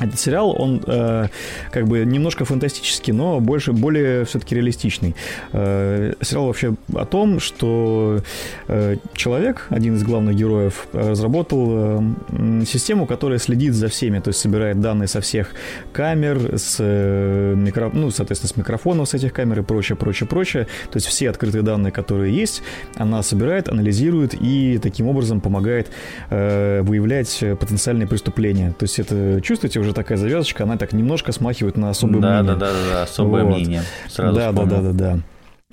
Этот 0.00 0.18
сериал, 0.18 0.54
он 0.58 0.82
э, 0.86 1.28
как 1.70 1.86
бы 1.86 2.04
немножко 2.04 2.44
фантастический, 2.44 3.12
но 3.12 3.38
больше, 3.38 3.72
более 3.72 4.24
все-таки 4.24 4.56
реалистичный. 4.56 5.14
Э, 5.52 6.14
сериал 6.20 6.46
вообще 6.46 6.74
о 6.94 7.04
том, 7.04 7.38
что 7.38 8.20
э, 8.66 8.96
человек, 9.14 9.66
один 9.70 9.94
из 9.94 10.02
главных 10.02 10.34
героев, 10.34 10.88
разработал 10.92 11.68
э, 11.70 12.64
систему, 12.66 13.06
которая 13.06 13.38
следит 13.38 13.74
за 13.74 13.88
всеми, 13.88 14.18
то 14.18 14.28
есть 14.28 14.40
собирает 14.40 14.80
данные 14.80 15.06
со 15.06 15.20
всех 15.20 15.52
камер, 15.92 16.58
с, 16.58 16.78
э, 16.80 17.54
микро, 17.56 17.90
ну, 17.92 18.10
соответственно, 18.10 18.52
с 18.52 18.56
микрофонов 18.56 19.08
с 19.08 19.14
этих 19.14 19.32
камер 19.32 19.60
и 19.60 19.62
прочее, 19.62 19.96
прочее, 19.96 20.26
прочее. 20.28 20.64
То 20.90 20.96
есть 20.96 21.06
все 21.06 21.30
открытые 21.30 21.62
данные, 21.62 21.92
которые 21.92 22.34
есть, 22.34 22.62
она 22.96 23.22
собирает, 23.22 23.68
анализирует 23.68 24.34
и 24.34 24.78
таким 24.82 25.06
образом 25.06 25.40
помогает 25.40 25.88
э, 26.30 26.82
выявлять 26.82 27.44
потенциальные 27.60 28.08
преступления. 28.08 28.74
То 28.76 28.84
есть 28.84 28.98
это, 28.98 29.40
чувствуете, 29.40 29.83
уже 29.84 29.94
такая 29.94 30.18
завязочка, 30.18 30.64
она 30.64 30.76
так 30.76 30.92
немножко 30.92 31.32
смахивает 31.32 31.76
на 31.76 31.90
особое 31.90 32.20
да, 32.20 32.42
мнение. 32.42 32.56
Да, 32.56 32.66
да, 32.66 32.72
да, 32.92 33.02
особое 33.04 33.44
вот. 33.44 33.54
мнение. 33.54 33.82
Сразу 34.08 34.34
да, 34.34 34.52
да, 34.52 34.64
да, 34.64 34.80
да, 34.80 34.92
да. 34.92 35.18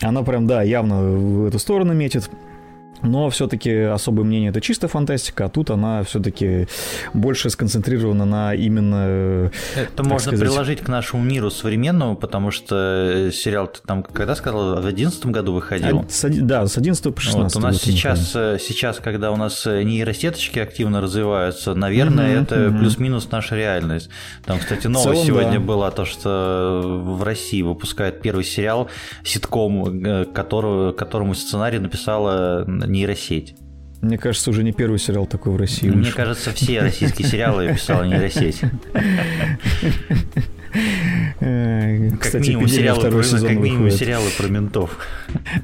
Она 0.01 0.23
прям, 0.23 0.47
да, 0.47 0.61
явно 0.61 1.01
в 1.01 1.47
эту 1.47 1.59
сторону 1.59 1.93
метит. 1.93 2.29
Но 3.03 3.29
все-таки 3.29 3.71
особое 3.71 4.25
мнение 4.25 4.49
это 4.49 4.61
чисто 4.61 4.87
фантастика, 4.87 5.45
а 5.45 5.49
тут 5.49 5.69
она 5.71 6.03
все-таки 6.03 6.67
больше 7.13 7.49
сконцентрирована 7.49 8.25
на 8.25 8.53
именно... 8.53 9.51
Это 9.75 10.03
можно 10.03 10.31
сказать... 10.31 10.39
приложить 10.39 10.79
к 10.81 10.87
нашему 10.87 11.23
миру 11.23 11.49
современному, 11.49 12.15
потому 12.15 12.51
что 12.51 12.75
э, 13.27 13.31
сериал 13.31 13.67
ты 13.67 13.79
там, 13.85 14.03
когда 14.03 14.35
сказал, 14.35 14.75
в 14.75 14.81
2011 14.81 15.25
году 15.27 15.53
выходил? 15.53 16.05
С, 16.09 16.27
да, 16.29 16.65
с 16.65 16.77
11 16.77 17.15
по 17.15 17.21
16 17.21 17.55
вот, 17.55 17.63
У 17.63 17.67
нас 17.67 17.77
сейчас, 17.81 18.31
э, 18.35 18.57
сейчас, 18.59 18.99
когда 18.99 19.31
у 19.31 19.35
нас 19.35 19.65
э, 19.65 19.83
нейросеточки 19.83 20.59
активно 20.59 21.01
развиваются, 21.01 21.73
наверное, 21.73 22.35
mm-hmm, 22.35 22.43
это 22.43 22.55
mm-hmm. 22.55 22.79
плюс-минус 22.79 23.31
наша 23.31 23.55
реальность. 23.55 24.09
Там, 24.45 24.59
кстати, 24.59 24.87
новость 24.87 25.23
целом, 25.23 25.25
сегодня 25.25 25.59
да. 25.59 25.65
была, 25.65 25.91
то, 25.91 26.05
что 26.05 26.81
в 26.83 27.23
России 27.23 27.61
выпускают 27.61 28.21
первый 28.21 28.43
сериал, 28.43 28.89
ситком, 29.23 30.25
которого, 30.33 30.91
которому 30.91 31.33
сценарий 31.33 31.79
написала 31.79 32.65
нейросеть. 32.91 33.55
Мне 34.01 34.17
кажется, 34.17 34.49
уже 34.49 34.63
не 34.63 34.71
первый 34.71 34.97
сериал 34.97 35.27
такой 35.27 35.53
в 35.53 35.57
России. 35.57 35.87
Мне 35.87 35.97
вышел. 35.99 36.15
кажется, 36.15 36.51
все 36.51 36.81
российские 36.81 37.27
сериалы 37.27 37.71
писала 37.73 38.03
нейросеть. 38.03 38.61
Э, 41.39 42.09
как 42.11 42.19
Кстати, 42.21 42.49
минимум 42.49 42.67
сериалы, 42.67 42.99
второй 42.99 43.21
про, 43.21 43.27
сезон 43.27 43.49
как 43.49 43.57
минимум 43.57 43.83
выходит. 43.83 43.99
сериалы 43.99 44.29
про 44.37 44.47
ментов. 44.47 44.97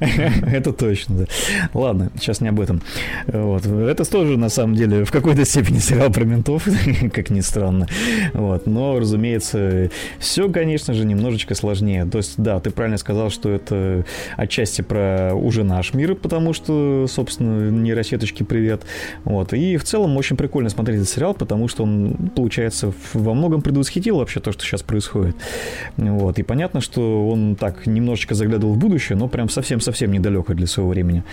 Это 0.00 0.72
точно, 0.72 1.18
да. 1.18 1.24
Ладно, 1.72 2.10
сейчас 2.18 2.40
не 2.40 2.48
об 2.48 2.60
этом. 2.60 2.82
Вот. 3.26 3.66
Это 3.66 4.04
тоже, 4.04 4.36
на 4.36 4.48
самом 4.48 4.74
деле, 4.74 5.04
в 5.04 5.10
какой-то 5.10 5.44
степени 5.44 5.78
сериал 5.78 6.10
про 6.10 6.24
ментов, 6.24 6.66
как 7.12 7.30
ни 7.30 7.40
странно. 7.40 7.86
Вот. 8.34 8.66
Но, 8.66 8.98
разумеется, 8.98 9.90
все, 10.18 10.48
конечно 10.50 10.94
же, 10.94 11.06
немножечко 11.06 11.54
сложнее. 11.54 12.04
То 12.04 12.18
есть, 12.18 12.34
да, 12.36 12.60
ты 12.60 12.70
правильно 12.70 12.98
сказал, 12.98 13.30
что 13.30 13.50
это 13.50 14.04
отчасти 14.36 14.82
про 14.82 15.32
уже 15.34 15.64
наш 15.64 15.94
мир, 15.94 16.14
потому 16.14 16.52
что, 16.52 17.06
собственно, 17.08 17.70
нейросеточки 17.70 18.42
привет. 18.42 18.82
Вот. 19.24 19.52
И 19.52 19.76
в 19.76 19.84
целом 19.84 20.16
очень 20.16 20.36
прикольно 20.36 20.68
смотреть 20.68 20.98
этот 20.98 21.10
сериал, 21.10 21.34
потому 21.34 21.68
что 21.68 21.84
он, 21.84 22.30
получается, 22.34 22.92
во 23.14 23.34
многом 23.34 23.62
предвосхитил 23.62 24.18
вообще 24.18 24.40
то, 24.40 24.52
что 24.52 24.62
сейчас 24.64 24.82
происходит. 24.82 24.97
Вот. 25.96 26.38
И 26.38 26.42
понятно, 26.42 26.80
что 26.80 27.28
он 27.28 27.56
так 27.56 27.86
немножечко 27.86 28.34
заглядывал 28.34 28.74
в 28.74 28.78
будущее, 28.78 29.16
но 29.16 29.28
прям 29.28 29.48
совсем-совсем 29.48 30.12
недалеко 30.12 30.54
для 30.54 30.66
своего 30.66 30.90
времени. 30.90 31.24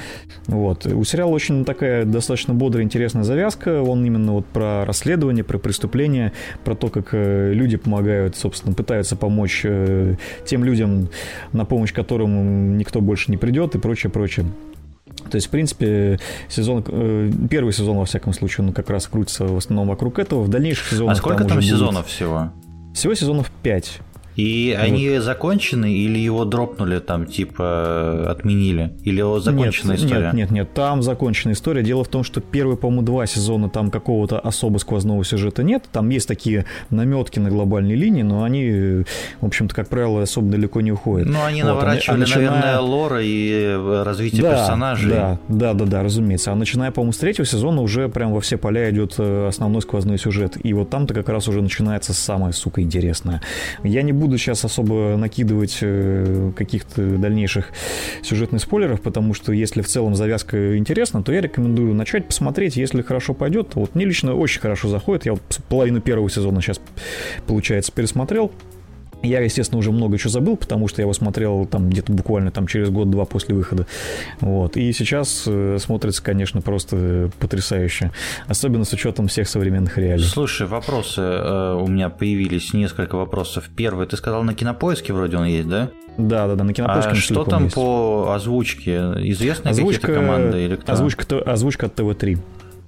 Вот. 0.47 0.85
У 0.85 1.03
сериала 1.03 1.31
очень 1.31 1.65
такая 1.65 2.05
достаточно 2.05 2.53
бодрая, 2.53 2.83
интересная 2.83 3.23
завязка. 3.23 3.81
Он 3.81 4.05
именно 4.05 4.33
вот 4.33 4.45
про 4.45 4.85
расследование, 4.85 5.43
про 5.43 5.57
преступления, 5.57 6.33
про 6.63 6.75
то, 6.75 6.89
как 6.89 7.09
э, 7.13 7.53
люди 7.53 7.77
помогают, 7.77 8.35
собственно, 8.35 8.73
пытаются 8.73 9.15
помочь 9.15 9.61
э, 9.63 10.15
тем 10.45 10.63
людям, 10.63 11.09
на 11.51 11.65
помощь 11.65 11.93
которым 11.93 12.77
никто 12.77 13.01
больше 13.01 13.31
не 13.31 13.37
придет 13.37 13.75
и 13.75 13.79
прочее, 13.79 14.11
прочее. 14.11 14.45
То 15.29 15.35
есть, 15.35 15.47
в 15.47 15.49
принципе, 15.49 16.19
сезон, 16.49 16.83
э, 16.87 17.31
первый 17.49 17.73
сезон, 17.73 17.97
во 17.97 18.05
всяком 18.05 18.33
случае, 18.33 18.67
он 18.67 18.73
как 18.73 18.89
раз 18.89 19.07
крутится 19.07 19.45
в 19.45 19.57
основном 19.57 19.87
вокруг 19.87 20.19
этого. 20.19 20.43
В 20.43 20.49
дальнейших 20.49 20.89
сезонах... 20.89 21.13
А 21.13 21.15
сколько 21.15 21.39
там, 21.39 21.47
там 21.47 21.61
сезонов 21.61 22.03
будет... 22.03 22.07
всего? 22.07 22.51
Всего 22.95 23.13
сезонов 23.13 23.51
5. 23.61 23.99
И 24.35 24.75
вот. 24.77 24.85
они 24.85 25.17
закончены 25.19 25.93
или 25.93 26.19
его 26.19 26.45
дропнули 26.45 26.99
там, 26.99 27.25
типа, 27.25 28.29
отменили? 28.29 28.93
Или 29.03 29.19
его 29.19 29.39
законченная 29.39 29.95
нет, 29.95 30.05
история? 30.05 30.25
Нет, 30.25 30.33
нет, 30.33 30.51
нет, 30.51 30.73
там 30.73 31.01
законченная 31.01 31.53
история. 31.53 31.83
Дело 31.83 32.03
в 32.03 32.07
том, 32.07 32.23
что 32.23 32.41
первые, 32.41 32.77
по-моему, 32.77 33.03
два 33.03 33.25
сезона 33.25 33.69
там 33.69 33.91
какого-то 33.91 34.39
особо 34.39 34.77
сквозного 34.77 35.23
сюжета 35.23 35.63
нет. 35.63 35.85
Там 35.91 36.09
есть 36.09 36.27
такие 36.27 36.65
наметки 36.89 37.39
на 37.39 37.49
глобальной 37.49 37.95
линии, 37.95 38.23
но 38.23 38.43
они, 38.43 39.03
в 39.41 39.45
общем-то, 39.45 39.73
как 39.73 39.87
правило, 39.87 40.21
особо 40.21 40.49
далеко 40.49 40.81
не 40.81 40.91
уходят. 40.91 41.27
Ну, 41.27 41.43
они 41.43 41.63
вот, 41.63 41.69
наворачивали, 41.69 42.17
а 42.17 42.19
начиная... 42.19 42.49
наверное, 42.49 42.79
лора 42.79 43.21
и 43.23 43.51
э, 43.51 44.03
развитие 44.03 44.41
да, 44.41 44.51
персонажей. 44.51 45.09
Да, 45.09 45.39
да, 45.47 45.73
да, 45.73 45.85
да, 45.85 46.03
разумеется. 46.03 46.51
А 46.51 46.55
начиная, 46.55 46.91
по-моему, 46.91 47.13
с 47.13 47.17
третьего 47.17 47.45
сезона 47.45 47.81
уже 47.81 48.09
прям 48.09 48.33
во 48.33 48.41
все 48.41 48.57
поля 48.57 48.89
идет 48.91 49.15
э, 49.17 49.47
основной 49.47 49.81
сквозной 49.81 50.17
сюжет. 50.17 50.57
И 50.61 50.73
вот 50.73 50.89
там-то 50.89 51.13
как 51.13 51.29
раз 51.29 51.47
уже 51.47 51.61
начинается 51.61 52.13
самое, 52.13 52.53
сука, 52.53 52.81
интересное. 52.81 53.41
Я 53.83 54.01
не 54.01 54.11
буду 54.11 54.24
сейчас 54.33 54.65
особо 54.65 55.15
накидывать 55.17 55.79
э, 55.81 56.51
каких-то 56.55 57.01
дальнейших 57.01 57.71
сюжетных 58.21 58.61
спойлеров, 58.61 59.01
потому 59.01 59.33
что 59.33 59.51
если 59.51 59.81
в 59.81 59.87
целом 59.87 60.15
завязка 60.15 60.77
интересна, 60.77 61.23
то 61.23 61.31
я 61.31 61.41
рекомендую 61.41 61.93
начать 61.93 62.27
посмотреть, 62.27 62.75
если 62.75 63.01
хорошо 63.01 63.33
пойдет. 63.33 63.75
Вот 63.75 63.95
мне 63.95 64.05
лично 64.05 64.35
очень 64.35 64.61
хорошо 64.61 64.89
заходит. 64.89 65.25
Я 65.25 65.33
вот 65.33 65.59
половину 65.69 66.01
первого 66.01 66.29
сезона 66.29 66.61
сейчас, 66.61 66.79
получается, 67.47 67.91
пересмотрел. 67.91 68.51
Я, 69.25 69.41
естественно, 69.41 69.79
уже 69.79 69.91
много 69.91 70.17
чего 70.17 70.29
забыл, 70.29 70.55
потому 70.55 70.87
что 70.87 71.01
я 71.01 71.03
его 71.03 71.13
смотрел 71.13 71.65
там 71.65 71.89
где-то 71.89 72.11
буквально 72.11 72.51
там 72.51 72.67
через 72.67 72.89
год-два 72.89 73.25
после 73.25 73.55
выхода. 73.55 73.87
Вот. 74.39 74.77
И 74.77 74.91
сейчас 74.93 75.43
э, 75.47 75.77
смотрится, 75.79 76.23
конечно, 76.23 76.61
просто 76.61 77.29
потрясающе. 77.39 78.11
Особенно 78.47 78.85
с 78.85 78.93
учетом 78.93 79.27
всех 79.27 79.49
современных 79.49 79.97
реалий. 79.97 80.23
Слушай, 80.23 80.67
вопросы 80.67 81.21
э, 81.21 81.79
у 81.81 81.87
меня 81.87 82.09
появились, 82.09 82.73
несколько 82.73 83.15
вопросов. 83.15 83.69
Первый, 83.75 84.07
ты 84.07 84.17
сказал, 84.17 84.43
на 84.43 84.53
кинопоиске 84.53 85.13
вроде 85.13 85.37
он 85.37 85.45
есть, 85.45 85.67
да? 85.67 85.89
Да, 86.17 86.47
да, 86.47 86.55
да, 86.55 86.63
на 86.63 86.73
кинопоиске. 86.73 87.11
А 87.11 87.15
что 87.15 87.43
там 87.43 87.63
есть. 87.63 87.75
по 87.75 88.33
озвучке? 88.33 88.97
Известны 89.31 89.71
какие-то 89.71 90.07
команды 90.07 90.65
или 90.65 90.75
кто? 90.75 90.91
Озвучка, 90.91 91.39
озвучка 91.39 91.87
от 91.87 91.95
ТВ-3. 91.95 92.39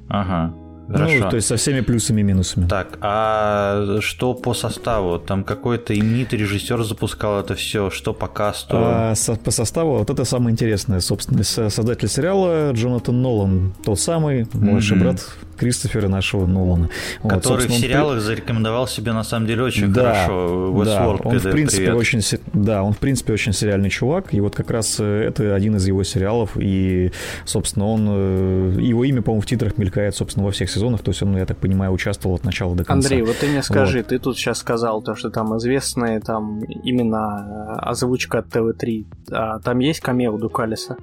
Ага. 0.07 0.53
Хорошо. 0.87 1.15
Ну, 1.19 1.29
то 1.29 1.35
есть 1.35 1.47
со 1.47 1.57
всеми 1.57 1.81
плюсами 1.81 2.21
и 2.21 2.23
минусами. 2.23 2.67
Так, 2.67 2.97
а 3.01 3.97
что 4.01 4.33
по 4.33 4.53
составу? 4.53 5.19
Там 5.19 5.43
какой-то 5.43 5.97
именитый 5.97 6.39
режиссер 6.39 6.83
запускал 6.83 7.39
это 7.41 7.55
все, 7.55 7.89
что 7.89 8.13
по 8.13 8.27
касту? 8.27 8.77
А, 8.77 9.15
со, 9.15 9.35
по 9.35 9.51
составу, 9.51 9.97
вот 9.97 10.09
это 10.09 10.23
самое 10.23 10.53
интересное, 10.53 10.99
собственно, 10.99 11.43
создатель 11.43 12.07
сериала 12.07 12.71
Джонатан 12.71 13.21
Нолан, 13.21 13.73
тот 13.83 13.99
самый, 13.99 14.47
младший 14.53 14.97
mm-hmm. 14.97 15.01
брат 15.01 15.25
Кристофера 15.57 16.07
нашего 16.07 16.45
Нолана. 16.45 16.89
Который 17.21 17.67
вот, 17.67 17.75
в 17.75 17.79
сериалах 17.79 18.17
он... 18.17 18.19
зарекомендовал 18.21 18.87
себя 18.87 19.13
на 19.13 19.23
самом 19.23 19.47
деле 19.47 19.63
очень 19.63 19.91
да, 19.91 20.13
хорошо. 20.13 20.71
Westworld, 20.73 21.23
да, 21.23 21.29
он 21.29 21.39
в 21.39 21.51
принципе 21.51 21.83
привет. 21.83 21.95
очень, 21.95 22.21
да, 22.53 22.83
он 22.83 22.93
в 22.93 22.97
принципе 22.99 23.33
очень 23.33 23.53
сериальный 23.53 23.89
чувак, 23.89 24.33
и 24.33 24.39
вот 24.39 24.55
как 24.55 24.71
раз 24.71 24.97
э, 24.99 25.23
это 25.27 25.55
один 25.55 25.75
из 25.75 25.87
его 25.87 26.03
сериалов, 26.03 26.51
и, 26.55 27.11
собственно, 27.45 27.87
он, 27.87 28.07
э, 28.09 28.81
его 28.81 29.03
имя, 29.03 29.21
по-моему, 29.21 29.41
в 29.41 29.45
титрах 29.45 29.77
мелькает, 29.77 30.15
собственно, 30.15 30.45
во 30.45 30.51
всех 30.51 30.69
сезонах, 30.69 31.01
то 31.01 31.11
есть 31.11 31.21
он, 31.21 31.35
я 31.37 31.45
так 31.45 31.57
понимаю, 31.57 31.91
участвовал 31.91 32.35
от 32.35 32.43
начала 32.43 32.75
до 32.75 32.83
конца. 32.83 33.07
Андрей, 33.07 33.23
вот 33.23 33.37
ты 33.37 33.47
мне 33.47 33.63
скажи, 33.63 33.99
вот. 33.99 34.07
ты 34.07 34.19
тут 34.19 34.37
сейчас 34.37 34.59
сказал 34.59 35.01
то, 35.01 35.15
что 35.15 35.29
там 35.29 35.57
известные 35.57 36.19
там 36.19 36.61
именно 36.63 37.77
э, 37.77 37.89
озвучка 37.89 38.39
от 38.39 38.49
ТВ-3, 38.49 39.05
а 39.31 39.59
там 39.59 39.79
есть 39.79 39.99
камео 40.01 40.37
Дукалиса? 40.37 40.97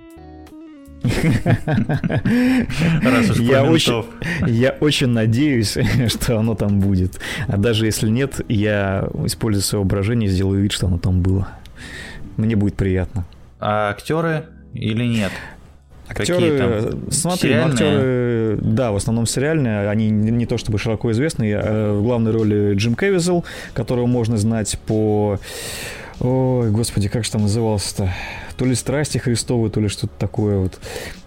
Я, 3.38 3.64
очень, 3.64 4.04
я 4.46 4.70
очень 4.80 5.08
надеюсь, 5.08 5.76
что 6.08 6.38
оно 6.38 6.54
там 6.54 6.80
будет. 6.80 7.20
А 7.46 7.56
даже 7.56 7.86
если 7.86 8.08
нет, 8.08 8.40
я, 8.48 9.08
используя 9.24 9.62
свое 9.62 9.82
воображение, 9.82 10.28
сделаю 10.28 10.62
вид, 10.62 10.72
что 10.72 10.86
оно 10.86 10.98
там 10.98 11.20
было. 11.20 11.48
Мне 12.36 12.56
будет 12.56 12.74
приятно. 12.74 13.24
А 13.60 13.90
актеры 13.90 14.46
или 14.72 15.04
нет? 15.04 15.32
Актеры, 16.08 16.58
там? 16.90 17.10
смотри, 17.10 17.54
ну, 17.54 17.66
актеры, 17.66 18.58
да, 18.60 18.92
в 18.92 18.96
основном 18.96 19.26
сериальные, 19.26 19.88
они 19.88 20.10
не 20.10 20.44
то 20.44 20.58
чтобы 20.58 20.78
широко 20.78 21.10
известны. 21.12 21.50
Э, 21.50 21.92
в 21.92 22.02
главной 22.02 22.30
роли 22.32 22.74
Джим 22.74 22.94
Кевизел, 22.94 23.44
которого 23.72 24.06
можно 24.06 24.36
знать 24.36 24.78
по... 24.86 25.38
Ой, 26.20 26.70
господи, 26.70 27.08
как 27.08 27.24
же 27.24 27.30
там 27.30 27.42
назывался-то? 27.42 28.12
то 28.56 28.64
ли 28.64 28.74
страсти 28.74 29.18
Христовы, 29.18 29.70
то 29.70 29.80
ли 29.80 29.88
что-то 29.88 30.12
такое 30.18 30.58
вот. 30.58 30.78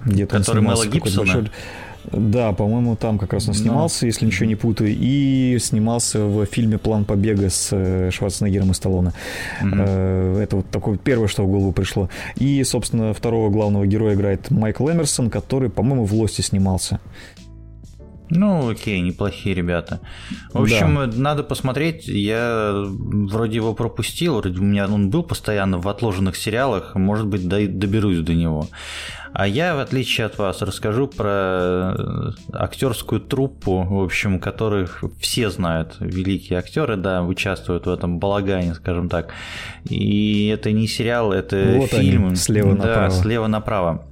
Где-то 0.05 0.37
Который 0.37 0.61
Мэла 0.61 0.85
Гибсона? 0.85 1.25
Большой... 1.25 1.51
Да, 2.09 2.53
по-моему, 2.53 2.95
там 2.95 3.19
как 3.19 3.33
раз 3.33 3.49
он 3.49 3.53
снимался, 3.53 4.05
Но... 4.05 4.07
если 4.07 4.25
ничего 4.25 4.45
не 4.45 4.55
путаю, 4.55 4.95
и 4.97 5.57
снимался 5.59 6.23
в 6.23 6.45
фильме 6.45 6.77
«План 6.77 7.03
побега» 7.03 7.49
с 7.49 7.67
э, 7.71 8.11
Шварценеггером 8.13 8.71
и 8.71 8.73
Сталлоне. 8.73 9.11
Mm-hmm. 9.61 10.39
Это 10.39 10.55
вот 10.55 10.69
такое 10.69 10.97
первое, 10.97 11.27
что 11.27 11.43
в 11.43 11.47
голову 11.47 11.73
пришло. 11.73 12.09
И, 12.37 12.63
собственно, 12.63 13.13
второго 13.13 13.49
главного 13.49 13.85
героя 13.85 14.15
играет 14.15 14.49
Майкл 14.51 14.89
Эмерсон, 14.89 15.29
который, 15.29 15.69
по-моему, 15.69 16.05
в 16.05 16.13
«Лосте» 16.13 16.43
снимался. 16.43 17.01
Ну, 18.29 18.69
окей, 18.69 18.99
неплохие 19.01 19.55
ребята. 19.55 20.01
В 20.51 20.61
общем, 20.61 20.95
да. 20.95 21.17
надо 21.17 21.43
посмотреть. 21.43 22.07
Я 22.07 22.73
вроде 22.85 23.55
его 23.55 23.73
пропустил, 23.73 24.39
вроде 24.39 24.59
у 24.59 24.63
меня 24.63 24.85
он 24.85 25.09
был 25.09 25.23
постоянно 25.23 25.77
в 25.77 25.87
отложенных 25.87 26.35
сериалах, 26.35 26.95
может 26.95 27.27
быть, 27.27 27.47
доберусь 27.47 28.19
до 28.19 28.33
него. 28.33 28.67
А 29.33 29.47
я, 29.47 29.75
в 29.75 29.79
отличие 29.79 30.25
от 30.25 30.37
вас, 30.37 30.61
расскажу 30.61 31.07
про 31.07 31.93
э, 31.95 32.31
актерскую 32.53 33.21
труппу, 33.21 33.83
в 33.83 34.01
общем, 34.03 34.39
которых 34.39 35.03
все 35.19 35.49
знают. 35.49 35.97
Великие 35.99 36.59
актеры, 36.59 36.95
да, 36.97 37.23
участвуют 37.23 37.85
в 37.85 37.89
этом 37.89 38.19
балагане, 38.19 38.73
скажем 38.73 39.09
так. 39.09 39.33
И 39.89 40.47
это 40.47 40.71
не 40.71 40.87
сериал, 40.87 41.31
это 41.31 41.75
вот 41.77 41.89
фильм. 41.91 42.27
Они, 42.27 42.35
слева 42.35 42.75
да, 42.75 42.85
направо. 42.85 43.11
слева 43.11 43.47
направо. 43.47 44.07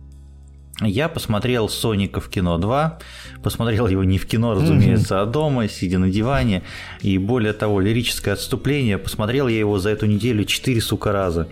Я 0.82 1.08
посмотрел 1.08 1.70
Соника 1.70 2.20
в 2.20 2.30
кино 2.30 2.58
2, 2.58 3.00
посмотрел 3.42 3.88
его 3.88 4.04
не 4.04 4.18
в 4.18 4.26
кино, 4.26 4.56
разумеется, 4.56 5.22
а 5.22 5.26
дома, 5.26 5.70
сидя 5.70 6.00
на 6.00 6.10
диване. 6.10 6.64
И 7.02 7.18
более 7.18 7.54
того, 7.54 7.80
лирическое 7.80 8.34
отступление, 8.34 8.98
посмотрел 8.98 9.48
я 9.48 9.58
его 9.58 9.80
за 9.80 9.90
эту 9.92 10.06
неделю 10.06 10.44
4 10.44 10.82
сука 10.82 11.12
раза. 11.12 11.48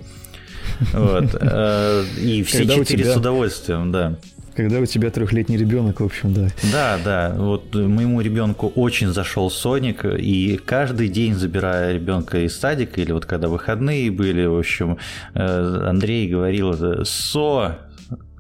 Вот. 0.92 1.36
Э, 1.42 2.04
и 2.20 2.44
все 2.44 2.68
четыре 2.68 3.06
с 3.06 3.16
удовольствием, 3.16 3.92
да. 3.92 4.16
Когда 4.56 4.80
у 4.80 4.86
тебя 4.86 5.10
трехлетний 5.10 5.58
ребенок, 5.58 6.00
в 6.00 6.06
общем, 6.06 6.34
да. 6.34 6.48
Да, 6.72 7.00
да. 7.04 7.36
Вот 7.36 7.74
моему 7.74 8.22
ребенку 8.22 8.72
очень 8.76 9.08
зашел 9.08 9.50
Соник, 9.50 10.06
и 10.06 10.60
каждый 10.64 11.08
день, 11.08 11.34
забирая 11.34 11.94
ребенка 11.94 12.40
из 12.46 12.58
садика, 12.58 13.02
или 13.02 13.12
вот 13.12 13.26
когда 13.26 13.48
выходные 13.48 14.12
были, 14.12 14.46
в 14.46 14.58
общем, 14.58 14.98
э, 15.34 15.86
Андрей 15.88 16.28
говорил, 16.28 17.06
Со, 17.06 17.80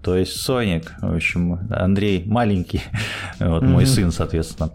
то 0.03 0.15
есть 0.15 0.35
Соник, 0.41 0.91
в 1.01 1.15
общем, 1.15 1.59
Андрей 1.71 2.23
маленький, 2.25 2.81
вот 3.39 3.63
mm-hmm. 3.63 3.67
мой 3.67 3.85
сын, 3.85 4.11
соответственно. 4.11 4.71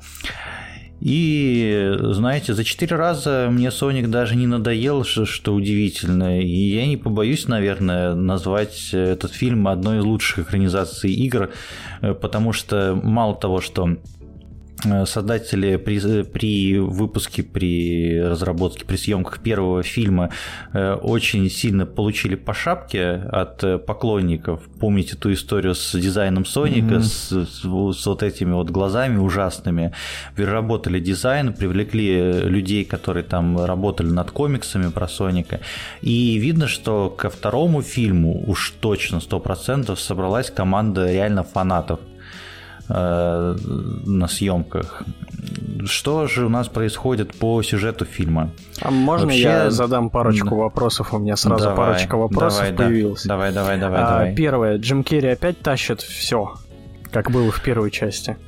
И, 1.01 1.95
знаете, 2.01 2.55
за 2.55 2.65
четыре 2.65 2.97
раза 2.97 3.49
мне 3.51 3.71
Соник 3.71 4.11
даже 4.11 4.35
не 4.35 4.49
надоел, 4.49 5.05
что, 5.05 5.27
что 5.27 5.55
удивительно. 5.55 6.41
И 6.41 6.75
я 6.75 6.87
не 6.87 6.97
побоюсь, 6.97 7.47
наверное, 7.47 8.15
назвать 8.15 8.91
этот 8.93 9.33
фильм 9.33 9.69
одной 9.69 9.99
из 9.99 10.05
лучших 10.05 10.41
экранизаций 10.41 11.13
игр, 11.13 11.51
э, 12.01 12.15
потому 12.15 12.53
что 12.53 12.99
мало 13.01 13.37
того, 13.37 13.61
что 13.61 13.97
создатели 15.07 15.77
при, 15.77 16.23
при 16.23 16.79
выпуске, 16.79 17.43
при 17.43 18.23
разработке, 18.23 18.85
при 18.85 18.97
съемках 18.97 19.41
первого 19.41 19.83
фильма 19.83 20.31
э, 20.73 20.95
очень 20.95 21.51
сильно 21.51 21.87
получили 21.87 22.37
по 22.37 22.55
шапке 22.55 23.11
от 23.11 23.65
э, 23.65 23.79
поклонников. 23.79 24.61
Помните 24.81 25.17
ту 25.17 25.33
историю 25.33 25.75
с 25.75 25.99
дизайном 25.99 26.45
Соника, 26.45 26.97
mm-hmm. 26.97 27.03
с, 27.03 27.47
с, 27.47 28.01
с 28.01 28.07
вот 28.07 28.23
этими 28.23 28.53
вот 28.53 28.71
глазами 28.71 29.19
ужасными. 29.19 29.93
Переработали 30.37 31.01
дизайн, 31.01 31.53
привлекли 31.53 32.33
людей, 32.43 32.85
которые 32.85 33.25
там 33.25 33.65
работали 33.65 34.09
над 34.09 34.31
комиксами 34.31 34.91
про 34.91 35.09
Соника. 35.09 35.61
И 36.03 36.39
видно, 36.39 36.69
что 36.69 37.11
ко 37.11 37.31
второму 37.31 37.83
фильму 37.83 38.45
уж 38.47 38.75
точно 38.81 39.17
100% 39.17 39.97
собралась 39.97 40.51
команда 40.51 41.11
реально 41.11 41.43
фанатов 41.43 42.01
Э, 42.91 43.55
на 44.07 44.29
съемках. 44.29 45.03
Что 45.85 46.27
же 46.27 46.47
у 46.47 46.49
нас 46.49 46.69
происходит 46.69 47.35
по 47.35 47.63
сюжету 47.63 48.07
фильма? 48.07 48.51
А 48.81 48.91
можно 48.91 49.27
Вообще... 49.27 49.43
я 49.43 49.71
задам 49.71 50.09
парочку 50.09 50.57
вопросов? 50.57 51.13
У 51.13 51.19
меня 51.19 51.37
сразу 51.37 51.65
давай, 51.65 51.77
парочка 51.77 52.17
вопросов 52.17 52.61
давай, 52.61 52.73
появилась. 52.73 53.25
Да. 53.25 53.35
Давай, 53.35 53.53
давай, 53.53 53.79
давай, 53.79 54.01
а, 54.01 54.09
давай. 54.09 54.35
Первое. 54.35 54.79
Джим 54.79 55.05
Керри 55.05 55.29
опять 55.29 55.61
тащит 55.61 56.01
все, 56.01 56.55
как 57.11 57.31
было 57.31 57.51
в 57.51 57.61
первой 57.63 57.91
части. 57.91 58.39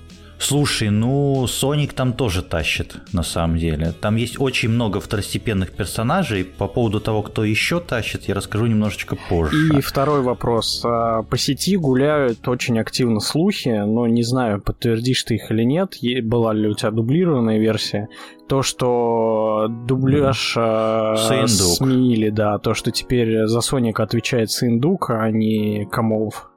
Слушай, 0.40 0.88
ну, 0.88 1.46
Соник 1.46 1.92
там 1.92 2.14
тоже 2.14 2.42
тащит, 2.42 2.96
на 3.12 3.22
самом 3.22 3.58
деле. 3.58 3.92
Там 4.00 4.16
есть 4.16 4.40
очень 4.40 4.70
много 4.70 4.98
второстепенных 4.98 5.72
персонажей. 5.72 6.44
По 6.44 6.66
поводу 6.66 6.98
того, 6.98 7.22
кто 7.22 7.44
еще 7.44 7.78
тащит, 7.78 8.24
я 8.24 8.34
расскажу 8.34 8.64
немножечко 8.66 9.16
позже. 9.28 9.54
И 9.76 9.80
второй 9.82 10.22
вопрос. 10.22 10.82
А, 10.82 11.22
по 11.24 11.36
сети 11.36 11.76
гуляют 11.76 12.48
очень 12.48 12.78
активно 12.78 13.20
слухи, 13.20 13.68
но 13.68 14.06
не 14.06 14.22
знаю, 14.22 14.62
подтвердишь 14.62 15.24
ты 15.24 15.34
их 15.34 15.50
или 15.50 15.62
нет. 15.62 15.96
Была 16.22 16.54
ли 16.54 16.68
у 16.68 16.74
тебя 16.74 16.90
дублированная 16.90 17.58
версия? 17.58 18.08
То, 18.48 18.62
что 18.62 19.66
дубляж 19.68 20.56
mm. 20.56 21.46
сменили, 21.48 22.30
да, 22.30 22.58
то, 22.58 22.72
что 22.72 22.90
теперь 22.90 23.46
за 23.46 23.60
Соника 23.60 24.02
отвечает 24.02 24.50
Сындук, 24.50 25.10
а 25.10 25.30
не 25.30 25.84
Камолов. 25.84 26.49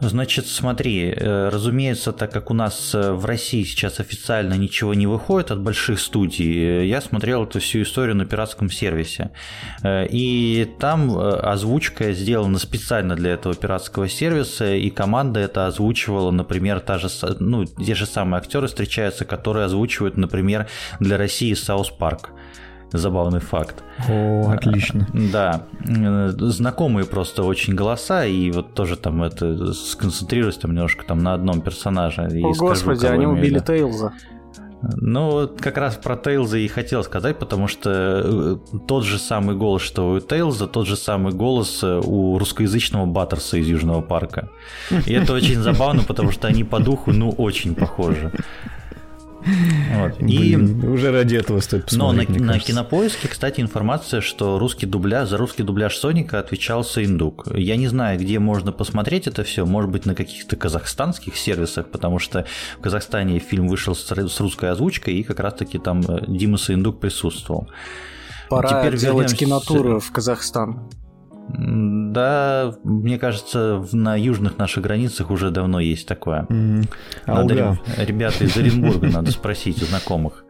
Значит, 0.00 0.46
смотри, 0.46 1.10
э, 1.10 1.48
разумеется, 1.48 2.12
так 2.12 2.32
как 2.32 2.52
у 2.52 2.54
нас 2.54 2.94
э, 2.94 3.12
в 3.12 3.24
России 3.24 3.64
сейчас 3.64 3.98
официально 3.98 4.54
ничего 4.54 4.94
не 4.94 5.08
выходит 5.08 5.50
от 5.50 5.60
больших 5.60 5.98
студий, 5.98 6.82
э, 6.82 6.86
я 6.86 7.00
смотрел 7.00 7.42
эту 7.42 7.58
всю 7.58 7.82
историю 7.82 8.14
на 8.14 8.24
пиратском 8.24 8.70
сервисе. 8.70 9.30
И 9.84 10.68
там 10.78 11.18
озвучка 11.18 12.12
сделана 12.12 12.58
специально 12.58 13.16
для 13.16 13.32
этого 13.32 13.54
пиратского 13.54 14.08
сервиса, 14.08 14.74
и 14.74 14.88
команда 14.90 15.40
это 15.40 15.66
озвучивала, 15.66 16.30
например, 16.30 16.78
та 16.80 16.98
же, 16.98 17.08
ну, 17.40 17.64
те 17.64 17.94
же 17.94 18.06
самые 18.06 18.38
актеры 18.38 18.68
встречаются, 18.68 19.24
которые 19.24 19.66
озвучивают, 19.66 20.16
например, 20.16 20.68
для 21.00 21.16
России 21.16 21.54
South 21.54 21.90
Park. 21.90 22.30
Забавный 22.92 23.40
факт. 23.40 23.82
О, 24.08 24.50
отлично. 24.50 25.06
Да. 25.12 25.66
Знакомые 25.84 27.04
просто 27.04 27.42
очень 27.42 27.74
голоса, 27.74 28.24
и 28.24 28.50
вот 28.50 28.74
тоже 28.74 28.96
там 28.96 29.22
это 29.22 29.72
сконцентрируюсь 29.72 30.56
там 30.56 30.72
немножко 30.72 31.04
там 31.04 31.18
на 31.18 31.34
одном 31.34 31.60
персонаже. 31.60 32.22
О, 32.22 32.54
скажу, 32.54 32.70
господи, 32.70 33.06
они 33.06 33.26
убили 33.26 33.58
Тейлза. 33.58 34.12
Ну, 34.80 35.30
вот 35.30 35.60
как 35.60 35.76
раз 35.76 35.96
про 35.96 36.16
Тейлза 36.16 36.58
и 36.58 36.68
хотел 36.68 37.02
сказать, 37.02 37.38
потому 37.38 37.66
что 37.66 37.90
э, 37.90 38.56
тот 38.86 39.04
же 39.04 39.18
самый 39.18 39.56
голос, 39.56 39.82
что 39.82 40.12
у 40.12 40.20
Тейлза, 40.20 40.68
тот 40.68 40.86
же 40.86 40.96
самый 40.96 41.32
голос 41.32 41.82
э, 41.82 42.00
у 42.04 42.38
русскоязычного 42.38 43.04
Баттерса 43.04 43.56
из 43.56 43.66
Южного 43.66 44.02
парка. 44.02 44.50
И 45.06 45.12
это 45.12 45.32
очень 45.32 45.60
забавно, 45.60 46.04
потому 46.04 46.30
что 46.30 46.46
они 46.46 46.62
по 46.62 46.78
духу, 46.78 47.12
ну, 47.12 47.30
очень 47.30 47.74
похожи. 47.74 48.32
Вот. 49.44 50.18
Блин, 50.20 50.80
и 50.80 50.86
уже 50.86 51.12
ради 51.12 51.36
этого 51.36 51.60
стоит 51.60 51.86
посмотреть. 51.86 52.28
Но 52.28 52.44
на, 52.44 52.52
на 52.52 52.58
кинопоиске, 52.58 53.28
кстати, 53.28 53.60
информация, 53.60 54.20
что 54.20 54.58
русский 54.58 54.86
дубляж, 54.86 55.28
за 55.28 55.36
русский 55.36 55.62
дубляж 55.62 55.96
Соника 55.96 56.38
отвечал 56.38 56.84
Саиндук. 56.84 57.46
Я 57.54 57.76
не 57.76 57.88
знаю, 57.88 58.18
где 58.18 58.38
можно 58.38 58.72
посмотреть 58.72 59.26
это 59.26 59.44
все. 59.44 59.64
Может 59.64 59.90
быть, 59.90 60.06
на 60.06 60.14
каких-то 60.14 60.56
казахстанских 60.56 61.36
сервисах, 61.36 61.90
потому 61.90 62.18
что 62.18 62.46
в 62.78 62.82
Казахстане 62.82 63.38
фильм 63.38 63.68
вышел 63.68 63.94
с, 63.94 64.04
с 64.04 64.40
русской 64.40 64.70
озвучкой, 64.70 65.14
и 65.14 65.22
как 65.22 65.40
раз-таки 65.40 65.78
там 65.78 66.00
э, 66.00 66.24
Дима 66.26 66.58
Саиндук 66.58 67.00
присутствовал. 67.00 67.68
Пора 68.48 68.68
Теперь 68.82 68.98
делать 68.98 69.32
вернемся... 69.32 69.36
кинотуру 69.36 70.00
в 70.00 70.10
Казахстан. 70.10 70.88
Да, 71.48 72.74
мне 72.84 73.18
кажется, 73.18 73.84
на 73.92 74.16
южных 74.16 74.58
наших 74.58 74.82
границах 74.82 75.30
уже 75.30 75.50
давно 75.50 75.80
есть 75.80 76.06
такое. 76.06 76.46
Mm-hmm. 76.48 76.88
Надо, 77.26 77.78
ребята 77.96 78.44
из 78.44 78.56
Оренбурга 78.56 79.08
надо 79.08 79.30
спросить 79.30 79.82
у 79.82 79.86
знакомых. 79.86 80.44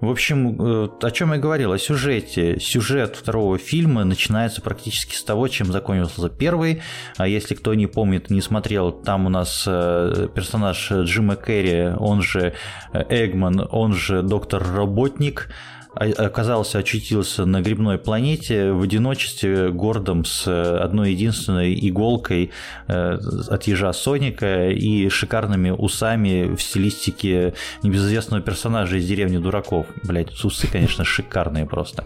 В 0.00 0.08
общем, 0.08 0.60
э, 0.60 0.88
о 1.02 1.10
чем 1.10 1.34
я 1.34 1.38
говорил, 1.38 1.72
о 1.72 1.78
сюжете. 1.78 2.58
Сюжет 2.58 3.16
второго 3.16 3.58
фильма 3.58 4.04
начинается 4.04 4.62
практически 4.62 5.14
с 5.14 5.22
того, 5.22 5.46
чем 5.48 5.70
закончился 5.70 6.30
первый. 6.30 6.80
А 7.18 7.28
если 7.28 7.54
кто 7.54 7.74
не 7.74 7.86
помнит, 7.86 8.30
не 8.30 8.40
смотрел, 8.40 8.92
там 8.92 9.26
у 9.26 9.28
нас 9.28 9.64
э, 9.66 10.28
персонаж 10.34 10.90
Джима 10.90 11.36
Керри, 11.36 11.94
он 11.98 12.22
же 12.22 12.54
Эгман, 12.94 13.68
он 13.70 13.92
же 13.92 14.22
доктор 14.22 14.66
Работник, 14.74 15.50
оказался, 15.94 16.78
очутился 16.78 17.44
на 17.44 17.60
грибной 17.60 17.98
планете 17.98 18.72
в 18.72 18.82
одиночестве, 18.82 19.70
гордом 19.70 20.24
с 20.24 20.46
одной 20.46 21.12
единственной 21.12 21.74
иголкой 21.88 22.50
э, 22.86 23.18
от 23.48 23.64
ежа 23.64 23.92
Соника 23.92 24.70
и 24.70 25.08
шикарными 25.08 25.70
усами 25.70 26.54
в 26.54 26.62
стилистике 26.62 27.54
небезызвестного 27.82 28.42
персонажа 28.42 28.96
из 28.96 29.06
деревни 29.06 29.38
дураков. 29.38 29.86
Блять, 30.04 30.32
усы, 30.44 30.68
конечно, 30.68 31.04
шикарные 31.04 31.66
просто. 31.66 32.04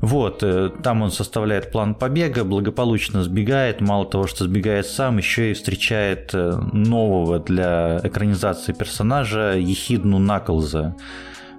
Вот, 0.00 0.42
э, 0.42 0.70
там 0.82 1.02
он 1.02 1.10
составляет 1.10 1.70
план 1.70 1.94
побега, 1.94 2.44
благополучно 2.44 3.22
сбегает, 3.22 3.82
мало 3.82 4.06
того, 4.06 4.26
что 4.26 4.44
сбегает 4.44 4.86
сам, 4.86 5.18
еще 5.18 5.50
и 5.50 5.54
встречает 5.54 6.30
э, 6.32 6.58
нового 6.72 7.38
для 7.38 8.00
экранизации 8.02 8.72
персонажа 8.72 9.56
Ехидну 9.58 10.18
Наклза, 10.18 10.96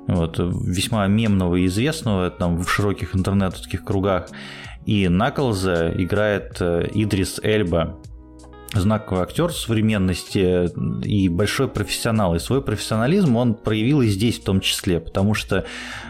вот, 0.07 0.39
весьма 0.39 1.07
мемного 1.07 1.55
и 1.55 1.65
известного 1.65 2.29
там 2.29 2.57
в 2.57 2.69
широких 2.69 3.15
интернетовских 3.15 3.83
кругах. 3.83 4.29
И 4.85 5.07
Наклза 5.07 5.93
играет 5.95 6.57
э, 6.59 6.87
Идрис 6.93 7.39
Эльба. 7.43 7.97
знаковый 8.73 9.23
актер 9.23 9.51
современности 9.51 10.69
и 11.05 11.29
большой 11.29 11.67
профессионал. 11.67 12.35
И 12.35 12.39
свой 12.39 12.61
профессионализм 12.61 13.35
он 13.35 13.53
проявил 13.53 14.01
и 14.01 14.07
здесь 14.07 14.39
в 14.39 14.43
том 14.43 14.59
числе, 14.59 14.99
потому 14.99 15.33
что 15.33 15.57
э, 15.57 15.63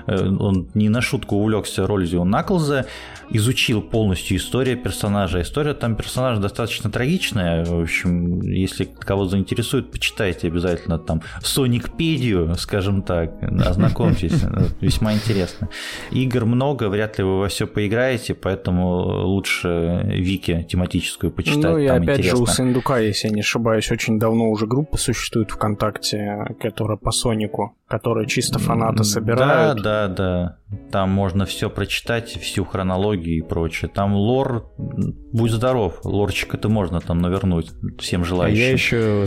он 0.07 0.69
не 0.73 0.89
на 0.89 1.01
шутку 1.01 1.37
увлекся 1.37 1.87
ролью 1.87 2.23
Наклза, 2.23 2.85
изучил 3.29 3.81
полностью 3.81 4.37
историю 4.37 4.77
персонажа. 4.77 5.41
История 5.41 5.73
там 5.73 5.95
персонажа 5.95 6.41
достаточно 6.41 6.89
трагичная. 6.91 7.65
В 7.65 7.81
общем, 7.81 8.41
если 8.41 8.85
кого 8.85 9.25
заинтересует, 9.25 9.91
почитайте 9.91 10.47
обязательно 10.47 10.99
там 10.99 11.21
Соникпедию, 11.41 12.55
скажем 12.55 13.01
так, 13.01 13.31
ознакомьтесь. 13.43 14.43
Весьма 14.81 15.13
интересно. 15.13 15.69
Игр 16.11 16.45
много, 16.45 16.89
вряд 16.89 17.17
ли 17.17 17.23
вы 17.23 17.39
во 17.39 17.47
все 17.47 17.67
поиграете, 17.67 18.33
поэтому 18.33 19.25
лучше 19.25 20.01
Вики 20.05 20.65
тематическую 20.69 21.31
почитать. 21.31 21.63
Ну 21.63 21.77
и 21.77 21.87
там 21.87 22.03
опять 22.03 22.19
интересно. 22.19 22.37
же 22.37 22.43
у 22.43 22.45
Сендука, 22.47 22.97
если 22.99 23.27
я 23.27 23.33
не 23.33 23.41
ошибаюсь, 23.41 23.91
очень 23.91 24.19
давно 24.19 24.49
уже 24.49 24.67
группа 24.67 24.97
существует 24.97 25.51
ВКонтакте, 25.51 26.55
которая 26.59 26.97
по 26.97 27.11
Сонику 27.11 27.75
которые 27.91 28.25
чисто 28.25 28.57
фанаты 28.57 29.03
собирают. 29.03 29.81
Да, 29.81 30.07
да, 30.07 30.15
да. 30.15 30.57
Там 30.91 31.09
можно 31.09 31.45
все 31.45 31.69
прочитать, 31.69 32.29
всю 32.29 32.63
хронологию 32.63 33.39
и 33.39 33.41
прочее. 33.41 33.91
Там 33.93 34.15
лор, 34.15 34.71
будь 34.77 35.51
здоров, 35.51 35.99
лорчик 36.05 36.55
это 36.55 36.69
можно 36.69 37.01
там 37.01 37.19
навернуть 37.19 37.71
всем 37.99 38.23
желающим. 38.23 38.61
А 38.61 38.65
я 38.65 38.71
еще 38.71 39.25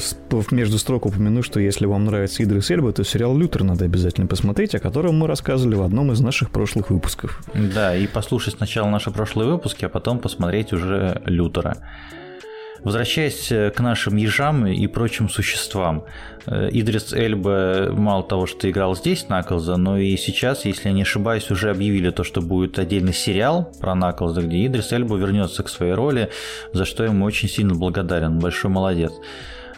между 0.50 0.78
строк 0.78 1.04
упомяну, 1.04 1.42
что 1.42 1.60
если 1.60 1.84
вам 1.84 2.06
нравится 2.06 2.42
Идрис 2.42 2.70
Эльба, 2.70 2.92
то 2.94 3.04
сериал 3.04 3.36
Лютер 3.36 3.64
надо 3.64 3.84
обязательно 3.84 4.26
посмотреть, 4.26 4.74
о 4.74 4.78
котором 4.78 5.18
мы 5.18 5.26
рассказывали 5.26 5.74
в 5.74 5.82
одном 5.82 6.10
из 6.12 6.20
наших 6.20 6.50
прошлых 6.50 6.88
выпусков. 6.88 7.42
Да, 7.52 7.94
и 7.94 8.06
послушать 8.06 8.54
сначала 8.54 8.88
наши 8.88 9.10
прошлые 9.10 9.50
выпуски, 9.50 9.84
а 9.84 9.90
потом 9.90 10.20
посмотреть 10.20 10.72
уже 10.72 11.20
Лютера. 11.26 11.76
Возвращаясь 12.84 13.50
э, 13.50 13.70
к 13.70 13.80
нашим 13.80 14.16
ежам 14.16 14.66
и 14.66 14.86
прочим 14.86 15.30
существам, 15.30 16.04
э, 16.46 16.68
Идрис 16.70 17.14
Эльба 17.14 17.88
мало 17.90 18.22
того, 18.22 18.46
что 18.46 18.70
играл 18.70 18.94
здесь 18.94 19.30
Наклза, 19.30 19.78
но 19.78 19.96
и 19.96 20.14
сейчас, 20.18 20.66
если 20.66 20.88
я 20.88 20.94
не 20.94 21.02
ошибаюсь, 21.02 21.50
уже 21.50 21.70
объявили 21.70 22.10
то, 22.10 22.24
что 22.24 22.42
будет 22.42 22.78
отдельный 22.78 23.14
сериал 23.14 23.72
про 23.80 23.94
Наклза, 23.94 24.42
где 24.42 24.66
Идрис 24.66 24.92
Эльба 24.92 25.16
вернется 25.16 25.62
к 25.62 25.70
своей 25.70 25.94
роли, 25.94 26.28
за 26.74 26.84
что 26.84 27.04
ему 27.04 27.24
очень 27.24 27.48
сильно 27.48 27.74
благодарен. 27.74 28.38
Большой 28.38 28.70
молодец. 28.70 29.12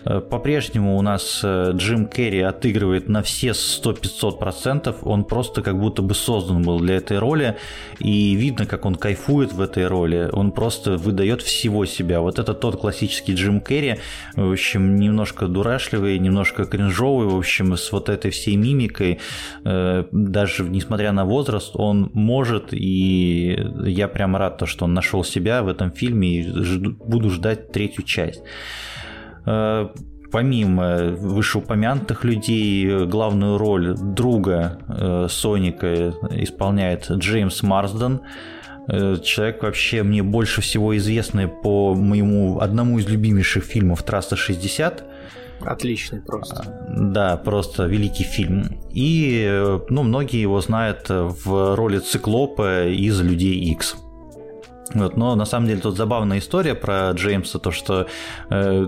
Э, 0.06 0.20
по-прежнему 0.20 0.96
у 0.96 1.02
нас 1.02 1.40
э, 1.42 1.72
Джим 1.74 2.06
Керри 2.06 2.40
отыгрывает 2.40 3.08
на 3.08 3.22
все 3.22 3.48
100-500%. 3.48 4.96
Он 5.02 5.24
просто 5.24 5.62
как 5.62 5.78
будто 5.78 6.02
бы 6.02 6.14
создан 6.14 6.62
был 6.62 6.78
для 6.78 6.96
этой 6.96 7.18
роли. 7.18 7.56
И 7.98 8.34
видно, 8.34 8.66
как 8.66 8.84
он 8.84 8.94
кайфует 8.94 9.52
в 9.52 9.60
этой 9.60 9.86
роли. 9.86 10.28
Он 10.32 10.52
просто 10.52 10.96
выдает 10.96 11.42
всего 11.42 11.84
себя. 11.86 12.20
Вот 12.20 12.38
это 12.38 12.54
тот 12.54 12.80
классический 12.80 13.34
Джим 13.34 13.60
Керри. 13.60 13.96
В 14.36 14.52
общем, 14.52 14.96
немножко 14.96 15.48
дурашливый, 15.48 16.18
немножко 16.18 16.64
кринжовый. 16.64 17.28
В 17.28 17.36
общем, 17.36 17.76
с 17.76 17.90
вот 17.92 18.08
этой 18.08 18.30
всей 18.30 18.56
мимикой. 18.56 19.18
Э, 19.64 20.04
даже 20.12 20.62
несмотря 20.64 21.12
на 21.12 21.24
возраст, 21.24 21.72
он 21.74 22.10
может. 22.14 22.68
И 22.72 23.58
я 23.84 24.08
прям 24.08 24.36
рад, 24.36 24.58
то, 24.58 24.66
что 24.66 24.84
он 24.84 24.94
нашел 24.94 25.24
себя 25.24 25.62
в 25.62 25.68
этом 25.68 25.90
фильме. 25.90 26.28
И 26.28 26.78
буду 26.88 27.30
ждать 27.30 27.72
третью 27.72 28.04
часть. 28.04 28.42
Э, 29.47 29.89
помимо 30.32 31.12
вышеупомянутых 31.12 32.24
людей, 32.24 33.06
главную 33.06 33.59
роль 33.59 33.94
друга 33.97 34.78
э, 34.89 35.28
Соника 35.31 36.14
исполняет 36.31 37.09
Джеймс 37.10 37.62
Марсден. 37.62 38.20
Э, 38.89 39.16
человек 39.23 39.62
вообще 39.62 40.02
мне 40.02 40.23
больше 40.23 40.60
всего 40.60 40.97
известный 40.97 41.47
по 41.48 41.94
моему 41.94 42.59
одному 42.59 42.98
из 42.98 43.09
любимейших 43.09 43.64
фильмов 43.64 44.02
«Трасса 44.02 44.35
60». 44.35 45.05
Отличный 45.60 46.20
просто. 46.20 46.86
Да, 46.90 47.36
просто 47.39 47.86
великий 47.86 48.24
фильм. 48.24 48.78
И 48.93 49.78
ну, 49.89 50.02
многие 50.02 50.43
его 50.43 50.60
знают 50.60 51.06
в 51.09 51.74
роли 51.77 51.98
циклопа 51.98 52.86
из 52.86 53.20
«Людей 53.23 53.59
Икс». 53.70 53.97
Вот, 54.94 55.16
но 55.16 55.34
на 55.34 55.44
самом 55.44 55.66
деле 55.66 55.80
тут 55.80 55.96
забавная 55.96 56.38
история 56.38 56.74
про 56.74 57.10
Джеймса, 57.10 57.58
то 57.58 57.72
что 57.72 58.06
э, 58.50 58.86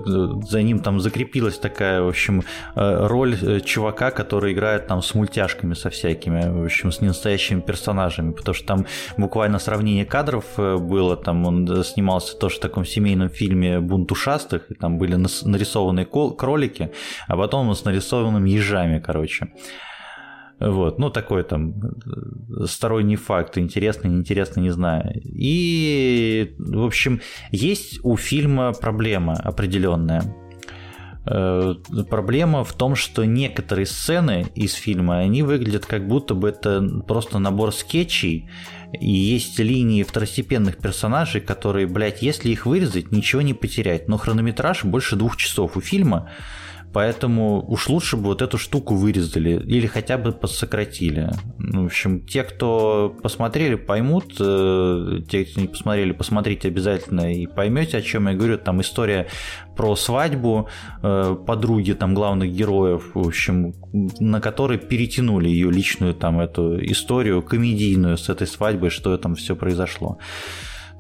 за 0.49 0.63
ним 0.63 0.79
там 0.79 1.01
закрепилась 1.01 1.59
такая, 1.59 2.03
в 2.03 2.09
общем, 2.09 2.45
э, 2.77 3.07
роль 3.07 3.37
э, 3.41 3.61
чувака, 3.61 4.13
который 4.13 4.53
играет 4.53 4.87
там 4.87 5.03
с 5.03 5.15
мультяшками 5.15 5.75
со 5.75 5.91
всякими, 5.91 6.61
в 6.61 6.65
общем, 6.65 6.93
с 6.93 7.01
ненастоящими 7.01 7.61
персонажами, 7.61 8.33
потому 8.33 8.55
что 8.55 8.67
там 8.67 8.87
буквально 9.17 9.59
сравнение 9.59 10.05
кадров 10.05 10.45
э, 10.57 10.77
было, 10.77 11.17
там 11.17 11.45
он 11.47 11.83
снимался 11.83 12.37
тоже 12.37 12.57
в 12.57 12.61
таком 12.61 12.85
семейном 12.85 13.29
фильме 13.29 13.81
«Бунт 13.81 14.13
ушастых», 14.13 14.71
и 14.71 14.75
там 14.75 14.99
были 14.99 15.17
нарисованные 15.17 16.07
кролики, 16.07 16.93
а 17.27 17.37
потом 17.37 17.69
он 17.69 17.75
с 17.75 17.85
нарисованными 17.85 18.49
ежами, 18.51 19.01
короче. 19.01 19.49
Вот, 20.61 20.99
ну, 20.99 21.09
такой 21.11 21.45
там 21.45 21.75
э, 21.81 22.67
сторонний 22.67 23.17
факт, 23.17 23.59
интересный, 23.59 24.11
неинтересный, 24.11 24.63
не 24.63 24.71
знаю. 24.71 25.21
И, 25.25 26.55
в 26.59 26.85
общем, 26.85 27.21
есть 27.53 28.01
у 28.03 28.17
фильма 28.17 28.73
проблема 28.73 29.35
определенная. 29.35 30.23
Э, 31.27 31.75
проблема 32.11 32.65
в 32.65 32.73
том, 32.73 32.97
что 32.97 33.25
некоторые 33.25 33.87
сцены 33.87 34.47
из 34.57 34.73
фильма, 34.73 35.19
они 35.19 35.43
выглядят 35.43 35.87
как 35.87 36.09
будто 36.09 36.35
бы 36.35 36.49
это 36.49 36.83
просто 37.07 37.39
набор 37.39 37.73
скетчей, 37.73 38.51
и 38.99 39.11
есть 39.11 39.59
линии 39.59 40.03
второстепенных 40.03 40.79
персонажей, 40.79 41.41
которые, 41.41 41.87
блядь, 41.87 42.23
если 42.23 42.49
их 42.49 42.65
вырезать, 42.65 43.13
ничего 43.13 43.43
не 43.43 43.55
потерять. 43.55 44.09
Но 44.09 44.17
хронометраж 44.17 44.85
больше 44.85 45.17
двух 45.17 45.37
часов 45.37 45.77
у 45.77 45.81
фильма, 45.81 46.31
Поэтому 46.93 47.65
уж 47.69 47.89
лучше 47.89 48.17
бы 48.17 48.25
вот 48.25 48.43
эту 48.43 48.57
штуку 48.57 48.95
вырезали 48.95 49.63
или 49.67 49.87
хотя 49.87 50.17
бы 50.17 50.33
подсократили. 50.33 51.31
Ну, 51.59 51.83
в 51.83 51.87
общем, 51.87 52.21
те, 52.27 52.43
кто 52.43 53.15
посмотрели, 53.23 53.75
поймут. 53.75 54.37
Э, 54.41 55.21
те, 55.29 55.45
кто 55.45 55.61
не 55.61 55.69
посмотрели, 55.69 56.13
посмотрите 56.13 56.69
обязательно 56.69 57.33
и 57.33 57.47
поймете, 57.47 57.99
о 57.99 58.03
чем 58.03 58.29
я 58.29 58.35
говорю. 58.35 58.59
Там 58.59 58.81
история 58.81 59.27
про 59.77 59.97
свадьбу 59.97 60.69
э, 61.03 61.37
подруги 61.47 61.93
там 61.93 62.15
главных 62.15 62.53
героев, 62.53 63.11
в 63.15 63.29
общем, 63.29 63.75
на 64.19 64.41
которой 64.41 64.79
перетянули 64.79 65.49
ее 65.49 65.71
личную 65.71 66.15
там 66.15 66.41
эту 66.41 66.83
историю 66.85 67.43
комедийную 67.43 68.17
с 68.17 68.29
этой 68.29 68.47
свадьбой, 68.47 68.91
что 68.91 69.17
там 69.19 69.35
все 69.35 69.55
произошло. 69.55 70.19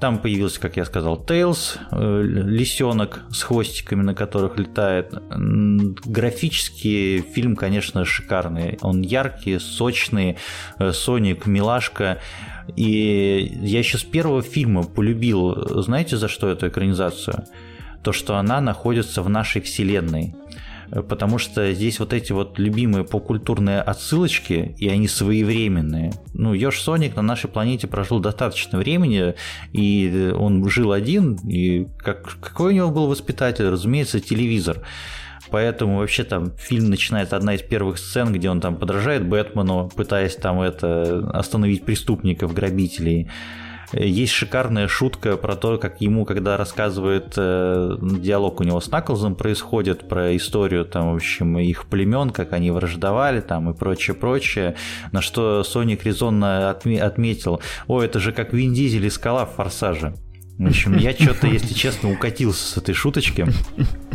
Там 0.00 0.18
появился, 0.18 0.60
как 0.60 0.76
я 0.76 0.84
сказал, 0.84 1.16
Тейлз, 1.16 1.76
э, 1.90 2.22
лисенок 2.22 3.24
с 3.32 3.42
хвостиками, 3.42 4.02
на 4.02 4.14
которых 4.14 4.56
летает. 4.56 5.12
Графически 5.30 7.24
фильм, 7.34 7.56
конечно, 7.56 8.04
шикарный. 8.04 8.78
Он 8.80 9.02
яркий, 9.02 9.58
сочный, 9.58 10.36
э, 10.78 10.92
Соник, 10.92 11.46
милашка. 11.46 12.18
И 12.76 13.58
я 13.60 13.80
еще 13.80 13.98
с 13.98 14.04
первого 14.04 14.42
фильма 14.42 14.84
полюбил, 14.84 15.82
знаете, 15.82 16.16
за 16.16 16.28
что 16.28 16.48
эту 16.48 16.68
экранизацию? 16.68 17.44
То, 18.04 18.12
что 18.12 18.36
она 18.36 18.60
находится 18.60 19.22
в 19.22 19.28
нашей 19.28 19.60
вселенной 19.62 20.36
потому 20.90 21.38
что 21.38 21.72
здесь 21.72 21.98
вот 22.00 22.12
эти 22.12 22.32
вот 22.32 22.58
любимые 22.58 23.04
попкультурные 23.04 23.80
отсылочки, 23.80 24.74
и 24.78 24.88
они 24.88 25.08
своевременные. 25.08 26.12
Ну, 26.34 26.54
Ёж 26.54 26.80
Соник 26.80 27.16
на 27.16 27.22
нашей 27.22 27.48
планете 27.48 27.86
прожил 27.86 28.20
достаточно 28.20 28.78
времени, 28.78 29.34
и 29.72 30.32
он 30.36 30.68
жил 30.68 30.92
один, 30.92 31.34
и 31.36 31.86
как, 31.98 32.38
какой 32.40 32.72
у 32.72 32.76
него 32.76 32.90
был 32.90 33.06
воспитатель? 33.06 33.68
Разумеется, 33.68 34.20
телевизор. 34.20 34.82
Поэтому 35.50 35.98
вообще 35.98 36.24
там 36.24 36.52
фильм 36.56 36.90
начинает 36.90 37.32
одна 37.32 37.54
из 37.54 37.62
первых 37.62 37.98
сцен, 37.98 38.32
где 38.32 38.50
он 38.50 38.60
там 38.60 38.76
подражает 38.76 39.26
Бэтмену, 39.26 39.90
пытаясь 39.94 40.36
там 40.36 40.60
это 40.60 41.30
остановить 41.30 41.84
преступников, 41.84 42.52
грабителей. 42.52 43.30
Есть 43.92 44.32
шикарная 44.32 44.86
шутка 44.86 45.36
про 45.36 45.56
то, 45.56 45.78
как 45.78 46.00
ему, 46.00 46.24
когда 46.24 46.56
рассказывает 46.56 47.34
э, 47.36 47.96
диалог 48.00 48.60
у 48.60 48.64
него 48.64 48.80
с 48.80 48.90
Наклзом 48.90 49.34
происходит, 49.34 50.08
про 50.08 50.36
историю 50.36 50.84
там, 50.84 51.12
в 51.12 51.16
общем, 51.16 51.58
их 51.58 51.86
племен, 51.86 52.30
как 52.30 52.52
они 52.52 52.70
враждовали 52.70 53.40
там 53.40 53.70
и 53.70 53.74
прочее, 53.74 54.14
прочее, 54.14 54.76
на 55.12 55.22
что 55.22 55.64
Соник 55.64 56.04
резонно 56.04 56.70
отметил, 56.70 57.60
о, 57.86 58.02
это 58.02 58.20
же 58.20 58.32
как 58.32 58.52
Вин 58.52 58.74
Дизель 58.74 59.06
и 59.06 59.10
Скала 59.10 59.46
в 59.46 59.54
«Форсаже». 59.54 60.14
В 60.58 60.66
общем, 60.66 60.96
я 60.96 61.12
что-то, 61.12 61.46
если 61.46 61.72
честно, 61.72 62.10
укатился 62.10 62.72
с 62.72 62.76
этой 62.76 62.94
шуточки. 62.94 63.46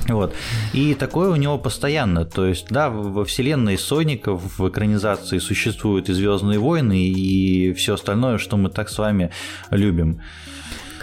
Вот. 0.10 0.36
И 0.74 0.95
такое 0.95 1.30
у 1.30 1.38
него 1.38 1.57
постоянно. 1.57 2.26
То 2.26 2.45
есть, 2.45 2.68
да, 2.70 2.90
во 2.90 3.24
вселенной 3.24 3.78
Соника 3.78 4.34
в 4.36 4.68
экранизации 4.68 5.38
существуют 5.38 6.10
и 6.10 6.14
Звездные 6.14 6.60
войны, 6.60 7.07
и 7.07 7.72
все 7.72 7.94
остальное, 7.94 8.38
что 8.38 8.57
мы 8.57 8.70
так 8.70 8.90
с 8.90 8.98
вами 8.98 9.32
любим. 9.70 10.20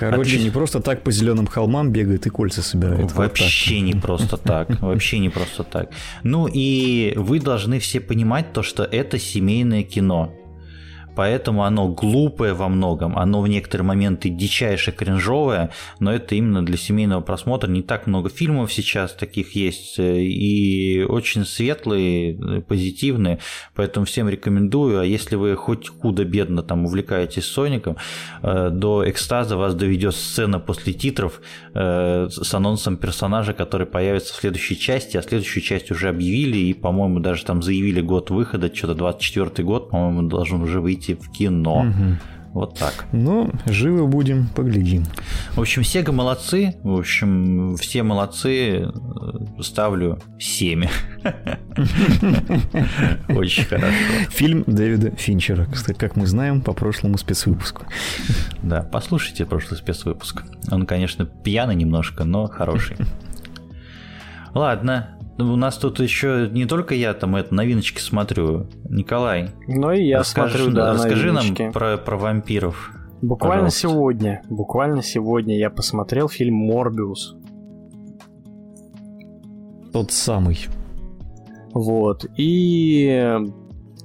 Короче, 0.01 0.21
Отлично. 0.21 0.45
не 0.45 0.51
просто 0.51 0.81
так 0.81 1.03
по 1.03 1.13
зеленым 1.13 1.47
холмам 1.47 1.93
бегает 1.93 2.27
и 2.27 2.31
кольца 2.31 2.63
собирает. 2.63 3.13
Вообще 3.13 3.77
вот 3.77 3.83
не 3.83 3.95
просто 3.95 4.37
так. 4.39 4.81
Вообще 4.81 5.19
не 5.19 5.29
просто 5.29 5.63
так. 5.63 5.91
Ну 6.23 6.47
и 6.47 7.13
вы 7.17 7.39
должны 7.39 7.79
все 7.81 8.01
понимать 8.01 8.53
то, 8.53 8.63
что 8.63 8.83
это 8.83 9.19
семейное 9.19 9.83
кино. 9.83 10.35
Поэтому 11.21 11.65
оно 11.65 11.87
глупое 11.87 12.55
во 12.55 12.71
многом, 12.71 13.19
оно 13.19 13.43
в 13.43 13.47
некоторые 13.47 13.87
моменты 13.87 14.31
дичайше 14.31 14.91
кринжовое, 14.91 15.69
но 15.99 16.15
это 16.15 16.35
именно 16.35 16.65
для 16.65 16.79
семейного 16.79 17.21
просмотра. 17.21 17.69
Не 17.69 17.83
так 17.83 18.07
много 18.07 18.31
фильмов 18.31 18.73
сейчас 18.73 19.13
таких 19.13 19.55
есть, 19.55 19.99
э, 19.99 20.23
и 20.23 21.03
очень 21.03 21.45
светлые, 21.45 22.33
э, 22.33 22.61
позитивные, 22.63 23.39
поэтому 23.75 24.07
всем 24.07 24.31
рекомендую. 24.31 24.99
А 24.99 25.05
если 25.05 25.37
вы 25.37 25.57
хоть 25.57 25.91
худо-бедно 25.91 26.63
там 26.63 26.87
увлекаетесь 26.87 27.45
Соником, 27.45 27.99
до 28.43 29.05
экстаза 29.07 29.59
вас 29.59 29.75
доведет 29.75 30.15
сцена 30.15 30.59
после 30.59 30.95
титров 30.95 31.43
с 31.75 32.55
анонсом 32.55 32.97
персонажа, 32.97 33.53
который 33.53 33.87
появится 33.87 34.33
в 34.33 34.37
следующей 34.37 34.79
части, 34.79 35.19
а 35.19 35.23
следующую 35.23 35.63
часть 35.63 35.91
уже 35.91 36.09
объявили, 36.09 36.57
и, 36.57 36.73
по-моему, 36.73 37.21
даже 37.21 37.45
там 37.45 37.63
заявили 37.63 38.01
год 38.01 38.31
выхода, 38.31 38.75
что-то 38.75 38.95
24 38.95 39.67
год, 39.67 39.91
по-моему, 39.91 40.23
должен 40.29 40.63
уже 40.63 40.81
выйти 40.81 41.10
в 41.15 41.31
кино. 41.31 41.81
Угу. 41.81 42.17
Вот 42.53 42.77
так. 42.77 43.07
Ну, 43.13 43.49
живы 43.67 44.09
будем, 44.09 44.49
поглядим. 44.49 45.05
В 45.55 45.61
общем, 45.61 45.85
Сега 45.85 46.11
молодцы. 46.11 46.75
В 46.83 46.99
общем, 46.99 47.77
все 47.77 48.03
молодцы. 48.03 48.91
Ставлю 49.61 50.19
7. 50.39 50.85
Очень 53.29 53.65
хорошо. 53.65 53.95
Фильм 54.31 54.65
Дэвида 54.67 55.13
Финчера, 55.13 55.67
кстати, 55.67 55.97
как 55.97 56.17
мы 56.17 56.27
знаем 56.27 56.61
по 56.61 56.73
прошлому 56.73 57.19
спецвыпуску. 57.19 57.85
Да, 58.63 58.83
послушайте 58.83 59.47
прошлый 59.47 59.79
спецвыпуск. 59.79 60.43
Он, 60.73 60.87
конечно, 60.87 61.27
пьяный 61.27 61.77
немножко, 61.77 62.25
но 62.25 62.49
хороший. 62.49 62.97
Ладно, 64.55 65.20
у 65.49 65.57
нас 65.57 65.77
тут 65.77 66.01
еще 66.01 66.49
не 66.51 66.67
только 66.67 66.95
я 66.95 67.15
там 67.15 67.37
это 67.37 67.55
новиночки 67.55 68.01
смотрю. 68.01 68.69
Николай. 68.89 69.51
Ну 69.67 69.93
и 69.93 70.05
я 70.05 70.21
расскажи, 70.21 70.59
смотрю, 70.59 70.75
да, 70.75 70.93
Расскажи 70.93 71.33
новиночки. 71.33 71.63
нам 71.63 71.73
про, 71.73 71.97
про 71.97 72.17
вампиров. 72.17 72.91
Буквально 73.23 73.67
пожалуйста. 73.67 73.81
сегодня, 73.81 74.43
буквально 74.49 75.03
сегодня 75.03 75.59
я 75.59 75.69
посмотрел 75.71 76.29
фильм 76.29 76.55
«Морбиус». 76.55 77.37
Тот 79.93 80.11
самый. 80.13 80.67
Вот. 81.73 82.25
И 82.37 83.37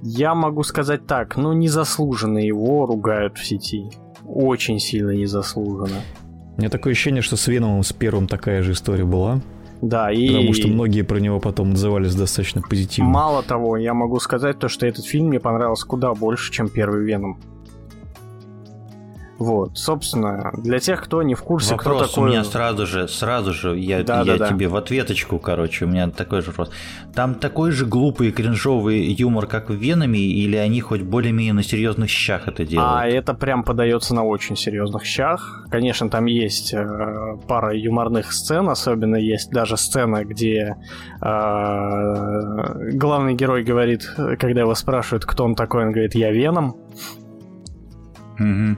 я 0.02 0.36
могу 0.36 0.64
сказать 0.64 1.07
так, 1.07 1.38
ну 1.38 1.53
незаслуженно 1.53 2.40
его 2.40 2.86
ругают 2.86 3.38
в 3.38 3.45
сети. 3.45 3.90
Очень 4.26 4.80
сильно 4.80 5.12
незаслуженно. 5.12 6.02
У 6.57 6.60
меня 6.60 6.70
такое 6.70 6.94
ощущение, 6.94 7.22
что 7.22 7.38
с 7.38 7.48
Веномом 7.48 7.84
с 7.84 7.94
первым 7.94 8.28
такая 8.28 8.64
же 8.64 8.72
история 8.72 9.06
была. 9.06 9.41
Да, 9.81 10.11
и... 10.11 10.27
Потому 10.27 10.53
что 10.53 10.68
многие 10.68 11.02
про 11.02 11.19
него 11.19 11.39
потом 11.39 11.72
отзывались 11.72 12.15
достаточно 12.15 12.61
позитивно. 12.61 13.10
Мало 13.10 13.43
того, 13.43 13.77
я 13.77 13.93
могу 13.93 14.19
сказать 14.19 14.60
то, 14.60 14.68
что 14.68 14.85
этот 14.85 15.06
фильм 15.06 15.27
мне 15.27 15.39
понравился 15.39 15.85
куда 15.85 16.14
больше, 16.14 16.52
чем 16.52 16.69
первый 16.69 17.03
Веном. 17.06 17.39
Вот, 19.38 19.78
собственно, 19.78 20.52
для 20.57 20.80
тех, 20.80 21.03
кто 21.03 21.22
не 21.22 21.36
в 21.36 21.44
курсе, 21.44 21.76
вопрос 21.76 21.98
кто 21.98 22.07
такой... 22.07 22.24
у 22.24 22.32
меня 22.32 22.44
сразу 22.45 22.86
же, 22.86 23.07
сразу 23.10 23.53
же, 23.53 23.78
я, 23.78 24.02
да, 24.03 24.22
я 24.22 24.38
да, 24.38 24.48
тебе 24.48 24.68
да. 24.68 24.74
в 24.74 24.78
ответочку, 24.78 25.40
короче, 25.40 25.86
у 25.86 25.88
меня 25.90 26.10
такой 26.10 26.41
же 26.41 26.52
вопрос. 26.52 26.72
Там 27.14 27.36
такой 27.36 27.72
же 27.72 27.86
глупый 27.86 28.32
кринжовый 28.32 29.02
юмор, 29.02 29.48
как 29.48 29.70
в 29.70 29.74
Веноме, 29.74 30.20
или 30.22 30.56
они 30.56 30.80
хоть 30.80 31.02
более-менее 31.02 31.53
на 31.53 31.64
серьезных 31.64 32.10
щах 32.10 32.48
это 32.48 32.66
делают? 32.66 32.91
А 32.94 33.07
это 33.07 33.34
прям 33.34 33.64
подается 33.64 34.16
на 34.16 34.24
очень 34.24 34.56
серьезных 34.56 35.03
щах. 35.03 35.66
Конечно, 35.70 36.10
там 36.10 36.26
есть 36.26 36.74
э, 36.74 37.38
пара 37.48 37.76
юморных 37.76 38.32
сцен, 38.32 38.70
особенно 38.70 39.18
есть 39.18 39.52
даже 39.52 39.76
сцена, 39.76 40.24
где 40.24 40.78
э, 41.22 42.91
главный 42.94 43.34
герой 43.34 43.64
говорит, 43.64 44.10
когда 44.40 44.62
его 44.62 44.76
спрашивают, 44.76 45.26
кто 45.26 45.44
он 45.44 45.56
такой, 45.56 45.84
он 45.84 45.91
говорит, 45.91 46.16
я 46.16 46.32
Веном. 46.32 46.78
Угу. 48.40 48.78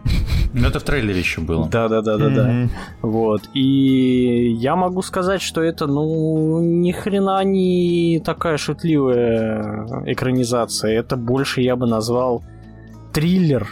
Ну, 0.54 0.68
это 0.68 0.80
в 0.80 0.84
трейлере 0.84 1.20
еще 1.20 1.42
было. 1.42 1.68
Да, 1.68 1.88
да, 1.88 2.02
да, 2.02 2.18
да, 2.18 2.30
да. 2.30 2.70
Вот. 3.02 3.50
И 3.54 4.52
я 4.60 4.76
могу 4.76 5.02
сказать, 5.02 5.42
что 5.42 5.62
это, 5.62 5.88
ну, 5.88 6.60
ни 6.62 6.92
хрена 6.92 7.44
не 7.44 8.22
такая 8.24 8.58
шутливая 8.58 10.04
экранизация. 10.06 10.92
Это 10.92 11.18
больше 11.18 11.62
я 11.62 11.76
бы 11.76 11.88
назвал 11.88 12.44
триллер, 13.14 13.68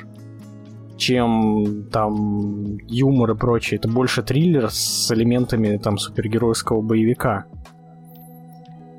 чем 0.98 1.86
там 1.92 2.78
юмор 2.88 3.32
и 3.32 3.36
прочее. 3.36 3.78
Это 3.78 3.88
больше 3.88 4.24
триллер 4.24 4.70
с 4.72 5.12
элементами 5.12 5.78
там 5.78 5.98
супергеройского 5.98 6.82
боевика. 6.82 7.46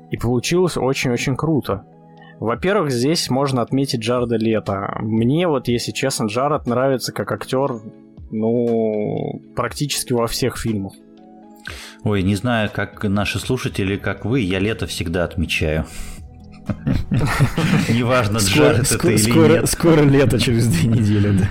И 0.09 0.17
получилось 0.17 0.77
очень-очень 0.77 1.35
круто. 1.35 1.83
Во-первых, 2.39 2.91
здесь 2.91 3.29
можно 3.29 3.61
отметить 3.61 4.01
Джареда 4.01 4.35
Лето. 4.37 4.97
Мне 4.99 5.47
вот, 5.47 5.67
если 5.67 5.91
честно, 5.91 6.25
Джаред 6.25 6.67
нравится 6.67 7.11
как 7.11 7.31
актер, 7.31 7.79
ну, 8.31 9.41
практически 9.55 10.13
во 10.13 10.27
всех 10.27 10.57
фильмах. 10.57 10.93
Ой, 12.03 12.21
не 12.23 12.35
знаю, 12.35 12.69
как 12.73 13.03
наши 13.03 13.39
слушатели, 13.39 13.97
как 13.97 14.23
вы, 14.23 14.41
я 14.41 14.59
Лето 14.59 14.85
всегда 14.85 15.23
отмечаю. 15.23 15.85
Неважно, 17.89 18.37
Джаред 18.37 18.91
это 18.91 19.09
или 19.09 19.31
нет. 19.31 19.69
Скоро 19.69 20.01
лето 20.01 20.39
через 20.39 20.67
две 20.67 20.89
недели, 20.89 21.37
да. 21.37 21.47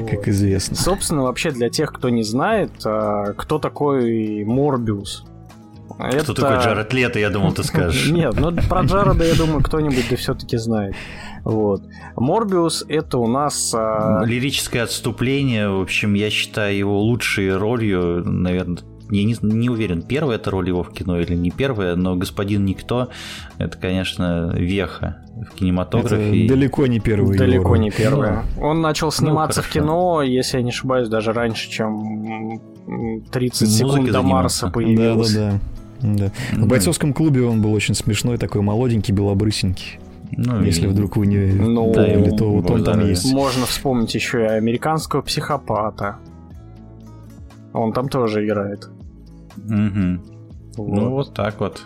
Как 0.10 0.28
известно. 0.28 0.76
Собственно, 0.76 1.22
вообще 1.22 1.50
для 1.50 1.68
тех, 1.68 1.92
кто 1.92 2.08
не 2.08 2.22
знает, 2.22 2.70
а, 2.84 3.32
кто 3.34 3.58
такой 3.58 4.44
Морбиус. 4.44 5.24
Это... 6.08 6.24
Кто 6.24 6.34
такой 6.34 6.56
Джаред 6.58 6.92
Лето, 6.92 7.18
я 7.18 7.30
думал, 7.30 7.52
ты 7.52 7.64
скажешь. 7.64 8.08
Нет, 8.10 8.34
ну 8.38 8.52
про 8.68 8.82
Джареда, 8.82 9.24
я 9.24 9.34
думаю, 9.34 9.62
кто-нибудь 9.62 10.06
да 10.10 10.16
все-таки 10.16 10.56
знает. 10.56 10.94
Вот. 11.44 11.82
Морбиус 12.16 12.84
это 12.88 13.18
у 13.18 13.26
нас... 13.26 13.74
А... 13.74 14.22
Лирическое 14.24 14.82
отступление, 14.82 15.68
в 15.68 15.80
общем, 15.80 16.14
я 16.14 16.30
считаю 16.30 16.76
его 16.76 17.00
лучшей 17.00 17.56
ролью, 17.56 18.22
наверное, 18.24 18.78
я 19.10 19.24
не, 19.24 19.36
не 19.42 19.68
уверен, 19.68 20.02
первая 20.02 20.38
это 20.38 20.50
роль 20.50 20.68
его 20.68 20.82
в 20.82 20.92
кино 20.92 21.18
или 21.18 21.34
не 21.34 21.50
первая, 21.50 21.96
но 21.96 22.14
«Господин 22.16 22.64
Никто»— 22.64 23.08
это, 23.58 23.76
конечно, 23.76 24.52
веха 24.54 25.24
в 25.50 25.54
кинематографе. 25.56 26.44
Это 26.44 26.54
далеко 26.54 26.86
не 26.86 27.00
первая 27.00 27.36
Далеко 27.36 27.76
не 27.76 27.90
первая. 27.90 28.44
Ну, 28.56 28.62
Он 28.62 28.80
начал 28.80 29.08
ну, 29.08 29.12
сниматься 29.12 29.60
ну, 29.60 29.66
в 29.66 29.70
кино, 29.70 30.22
если 30.22 30.58
я 30.58 30.62
не 30.62 30.70
ошибаюсь, 30.70 31.08
даже 31.08 31.32
раньше, 31.32 31.68
чем 31.70 32.60
30 33.32 33.68
секунд 33.68 34.10
до 34.10 34.22
Марса 34.22 34.70
появился. 34.70 35.34
Да, 35.34 35.50
да, 35.50 35.52
да. 35.52 35.79
Да. 36.02 36.32
В 36.52 36.66
бойцовском 36.66 37.12
клубе 37.12 37.42
он 37.42 37.62
был 37.62 37.72
очень 37.72 37.94
смешной, 37.94 38.38
такой 38.38 38.62
молоденький, 38.62 39.12
белобрысенький. 39.12 39.98
Ну, 40.32 40.62
Если 40.62 40.84
и... 40.84 40.86
вдруг 40.86 41.16
вы 41.16 41.26
не 41.26 41.52
ну, 41.52 41.92
поняли, 41.92 42.30
то 42.36 42.50
вот 42.50 42.70
он 42.70 42.84
там 42.84 43.06
есть. 43.06 43.32
Можно 43.32 43.66
вспомнить 43.66 44.14
еще 44.14 44.42
и 44.42 44.46
американского 44.46 45.22
психопата. 45.22 46.16
Он 47.72 47.92
там 47.92 48.08
тоже 48.08 48.46
играет. 48.46 48.88
Угу. 49.56 50.20
Вот. 50.76 50.88
Ну, 50.88 51.10
вот 51.10 51.34
так 51.34 51.60
вот. 51.60 51.82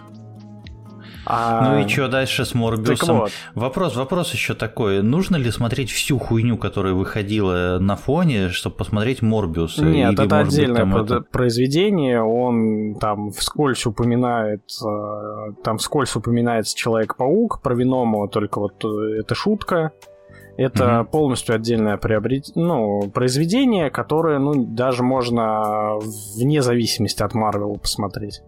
А... 1.26 1.68
Ну 1.68 1.84
и 1.84 1.88
что 1.88 2.08
дальше 2.08 2.44
с 2.44 2.54
Морбиусом? 2.54 3.20
Вот. 3.20 3.32
Вопрос, 3.54 3.96
вопрос 3.96 4.32
еще 4.32 4.54
такой. 4.54 5.02
Нужно 5.02 5.36
ли 5.36 5.50
смотреть 5.50 5.90
всю 5.90 6.18
хуйню, 6.18 6.58
которая 6.58 6.94
выходила 6.94 7.78
на 7.80 7.96
фоне, 7.96 8.50
чтобы 8.50 8.76
посмотреть 8.76 9.22
Морбиуса? 9.22 9.84
Нет, 9.84 10.12
Или, 10.12 10.26
это 10.26 10.38
отдельное 10.38 10.84
быть, 10.84 11.04
это... 11.04 11.20
произведение. 11.22 12.22
Он 12.22 12.96
там 13.00 13.30
вскользь 13.30 13.86
упоминает, 13.86 14.62
э, 14.84 15.52
там 15.62 15.78
вскользь 15.78 16.14
упоминается 16.16 16.76
Человек-паук, 16.76 17.62
про 17.62 17.74
Венома 17.74 18.28
только 18.28 18.58
вот 18.58 18.84
э, 18.84 19.20
это 19.20 19.34
шутка. 19.34 19.92
Это 20.56 21.00
угу. 21.00 21.10
полностью 21.10 21.54
отдельное 21.54 21.96
приобрет... 21.96 22.44
ну, 22.54 23.10
произведение, 23.12 23.90
которое, 23.90 24.38
ну, 24.38 24.64
даже 24.64 25.02
можно 25.02 25.98
вне 26.36 26.62
зависимости 26.62 27.22
от 27.22 27.34
Марвела 27.34 27.74
посмотреть. 27.74 28.40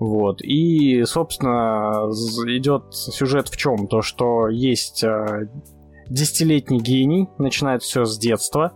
Вот. 0.00 0.40
И, 0.40 1.04
собственно, 1.04 2.08
идет 2.56 2.84
сюжет 2.90 3.48
в 3.48 3.56
чем? 3.58 3.86
То, 3.86 4.00
что 4.00 4.48
есть 4.48 5.04
э, 5.04 5.48
десятилетний 6.08 6.80
гений, 6.80 7.28
начинает 7.36 7.82
все 7.82 8.06
с 8.06 8.18
детства, 8.18 8.72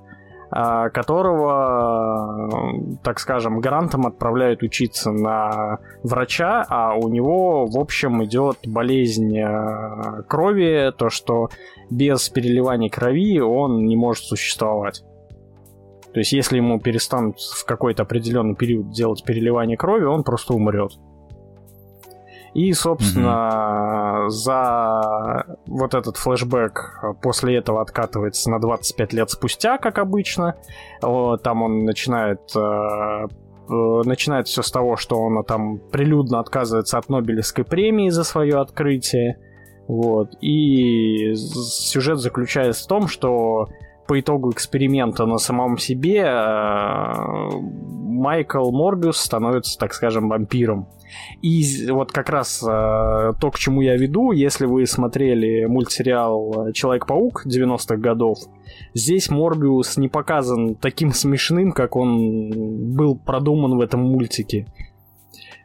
э, 0.54 0.90
которого, 0.90 2.98
так 3.02 3.20
скажем, 3.20 3.60
гарантом 3.60 4.06
отправляют 4.06 4.62
учиться 4.62 5.12
на 5.12 5.78
врача, 6.02 6.66
а 6.68 6.94
у 6.94 7.08
него, 7.08 7.64
в 7.64 7.78
общем, 7.78 8.22
идет 8.22 8.58
болезнь 8.66 9.34
э, 9.38 10.24
крови, 10.28 10.92
то, 10.94 11.08
что 11.08 11.48
без 11.90 12.28
переливания 12.28 12.90
крови 12.90 13.40
он 13.40 13.86
не 13.86 13.96
может 13.96 14.24
существовать. 14.24 15.02
То 16.12 16.20
есть, 16.20 16.34
если 16.34 16.58
ему 16.58 16.78
перестанут 16.80 17.40
в 17.40 17.64
какой-то 17.64 18.02
определенный 18.02 18.56
период 18.56 18.90
делать 18.90 19.24
переливание 19.24 19.78
крови, 19.78 20.04
он 20.04 20.22
просто 20.22 20.52
умрет. 20.52 20.92
И, 22.54 22.72
собственно, 22.72 24.22
угу. 24.22 24.28
за 24.28 25.44
вот 25.66 25.94
этот 25.94 26.16
флешбэк 26.16 27.02
после 27.20 27.56
этого 27.56 27.82
откатывается 27.82 28.48
на 28.48 28.60
25 28.60 29.12
лет 29.12 29.30
спустя, 29.30 29.76
как 29.78 29.98
обычно. 29.98 30.54
Там 31.00 31.62
он 31.62 31.84
начинает 31.84 32.40
э, 32.54 32.60
э, 32.60 34.02
начинает 34.04 34.46
все 34.46 34.62
с 34.62 34.70
того, 34.70 34.96
что 34.96 35.20
он 35.20 35.42
там 35.44 35.78
прилюдно 35.78 36.38
отказывается 36.38 36.96
от 36.98 37.08
Нобелевской 37.08 37.64
премии 37.64 38.10
за 38.10 38.22
свое 38.22 38.60
открытие. 38.60 39.38
Вот. 39.88 40.36
И 40.40 41.34
сюжет 41.34 42.18
заключается 42.18 42.84
в 42.84 42.86
том, 42.86 43.08
что 43.08 43.68
по 44.06 44.20
итогу 44.20 44.52
эксперимента 44.52 45.26
на 45.26 45.38
самом 45.38 45.78
себе 45.78 46.20
э, 46.24 47.48
Майкл 48.24 48.70
Морбиус 48.70 49.18
становится, 49.18 49.78
так 49.78 49.92
скажем, 49.92 50.30
вампиром. 50.30 50.88
И 51.42 51.90
вот 51.90 52.10
как 52.10 52.30
раз 52.30 52.62
э, 52.62 52.66
то, 52.66 53.50
к 53.50 53.58
чему 53.58 53.82
я 53.82 53.96
веду, 53.96 54.32
если 54.32 54.64
вы 54.64 54.86
смотрели 54.86 55.66
мультсериал 55.66 56.72
Человек-паук 56.72 57.44
90-х 57.46 57.96
годов, 57.96 58.38
здесь 58.94 59.28
Морбиус 59.28 59.98
не 59.98 60.08
показан 60.08 60.74
таким 60.74 61.12
смешным, 61.12 61.72
как 61.72 61.96
он 61.96 62.94
был 62.94 63.14
продуман 63.14 63.76
в 63.76 63.80
этом 63.82 64.00
мультике. 64.00 64.66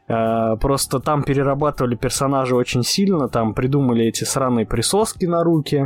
Э, 0.09 0.57
просто 0.59 0.99
там 0.99 1.23
перерабатывали 1.23 1.95
персонажа 1.95 2.55
очень 2.55 2.83
сильно, 2.83 3.29
там 3.29 3.53
придумали 3.53 4.05
эти 4.05 4.25
сраные 4.25 4.65
присоски 4.65 5.23
на 5.23 5.45
руки, 5.45 5.85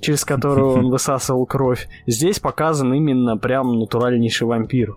через 0.00 0.24
которые 0.24 0.66
он 0.66 0.90
высасывал 0.90 1.46
кровь. 1.46 1.88
Здесь 2.06 2.38
показан 2.38 2.94
именно 2.94 3.36
прям 3.36 3.80
натуральнейший 3.80 4.46
вампир. 4.46 4.96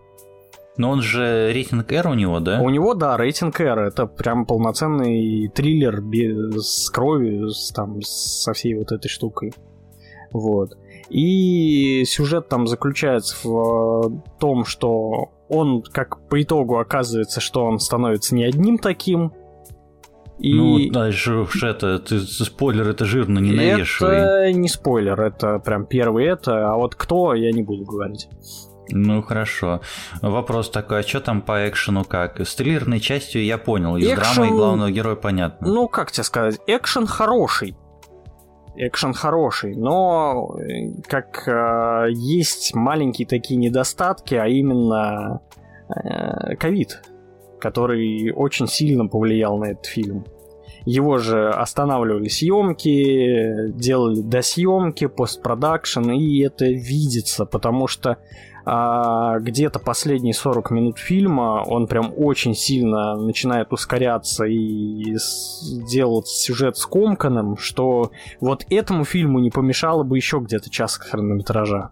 Но 0.77 0.89
он 0.91 1.01
же 1.01 1.51
рейтинг 1.53 1.91
R 1.91 2.07
у 2.09 2.13
него, 2.13 2.39
да? 2.39 2.59
У 2.61 2.69
него, 2.69 2.93
да, 2.93 3.17
рейтинг 3.17 3.59
R. 3.59 3.79
Это 3.79 4.05
прям 4.05 4.45
полноценный 4.45 5.47
триллер 5.47 6.01
без 6.01 6.89
крови, 6.89 7.49
с, 7.49 7.71
там, 7.71 8.01
со 8.01 8.53
всей 8.53 8.75
вот 8.75 8.91
этой 8.91 9.07
штукой. 9.07 9.53
Вот. 10.31 10.77
И 11.09 12.03
сюжет 12.05 12.49
там 12.49 12.67
заключается 12.67 13.35
в 13.43 14.21
том, 14.39 14.65
что 14.65 15.31
он, 15.47 15.81
как 15.81 16.27
по 16.27 16.41
итогу 16.41 16.77
оказывается, 16.77 17.39
что 17.39 17.63
он 17.63 17.79
становится 17.79 18.35
не 18.35 18.43
одним 18.43 18.77
таким, 18.77 19.31
и... 20.39 20.53
Ну, 20.53 20.89
дальше 20.91 21.33
уж 21.33 21.63
это, 21.63 21.99
ты 21.99 22.19
спойлер 22.19 22.89
это 22.89 23.05
жирно 23.05 23.39
не 23.39 23.53
навешивай. 23.53 24.17
Это 24.17 24.51
не 24.57 24.67
спойлер, 24.67 25.19
это 25.21 25.59
прям 25.59 25.85
первый 25.85 26.25
это, 26.25 26.71
а 26.71 26.75
вот 26.75 26.95
кто, 26.95 27.33
я 27.33 27.51
не 27.51 27.63
буду 27.63 27.85
говорить. 27.85 28.27
Ну 28.89 29.21
хорошо. 29.21 29.81
Вопрос 30.21 30.69
такой, 30.69 30.99
а 30.99 31.03
что 31.03 31.21
там 31.21 31.41
по 31.41 31.67
экшену 31.67 32.03
как? 32.03 32.39
С 32.39 32.55
триллерной 32.55 32.99
частью 32.99 33.43
я 33.43 33.57
понял, 33.57 33.97
из 33.97 34.07
Экшен... 34.07 34.35
драмы 34.35 34.47
и 34.47 34.51
главного 34.51 34.91
героя 34.91 35.15
понятно. 35.15 35.67
Ну, 35.67 35.87
как 35.87 36.11
тебе 36.11 36.23
сказать, 36.23 36.59
экшен 36.67 37.07
хороший. 37.07 37.75
Экшен 38.77 39.13
хороший, 39.13 39.75
но 39.75 40.57
э, 40.59 41.01
как 41.07 41.47
э, 41.47 42.11
есть 42.11 42.75
маленькие 42.75 43.25
такие 43.25 43.57
недостатки, 43.57 44.35
а 44.35 44.47
именно 44.47 45.39
э, 45.87 46.55
ковид, 46.57 47.01
э, 47.01 47.59
который 47.59 48.33
очень 48.33 48.67
сильно 48.67 49.07
повлиял 49.07 49.57
на 49.57 49.71
этот 49.71 49.85
фильм. 49.85 50.25
Его 50.85 51.17
же 51.17 51.49
останавливали 51.49 52.27
съемки, 52.27 53.71
делали 53.71 54.21
досъемки, 54.21 55.07
постпродакшн, 55.07 56.11
и 56.11 56.41
это 56.41 56.65
видится, 56.65 57.45
потому 57.45 57.87
что 57.87 58.17
а, 58.65 59.37
где-то 59.39 59.79
последние 59.79 60.33
40 60.33 60.71
минут 60.71 60.97
фильма 60.97 61.63
он 61.65 61.85
прям 61.85 62.11
очень 62.17 62.55
сильно 62.55 63.15
начинает 63.15 63.71
ускоряться 63.71 64.45
и 64.45 65.15
делать 65.87 66.27
сюжет 66.27 66.77
скомканным, 66.77 67.57
что 67.57 68.11
вот 68.41 68.65
этому 68.71 69.05
фильму 69.05 69.39
не 69.39 69.51
помешало 69.51 70.03
бы 70.03 70.17
еще 70.17 70.39
где-то 70.39 70.69
час 70.71 70.97
хронометража. 70.97 71.91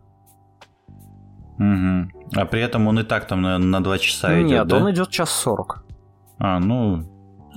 Угу. 1.59 2.35
А 2.35 2.45
при 2.45 2.61
этом 2.61 2.87
он 2.87 2.99
и 2.99 3.03
так 3.03 3.27
там 3.27 3.43
на, 3.43 3.59
на 3.59 3.83
2 3.83 3.97
часа 3.99 4.39
идет, 4.39 4.49
Нет, 4.49 4.67
да? 4.67 4.77
он 4.77 4.91
идет 4.91 5.09
час 5.09 5.29
40. 5.29 5.85
А, 6.39 6.59
ну, 6.59 7.03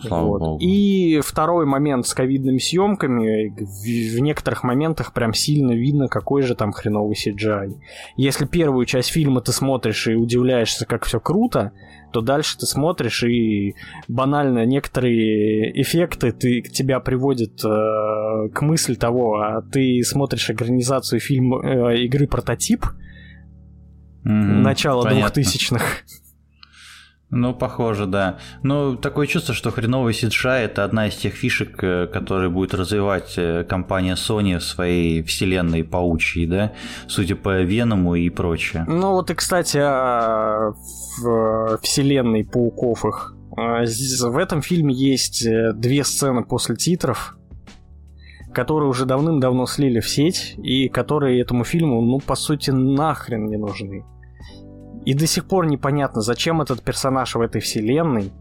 Слава 0.03 0.27
вот. 0.27 0.41
богу. 0.41 0.59
И 0.61 1.21
второй 1.21 1.67
момент 1.67 2.07
с 2.07 2.15
ковидными 2.15 2.59
съемками. 2.59 3.49
В, 3.49 4.17
в 4.17 4.21
некоторых 4.21 4.63
моментах 4.63 5.13
прям 5.13 5.33
сильно 5.35 5.73
видно, 5.73 6.09
какой 6.09 6.43
же 6.43 6.55
там 6.55 6.73
хреновый 6.73 7.15
CGI. 7.15 7.77
Если 8.17 8.47
первую 8.47 8.87
часть 8.87 9.11
фильма 9.11 9.41
ты 9.41 9.53
смотришь 9.53 10.07
и 10.07 10.15
удивляешься, 10.15 10.87
как 10.87 11.05
все 11.05 11.21
круто, 11.21 11.73
то 12.13 12.21
дальше 12.21 12.59
ты 12.59 12.67
смотришь 12.67 13.25
и 13.25 13.75
банально 14.09 14.65
некоторые 14.65 15.81
эффекты 15.81 16.33
ты, 16.33 16.63
тебя 16.63 17.01
приводят 17.01 17.63
э, 17.65 18.49
к 18.55 18.63
мысли 18.63 18.95
того, 18.95 19.37
а 19.37 19.63
ты 19.63 20.03
смотришь 20.03 20.49
экранизацию 20.51 21.21
фильма 21.21 21.61
э, 21.63 22.05
игры 22.05 22.27
прототип 22.27 22.87
mm-hmm, 24.25 24.29
начала 24.29 25.09
двухтысячных. 25.11 26.05
Ну, 27.31 27.55
похоже, 27.55 28.07
да. 28.07 28.39
Ну, 28.63 28.97
такое 28.97 29.27
чувство, 29.27 29.53
что 29.53 29.73
хреновый 29.73 30.15
CGI 30.15 30.67
это 30.67 30.85
одна 30.85 31.09
из 31.09 31.17
тех 31.17 31.35
фишек, 31.35 31.83
э, 31.83 32.07
которые 32.07 32.51
будет 32.51 32.73
развивать 32.73 33.35
э, 33.37 33.65
компания 33.65 34.15
Sony 34.15 34.59
в 34.59 34.63
своей 34.63 35.25
вселенной 35.25 35.83
паучьей, 35.83 36.47
да, 36.47 36.73
судя 37.09 37.35
по 37.35 37.63
Веному 37.63 38.15
и 38.15 38.31
прочее. 38.31 38.85
Ну 38.87 39.11
вот 39.13 39.29
и, 39.31 39.35
кстати, 39.35 39.79
в 39.79 40.75
вселенной 41.83 42.45
пауков 42.45 43.05
их. 43.05 43.33
В 43.57 44.39
этом 44.39 44.63
фильме 44.63 44.95
есть 44.95 45.45
э, 45.45 45.73
две 45.73 46.05
сцены 46.05 46.45
после 46.45 46.77
титров, 46.77 47.37
которые 48.55 48.89
уже 48.89 49.05
давным-давно 49.05 49.67
слили 49.67 49.99
в 49.99 50.09
сеть, 50.09 50.55
и 50.59 50.89
которые 50.89 51.41
этому 51.41 51.65
фильму, 51.65 52.01
ну, 52.03 52.21
по 52.21 52.37
сути, 52.37 52.71
нахрен 52.71 53.47
не 53.47 53.57
нужны. 53.57 54.05
И 55.07 55.15
до 55.15 55.27
сих 55.27 55.47
пор 55.47 55.67
непонятно, 55.67 56.21
зачем 56.21 56.61
этот 56.61 56.83
персонаж 56.83 57.37
в 57.37 57.41
этой 57.41 57.61
вселенной, 57.61 58.33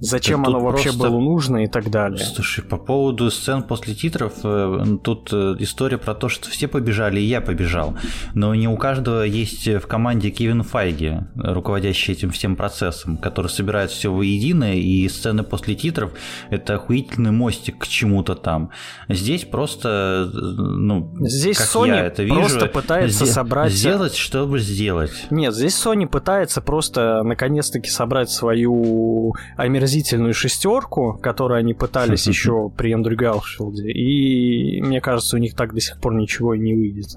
Зачем 0.00 0.46
оно 0.46 0.60
вообще 0.60 0.90
просто... 0.90 1.08
было 1.08 1.20
нужно 1.20 1.64
и 1.64 1.66
так 1.66 1.90
далее. 1.90 2.24
Слушай, 2.24 2.64
по 2.64 2.78
поводу 2.78 3.30
сцен 3.30 3.62
после 3.62 3.94
титров, 3.94 4.32
э, 4.44 4.96
тут 5.02 5.28
э, 5.32 5.56
история 5.58 5.98
про 5.98 6.14
то, 6.14 6.30
что 6.30 6.48
все 6.48 6.68
побежали, 6.68 7.20
и 7.20 7.24
я 7.24 7.42
побежал. 7.42 7.94
Но 8.34 8.54
не 8.54 8.66
у 8.66 8.76
каждого 8.78 9.22
есть 9.22 9.66
в 9.66 9.86
команде 9.86 10.30
Кевин 10.30 10.62
Файги, 10.62 11.18
руководящий 11.34 12.14
этим 12.14 12.30
всем 12.30 12.56
процессом, 12.56 13.18
который 13.18 13.48
собирает 13.48 13.90
все 13.90 14.10
воедино, 14.10 14.74
и 14.74 15.06
сцены 15.08 15.42
после 15.42 15.74
титров— 15.74 16.12
это 16.50 16.76
охуительный 16.76 17.30
мостик 17.30 17.78
к 17.78 17.86
чему-то 17.86 18.34
там. 18.34 18.70
Здесь 19.08 19.44
просто, 19.44 20.30
ну, 20.32 21.14
здесь 21.20 21.58
как 21.58 21.68
Sony 21.68 21.88
я 21.88 22.06
это 22.06 22.22
вижу, 22.22 22.40
просто 22.40 22.66
пытается 22.66 23.24
сде- 23.24 23.32
собрать... 23.32 23.72
Сделать, 23.72 24.14
чтобы 24.14 24.60
сделать. 24.60 25.12
Нет, 25.30 25.54
здесь 25.54 25.74
Sony 25.74 26.06
пытается 26.06 26.62
просто 26.62 27.22
наконец-таки 27.22 27.90
собрать 27.90 28.30
свою 28.30 29.34
омерзительную 29.56 29.89
омерзительную 29.90 30.34
шестерку, 30.34 31.18
которую 31.20 31.58
они 31.58 31.74
пытались 31.74 32.26
еще 32.26 32.70
при 32.76 32.92
Эндрю 32.92 33.16
Галфилде, 33.16 33.90
и 33.90 34.80
мне 34.82 35.00
кажется, 35.00 35.36
у 35.36 35.40
них 35.40 35.54
так 35.54 35.74
до 35.74 35.80
сих 35.80 36.00
пор 36.00 36.14
ничего 36.14 36.54
и 36.54 36.58
не 36.58 36.74
выйдет. 36.74 37.08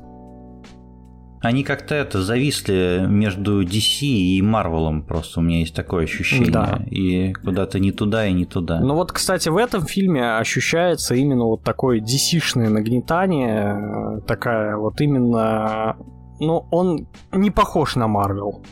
Они 1.42 1.66
как-то 1.66 1.94
это 1.94 2.24
зависли 2.24 3.06
между 3.06 3.64
DC 3.64 4.06
и 4.06 4.42
Марвелом, 4.42 5.04
просто 5.04 5.42
у 5.42 5.44
меня 5.44 5.60
есть 5.60 5.76
такое 5.76 6.06
ощущение. 6.06 6.52
Да. 6.52 6.80
И 6.90 7.34
куда-то 7.34 7.80
не 7.80 7.92
туда 7.92 8.26
и 8.26 8.34
не 8.34 8.46
туда. 8.46 8.80
Ну 8.80 8.96
вот, 8.96 9.12
кстати, 9.12 9.50
в 9.50 9.58
этом 9.58 9.86
фильме 9.86 10.38
ощущается 10.38 11.16
именно 11.16 11.44
вот 11.44 11.62
такое 11.64 12.00
DC-шное 12.00 12.70
нагнетание, 12.70 14.22
такая 14.26 14.78
вот 14.78 15.02
именно... 15.02 15.98
Ну, 16.40 16.66
он 16.72 17.08
не 17.34 17.52
похож 17.52 17.96
на 17.96 18.08
Марвел. 18.08 18.64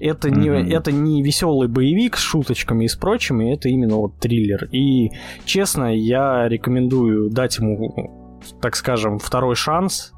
Это 0.00 0.30
не, 0.30 0.48
mm-hmm. 0.48 0.76
это 0.76 0.92
не 0.92 1.22
веселый 1.22 1.68
боевик 1.68 2.16
с 2.16 2.20
шуточками 2.20 2.84
и 2.84 2.88
с 2.88 2.96
прочими, 2.96 3.52
это 3.52 3.68
именно 3.68 3.96
вот 3.96 4.18
триллер. 4.18 4.68
И, 4.70 5.10
честно, 5.44 5.94
я 5.94 6.48
рекомендую 6.48 7.30
дать 7.30 7.58
ему, 7.58 8.38
так 8.60 8.76
скажем, 8.76 9.18
второй 9.18 9.56
шанс. 9.56 10.12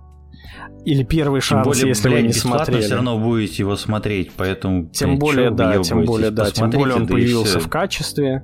Или 0.84 1.04
первый 1.04 1.40
шанс, 1.42 1.66
более, 1.66 1.88
если 1.88 2.08
блядь, 2.08 2.22
вы 2.22 2.26
не 2.28 2.32
смотрели. 2.32 2.80
все 2.80 2.94
равно 2.94 3.18
будете 3.18 3.62
его 3.62 3.76
смотреть, 3.76 4.32
поэтому... 4.34 4.86
Тем 4.86 5.10
блядь, 5.10 5.20
более, 5.20 5.50
да, 5.50 5.78
тем 5.82 6.04
более, 6.04 6.30
да, 6.30 6.50
тем 6.50 6.70
более 6.70 6.96
он 6.96 7.06
появился 7.06 7.60
в 7.60 7.68
качестве 7.68 8.42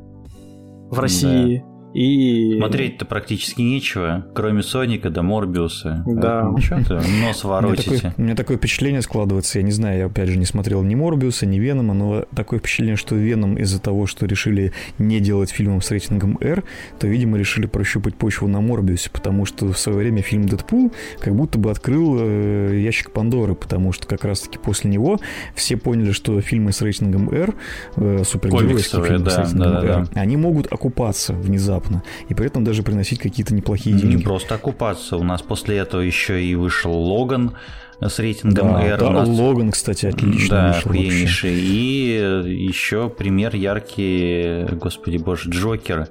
в 0.90 0.98
России. 0.98 1.64
Да. 1.66 1.75
И... 1.96 2.58
Смотреть-то 2.58 3.06
практически 3.06 3.62
нечего, 3.62 4.26
кроме 4.34 4.62
Соника 4.62 5.08
да 5.08 5.22
Морбиуса. 5.22 6.04
Да. 6.06 6.52
Что-то 6.58 7.02
нос 7.22 7.42
воротите. 7.42 7.88
У 7.88 7.92
меня, 7.92 8.00
такое, 8.00 8.14
у 8.18 8.22
меня 8.22 8.34
такое 8.34 8.56
впечатление 8.58 9.00
складывается, 9.00 9.58
я 9.58 9.64
не 9.64 9.70
знаю, 9.70 9.98
я 10.00 10.06
опять 10.06 10.28
же 10.28 10.36
не 10.36 10.44
смотрел 10.44 10.82
ни 10.82 10.94
Морбиуса, 10.94 11.46
ни 11.46 11.58
Венома, 11.58 11.94
но 11.94 12.26
такое 12.34 12.58
впечатление, 12.58 12.96
что 12.96 13.14
Веном 13.14 13.56
из-за 13.56 13.80
того, 13.80 14.06
что 14.06 14.26
решили 14.26 14.74
не 14.98 15.20
делать 15.20 15.48
фильмом 15.48 15.80
с 15.80 15.90
рейтингом 15.90 16.36
R, 16.42 16.64
то, 16.98 17.06
видимо, 17.06 17.38
решили 17.38 17.64
прощупать 17.64 18.14
почву 18.14 18.46
на 18.46 18.60
Морбиусе, 18.60 19.08
потому 19.08 19.46
что 19.46 19.72
в 19.72 19.78
свое 19.78 19.96
время 19.96 20.20
фильм 20.20 20.46
«Дэдпул» 20.46 20.92
как 21.18 21.34
будто 21.34 21.58
бы 21.58 21.70
открыл 21.70 22.18
э, 22.20 22.78
ящик 22.78 23.10
Пандоры, 23.10 23.54
потому 23.54 23.92
что 23.92 24.06
как 24.06 24.22
раз-таки 24.26 24.58
после 24.58 24.90
него 24.90 25.18
все 25.54 25.78
поняли, 25.78 26.12
что 26.12 26.42
фильмы 26.42 26.72
с 26.72 26.82
рейтингом 26.82 27.30
R, 27.30 27.54
э, 27.96 28.22
супергеройские 28.22 29.02
фильмы 29.02 29.24
да, 29.24 29.30
с 29.30 29.38
рейтингом 29.38 29.72
да, 29.72 29.80
да, 29.80 29.88
R, 30.00 30.08
да. 30.12 30.20
они 30.20 30.36
могут 30.36 30.70
окупаться 30.70 31.32
внезапно 31.32 31.85
внезапно, 31.86 32.02
и 32.28 32.34
при 32.34 32.46
этом 32.46 32.64
даже 32.64 32.82
приносить 32.82 33.18
какие-то 33.18 33.54
неплохие 33.54 33.96
деньги. 33.96 34.16
Не 34.16 34.22
просто 34.22 34.54
окупаться. 34.54 35.16
У 35.16 35.22
нас 35.22 35.42
после 35.42 35.78
этого 35.78 36.00
еще 36.00 36.42
и 36.42 36.54
вышел 36.54 36.92
Логан 36.92 37.54
с 38.00 38.18
рейтингом 38.18 38.74
да, 38.74 38.82
R. 38.82 38.98
Да, 38.98 39.10
нас... 39.10 39.28
Логан, 39.28 39.70
кстати, 39.70 40.06
отлично 40.06 40.48
да, 40.48 40.80
вышел. 40.84 41.48
И 41.48 42.54
еще 42.58 43.08
пример 43.08 43.54
яркий, 43.54 44.64
господи 44.74 45.16
боже, 45.16 45.50
Джокер 45.50 46.08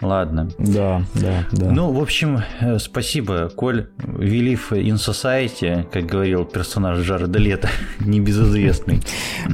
Ладно. 0.00 0.48
Да, 0.58 1.02
да, 1.14 1.44
да. 1.50 1.70
Ну, 1.72 1.90
в 1.92 2.00
общем, 2.00 2.38
э, 2.60 2.78
спасибо, 2.78 3.48
Коль. 3.48 3.88
Велив 3.98 4.72
in 4.72 4.94
Society, 4.94 5.82
как 5.90 6.06
говорил 6.06 6.44
персонаж 6.44 6.98
Джареда 7.00 7.38
Лето, 7.40 7.68
небезызвестный. 8.00 9.00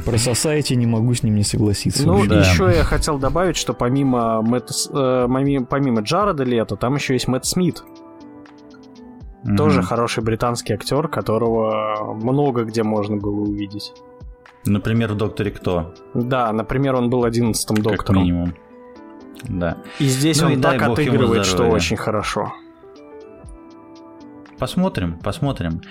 Про 0.05 0.17
Society 0.17 0.75
не 0.75 0.87
могу 0.87 1.15
с 1.15 1.23
ним 1.23 1.37
не 1.37 1.45
согласиться. 1.45 2.07
Ну, 2.07 2.27
Да. 2.27 2.41
еще 2.41 2.65
я 2.77 2.85
хотел 2.85 3.19
добавить, 3.19 3.57
что 3.57 3.73
помимо, 3.73 4.43
Мэтта 4.43 4.73
С- 4.75 4.91
э, 4.93 5.65
помимо, 5.71 6.03
Джареда 6.03 6.45
Лето, 6.45 6.77
там 6.77 6.97
еще 6.97 7.15
есть 7.15 7.27
Мэтт 7.27 7.47
Смит. 7.47 7.83
Мгм. 9.45 9.57
Тоже 9.57 9.83
хороший 9.83 10.23
британский 10.23 10.73
актер, 10.75 11.09
которого 11.09 12.15
много 12.15 12.65
где 12.65 12.83
можно 12.83 13.17
было 13.17 13.41
увидеть. 13.41 13.93
Например, 14.67 15.13
в 15.13 15.17
«Докторе 15.17 15.51
Кто», 15.51 15.93
Да, 16.15 16.51
например, 16.53 16.95
он 16.95 17.11
был 17.11 17.25
одиннадцатым 17.25 17.77
как 17.77 17.85
доктором. 17.85 18.23
минимум. 18.23 18.55
Да. 19.49 19.77
И 19.99 20.07
здесь 20.07 20.41
Ну 20.41 20.51
и 20.51 20.55
он 20.55 20.61
дай 20.61 20.79
так 20.79 20.91
отыгрывает, 20.91 21.47
что 21.47 21.65
очень 21.69 21.97
хорошо. 21.97 22.53
Посмотрим, 24.65 25.19
посмотрим. 25.19 25.83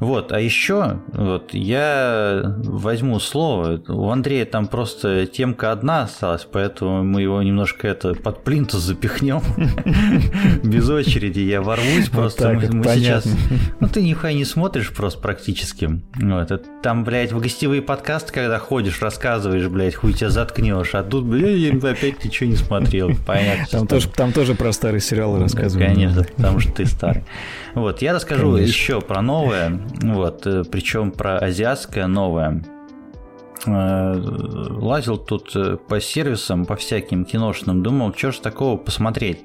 Вот, 0.00 0.32
а 0.32 0.40
еще 0.40 1.00
вот 1.12 1.52
я 1.52 2.56
возьму 2.64 3.20
слово. 3.20 3.78
У 3.88 4.08
Андрея 4.08 4.46
там 4.46 4.68
просто 4.68 5.26
темка 5.26 5.70
одна 5.70 6.04
осталась, 6.04 6.48
поэтому 6.50 7.04
мы 7.04 7.20
его 7.20 7.42
немножко 7.42 7.88
это 7.88 8.14
под 8.14 8.42
плинтус 8.42 8.80
запихнем. 8.80 9.42
Без 10.64 10.88
очереди 10.88 11.40
я 11.40 11.60
ворвусь, 11.60 12.08
просто 12.08 12.54
мы, 12.54 12.84
сейчас. 12.84 13.26
Ну 13.80 13.88
ты 13.88 14.02
нихуя 14.02 14.32
не 14.32 14.46
смотришь 14.46 14.94
просто 14.94 15.20
практически. 15.20 16.00
Там, 16.82 17.04
блядь, 17.04 17.32
в 17.32 17.38
гостевые 17.38 17.82
подкасты, 17.82 18.32
когда 18.32 18.58
ходишь, 18.58 19.02
рассказываешь, 19.02 19.68
блядь, 19.68 19.94
хуй 19.94 20.14
тебя 20.14 20.30
заткнешь, 20.30 20.94
а 20.94 21.02
тут, 21.02 21.26
блядь, 21.26 21.84
опять 21.84 22.24
ничего 22.24 22.48
не 22.48 22.56
смотрел. 22.56 23.10
Понятно. 23.26 23.86
Там 24.16 24.32
тоже, 24.32 24.54
про 24.54 24.72
старые 24.72 25.02
сериалы 25.02 25.38
рассказывают. 25.38 25.92
Конечно, 25.92 26.24
потому 26.34 26.60
что 26.60 26.72
ты 26.72 26.86
старый. 26.86 27.24
Вот, 27.74 28.00
я 28.00 28.12
расскажу 28.22 28.52
Конечно. 28.52 28.72
еще 28.72 29.00
про 29.00 29.22
новое, 29.22 29.80
вот, 30.02 30.46
причем 30.70 31.10
про 31.10 31.38
азиатское 31.38 32.06
новое. 32.06 32.62
Э, 33.64 34.14
Лазил 34.16 35.18
тут 35.18 35.54
э, 35.54 35.76
по 35.76 36.00
сервисам, 36.00 36.66
по 36.66 36.74
всяким 36.76 37.24
киношным, 37.24 37.82
думал, 37.82 38.12
что 38.14 38.32
ж 38.32 38.38
такого 38.38 38.76
посмотреть. 38.76 39.40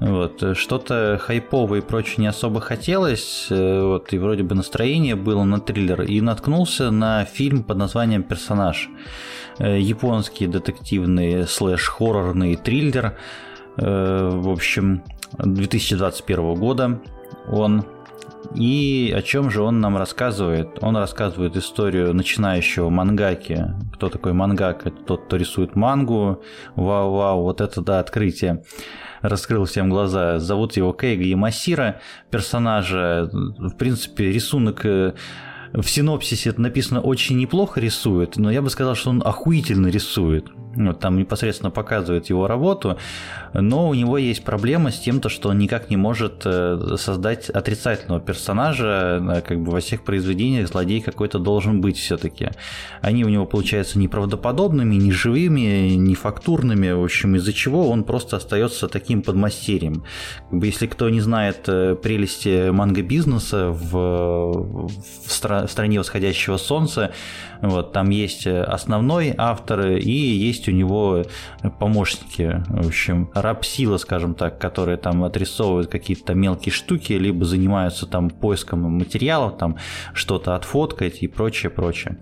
Вот, 0.00 0.42
э, 0.42 0.54
что-то 0.54 1.20
хайповое 1.22 1.80
и 1.80 1.84
прочее 1.84 2.16
не 2.18 2.26
особо 2.26 2.60
хотелось, 2.60 3.46
э, 3.50 3.82
вот, 3.82 4.12
и 4.12 4.18
вроде 4.18 4.42
бы 4.42 4.54
настроение 4.54 5.14
было 5.14 5.44
на 5.44 5.60
триллер, 5.60 6.02
и 6.02 6.20
наткнулся 6.20 6.90
на 6.90 7.24
фильм 7.24 7.62
под 7.62 7.76
названием 7.78 8.22
«Персонаж». 8.22 8.88
Э, 9.58 9.78
Японский 9.78 10.48
детективный 10.48 11.46
слэш-хоррорный 11.46 12.56
триллер, 12.56 13.16
Э, 13.76 14.30
в 14.32 14.50
общем, 14.50 15.02
2021 15.38 16.54
года 16.54 17.00
он. 17.48 17.84
И 18.54 19.12
о 19.16 19.22
чем 19.22 19.50
же 19.50 19.62
он 19.62 19.80
нам 19.80 19.96
рассказывает? 19.96 20.78
Он 20.80 20.96
рассказывает 20.96 21.56
историю 21.56 22.14
начинающего 22.14 22.88
мангаки. 22.90 23.66
Кто 23.94 24.08
такой 24.08 24.32
мангак? 24.32 24.86
Это 24.86 24.96
тот, 25.04 25.24
кто 25.26 25.36
рисует 25.36 25.76
мангу. 25.76 26.42
Вау-вау, 26.76 27.42
вот 27.42 27.60
это 27.60 27.80
да, 27.80 28.00
открытие. 28.00 28.62
Раскрыл 29.22 29.64
всем 29.64 29.90
глаза. 29.90 30.38
Зовут 30.38 30.76
его 30.76 30.92
Кейга 30.92 31.24
Ямасира. 31.24 32.00
Персонажа, 32.30 33.28
в 33.32 33.76
принципе, 33.76 34.30
рисунок 34.30 34.84
э, 34.84 35.14
в 35.72 35.84
синопсисе 35.84 36.50
это 36.50 36.60
написано 36.60 37.00
очень 37.00 37.36
неплохо 37.36 37.80
рисует, 37.80 38.36
но 38.36 38.50
я 38.50 38.62
бы 38.62 38.70
сказал, 38.70 38.94
что 38.94 39.10
он 39.10 39.22
охуительно 39.24 39.88
рисует. 39.88 40.46
Вот 40.76 41.00
там 41.00 41.18
непосредственно 41.18 41.70
показывает 41.70 42.30
его 42.30 42.46
работу, 42.46 42.98
но 43.52 43.88
у 43.88 43.94
него 43.94 44.18
есть 44.18 44.44
проблема 44.44 44.90
с 44.90 44.98
тем, 44.98 45.20
то, 45.20 45.28
что 45.28 45.50
он 45.50 45.58
никак 45.58 45.90
не 45.90 45.96
может 45.96 46.42
э, 46.44 46.96
создать 46.98 47.50
отрицательного 47.50 48.20
персонажа, 48.20 49.20
э, 49.20 49.40
как 49.40 49.60
бы 49.60 49.72
во 49.72 49.80
всех 49.80 50.04
произведениях 50.04 50.68
злодей 50.68 51.00
какой-то 51.00 51.38
должен 51.38 51.80
быть 51.80 51.96
все-таки. 51.96 52.50
Они 53.00 53.24
у 53.24 53.28
него 53.28 53.46
получаются 53.46 53.98
неправдоподобными, 53.98 54.94
не 54.94 55.12
живыми, 55.12 55.94
не 55.94 56.14
фактурными, 56.14 56.90
в 56.90 57.04
общем, 57.04 57.36
из-за 57.36 57.52
чего 57.52 57.88
он 57.88 58.04
просто 58.04 58.36
остается 58.36 58.88
таким 58.88 59.22
подмастерьем. 59.22 60.04
Как 60.50 60.58
бы, 60.58 60.66
если 60.66 60.86
кто 60.86 61.08
не 61.08 61.20
знает 61.20 61.68
э, 61.68 61.94
прелести 61.94 62.70
манго-бизнеса 62.70 63.68
в, 63.70 63.92
в 63.92 65.28
стра- 65.28 65.66
в 65.66 65.70
стране 65.70 65.98
восходящего 65.98 66.56
солнца, 66.56 67.12
вот, 67.68 67.92
там 67.92 68.10
есть 68.10 68.46
основной 68.46 69.34
автор 69.36 69.86
и 69.86 70.10
есть 70.10 70.68
у 70.68 70.72
него 70.72 71.24
помощники, 71.78 72.62
в 72.68 72.86
общем, 72.86 73.30
рабсила, 73.34 73.96
скажем 73.98 74.34
так, 74.34 74.58
которые 74.58 74.96
там 74.96 75.24
отрисовывают 75.24 75.90
какие-то 75.90 76.34
мелкие 76.34 76.72
штуки, 76.72 77.12
либо 77.12 77.44
занимаются 77.44 78.06
там 78.06 78.30
поиском 78.30 78.80
материалов, 78.80 79.58
там 79.58 79.76
что-то 80.12 80.54
отфоткать 80.54 81.22
и 81.22 81.28
прочее, 81.28 81.70
прочее. 81.70 82.18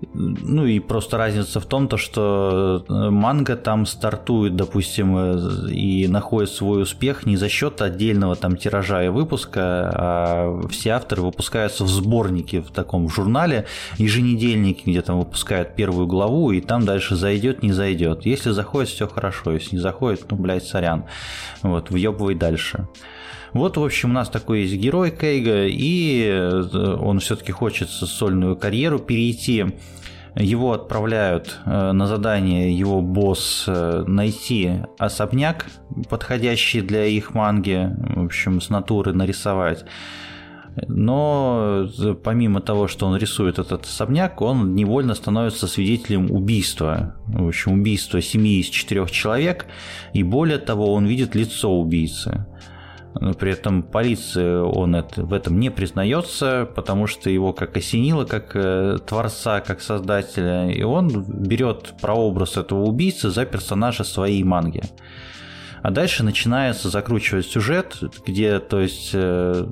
Ну 0.00 0.64
и 0.64 0.78
просто 0.78 1.18
разница 1.18 1.58
в 1.58 1.66
том, 1.66 1.88
то, 1.88 1.96
что 1.96 2.84
э, 2.88 3.10
манга 3.10 3.56
там 3.56 3.84
стартует, 3.84 4.54
допустим, 4.54 5.16
э, 5.16 5.70
и 5.72 6.06
находит 6.06 6.50
свой 6.50 6.82
успех 6.82 7.26
не 7.26 7.36
за 7.36 7.48
счет 7.48 7.82
отдельного 7.82 8.36
там 8.36 8.56
тиража 8.56 9.04
и 9.04 9.08
выпуска, 9.08 9.60
а 9.60 10.60
все 10.70 10.90
авторы 10.90 11.22
выпускаются 11.22 11.82
в 11.82 11.88
сборнике 11.88 12.60
в 12.60 12.70
таком 12.70 13.08
журнале, 13.08 13.66
еженедельнике, 13.96 14.82
где 14.86 15.02
там 15.02 15.18
выпускают 15.18 15.74
первую 15.74 16.06
главу, 16.06 16.52
и 16.52 16.60
там 16.60 16.84
дальше 16.84 17.16
зайдет, 17.16 17.64
не 17.64 17.72
зайдет. 17.72 18.24
Если 18.24 18.50
заходит, 18.50 18.90
все 18.90 19.08
хорошо, 19.08 19.52
если 19.52 19.76
не 19.76 19.82
заходит, 19.82 20.24
ну, 20.30 20.36
блядь, 20.36 20.64
сорян. 20.64 21.06
Вот, 21.62 21.90
въебывай 21.90 22.36
дальше. 22.36 22.86
Вот, 23.52 23.76
в 23.76 23.84
общем, 23.84 24.10
у 24.10 24.12
нас 24.12 24.28
такой 24.28 24.62
есть 24.62 24.74
герой 24.74 25.10
Кейга, 25.10 25.66
и 25.66 26.24
э, 26.26 26.96
он 27.00 27.20
все-таки 27.20 27.52
хочет 27.52 27.88
сольную 27.88 28.56
карьеру 28.56 28.98
перейти. 28.98 29.66
Его 30.34 30.72
отправляют 30.72 31.58
э, 31.64 31.92
на 31.92 32.06
задание 32.06 32.76
его 32.76 33.00
босс 33.00 33.64
э, 33.66 34.04
найти 34.06 34.82
особняк, 34.98 35.66
подходящий 36.10 36.80
для 36.80 37.06
их 37.06 37.34
манги, 37.34 37.90
в 37.98 38.26
общем, 38.26 38.60
с 38.60 38.68
натуры 38.68 39.12
нарисовать. 39.12 39.84
Но 40.86 41.88
помимо 42.22 42.60
того, 42.60 42.86
что 42.86 43.06
он 43.06 43.16
рисует 43.16 43.58
этот 43.58 43.84
особняк, 43.84 44.40
он 44.40 44.74
невольно 44.74 45.14
становится 45.14 45.66
свидетелем 45.66 46.30
убийства. 46.30 47.16
В 47.26 47.48
общем, 47.48 47.72
убийства 47.72 48.22
семьи 48.22 48.60
из 48.60 48.66
четырех 48.66 49.10
человек. 49.10 49.66
И 50.12 50.22
более 50.22 50.58
того, 50.58 50.92
он 50.92 51.06
видит 51.06 51.34
лицо 51.34 51.76
убийцы. 51.76 52.46
При 53.38 53.52
этом 53.52 53.82
полиции 53.82 54.60
он 54.60 54.94
это, 54.94 55.22
в 55.24 55.32
этом 55.32 55.58
не 55.58 55.70
признается, 55.70 56.68
потому 56.74 57.06
что 57.06 57.30
его 57.30 57.52
как 57.52 57.76
осенило, 57.76 58.24
как 58.24 58.52
э, 58.54 58.98
творца, 59.06 59.60
как 59.60 59.80
создателя, 59.80 60.70
и 60.70 60.82
он 60.82 61.24
берет 61.24 61.94
прообраз 62.00 62.56
этого 62.56 62.84
убийцы 62.84 63.30
за 63.30 63.44
персонажа 63.44 64.04
своей 64.04 64.42
манги. 64.44 64.82
А 65.82 65.90
дальше 65.90 66.22
начинается 66.22 66.90
закручивать 66.90 67.46
сюжет, 67.46 67.96
где, 68.26 68.58
то 68.58 68.80
есть, 68.80 69.10
э, 69.12 69.64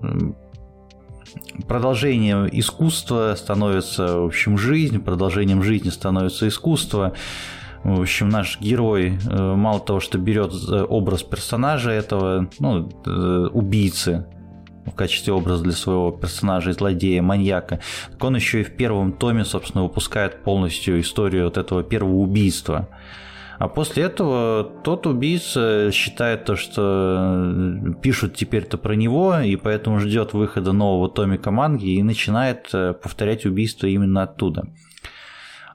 продолжением 1.68 2.48
искусства 2.50 3.34
становится, 3.36 4.20
в 4.20 4.26
общем, 4.26 4.58
жизнь, 4.58 5.00
продолжением 5.00 5.62
жизни 5.62 5.90
становится 5.90 6.48
искусство. 6.48 7.12
В 7.86 8.00
общем, 8.00 8.28
наш 8.28 8.58
герой 8.60 9.16
э, 9.30 9.54
мало 9.54 9.78
того, 9.78 10.00
что 10.00 10.18
берет 10.18 10.52
э, 10.52 10.82
образ 10.82 11.22
персонажа 11.22 11.92
этого, 11.92 12.50
ну, 12.58 12.90
э, 13.06 13.48
убийцы 13.52 14.26
в 14.84 14.90
качестве 14.90 15.32
образа 15.32 15.62
для 15.62 15.72
своего 15.72 16.10
персонажа, 16.10 16.72
злодея, 16.72 17.22
маньяка, 17.22 17.78
так 18.10 18.24
он 18.24 18.34
еще 18.34 18.62
и 18.62 18.64
в 18.64 18.76
первом 18.76 19.12
томе, 19.12 19.44
собственно, 19.44 19.84
выпускает 19.84 20.42
полностью 20.42 21.00
историю 21.00 21.44
вот 21.44 21.58
этого 21.58 21.84
первого 21.84 22.16
убийства. 22.16 22.88
А 23.60 23.68
после 23.68 24.02
этого 24.02 24.64
тот 24.82 25.06
убийца 25.06 25.90
считает 25.92 26.44
то, 26.44 26.56
что 26.56 27.94
пишут 28.02 28.34
теперь-то 28.34 28.78
про 28.78 28.94
него, 28.94 29.38
и 29.38 29.54
поэтому 29.54 30.00
ждет 30.00 30.32
выхода 30.32 30.72
нового 30.72 31.08
томика 31.08 31.52
манги 31.52 31.90
и 31.90 32.02
начинает 32.02 32.68
э, 32.72 32.94
повторять 32.94 33.46
убийство 33.46 33.86
именно 33.86 34.24
оттуда. 34.24 34.66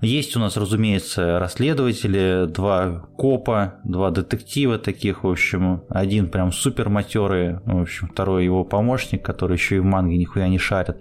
Есть 0.01 0.35
у 0.35 0.39
нас, 0.39 0.57
разумеется, 0.57 1.37
расследователи, 1.37 2.47
два 2.47 3.07
копа, 3.17 3.75
два 3.83 4.09
детектива 4.09 4.79
таких, 4.79 5.23
в 5.23 5.29
общем, 5.29 5.83
один 5.89 6.27
прям 6.27 6.51
супер 6.51 6.89
матерый, 6.89 7.59
в 7.65 7.81
общем, 7.81 8.07
второй 8.07 8.43
его 8.43 8.63
помощник, 8.63 9.23
который 9.23 9.57
еще 9.57 9.75
и 9.75 9.79
в 9.79 9.85
манге 9.85 10.17
нихуя 10.17 10.47
не 10.47 10.57
шарит. 10.57 10.97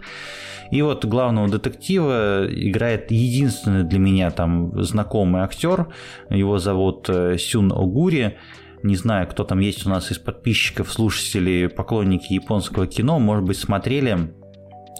И 0.70 0.82
вот 0.82 1.06
главного 1.06 1.48
детектива 1.48 2.46
играет 2.46 3.10
единственный 3.10 3.84
для 3.84 3.98
меня 3.98 4.30
там 4.30 4.82
знакомый 4.82 5.42
актер, 5.42 5.88
его 6.28 6.58
зовут 6.58 7.08
э, 7.08 7.38
Сюн 7.38 7.72
Огури, 7.72 8.36
не 8.82 8.96
знаю, 8.96 9.26
кто 9.28 9.44
там 9.44 9.60
есть 9.60 9.86
у 9.86 9.88
нас 9.88 10.10
из 10.10 10.18
подписчиков, 10.18 10.92
слушателей, 10.92 11.70
поклонники 11.70 12.34
японского 12.34 12.86
кино, 12.86 13.18
может 13.18 13.44
быть, 13.44 13.58
смотрели 13.58 14.34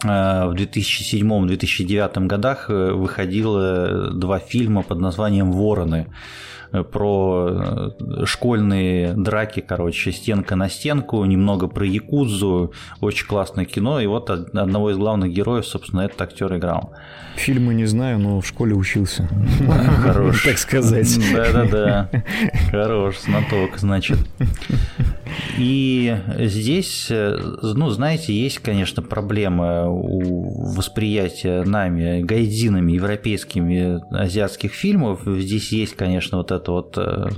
в 0.02 0.54
2007-2009 0.56 2.26
годах 2.26 2.68
выходило 2.68 4.10
два 4.10 4.38
фильма 4.38 4.82
под 4.82 5.00
названием 5.00 5.52
«Вороны» 5.52 6.06
про 6.92 7.92
школьные 8.24 9.14
драки, 9.14 9.60
короче, 9.60 10.12
стенка 10.12 10.56
на 10.56 10.68
стенку, 10.68 11.24
немного 11.24 11.68
про 11.68 11.86
Якудзу, 11.86 12.72
очень 13.00 13.26
классное 13.26 13.64
кино, 13.64 14.00
и 14.00 14.06
вот 14.06 14.30
одного 14.30 14.90
из 14.90 14.96
главных 14.96 15.32
героев, 15.32 15.66
собственно, 15.66 16.02
этот 16.02 16.20
актер 16.22 16.56
играл. 16.56 16.92
Фильмы 17.36 17.74
не 17.74 17.86
знаю, 17.86 18.18
но 18.18 18.40
в 18.40 18.46
школе 18.46 18.74
учился. 18.74 19.28
Хорош. 20.02 20.44
Так 20.44 20.58
сказать. 20.58 21.08
Да-да-да. 21.32 22.10
Хорош, 22.70 23.20
знаток, 23.20 23.78
значит. 23.78 24.18
И 25.56 26.16
здесь, 26.38 27.06
ну, 27.08 27.88
знаете, 27.90 28.34
есть, 28.34 28.58
конечно, 28.58 29.02
проблема 29.02 29.88
у 29.88 30.72
восприятия 30.74 31.62
нами, 31.62 32.22
гайдинами, 32.22 32.92
европейскими 32.92 34.00
азиатских 34.14 34.72
фильмов. 34.72 35.20
Здесь 35.24 35.72
есть, 35.72 35.94
конечно, 35.94 36.38
вот 36.38 36.50
эта 36.60 36.72
вот 36.72 36.96
э, 36.96 37.28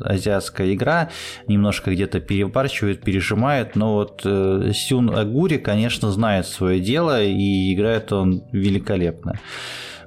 азиатская 0.00 0.74
игра, 0.74 1.10
немножко 1.46 1.92
где-то 1.92 2.20
перебарчивает, 2.20 3.02
пережимает, 3.02 3.76
но 3.76 3.94
вот 3.94 4.22
э, 4.24 4.72
Сюн 4.74 5.14
Агури, 5.14 5.58
конечно, 5.58 6.10
знает 6.10 6.46
свое 6.46 6.80
дело 6.80 7.22
и 7.22 7.72
играет 7.74 8.12
он 8.12 8.42
великолепно. 8.52 9.38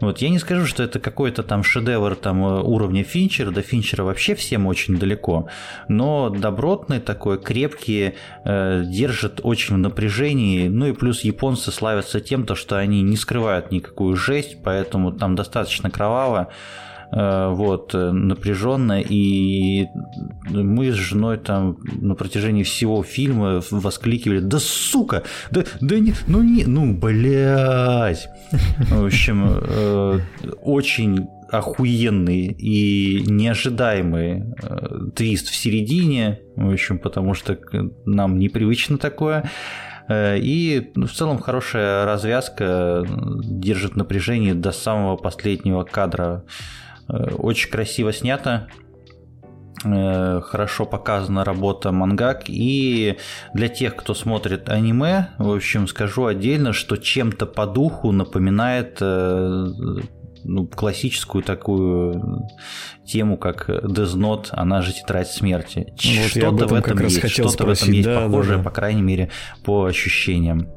Вот 0.04 0.18
я 0.18 0.30
не 0.30 0.40
скажу, 0.40 0.66
что 0.66 0.84
это 0.84 1.00
какой-то 1.00 1.44
там 1.44 1.64
шедевр 1.64 2.16
там 2.16 2.44
э, 2.44 2.62
уровня 2.62 3.04
Финчера, 3.04 3.52
до 3.52 3.62
Финчера 3.62 4.04
вообще 4.04 4.36
всем 4.36 4.68
очень 4.68 4.98
далеко, 4.98 5.48
но 5.88 6.30
добротный 6.30 7.00
такой, 7.00 7.42
крепкий, 7.42 8.16
э, 8.44 8.84
держит 8.86 9.40
очень 9.44 9.76
в 9.76 9.78
напряжении, 9.78 10.68
ну 10.68 10.88
и 10.88 10.94
плюс 10.94 11.24
японцы 11.24 11.72
славятся 11.72 12.20
тем, 12.20 12.46
то, 12.46 12.56
что 12.56 12.78
они 12.78 13.02
не 13.02 13.16
скрывают 13.16 13.72
никакую 13.72 14.16
жесть, 14.16 14.58
поэтому 14.64 15.14
там 15.14 15.36
достаточно 15.36 15.90
кроваво, 15.90 16.50
вот, 17.16 17.94
э, 17.94 18.12
напряженно, 18.12 19.00
и 19.00 19.86
мы 20.50 20.92
с 20.92 20.96
женой 20.96 21.38
там 21.38 21.78
на 22.02 22.16
протяжении 22.16 22.64
всего 22.64 23.04
фильма 23.04 23.62
воскликивали, 23.70 24.40
да 24.40 24.58
сука, 24.60 25.22
да, 25.52 25.64
да 25.80 26.00
не, 26.00 26.16
ну 26.28 26.42
не, 26.42 26.66
ну 26.66 26.94
блядь. 26.94 28.28
В 28.80 29.06
общем, 29.06 29.44
э, 29.48 30.20
очень 30.62 31.28
охуенный 31.52 32.48
и 32.48 33.24
неожидаемый 33.28 34.46
твист 35.16 35.50
в 35.50 35.56
середине, 35.56 36.40
в 36.56 36.72
общем, 36.72 36.98
потому 36.98 37.36
что 37.36 37.60
нам 38.06 38.40
непривычно 38.40 38.98
такое. 38.98 39.52
И 40.12 40.92
в 40.96 41.10
целом 41.10 41.38
хорошая 41.38 42.06
развязка 42.06 43.06
держит 43.44 43.96
напряжение 43.96 44.56
до 44.56 44.72
самого 44.72 45.16
последнего 45.16 45.84
кадра 45.84 46.44
Э, 46.44 46.93
очень 47.08 47.70
красиво 47.70 48.14
снято, 48.14 48.68
э, 49.84 50.42
хорошо 50.42 50.86
показана 50.86 51.44
работа 51.44 51.92
мангак. 51.92 52.44
И 52.48 53.18
для 53.54 53.68
тех, 53.68 53.96
кто 53.96 54.14
смотрит 54.14 54.70
аниме, 54.70 55.30
в 55.38 55.52
общем, 55.52 55.88
скажу 55.88 56.26
отдельно, 56.26 56.74
что 56.74 56.98
чем-то 56.98 57.46
по 57.46 57.66
духу 57.66 58.12
напоминает 58.12 58.98
э, 59.02 59.66
ну, 60.46 60.68
классическую 60.68 61.44
такую 61.44 62.48
тему, 63.06 63.38
как 63.38 63.70
Death 63.70 64.16
Note, 64.16 64.48
она 64.52 64.82
же 64.82 64.94
тетрадь 64.94 65.30
смерти. 65.30 65.88
Вот 65.90 66.30
что-то 66.30 66.68
в 66.68 66.74
этом 66.74 67.00
есть, 67.04 67.30
что-то 67.30 67.66
в 67.66 67.70
этом 67.70 67.92
есть 67.92 68.08
да, 68.08 68.22
похожее, 68.22 68.58
да, 68.58 68.64
да. 68.64 68.70
по 68.70 68.76
крайней 68.76 69.02
мере, 69.02 69.30
по 69.64 69.86
ощущениям. 69.86 70.68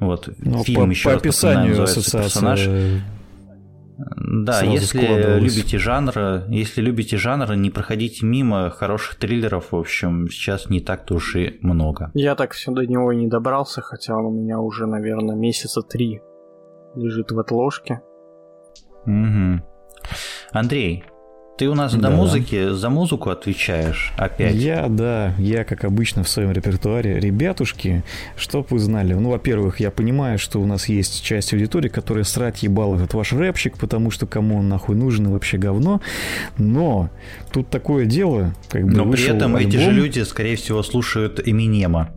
Вот, 0.00 0.28
ну, 0.38 0.64
фильм 0.64 0.86
по, 0.86 0.90
еще 0.90 1.04
по 1.04 1.10
раз 1.12 1.20
описанию 1.20 1.82
ассоциация 1.82 2.22
персонаж. 2.22 2.68
Да, 3.96 4.62
если 4.62 5.38
любите 5.38 5.78
жанр, 5.78 6.46
если 6.48 6.80
любите 6.80 7.16
жанр, 7.16 7.54
не 7.54 7.70
проходите 7.70 8.26
мимо 8.26 8.70
хороших 8.70 9.16
триллеров, 9.16 9.72
в 9.72 9.76
общем, 9.76 10.28
сейчас 10.28 10.68
не 10.68 10.80
так-то 10.80 11.14
уж 11.14 11.36
и 11.36 11.58
много. 11.60 12.10
Я 12.14 12.34
так 12.34 12.52
все 12.52 12.72
до 12.72 12.84
него 12.86 13.12
и 13.12 13.16
не 13.16 13.28
добрался, 13.28 13.82
хотя 13.82 14.16
он 14.16 14.26
у 14.26 14.30
меня 14.30 14.58
уже, 14.58 14.86
наверное, 14.86 15.36
месяца 15.36 15.80
три 15.82 16.20
лежит 16.96 17.30
в 17.30 17.38
отложке. 17.38 18.00
Угу. 19.06 19.62
Андрей, 20.52 21.04
ты 21.56 21.68
у 21.68 21.74
нас 21.74 21.94
да. 21.94 22.08
до 22.08 22.16
музыки 22.16 22.72
за 22.72 22.90
музыку 22.90 23.30
отвечаешь 23.30 24.12
опять? 24.16 24.54
Я, 24.54 24.88
да, 24.88 25.34
я, 25.38 25.64
как 25.64 25.84
обычно, 25.84 26.24
в 26.24 26.28
своем 26.28 26.50
репертуаре. 26.52 27.20
Ребятушки, 27.20 28.02
чтоб 28.36 28.70
вы 28.70 28.78
знали, 28.78 29.14
ну, 29.14 29.30
во-первых, 29.30 29.78
я 29.80 29.90
понимаю, 29.90 30.38
что 30.38 30.60
у 30.60 30.66
нас 30.66 30.88
есть 30.88 31.22
часть 31.22 31.52
аудитории, 31.52 31.88
которая 31.88 32.24
срать 32.24 32.62
ебал 32.62 32.96
этот 32.96 33.14
ваш 33.14 33.32
рэпчик, 33.32 33.78
потому 33.78 34.10
что 34.10 34.26
кому 34.26 34.58
он 34.58 34.68
нахуй 34.68 34.96
нужен 34.96 35.28
и 35.28 35.30
вообще 35.30 35.58
говно, 35.58 36.00
но 36.58 37.10
тут 37.52 37.68
такое 37.70 38.06
дело, 38.06 38.52
как 38.68 38.84
бы 38.84 38.90
Но 38.90 39.10
при 39.10 39.24
этом 39.24 39.54
альбом... 39.54 39.70
эти 39.70 39.76
же 39.76 39.92
люди, 39.92 40.20
скорее 40.20 40.56
всего, 40.56 40.82
слушают 40.82 41.40
Эминема. 41.44 42.10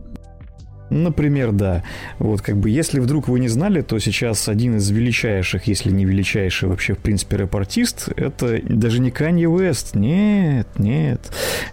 Например, 0.90 1.52
да. 1.52 1.82
Вот 2.18 2.40
как 2.40 2.56
бы, 2.56 2.70
если 2.70 3.00
вдруг 3.00 3.28
вы 3.28 3.40
не 3.40 3.48
знали, 3.48 3.82
то 3.82 3.98
сейчас 3.98 4.48
один 4.48 4.76
из 4.76 4.88
величайших, 4.90 5.66
если 5.66 5.90
не 5.90 6.04
величайший 6.04 6.68
вообще, 6.68 6.94
в 6.94 6.98
принципе, 6.98 7.36
рэп-артист, 7.36 8.08
это 8.16 8.60
даже 8.62 9.00
не 9.00 9.10
Канье 9.10 9.48
Вест, 9.48 9.94
нет, 9.94 10.68
нет. 10.78 11.20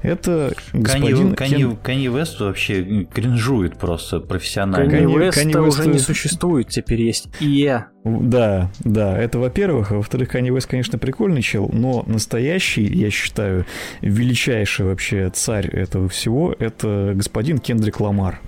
Это 0.01 0.53
господин... 0.73 1.35
Канье, 1.35 1.77
Канье, 1.81 2.11
Вест 2.11 2.39
вообще 2.39 3.05
кринжует 3.05 3.77
просто 3.77 4.19
профессионально. 4.19 4.89
Канье 4.89 5.19
Веста 5.19 5.61
уже 5.61 5.87
не 5.87 5.99
существует, 5.99 6.69
теперь 6.69 7.01
есть 7.01 7.27
ИЭ. 7.39 7.85
Да, 8.03 8.71
да, 8.83 9.17
это 9.17 9.39
во-первых. 9.39 9.91
А 9.91 9.95
во-вторых, 9.95 10.29
Канье 10.29 10.53
Вест, 10.53 10.67
конечно, 10.67 10.99
прикольный 10.99 11.41
чел, 11.41 11.69
но 11.73 12.03
настоящий, 12.05 12.85
я 12.85 13.09
считаю, 13.09 13.65
величайший 14.01 14.85
вообще 14.85 15.31
царь 15.33 15.67
этого 15.67 16.07
всего, 16.07 16.55
это 16.59 17.13
господин 17.15 17.57
Кендрик 17.57 17.99
Ламар 17.99 18.39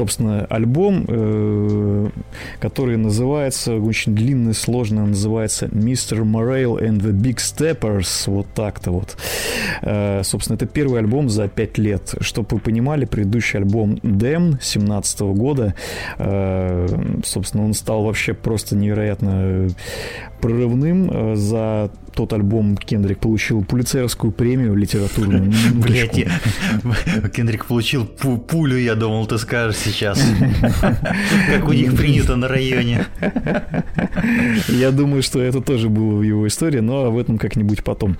собственно, 0.00 0.46
альбом, 0.48 1.04
э, 1.08 2.08
который 2.58 2.96
называется, 2.96 3.74
очень 3.74 4.14
длинный, 4.14 4.54
сложно 4.54 5.04
называется 5.04 5.66
Mr. 5.66 6.22
Morale 6.24 6.80
and 6.80 7.00
the 7.00 7.12
Big 7.12 7.36
Steppers, 7.36 8.24
вот 8.26 8.46
так-то 8.54 8.92
вот. 8.92 9.18
Э, 9.82 10.22
собственно, 10.24 10.56
это 10.56 10.64
первый 10.64 11.00
альбом 11.00 11.28
за 11.28 11.48
пять 11.48 11.76
лет. 11.76 12.14
Чтобы 12.20 12.48
вы 12.52 12.58
понимали, 12.60 13.04
предыдущий 13.04 13.58
альбом 13.58 13.96
Dem 13.96 14.56
17 14.62 15.20
года, 15.20 15.74
э, 16.16 16.86
собственно, 17.22 17.64
он 17.66 17.74
стал 17.74 18.04
вообще 18.04 18.32
просто 18.32 18.76
невероятно 18.76 19.68
прорывным. 20.40 21.36
За 21.36 21.90
тот 22.20 22.34
альбом 22.34 22.76
Кендрик 22.76 23.18
получил 23.18 23.64
пулицеровскую 23.64 24.30
премию 24.30 24.74
литературную. 24.74 25.50
Блять, 25.72 26.26
Кендрик 27.34 27.64
получил 27.64 28.04
пулю, 28.04 28.76
я 28.76 28.94
думал, 28.94 29.26
ты 29.26 29.38
скажешь 29.38 29.78
сейчас. 29.78 30.20
Как 31.50 31.66
у 31.66 31.72
них 31.72 31.96
принято 31.96 32.36
на 32.36 32.46
районе. 32.46 33.06
Я 34.68 34.90
думаю, 34.90 35.22
что 35.22 35.40
это 35.40 35.62
тоже 35.62 35.88
было 35.88 36.16
в 36.16 36.22
его 36.22 36.46
истории, 36.46 36.80
но 36.80 37.06
об 37.06 37.16
этом 37.16 37.38
как-нибудь 37.38 37.82
потом. 37.84 38.18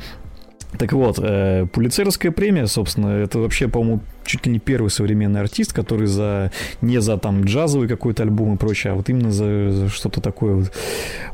Так 0.78 0.92
вот, 0.94 1.18
э, 1.20 1.66
Пулицеровская 1.70 2.32
премия, 2.32 2.66
собственно, 2.66 3.08
это 3.08 3.38
вообще, 3.38 3.68
по-моему, 3.68 4.00
чуть 4.24 4.46
ли 4.46 4.52
не 4.52 4.60
первый 4.60 4.88
современный 4.88 5.40
артист, 5.40 5.74
который 5.74 6.06
за 6.06 6.52
не 6.80 7.02
за 7.02 7.18
там 7.18 7.44
джазовый 7.44 7.86
какой-то 7.86 8.22
альбом 8.22 8.54
и 8.54 8.56
прочее, 8.56 8.92
а 8.92 8.96
вот 8.96 9.10
именно 9.10 9.30
за, 9.30 9.70
за 9.72 9.88
что-то 9.90 10.22
такое 10.22 10.54
вот 10.54 10.72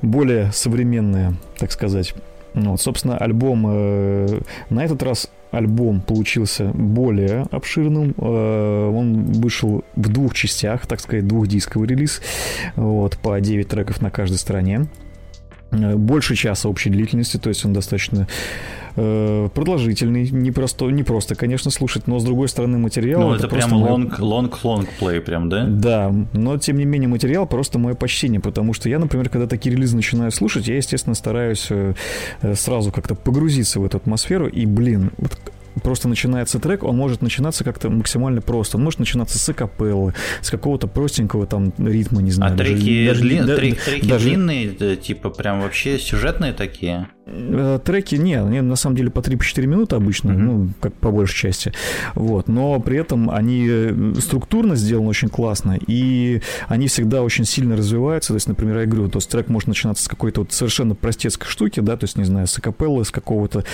более 0.03 0.51
современное, 0.53 1.35
так 1.59 1.71
сказать. 1.71 2.15
Ну, 2.57 2.71
вот, 2.71 2.81
собственно, 2.81 3.19
альбом 3.19 3.67
э, 3.69 4.41
на 4.71 4.85
этот 4.85 5.03
раз 5.03 5.29
альбом 5.51 6.01
получился 6.01 6.65
более 6.73 7.43
обширным. 7.51 8.15
Э, 8.17 8.89
он 8.89 9.25
вышел 9.25 9.85
в 9.95 10.09
двух 10.09 10.35
частях, 10.35 10.87
так 10.87 11.01
сказать, 11.01 11.29
двухдисковый 11.29 11.87
релиз. 11.87 12.23
Вот, 12.75 13.19
по 13.19 13.39
9 13.39 13.69
треков 13.69 14.01
на 14.01 14.11
каждой 14.11 14.39
стороне. 14.39 14.87
Э, 15.71 15.97
больше 15.97 16.35
часа 16.35 16.71
общей 16.71 16.89
длительности, 16.89 17.37
то 17.37 17.51
есть 17.51 17.63
он 17.67 17.75
достаточно 17.75 18.27
э, 18.97 19.49
продолжительный, 19.55 20.29
не 20.31 20.51
просто, 20.51 20.87
не 20.87 21.03
просто, 21.03 21.35
конечно, 21.35 21.71
слушать, 21.71 22.07
но 22.07 22.19
с 22.19 22.25
другой 22.25 22.49
стороны 22.49 22.79
материал. 22.79 23.21
Ну, 23.21 23.35
это, 23.35 23.47
это 23.47 23.55
прям 23.55 23.75
long, 23.75 24.19
long, 24.19 24.53
long 24.63 24.89
play, 25.01 25.21
прям, 25.21 25.49
да? 25.49 25.65
Да, 25.65 26.15
но 26.33 26.59
тем 26.59 26.79
не 26.79 26.85
менее 26.85 27.09
материал 27.09 27.47
просто 27.47 27.79
мое 27.79 27.95
почтение, 27.95 28.41
потому 28.41 28.73
что 28.73 28.89
я, 28.89 28.99
например, 28.99 29.29
когда 29.29 29.47
такие 29.47 29.75
релизы 29.75 29.97
начинаю 29.97 30.31
слушать, 30.33 30.69
я, 30.69 30.77
естественно, 30.77 31.15
стараюсь 31.15 31.67
э, 31.71 31.95
э 32.43 32.55
сразу 32.55 32.91
как-то 32.91 33.15
погрузиться 33.15 33.81
в 33.81 33.85
эту 33.85 33.99
атмосферу, 33.99 34.49
и, 34.49 34.67
блин, 34.67 35.13
вот 35.19 35.39
просто 35.83 36.09
начинается 36.09 36.59
трек, 36.59 36.83
он 36.83 36.97
может 36.97 37.23
начинаться 37.23 37.65
как-то 37.65 37.91
максимально 37.91 38.41
просто. 38.41 38.77
Он 38.77 38.85
может 38.85 38.99
начинаться 39.01 39.39
с 39.39 39.49
акапеллы, 39.49 40.15
с 40.41 40.51
какого-то 40.51 40.87
простенького 40.87 41.47
там 41.47 41.73
ритма, 41.79 42.23
не 42.23 42.31
знаю. 42.31 42.55
А 42.55 42.57
треки, 42.57 43.07
даже, 43.07 43.21
длин, 43.21 43.47
даже, 43.47 43.61
трек, 43.61 43.81
треки 43.83 44.09
даже... 44.09 44.25
длинные, 44.29 44.97
типа 44.97 45.31
прям 45.31 45.61
вообще 45.61 45.99
сюжетные 45.99 46.53
такие? 46.53 47.09
Э, 47.29 47.81
треки, 47.85 48.15
не, 48.15 48.35
они 48.35 48.61
на 48.61 48.77
самом 48.77 48.95
деле 48.95 49.11
по 49.11 49.19
3-4 49.19 49.67
минуты 49.67 49.97
обычно, 49.97 50.31
mm-hmm. 50.31 50.37
ну, 50.37 50.69
как 50.81 50.95
по 50.95 51.11
большей 51.11 51.35
части. 51.35 51.73
Вот, 52.15 52.47
но 52.47 52.79
при 52.79 52.99
этом 52.99 53.31
они 53.31 53.67
э, 53.69 54.15
структурно 54.21 54.77
сделаны 54.77 55.09
очень 55.09 55.29
классно, 55.29 55.77
и 55.89 56.41
они 56.69 56.87
всегда 56.87 57.23
очень 57.23 57.45
сильно 57.45 57.77
развиваются. 57.77 58.29
То 58.29 58.35
есть, 58.35 58.47
например, 58.47 58.79
я 58.79 58.87
говорю, 58.87 59.09
то 59.09 59.19
есть 59.19 59.29
трек 59.29 59.49
может 59.49 59.67
начинаться 59.67 60.05
с 60.05 60.09
какой-то 60.09 60.43
вот 60.43 60.53
совершенно 60.53 60.95
простецкой 60.95 61.49
штуки, 61.49 61.81
да, 61.81 61.97
то 61.97 62.05
есть, 62.05 62.17
не 62.17 62.23
знаю, 62.23 62.47
с 62.47 62.57
акапеллы, 62.59 63.05
с 63.05 63.11
какого-то 63.11 63.65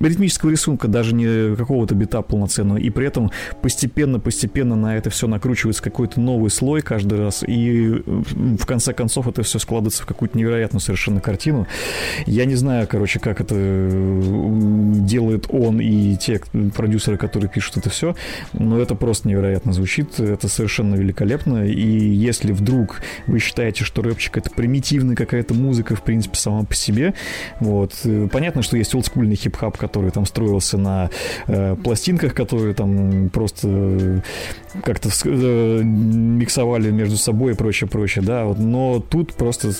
ритмического 0.00 0.48
рисунка, 0.48 0.88
даже 0.88 1.14
не 1.14 1.54
какого-то 1.54 1.94
бита 1.94 2.22
полноценного, 2.22 2.78
и 2.78 2.88
при 2.88 3.06
этом 3.06 3.30
постепенно-постепенно 3.60 4.74
на 4.74 4.96
это 4.96 5.10
все 5.10 5.26
накручивается 5.26 5.82
какой-то 5.82 6.18
новый 6.18 6.50
слой 6.50 6.80
каждый 6.80 7.18
раз, 7.18 7.44
и 7.46 8.02
в 8.06 8.64
конце 8.64 8.94
концов 8.94 9.28
это 9.28 9.42
все 9.42 9.58
складывается 9.58 10.02
в 10.02 10.06
какую-то 10.06 10.38
невероятную 10.38 10.80
совершенно 10.80 11.20
картину. 11.20 11.66
Я 12.24 12.46
не 12.46 12.54
знаю, 12.54 12.88
короче, 12.90 13.01
короче, 13.02 13.18
как 13.18 13.40
это 13.40 13.90
делает 15.00 15.46
он 15.48 15.80
и 15.80 16.14
те 16.14 16.40
продюсеры, 16.72 17.16
которые 17.16 17.50
пишут 17.50 17.78
это 17.78 17.90
все. 17.90 18.14
Но 18.52 18.78
это 18.78 18.94
просто 18.94 19.26
невероятно 19.28 19.72
звучит, 19.72 20.20
это 20.20 20.46
совершенно 20.46 20.94
великолепно. 20.94 21.66
И 21.66 21.82
если 21.82 22.52
вдруг 22.52 23.00
вы 23.26 23.40
считаете, 23.40 23.82
что 23.82 24.02
рэпчик 24.02 24.36
это 24.36 24.50
примитивная 24.50 25.16
какая-то 25.16 25.52
музыка, 25.52 25.96
в 25.96 26.02
принципе, 26.02 26.36
сама 26.36 26.62
по 26.62 26.76
себе, 26.76 27.14
вот, 27.58 28.06
понятно, 28.30 28.62
что 28.62 28.76
есть 28.76 28.94
олдскульный 28.94 29.34
хип-хап, 29.34 29.76
который 29.76 30.12
там 30.12 30.24
строился 30.24 30.78
на 30.78 31.10
э, 31.48 31.74
пластинках, 31.74 32.34
которые 32.34 32.72
там 32.74 33.30
просто 33.30 34.22
как-то 34.84 35.08
э, 35.24 35.82
миксовали 35.82 36.92
между 36.92 37.16
собой 37.16 37.54
и 37.54 37.56
прочее, 37.56 37.90
прочее, 37.90 38.24
да, 38.24 38.44
вот, 38.44 38.60
но 38.60 39.00
тут 39.00 39.34
просто 39.34 39.72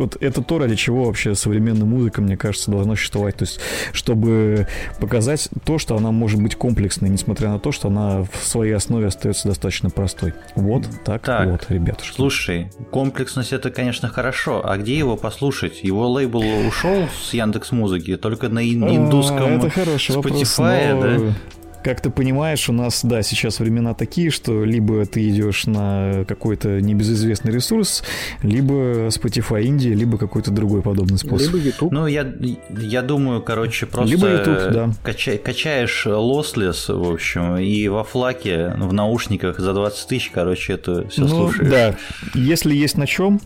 вот 0.00 0.16
это 0.20 0.42
то, 0.42 0.58
ради 0.58 0.76
чего 0.76 1.04
вообще 1.04 1.34
современная 1.34 1.86
музыка, 1.86 2.20
мне 2.20 2.36
кажется, 2.36 2.70
должна 2.70 2.94
существовать. 2.96 3.36
То 3.36 3.44
есть, 3.44 3.60
чтобы 3.92 4.66
показать 4.98 5.48
то, 5.64 5.78
что 5.78 5.96
она 5.96 6.10
может 6.10 6.42
быть 6.42 6.56
комплексной, 6.56 7.08
несмотря 7.08 7.50
на 7.50 7.58
то, 7.58 7.72
что 7.72 7.88
она 7.88 8.22
в 8.22 8.44
своей 8.44 8.72
основе 8.72 9.06
остается 9.06 9.48
достаточно 9.48 9.90
простой. 9.90 10.34
Вот 10.54 10.88
так, 11.04 11.22
так 11.22 11.48
вот, 11.48 11.66
ребятушки. 11.68 12.14
Слушай, 12.14 12.70
комплексность 12.90 13.52
это, 13.52 13.70
конечно, 13.70 14.08
хорошо. 14.08 14.62
А 14.64 14.76
где 14.76 14.96
его 14.96 15.16
послушать? 15.16 15.82
Его 15.82 16.08
лейбл 16.08 16.42
ушел 16.66 17.08
с 17.22 17.32
Яндекс 17.32 17.72
Музыки, 17.72 18.16
только 18.16 18.48
на 18.48 18.64
индусском 18.64 19.44
а, 19.44 19.56
это 19.58 19.70
хороший 19.70 20.16
Spotify, 20.16 20.94
вопрос, 20.94 21.20
но... 21.20 21.26
да? 21.26 21.34
Как 21.82 22.00
ты 22.00 22.10
понимаешь, 22.10 22.68
у 22.68 22.72
нас, 22.72 23.04
да, 23.04 23.22
сейчас 23.22 23.58
времена 23.58 23.94
такие, 23.94 24.30
что 24.30 24.64
либо 24.64 25.06
ты 25.06 25.28
идешь 25.30 25.66
на 25.66 26.24
какой-то 26.28 26.80
небезызвестный 26.80 27.52
ресурс, 27.52 28.02
либо 28.42 29.08
Spotify 29.08 29.62
Indie, 29.62 29.94
либо 29.94 30.18
какой-то 30.18 30.50
другой 30.50 30.82
подобный 30.82 31.18
способ. 31.18 31.54
Либо 31.54 31.64
YouTube. 31.64 31.92
Ну, 31.92 32.06
я, 32.06 32.30
я 32.70 33.02
думаю, 33.02 33.40
короче, 33.42 33.86
просто 33.86 34.14
либо 34.14 34.28
YouTube, 34.28 34.72
да. 34.72 34.90
кача, 35.02 35.38
качаешь 35.38 36.06
lossless, 36.06 36.94
в 36.94 37.12
общем, 37.12 37.56
и 37.56 37.88
во 37.88 38.04
флаке, 38.04 38.74
в 38.76 38.92
наушниках 38.92 39.58
за 39.58 39.72
20 39.72 40.08
тысяч, 40.08 40.30
короче, 40.32 40.74
это 40.74 41.08
все 41.08 41.22
ну, 41.22 41.28
слушаешь. 41.28 41.70
Да, 41.70 41.94
если 42.34 42.74
есть 42.74 42.98
на 42.98 43.06
чем, 43.06 43.40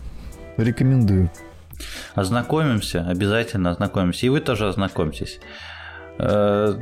рекомендую. 0.57 1.31
Ознакомимся, 2.13 3.05
обязательно 3.07 3.71
ознакомимся. 3.71 4.25
И 4.25 4.29
вы 4.29 4.39
тоже 4.39 4.67
ознакомьтесь. 4.67 5.39
Э, 6.17 6.73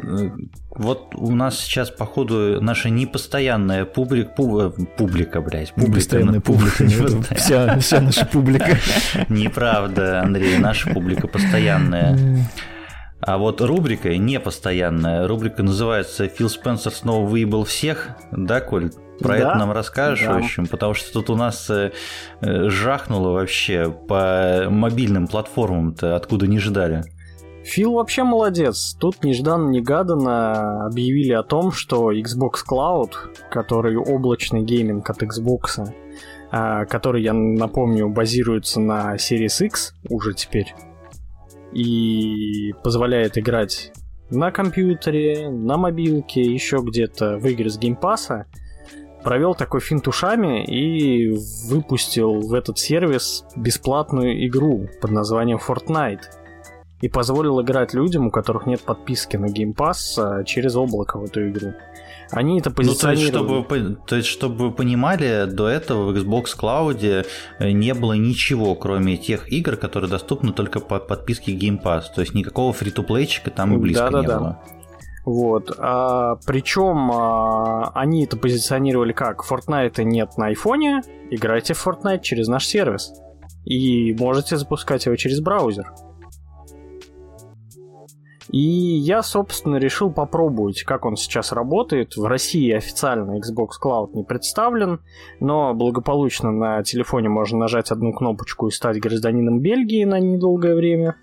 вот 0.69 1.15
у 1.15 1.31
нас 1.35 1.59
сейчас, 1.59 1.89
походу, 1.89 2.61
наша 2.61 2.89
непостоянная 2.89 3.85
публика, 3.85 4.31
публика, 4.97 5.41
блядь, 5.41 5.73
публика. 5.73 5.91
Непостоянная 5.91 6.41
публика, 6.41 6.85
вся, 7.35 7.79
вся 7.79 8.01
наша 8.01 8.25
публика. 8.25 8.77
Неправда, 9.29 10.21
Андрей, 10.21 10.57
наша 10.57 10.89
публика 10.91 11.27
постоянная. 11.27 12.47
А 13.25 13.37
вот 13.37 13.61
рубрика 13.61 14.15
непостоянная. 14.17 15.27
Рубрика 15.27 15.63
называется 15.63 16.27
«Фил 16.27 16.49
Спенсер 16.49 16.91
снова 16.91 17.25
выебал 17.25 17.63
всех». 17.63 18.09
Да, 18.31 18.59
Коль? 18.59 18.91
Про 19.19 19.29
да, 19.29 19.37
это 19.37 19.55
нам 19.59 19.71
расскажешь, 19.71 20.25
да. 20.25 20.33
в 20.33 20.37
общем, 20.37 20.67
потому 20.67 20.93
что 20.93 21.13
тут 21.13 21.29
у 21.29 21.35
нас 21.35 21.69
э, 21.69 21.91
жахнуло 22.41 23.29
вообще 23.29 23.89
по 23.89 24.65
мобильным 24.69 25.27
платформам-то, 25.27 26.15
откуда 26.15 26.47
не 26.47 26.59
ждали. 26.59 27.03
Фил 27.63 27.93
вообще 27.93 28.23
молодец. 28.23 28.95
Тут 28.99 29.23
нежданно-негаданно 29.23 30.85
объявили 30.85 31.31
о 31.31 31.43
том, 31.43 31.71
что 31.71 32.11
Xbox 32.11 32.55
Cloud, 32.69 33.11
который 33.49 33.95
облачный 33.95 34.63
гейминг 34.63 35.09
от 35.09 35.23
Xbox, 35.23 35.89
а, 36.51 36.85
который, 36.85 37.23
я 37.23 37.33
напомню, 37.33 38.09
базируется 38.09 38.81
на 38.81 39.15
Series 39.15 39.65
X 39.65 39.93
уже 40.09 40.33
теперь, 40.33 40.75
и 41.71 42.73
позволяет 42.83 43.37
играть 43.37 43.93
на 44.29 44.51
компьютере, 44.51 45.49
на 45.49 45.77
мобилке, 45.77 46.41
еще 46.41 46.81
где-то 46.83 47.37
в 47.37 47.47
игры 47.47 47.69
с 47.69 47.77
Game 47.77 48.02
Pass'а, 48.02 48.45
провел 49.23 49.55
такой 49.55 49.79
финт 49.79 50.05
ушами 50.07 50.65
и 50.65 51.33
выпустил 51.69 52.41
в 52.41 52.53
этот 52.53 52.77
сервис 52.77 53.45
бесплатную 53.55 54.45
игру 54.47 54.89
под 55.01 55.11
названием 55.11 55.59
Fortnite 55.65 56.42
и 57.03 57.09
позволил 57.09 57.61
играть 57.61 57.93
людям, 57.93 58.27
у 58.27 58.31
которых 58.31 58.65
нет 58.65 58.79
подписки 58.79 59.35
на 59.35 59.47
Game 59.47 59.75
Pass, 59.75 60.15
а, 60.17 60.45
через 60.45 60.77
облако 60.77 61.19
в 61.19 61.25
эту 61.25 61.49
игру. 61.49 61.73
Они 62.31 62.59
это 62.59 62.71
позиционируют. 62.71 63.33
Ну, 63.33 63.63
то, 63.65 63.75
есть, 63.75 63.89
чтобы, 63.89 63.97
то 64.07 64.15
есть, 64.15 64.27
чтобы 64.29 64.55
вы 64.69 64.71
понимали, 64.71 65.45
до 65.51 65.67
этого 65.67 66.13
в 66.13 66.15
Xbox 66.15 66.57
Cloud 66.57 67.25
э, 67.59 67.71
не 67.71 67.93
было 67.93 68.13
ничего, 68.13 68.73
кроме 68.75 69.17
тех 69.17 69.51
игр, 69.51 69.75
которые 69.75 70.09
доступны 70.09 70.53
только 70.53 70.79
по 70.79 70.97
подписке 70.99 71.51
Game 71.51 71.83
Pass. 71.83 72.03
То 72.15 72.21
есть 72.21 72.33
никакого 72.33 72.71
фри-то-плейчика 72.71 73.51
там 73.51 73.75
и 73.75 73.77
близко 73.77 74.05
да, 74.05 74.09
да, 74.09 74.21
не 74.21 74.27
да. 74.27 74.39
было. 74.39 74.59
Вот. 75.25 75.75
А, 75.77 76.37
причем 76.45 77.11
а, 77.11 77.91
они 77.95 78.23
это 78.23 78.37
позиционировали 78.37 79.11
как 79.11 79.43
Fortnite 79.45 80.01
нет 80.05 80.37
на 80.37 80.45
айфоне, 80.47 81.01
играйте 81.31 81.73
в 81.73 81.85
Fortnite 81.85 82.21
через 82.21 82.47
наш 82.47 82.65
сервис. 82.65 83.11
И 83.65 84.15
можете 84.17 84.55
запускать 84.55 85.05
его 85.05 85.17
через 85.17 85.41
браузер. 85.41 85.91
И 88.53 88.59
я, 88.59 89.23
собственно, 89.23 89.77
решил 89.77 90.11
попробовать, 90.11 90.83
как 90.83 91.05
он 91.05 91.15
сейчас 91.15 91.51
работает. 91.51 92.15
В 92.15 92.25
России 92.25 92.71
официально 92.71 93.39
Xbox 93.39 93.69
Cloud 93.83 94.11
не 94.13 94.23
представлен, 94.23 94.99
но 95.39 95.73
благополучно 95.73 96.51
на 96.51 96.83
телефоне 96.83 97.29
можно 97.29 97.57
нажать 97.57 97.89
одну 97.89 98.13
кнопочку 98.13 98.67
и 98.67 98.71
стать 98.71 98.99
гражданином 98.99 99.59
Бельгии 99.59 100.03
на 100.03 100.19
недолгое 100.19 100.75
время 100.75 101.15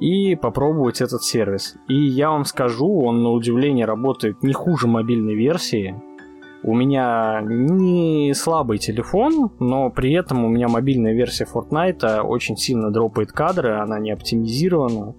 и 0.00 0.34
попробовать 0.34 1.00
этот 1.00 1.22
сервис. 1.22 1.76
И 1.86 1.94
я 1.94 2.30
вам 2.30 2.44
скажу, 2.46 3.00
он 3.00 3.22
на 3.22 3.30
удивление 3.30 3.86
работает 3.86 4.42
не 4.42 4.52
хуже 4.52 4.88
мобильной 4.88 5.36
версии. 5.36 5.94
У 6.64 6.74
меня 6.74 7.42
не 7.44 8.34
слабый 8.34 8.78
телефон, 8.78 9.52
но 9.60 9.88
при 9.88 10.12
этом 10.14 10.44
у 10.44 10.48
меня 10.48 10.66
мобильная 10.66 11.12
версия 11.12 11.46
Fortnite 11.46 12.22
очень 12.22 12.56
сильно 12.56 12.90
дропает 12.90 13.30
кадры, 13.30 13.76
она 13.76 14.00
не 14.00 14.10
оптимизирована 14.10 15.14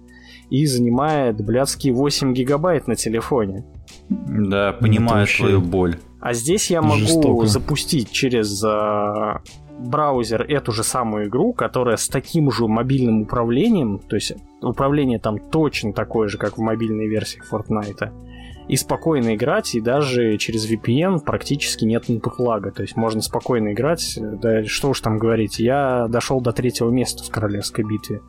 и 0.50 0.66
занимает 0.66 1.44
блядские 1.44 1.92
8 1.92 2.32
гигабайт 2.32 2.86
на 2.86 2.94
телефоне. 2.94 3.64
Да, 4.08 4.72
понимаю 4.72 5.20
вообще... 5.20 5.38
твою 5.38 5.60
боль. 5.60 5.96
А 6.20 6.32
здесь 6.32 6.70
я 6.70 6.82
могу 6.82 6.96
Жестоко. 6.96 7.46
запустить 7.46 8.10
через 8.10 8.62
э, 8.64 9.38
браузер 9.78 10.42
эту 10.42 10.72
же 10.72 10.82
самую 10.82 11.28
игру, 11.28 11.52
которая 11.52 11.96
с 11.96 12.08
таким 12.08 12.50
же 12.50 12.66
мобильным 12.66 13.22
управлением, 13.22 13.98
то 13.98 14.16
есть 14.16 14.34
управление 14.62 15.18
там 15.18 15.38
точно 15.38 15.92
такое 15.92 16.28
же, 16.28 16.38
как 16.38 16.58
в 16.58 16.60
мобильной 16.60 17.06
версии 17.06 17.40
Fortnite, 17.50 18.10
и 18.68 18.76
спокойно 18.76 19.36
играть, 19.36 19.74
и 19.74 19.80
даже 19.80 20.36
через 20.38 20.68
VPN 20.68 21.20
практически 21.20 21.84
нет 21.84 22.08
input 22.08 22.34
лага, 22.38 22.72
то 22.72 22.82
есть 22.82 22.96
можно 22.96 23.20
спокойно 23.20 23.72
играть, 23.72 24.18
да 24.20 24.64
что 24.64 24.90
уж 24.90 25.00
там 25.00 25.18
говорить, 25.18 25.58
я 25.58 26.08
дошел 26.08 26.40
до 26.40 26.52
третьего 26.52 26.90
места 26.90 27.22
в 27.22 27.30
королевской 27.30 27.84
битве 27.84 28.22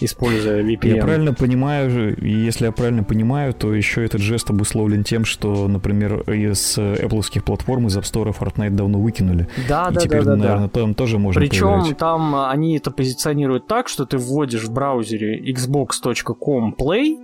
используя 0.00 0.62
VPN. 0.62 0.96
Я 0.96 1.02
правильно 1.02 1.32
понимаю, 1.34 2.16
если 2.20 2.66
я 2.66 2.72
правильно 2.72 3.04
понимаю, 3.04 3.54
то 3.54 3.74
еще 3.74 4.04
этот 4.04 4.20
жест 4.20 4.50
обусловлен 4.50 5.04
тем, 5.04 5.24
что, 5.24 5.68
например, 5.68 6.20
из 6.30 6.78
Apple 6.78 7.40
платформ 7.42 7.86
из 7.86 7.96
App 7.96 8.02
Store 8.02 8.36
Fortnite 8.36 8.70
давно 8.70 9.00
выкинули. 9.00 9.48
Да, 9.68 9.88
и 9.90 9.94
да, 9.94 10.00
теперь, 10.00 10.22
да, 10.22 10.32
да, 10.32 10.36
наверное, 10.36 10.68
да. 10.68 10.80
там 10.80 10.94
тоже 10.94 11.18
можно 11.18 11.40
Причем 11.40 11.80
поиграть. 11.80 11.98
там 11.98 12.34
они 12.46 12.76
это 12.76 12.90
позиционируют 12.90 13.66
так, 13.66 13.88
что 13.88 14.04
ты 14.04 14.18
вводишь 14.18 14.64
в 14.64 14.72
браузере 14.72 15.40
xbox.com 15.52 16.74
play, 16.78 17.16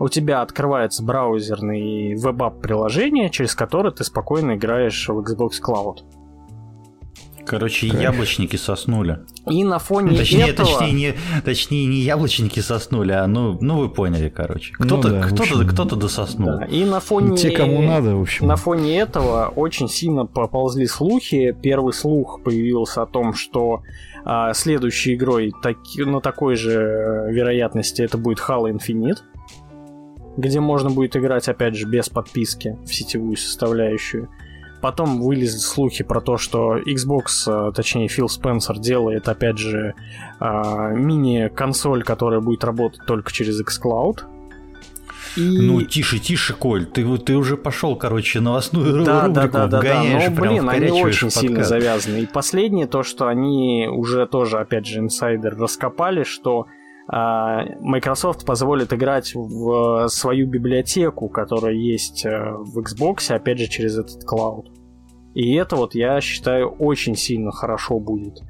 у 0.00 0.08
тебя 0.08 0.40
открывается 0.40 1.04
браузерный 1.04 2.14
веб-ап 2.14 2.62
приложение, 2.62 3.28
через 3.28 3.54
которое 3.54 3.90
ты 3.90 4.02
спокойно 4.02 4.56
играешь 4.56 5.08
в 5.08 5.18
Xbox 5.18 5.52
Cloud. 5.62 5.98
Короче, 7.50 7.88
яблочники 7.88 8.54
соснули. 8.54 9.18
И 9.50 9.64
на 9.64 9.80
фоне 9.80 10.16
точнее, 10.16 10.50
этого... 10.50 10.68
Точнее 10.68 10.92
не, 10.92 11.14
точнее, 11.44 11.86
не 11.86 11.96
яблочники 11.96 12.60
соснули, 12.60 13.10
а 13.10 13.26
ну, 13.26 13.58
ну 13.60 13.78
вы 13.78 13.88
поняли, 13.88 14.28
короче. 14.28 14.72
Кто-то 14.74 15.08
ну, 15.08 15.14
да, 15.14 15.26
кто-то, 15.26 15.42
общем, 15.42 15.66
кто-то 15.66 15.96
дососнул. 15.96 16.58
Да. 16.60 16.64
И 16.66 16.84
на 16.84 17.00
фоне... 17.00 17.36
Те, 17.36 17.50
кому 17.50 17.82
надо, 17.82 18.14
в 18.14 18.22
общем. 18.22 18.46
На 18.46 18.54
фоне 18.54 19.00
этого 19.00 19.52
очень 19.56 19.88
сильно 19.88 20.26
поползли 20.26 20.86
слухи. 20.86 21.56
Первый 21.60 21.92
слух 21.92 22.40
появился 22.44 23.02
о 23.02 23.06
том, 23.06 23.34
что 23.34 23.82
а, 24.24 24.54
следующей 24.54 25.14
игрой 25.14 25.52
так, 25.60 25.76
на 25.96 26.20
такой 26.20 26.54
же 26.54 27.26
вероятности 27.30 28.02
это 28.02 28.16
будет 28.16 28.38
Halo 28.38 28.72
Infinite 28.72 29.18
где 30.36 30.60
можно 30.60 30.90
будет 30.90 31.16
играть, 31.16 31.48
опять 31.48 31.74
же, 31.74 31.86
без 31.86 32.08
подписки 32.08 32.78
в 32.84 32.94
сетевую 32.94 33.36
составляющую. 33.36 34.28
Потом 34.80 35.20
вылезли 35.20 35.58
слухи 35.58 36.02
про 36.04 36.20
то, 36.20 36.38
что 36.38 36.78
Xbox, 36.78 37.46
э, 37.46 37.72
точнее 37.72 38.08
Фил 38.08 38.28
Спенсер, 38.28 38.78
делает, 38.78 39.28
опять 39.28 39.58
же, 39.58 39.94
а, 40.38 40.90
мини-консоль, 40.90 42.02
которая 42.02 42.40
будет 42.40 42.64
работать 42.64 43.04
только 43.06 43.30
через 43.32 43.60
xCloud. 43.60 44.22
И... 45.36 45.58
Ну, 45.60 45.82
тише, 45.82 46.18
тише, 46.18 46.54
Коль, 46.54 46.86
ты, 46.86 47.04
ты 47.18 47.36
уже 47.36 47.56
пошел, 47.56 47.94
короче, 47.94 48.40
новостную 48.40 49.04
да, 49.04 49.26
рубрику 49.26 49.52
да, 49.52 49.66
да, 49.66 49.80
да, 49.80 49.80
да. 49.82 50.02
Ну, 50.02 50.30
блин, 50.34 50.68
они 50.68 50.90
очень 50.90 51.28
подкаст. 51.28 51.36
сильно 51.36 51.64
завязаны. 51.64 52.22
И 52.22 52.26
последнее, 52.26 52.86
то, 52.86 53.02
что 53.02 53.28
они 53.28 53.86
уже 53.90 54.26
тоже, 54.26 54.58
опять 54.58 54.86
же, 54.86 54.98
инсайдер 54.98 55.56
раскопали, 55.56 56.24
что 56.24 56.66
Microsoft 57.12 58.44
позволит 58.44 58.92
играть 58.92 59.34
в 59.34 60.08
свою 60.08 60.46
библиотеку, 60.46 61.28
которая 61.28 61.74
есть 61.74 62.24
э, 62.24 62.52
в 62.52 62.78
Xbox, 62.78 63.34
опять 63.34 63.58
же, 63.58 63.66
через 63.66 63.98
этот 63.98 64.24
клауд. 64.24 64.70
И 65.34 65.54
это 65.54 65.74
вот, 65.76 65.94
я 65.94 66.20
считаю, 66.20 66.68
очень 66.68 67.16
сильно 67.16 67.50
хорошо 67.50 67.98
будет. 67.98 68.40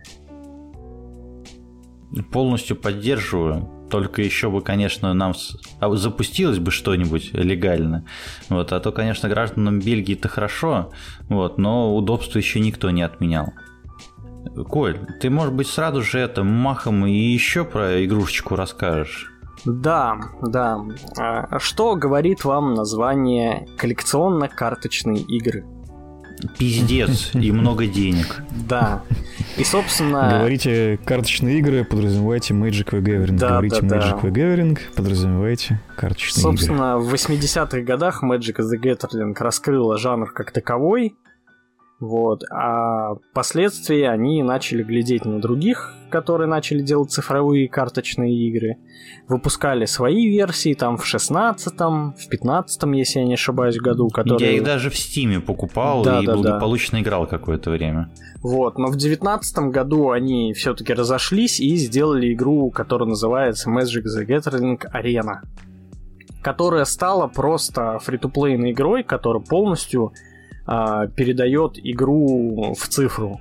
Полностью 2.33 2.77
поддерживаю. 2.77 3.69
Только 3.91 4.23
еще 4.23 4.51
бы, 4.51 4.61
конечно, 4.61 5.15
нам 5.15 5.33
а, 5.81 5.95
запустилось 5.97 6.59
бы 6.59 6.71
что-нибудь 6.71 7.33
легально. 7.33 8.05
Вот, 8.49 8.73
а 8.73 8.81
то, 8.81 8.93
конечно, 8.93 9.29
гражданам 9.29 9.81
Бельгии 9.81 10.15
это 10.15 10.29
хорошо, 10.29 10.91
вот, 11.29 11.59
но 11.59 11.97
удобства 11.97 12.39
еще 12.39 12.61
никто 12.61 12.91
не 12.91 13.03
отменял. 13.03 13.53
Коль, 14.69 14.99
ты, 15.21 15.31
может 15.31 15.55
быть, 15.55 15.69
сразу 15.69 16.03
же 16.03 16.19
это 16.19 16.43
махом 16.43 17.07
и 17.07 17.13
еще 17.13 17.65
про 17.65 18.05
игрушечку 18.05 18.57
расскажешь? 18.57 19.31
Да, 19.65 20.19
да. 20.43 20.81
А 21.17 21.59
что 21.59 21.95
говорит 21.97 22.45
вам 22.45 22.75
название 22.75 23.67
коллекционно-карточные 23.77 25.21
игры? 25.23 25.65
Пиздец 26.59 27.35
и 27.35 27.53
много 27.53 27.87
денег. 27.87 28.43
Да. 28.69 29.03
И, 29.59 29.65
собственно... 29.65 30.39
Говорите 30.39 30.99
карточные 31.05 31.59
игры, 31.59 31.85
подразумевайте 31.85 32.55
Magic 32.55 32.91
the 32.91 33.01
Gathering. 33.03 33.39
Да, 33.39 33.49
Говорите 33.51 33.83
да, 33.83 33.97
Magic 33.97 34.23
да. 34.23 34.29
the 34.29 34.31
Gathering, 34.33 34.79
подразумевайте 34.97 35.81
карточные 35.97 36.43
Собственно, 36.43 36.97
игры. 36.97 37.11
Собственно, 37.11 37.37
в 37.37 37.75
80-х 37.75 37.81
годах 37.83 38.23
Magic 38.23 38.57
the 38.59 38.81
Gathering 38.81 39.35
раскрыла 39.39 39.99
жанр 39.99 40.33
как 40.33 40.53
таковой, 40.53 41.15
вот. 42.01 42.45
А 42.51 43.15
впоследствии 43.31 44.03
они 44.03 44.43
начали 44.43 44.83
глядеть 44.83 45.27
на 45.27 45.39
других, 45.39 45.95
которые 46.09 46.49
начали 46.49 46.81
делать 46.81 47.11
цифровые 47.11 47.69
карточные 47.69 48.35
игры. 48.49 48.79
Выпускали 49.29 49.85
свои 49.85 50.27
версии 50.27 50.73
там 50.73 50.97
в 50.97 51.05
16-м, 51.05 52.15
в 52.15 52.33
15-м, 52.33 52.93
если 52.93 53.21
я 53.21 53.27
не 53.27 53.35
ошибаюсь, 53.35 53.77
году. 53.77 54.09
Которые... 54.09 54.51
Я 54.51 54.57
их 54.57 54.65
даже 54.65 54.89
в 54.89 54.97
Стиме 54.97 55.41
покупал 55.41 56.03
да, 56.03 56.21
и 56.21 56.27
да, 56.27 56.35
благополучно 56.35 56.99
да. 56.99 57.03
играл 57.03 57.27
какое-то 57.27 57.71
время. 57.71 58.11
Вот, 58.43 58.79
но 58.79 58.87
в 58.87 58.97
19 58.97 59.59
году 59.71 60.11
они 60.11 60.55
все-таки 60.55 60.95
разошлись 60.95 61.61
и 61.61 61.77
сделали 61.77 62.33
игру, 62.33 62.71
которая 62.71 63.11
называется 63.11 63.69
Magic 63.71 64.05
the 64.05 64.27
Gathering 64.27 64.81
Arena 64.93 65.43
которая 66.43 66.87
стала 66.87 67.27
просто 67.27 67.99
фри-то-плейной 67.99 68.73
игрой, 68.73 69.03
которая 69.03 69.43
полностью 69.43 70.15
а, 70.73 71.09
передает 71.09 71.81
игру 71.83 72.75
в 72.75 72.89
цифру. 72.89 73.41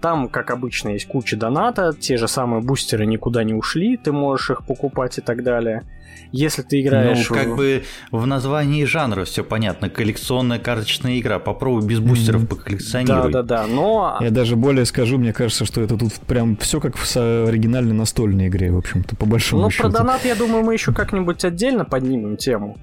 Там, 0.00 0.28
как 0.28 0.50
обычно, 0.50 0.88
есть 0.88 1.06
куча 1.06 1.36
доната, 1.36 1.92
те 1.92 2.16
же 2.16 2.26
самые 2.26 2.62
бустеры 2.62 3.06
никуда 3.06 3.44
не 3.44 3.54
ушли, 3.54 3.96
ты 3.96 4.10
можешь 4.10 4.50
их 4.50 4.66
покупать 4.66 5.18
и 5.18 5.20
так 5.20 5.44
далее. 5.44 5.84
Если 6.32 6.62
ты 6.62 6.80
играешь... 6.80 7.28
Ну, 7.28 7.36
как 7.36 7.46
в... 7.48 7.56
бы 7.56 7.84
в 8.10 8.26
названии 8.26 8.84
жанра 8.84 9.24
все 9.24 9.44
понятно. 9.44 9.88
Коллекционная 9.88 10.58
карточная 10.58 11.18
игра. 11.18 11.38
Попробуй 11.38 11.86
без 11.86 12.00
бустеров 12.00 12.42
mm-hmm. 12.42 12.46
поколлекционировать. 12.46 13.32
Да-да-да, 13.32 13.66
но... 13.68 14.18
Я 14.20 14.30
даже 14.30 14.56
более 14.56 14.86
скажу, 14.86 15.16
мне 15.16 15.32
кажется, 15.32 15.64
что 15.64 15.80
это 15.80 15.96
тут 15.96 16.14
прям 16.26 16.56
все 16.56 16.80
как 16.80 16.96
в 16.96 17.16
оригинальной 17.16 17.94
настольной 17.94 18.48
игре, 18.48 18.72
в 18.72 18.78
общем-то, 18.78 19.14
по 19.14 19.26
большому 19.26 19.62
ну, 19.62 19.70
счету. 19.70 19.88
Ну, 19.88 19.92
про 19.92 19.98
донат, 19.98 20.24
я 20.24 20.34
думаю, 20.34 20.64
мы 20.64 20.72
еще 20.72 20.92
как-нибудь 20.92 21.44
отдельно 21.44 21.84
поднимем 21.84 22.36
тему. 22.36 22.78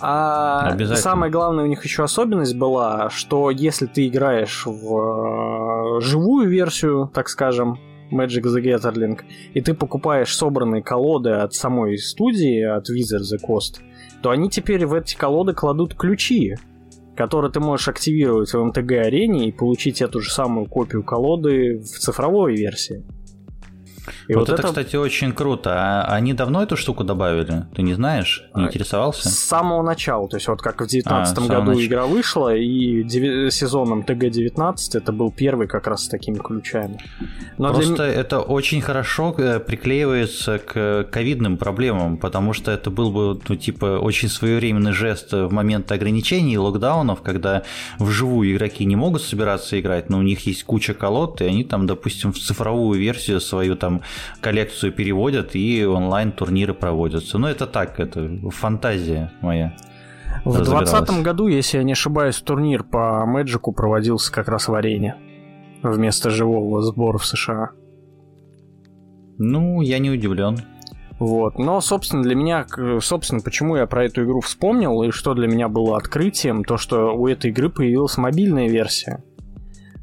А 0.00 0.76
самая 0.96 1.30
главная 1.30 1.64
у 1.64 1.68
них 1.68 1.84
еще 1.84 2.04
особенность 2.04 2.56
была, 2.56 3.10
что 3.10 3.50
если 3.50 3.86
ты 3.86 4.06
играешь 4.06 4.64
в 4.66 5.98
э, 5.98 6.00
живую 6.00 6.48
версию, 6.48 7.10
так 7.12 7.28
скажем, 7.28 7.78
Magic 8.10 8.42
the 8.42 8.62
Gathering, 8.62 9.18
и 9.54 9.60
ты 9.60 9.74
покупаешь 9.74 10.34
собранные 10.34 10.82
колоды 10.82 11.30
от 11.30 11.54
самой 11.54 11.98
студии, 11.98 12.62
от 12.62 12.88
Wizard 12.90 13.22
the 13.22 13.38
Coast, 13.46 13.80
то 14.22 14.30
они 14.30 14.48
теперь 14.48 14.86
в 14.86 14.94
эти 14.94 15.16
колоды 15.16 15.52
кладут 15.52 15.94
ключи, 15.94 16.56
которые 17.16 17.50
ты 17.50 17.60
можешь 17.60 17.88
активировать 17.88 18.52
в 18.52 18.62
МТГ-арене 18.62 19.48
и 19.48 19.52
получить 19.52 20.00
эту 20.00 20.20
же 20.20 20.30
самую 20.30 20.66
копию 20.66 21.02
колоды 21.02 21.78
в 21.78 21.98
цифровой 21.98 22.54
версии. 22.54 23.04
И 24.28 24.34
вот, 24.34 24.40
вот 24.40 24.48
это, 24.50 24.62
это, 24.62 24.68
кстати, 24.68 24.96
очень 24.96 25.32
круто. 25.32 25.72
А 25.74 26.14
они 26.14 26.32
давно 26.32 26.62
эту 26.62 26.76
штуку 26.76 27.04
добавили? 27.04 27.66
Ты 27.74 27.82
не 27.82 27.94
знаешь? 27.94 28.44
Не 28.54 28.64
а, 28.64 28.66
интересовался? 28.66 29.28
С 29.28 29.38
самого 29.38 29.82
начала. 29.82 30.28
То 30.28 30.36
есть 30.36 30.48
вот 30.48 30.60
как 30.62 30.76
в 30.76 30.88
2019 30.88 31.38
а, 31.38 31.40
году 31.40 31.72
нач... 31.72 31.86
игра 31.86 32.06
вышла, 32.06 32.54
и 32.54 33.02
дев... 33.02 33.52
сезоном 33.52 34.02
ТГ-19 34.02 34.76
это 34.94 35.12
был 35.12 35.30
первый 35.30 35.66
как 35.66 35.86
раз 35.86 36.04
с 36.04 36.08
такими 36.08 36.38
ключами. 36.38 36.98
Но 37.58 37.72
Просто 37.72 37.96
для... 37.96 38.06
это 38.06 38.40
очень 38.40 38.80
хорошо 38.80 39.34
э, 39.38 39.60
приклеивается 39.60 40.58
к 40.58 41.08
ковидным 41.10 41.56
проблемам, 41.56 42.16
потому 42.16 42.52
что 42.52 42.70
это 42.70 42.90
был 42.90 43.10
бы, 43.10 43.40
ну, 43.48 43.56
типа, 43.56 43.98
очень 43.98 44.28
своевременный 44.28 44.92
жест 44.92 45.32
в 45.32 45.52
момент 45.52 45.90
ограничений 45.92 46.54
и 46.54 46.58
локдаунов, 46.58 47.22
когда 47.22 47.62
вживую 47.98 48.52
игроки 48.52 48.84
не 48.84 48.96
могут 48.96 49.22
собираться 49.22 49.78
играть, 49.78 50.10
но 50.10 50.18
у 50.18 50.22
них 50.22 50.46
есть 50.46 50.64
куча 50.64 50.94
колод, 50.94 51.40
и 51.40 51.44
они 51.44 51.64
там, 51.64 51.86
допустим, 51.86 52.32
в 52.32 52.38
цифровую 52.38 52.98
версию 52.98 53.40
свою 53.40 53.76
там 53.76 53.97
коллекцию 54.40 54.92
переводят 54.92 55.54
и 55.54 55.84
онлайн-турниры 55.84 56.74
проводятся. 56.74 57.38
Ну, 57.38 57.46
это 57.46 57.66
так, 57.66 57.98
это 58.00 58.28
фантазия 58.50 59.32
моя. 59.40 59.74
В 60.44 60.54
2020 60.54 61.22
году, 61.22 61.48
если 61.48 61.78
я 61.78 61.84
не 61.84 61.92
ошибаюсь, 61.92 62.36
турнир 62.40 62.84
по 62.84 63.24
Мэджику 63.26 63.72
проводился 63.72 64.32
как 64.32 64.48
раз 64.48 64.68
в 64.68 64.74
арене 64.74 65.16
вместо 65.82 66.30
живого 66.30 66.82
сбора 66.82 67.18
в 67.18 67.26
США. 67.26 67.70
Ну, 69.38 69.80
я 69.82 69.98
не 69.98 70.10
удивлен. 70.10 70.58
Вот. 71.18 71.58
Но, 71.58 71.80
собственно, 71.80 72.22
для 72.22 72.34
меня, 72.34 72.66
собственно, 73.00 73.40
почему 73.40 73.76
я 73.76 73.86
про 73.86 74.04
эту 74.04 74.24
игру 74.24 74.40
вспомнил 74.40 75.02
и 75.02 75.10
что 75.10 75.34
для 75.34 75.48
меня 75.48 75.68
было 75.68 75.96
открытием, 75.96 76.64
то, 76.64 76.76
что 76.76 77.16
у 77.16 77.26
этой 77.26 77.50
игры 77.50 77.70
появилась 77.70 78.16
мобильная 78.16 78.68
версия 78.68 79.24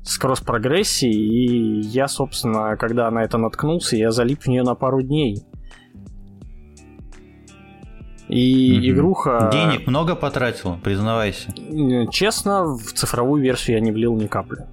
с 0.06 0.18
кросс-прогрессией, 0.20 1.14
и 1.14 1.82
я, 1.82 2.08
собственно, 2.08 2.78
когда 2.78 3.10
на 3.10 3.24
это 3.24 3.38
наткнулся, 3.38 3.98
я 3.98 4.12
залип 4.12 4.44
в 4.44 4.48
нее 4.48 4.64
на 4.64 4.76
пару 4.76 5.02
дней. 5.02 5.44
И 8.28 8.78
угу. 8.78 8.88
игруха... 8.88 9.50
Денег 9.52 9.88
много 9.88 10.16
потратил, 10.16 10.78
признавайся. 10.84 11.52
Честно, 12.12 12.66
в 12.66 12.94
цифровую 12.94 13.42
версию 13.42 13.78
я 13.78 13.82
не 13.82 13.92
влил 13.92 14.16
ни 14.16 14.28
капли. 14.28 14.66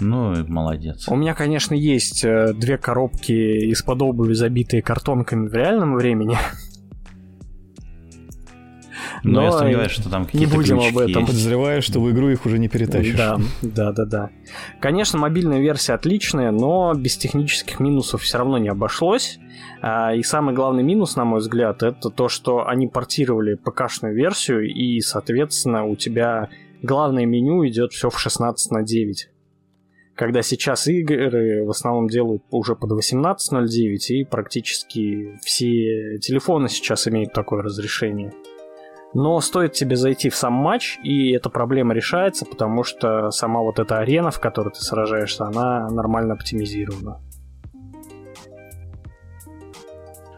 Ну, 0.00 0.34
молодец. 0.48 1.08
У 1.08 1.16
меня, 1.16 1.34
конечно, 1.34 1.74
есть 1.74 2.24
э, 2.24 2.52
две 2.52 2.76
коробки 2.76 3.32
из-под 3.70 4.02
обуви, 4.02 4.34
забитые 4.34 4.82
картонками 4.82 5.48
в 5.48 5.54
реальном 5.54 5.94
времени. 5.94 6.36
Но, 9.22 9.40
Но 9.40 9.42
я 9.44 9.52
сомневаюсь, 9.52 9.92
что 9.92 10.10
там 10.10 10.26
какие-то 10.26 10.46
Не 10.46 10.54
будем 10.54 10.80
об 10.80 10.98
этом. 10.98 11.22
Есть. 11.22 11.26
Подозреваю, 11.26 11.82
что 11.82 12.00
в 12.00 12.10
игру 12.10 12.28
их 12.28 12.46
уже 12.46 12.58
не 12.58 12.68
перетащишь. 12.68 13.16
Да, 13.16 13.38
да, 13.62 13.92
да, 13.92 14.04
да. 14.04 14.30
Конечно, 14.80 15.18
мобильная 15.18 15.60
версия 15.60 15.94
отличная, 15.94 16.50
но 16.50 16.92
без 16.94 17.16
технических 17.16 17.80
минусов 17.80 18.22
все 18.22 18.38
равно 18.38 18.58
не 18.58 18.68
обошлось. 18.68 19.38
А, 19.80 20.14
и 20.14 20.22
самый 20.22 20.54
главный 20.54 20.82
минус, 20.82 21.16
на 21.16 21.24
мой 21.24 21.40
взгляд, 21.40 21.82
это 21.82 22.10
то, 22.10 22.28
что 22.28 22.66
они 22.66 22.86
портировали 22.86 23.54
ПК-шную 23.54 24.14
версию, 24.14 24.68
и, 24.72 25.00
соответственно, 25.00 25.84
у 25.84 25.96
тебя 25.96 26.48
главное 26.82 27.26
меню 27.26 27.66
идет 27.66 27.92
все 27.92 28.10
в 28.10 28.18
16 28.18 28.70
на 28.70 28.82
9 28.82 29.28
когда 30.14 30.42
сейчас 30.42 30.86
игры 30.86 31.64
в 31.64 31.70
основном 31.70 32.08
делают 32.08 32.42
уже 32.50 32.76
под 32.76 32.92
18.09, 32.92 33.98
и 34.08 34.24
практически 34.24 35.38
все 35.42 36.18
телефоны 36.18 36.68
сейчас 36.68 37.08
имеют 37.08 37.32
такое 37.32 37.62
разрешение. 37.62 38.32
Но 39.14 39.40
стоит 39.40 39.72
тебе 39.72 39.96
зайти 39.96 40.28
в 40.28 40.34
сам 40.34 40.52
матч, 40.52 40.98
и 41.04 41.32
эта 41.32 41.48
проблема 41.48 41.94
решается, 41.94 42.44
потому 42.44 42.82
что 42.82 43.30
сама 43.30 43.60
вот 43.60 43.78
эта 43.78 43.98
арена, 43.98 44.32
в 44.32 44.40
которой 44.40 44.70
ты 44.70 44.80
сражаешься, 44.80 45.44
она 45.44 45.88
нормально 45.88 46.34
оптимизирована. 46.34 47.20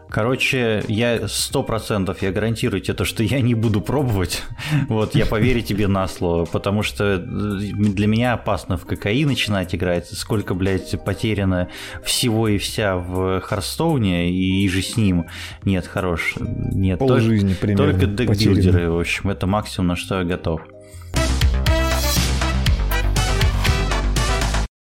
Короче, 0.09 0.83
я 0.87 1.27
сто 1.27 1.63
процентов, 1.63 2.21
я 2.21 2.31
гарантирую 2.31 2.81
тебе 2.81 2.93
то, 2.93 3.03
что 3.03 3.23
я 3.23 3.41
не 3.41 3.55
буду 3.55 3.81
пробовать. 3.81 4.43
Вот, 4.89 5.15
я 5.15 5.25
поверю 5.25 5.61
тебе 5.61 5.87
на 5.87 6.07
слово, 6.07 6.45
потому 6.45 6.83
что 6.83 7.17
для 7.17 8.07
меня 8.07 8.33
опасно 8.33 8.77
в 8.77 8.85
ККИ 8.85 9.25
начинать 9.25 9.73
играть. 9.75 10.07
Сколько, 10.07 10.53
блядь, 10.53 11.03
потеряно 11.03 11.69
всего 12.03 12.47
и 12.47 12.57
вся 12.57 12.95
в 12.97 13.41
Харстоуне 13.41 14.31
и 14.31 14.67
же 14.69 14.81
с 14.81 14.97
ним. 14.97 15.25
Нет, 15.63 15.87
хорош. 15.87 16.35
Нет, 16.39 16.99
Пол 16.99 17.09
только, 17.09 17.23
жизни 17.23 17.53
примерно 17.53 17.91
только 17.91 18.05
декбилдеры, 18.07 18.91
в 18.91 18.99
общем, 18.99 19.29
это 19.29 19.47
максимум, 19.47 19.87
на 19.87 19.95
что 19.95 20.19
я 20.19 20.23
готов. 20.23 20.61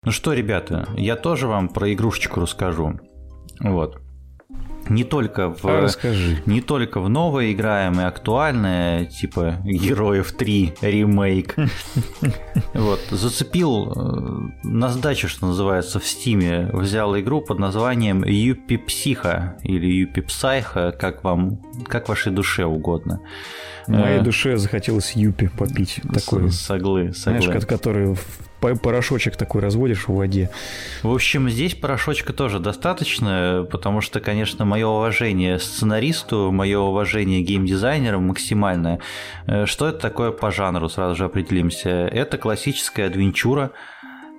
Ну 0.05 0.12
что, 0.12 0.32
ребята, 0.32 0.89
я 0.97 1.16
тоже 1.16 1.48
вам 1.48 1.69
про 1.69 1.93
игрушечку 1.93 2.40
расскажу. 2.40 3.01
Вот 3.61 4.06
не 4.89 5.05
только 5.05 5.51
в 5.51 5.65
а 5.65 5.83
расскажи. 5.83 6.43
не 6.47 6.61
только 6.61 7.01
в 7.01 7.09
новое 7.09 7.53
играем 7.53 8.01
и 8.01 8.05
актуальное, 8.05 9.07
типа 9.07 9.57
Героев 9.65 10.33
3 10.33 10.75
ремейк. 10.81 11.57
Вот 12.75 13.01
зацепил 13.11 13.93
э, 13.93 14.67
на 14.67 14.89
сдачу, 14.89 15.29
что 15.29 15.47
называется, 15.47 15.99
в 15.99 16.07
Стиме, 16.07 16.69
взял 16.73 17.19
игру 17.19 17.41
под 17.41 17.59
названием 17.59 18.25
Yuppie 18.24 18.77
Psycho 18.77 19.57
или 19.63 19.87
Yuppie 19.86 20.20
Psycho, 20.20 20.93
как 20.93 21.25
вам, 21.25 21.61
как 21.87 22.09
вашей 22.09 22.33
душе 22.33 22.65
угодно. 22.65 23.21
Моей 23.87 24.19
э, 24.19 24.23
душе 24.23 24.57
захотелось 24.57 25.13
Юпи 25.13 25.49
попить. 25.49 26.01
Такой, 26.03 26.51
соглы, 26.51 27.13
соглы. 27.13 27.43
Знаешь, 27.43 27.67
который 27.67 28.17
порошочек 28.61 29.37
такой 29.37 29.61
разводишь 29.61 30.09
в 30.09 30.15
воде. 30.15 30.51
В 31.03 31.12
общем, 31.12 31.49
здесь 31.49 31.74
порошочка 31.74 32.33
тоже 32.33 32.59
достаточно, 32.59 33.66
потому 33.70 34.01
что, 34.01 34.20
конечно, 34.20 34.65
мое 34.65 34.87
уважение 34.87 35.59
сценаристу, 35.59 36.51
мое 36.53 36.78
уважение 36.78 37.43
геймдизайнерам 37.43 38.27
максимальное. 38.27 39.01
Э, 39.47 39.66
что 39.66 39.89
это 39.89 39.99
такое 39.99 40.31
по 40.31 40.51
жанру, 40.51 40.89
сразу 40.89 41.16
же 41.16 41.24
определимся. 41.24 41.91
Это 41.91 42.39
классическая 42.39 43.07
адвенчура, 43.07 43.73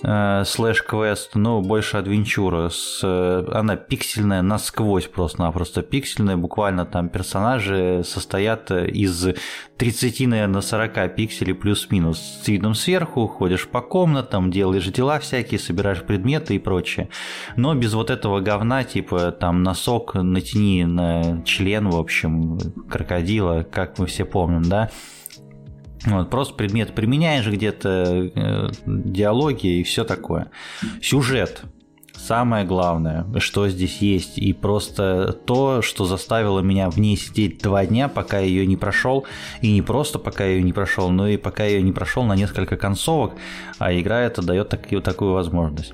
слэш 0.01 0.62
квест, 0.62 1.35
но 1.36 1.61
больше 1.61 1.98
адвенчура. 1.98 2.69
С, 2.69 3.02
э, 3.03 3.45
она 3.52 3.76
пиксельная 3.76 4.41
насквозь 4.41 5.07
просто-напросто 5.07 5.82
пиксельная. 5.82 6.38
Буквально 6.38 6.86
там 6.86 7.10
персонажи 7.10 8.03
состоят 8.06 8.69
из 8.72 9.28
30, 9.78 10.28
наверное, 10.28 10.61
40 10.61 11.15
пикселей 11.15 11.56
плюс-минус. 11.56 12.19
С 12.44 12.48
видом 12.48 12.76
сверху, 12.76 13.28
ходишь 13.28 13.68
по 13.68 13.82
комнатам, 13.82 14.52
делаешь 14.52 14.86
дела 14.88 15.19
всякие, 15.19 15.60
собираешь 15.60 16.03
предметы 16.03 16.56
и 16.56 16.60
прочее. 16.60 17.10
Но 17.56 17.74
без 17.74 17.94
вот 17.94 18.10
этого 18.10 18.40
говна, 18.40 18.84
типа 18.84 19.32
там 19.32 19.64
носок 19.64 20.14
натяни 20.15 20.86
на 20.86 21.41
член, 21.44 21.90
в 21.90 21.95
общем, 21.95 22.60
крокодила, 22.90 23.64
как 23.64 23.98
мы 23.98 24.06
все 24.06 24.26
помним, 24.26 24.64
да, 24.64 24.91
вот, 26.06 26.30
просто 26.30 26.53
предмет 26.53 26.94
применяешь 26.94 27.48
где-то, 27.48 28.32
э, 28.34 28.69
диалоги 28.86 29.80
и 29.80 29.84
все 29.84 30.03
такое. 30.03 30.52
Сюжет. 31.02 31.64
Самое 32.18 32.65
главное, 32.65 33.26
что 33.38 33.69
здесь 33.69 33.99
есть, 33.99 34.40
и 34.40 34.52
просто 34.52 35.34
то, 35.45 35.84
что 35.84 36.06
заставило 36.06 36.61
меня 36.61 36.90
в 36.90 36.98
ней 36.98 37.15
сидеть 37.15 37.61
два 37.61 37.86
дня, 37.86 38.10
пока 38.10 38.40
ее 38.40 38.65
не 38.65 38.76
прошел, 38.76 39.26
и 39.61 39.72
не 39.72 39.84
просто 39.84 40.18
пока 40.18 40.44
ее 40.44 40.64
не 40.64 40.74
прошел, 40.74 41.11
но 41.11 41.28
и 41.28 41.38
пока 41.38 41.64
ее 41.65 41.82
не 41.84 41.91
прошел 41.91 42.24
на 42.24 42.36
несколько 42.36 42.76
концовок, 42.76 43.34
а 43.78 43.94
игра 43.94 44.22
это 44.22 44.41
дает 44.41 44.69
так, 44.69 44.88
такую 45.03 45.34
возможность. 45.34 45.94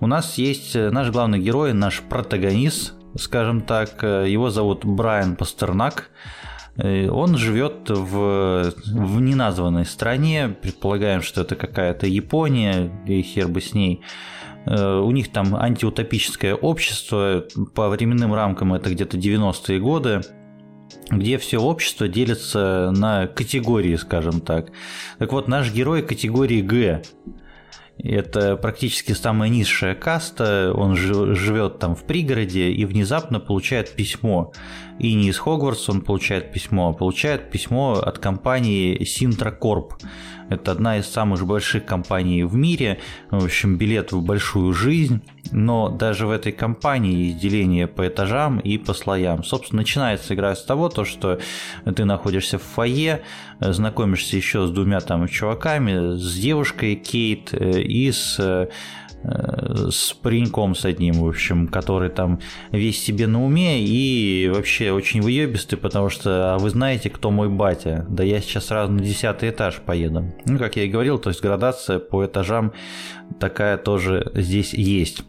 У 0.00 0.06
нас 0.06 0.36
есть 0.36 0.76
э, 0.76 0.90
наш 0.90 1.10
главный 1.10 1.40
герой, 1.40 1.72
наш 1.72 2.02
протагонист, 2.02 2.92
скажем 3.18 3.62
так, 3.62 4.04
э, 4.04 4.26
его 4.28 4.50
зовут 4.50 4.84
Брайан 4.84 5.34
Пастернак, 5.34 6.10
он 6.78 7.36
живет 7.36 7.90
в, 7.90 8.72
в 8.86 9.20
неназванной 9.20 9.84
стране, 9.84 10.54
предполагаем, 10.62 11.22
что 11.22 11.40
это 11.40 11.56
какая-то 11.56 12.06
Япония, 12.06 12.90
и 13.06 13.20
хер 13.22 13.48
бы 13.48 13.60
с 13.60 13.74
ней. 13.74 14.02
Э, 14.66 14.98
у 14.98 15.10
них 15.10 15.32
там 15.32 15.56
антиутопическое 15.56 16.54
общество, 16.54 17.44
по 17.74 17.88
временным 17.88 18.34
рамкам 18.34 18.74
это 18.74 18.90
где-то 18.90 19.16
90-е 19.16 19.80
годы, 19.80 20.20
где 21.10 21.38
все 21.38 21.58
общество 21.58 22.08
делится 22.08 22.92
на 22.94 23.26
категории, 23.26 23.96
скажем 23.96 24.40
так. 24.40 24.70
Так 25.18 25.32
вот, 25.32 25.48
наш 25.48 25.72
герой 25.72 26.02
категории 26.02 26.60
Г. 26.60 27.02
Это 27.98 28.56
практически 28.56 29.10
самая 29.10 29.50
низшая 29.50 29.96
каста, 29.96 30.72
он 30.72 30.94
живет 30.94 31.80
там 31.80 31.96
в 31.96 32.04
пригороде 32.04 32.70
и 32.70 32.84
внезапно 32.84 33.40
получает 33.40 33.90
письмо. 33.90 34.52
И 34.98 35.14
не 35.14 35.28
из 35.28 35.38
Хогвартса 35.38 35.92
он 35.92 36.00
получает 36.00 36.52
письмо, 36.52 36.90
а 36.90 36.92
получает 36.92 37.50
письмо 37.50 37.92
от 37.94 38.18
компании 38.18 39.00
Sintra. 39.02 39.54
Это 40.50 40.72
одна 40.72 40.96
из 40.96 41.06
самых 41.06 41.46
больших 41.46 41.84
компаний 41.84 42.42
в 42.42 42.54
мире, 42.54 43.00
в 43.30 43.44
общем, 43.44 43.76
билет 43.76 44.12
в 44.12 44.22
большую 44.22 44.72
жизнь, 44.72 45.20
но 45.52 45.90
даже 45.90 46.26
в 46.26 46.30
этой 46.30 46.52
компании 46.52 47.26
есть 47.26 47.38
деление 47.38 47.86
по 47.86 48.08
этажам 48.08 48.58
и 48.58 48.78
по 48.78 48.94
слоям. 48.94 49.44
Собственно, 49.44 49.82
начинается 49.82 50.34
игра 50.34 50.56
с 50.56 50.64
того, 50.64 50.88
то, 50.88 51.04
что 51.04 51.38
ты 51.84 52.06
находишься 52.06 52.58
в 52.58 52.62
фойе, 52.62 53.22
знакомишься 53.60 54.36
еще 54.36 54.66
с 54.66 54.70
двумя 54.70 55.00
там 55.00 55.28
чуваками, 55.28 56.16
с 56.16 56.34
девушкой 56.34 56.94
Кейт 56.94 57.50
э, 57.52 57.82
и 57.82 58.10
с 58.10 58.38
Э, 58.48 58.68
с 59.24 60.12
пареньком 60.12 60.74
с 60.74 60.84
одним, 60.84 61.20
в 61.20 61.28
общем, 61.28 61.66
который 61.68 62.08
там 62.08 62.40
весь 62.70 63.02
себе 63.02 63.26
на 63.26 63.44
уме 63.44 63.82
и 63.82 64.48
вообще 64.48 64.92
очень 64.92 65.20
выебистый, 65.20 65.78
потому 65.78 66.08
что, 66.08 66.54
а 66.54 66.58
вы 66.58 66.70
знаете, 66.70 67.10
кто 67.10 67.30
мой 67.30 67.48
батя? 67.48 68.06
Да 68.08 68.22
я 68.22 68.40
сейчас 68.40 68.66
сразу 68.66 68.92
на 68.92 69.00
десятый 69.00 69.50
этаж 69.50 69.80
поеду. 69.84 70.32
Ну, 70.46 70.58
как 70.58 70.76
я 70.76 70.84
и 70.84 70.88
говорил, 70.88 71.18
то 71.18 71.30
есть 71.30 71.42
градация 71.42 71.98
по 71.98 72.24
этажам 72.24 72.72
такая 73.40 73.76
тоже 73.76 74.30
здесь 74.34 74.72
есть. 74.72 75.24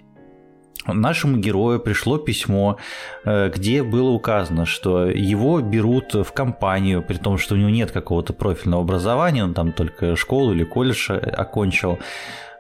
Нашему 0.88 1.38
герою 1.38 1.80
пришло 1.80 2.18
письмо, 2.18 2.78
э, 3.26 3.52
где 3.54 3.84
было 3.84 4.10
указано, 4.10 4.66
что 4.66 5.06
его 5.06 5.60
берут 5.62 6.14
в 6.14 6.32
компанию, 6.32 7.04
при 7.04 7.18
том, 7.18 7.38
что 7.38 7.56
у 7.56 7.58
него 7.58 7.70
нет 7.70 7.92
какого-то 7.92 8.34
профильного 8.34 8.84
образования, 8.84 9.44
он 9.44 9.54
там 9.54 9.72
только 9.72 10.16
школу 10.16 10.54
или 10.54 10.64
колледж 10.64 11.12
окончил, 11.12 12.00
Э, 12.00 12.00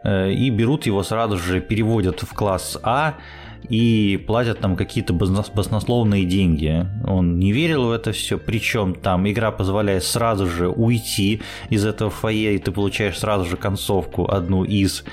и 0.03 0.49
берут 0.49 0.85
его 0.85 1.03
сразу 1.03 1.38
же, 1.38 1.59
переводят 1.61 2.21
в 2.21 2.34
класс 2.34 2.77
А 2.84 3.15
и 3.67 4.17
платят 4.26 4.59
там 4.59 4.76
какие-то 4.76 5.13
баснословные 5.13 6.26
деньги. 6.26 6.85
Он 7.05 7.38
не 7.39 7.51
верил 7.51 7.88
в 7.88 7.91
это 7.91 8.11
все, 8.11 8.38
причем 8.38 8.95
там 8.95 9.30
игра 9.30 9.51
позволяет 9.51 10.03
сразу 10.03 10.47
же 10.47 10.69
уйти 10.69 11.41
из 11.69 11.85
этого 11.85 12.09
фойе, 12.09 12.55
и 12.55 12.59
ты 12.59 12.71
получаешь 12.71 13.19
сразу 13.19 13.45
же 13.45 13.57
концовку, 13.57 14.30
одну 14.30 14.63
из. 14.63 15.03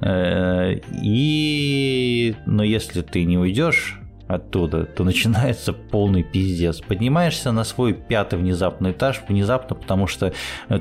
Э, 0.00 0.74
и... 1.02 2.34
Но 2.46 2.64
если 2.64 3.02
ты 3.02 3.24
не 3.24 3.38
уйдешь, 3.38 4.00
оттуда, 4.26 4.84
то 4.84 5.04
начинается 5.04 5.72
полный 5.72 6.24
пиздец. 6.24 6.80
Поднимаешься 6.80 7.52
на 7.52 7.64
свой 7.64 7.94
пятый 7.94 8.38
внезапный 8.38 8.90
этаж, 8.90 9.22
внезапно, 9.28 9.76
потому 9.76 10.06
что 10.06 10.32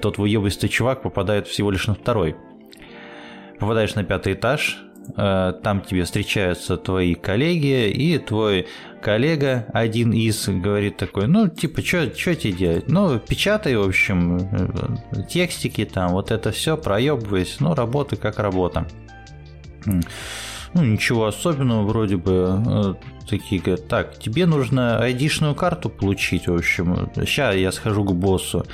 тот 0.02 0.18
выебистый 0.18 0.70
чувак 0.70 1.04
попадает 1.04 1.48
всего 1.48 1.70
лишь 1.72 1.88
на 1.88 1.94
второй 1.94 2.36
попадаешь 3.60 3.96
на 3.96 4.04
пятый 4.04 4.34
этаж, 4.34 4.78
э, 5.16 5.54
там 5.64 5.82
тебе 5.82 6.04
встречаются 6.04 6.78
твои 6.78 7.16
коллеги, 7.16 7.90
и 7.90 8.18
твой 8.18 8.68
коллега, 9.02 9.68
один 9.74 10.14
из, 10.14 10.48
говорит 10.48 10.98
такой, 10.98 11.28
ну, 11.28 11.48
типа, 11.48 11.82
что 11.82 12.10
тебе 12.10 12.52
делать? 12.52 12.88
Ну, 12.88 13.20
печатай, 13.20 13.76
в 13.76 13.84
общем, 13.84 14.38
э, 14.38 15.24
текстики 15.30 15.86
там, 15.86 16.12
вот 16.12 16.32
это 16.32 16.52
все, 16.52 16.78
проебывайся, 16.78 17.64
ну, 17.64 17.76
работай 17.76 18.18
как 18.18 18.40
работа. 18.40 18.88
Ну, 19.86 20.84
ничего 20.84 21.28
особенного, 21.28 21.84
вроде 21.84 22.18
бы. 22.18 22.62
Э, 22.68 22.94
такие 23.30 23.62
говорят, 23.62 23.88
так, 23.88 24.20
тебе 24.20 24.46
нужно 24.46 25.00
айдишную 25.00 25.56
карту 25.56 25.90
получить, 25.90 26.48
в 26.48 26.54
общем. 26.54 27.10
Сейчас 27.16 27.56
я 27.56 27.72
схожу 27.72 28.04
к 28.04 28.14
боссу. 28.14 28.66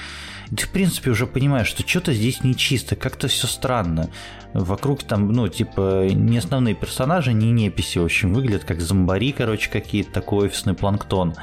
Ты, 0.55 0.65
в 0.65 0.69
принципе, 0.69 1.11
уже 1.11 1.27
понимаешь, 1.27 1.67
что 1.67 1.87
что-то 1.87 2.13
здесь 2.13 2.43
нечисто, 2.43 2.97
как-то 2.97 3.29
все 3.29 3.47
странно. 3.47 4.09
Вокруг 4.53 5.03
там, 5.03 5.31
ну, 5.31 5.47
типа, 5.47 6.09
не 6.11 6.37
основные 6.37 6.75
персонажи, 6.75 7.31
не 7.31 7.51
неписи, 7.51 7.99
в 7.99 8.03
общем, 8.03 8.33
выглядят 8.33 8.65
как 8.65 8.81
зомбари, 8.81 9.31
короче, 9.31 9.69
какие-то, 9.69 10.11
такой 10.11 10.47
офисный 10.47 10.73
планктон. 10.73 11.35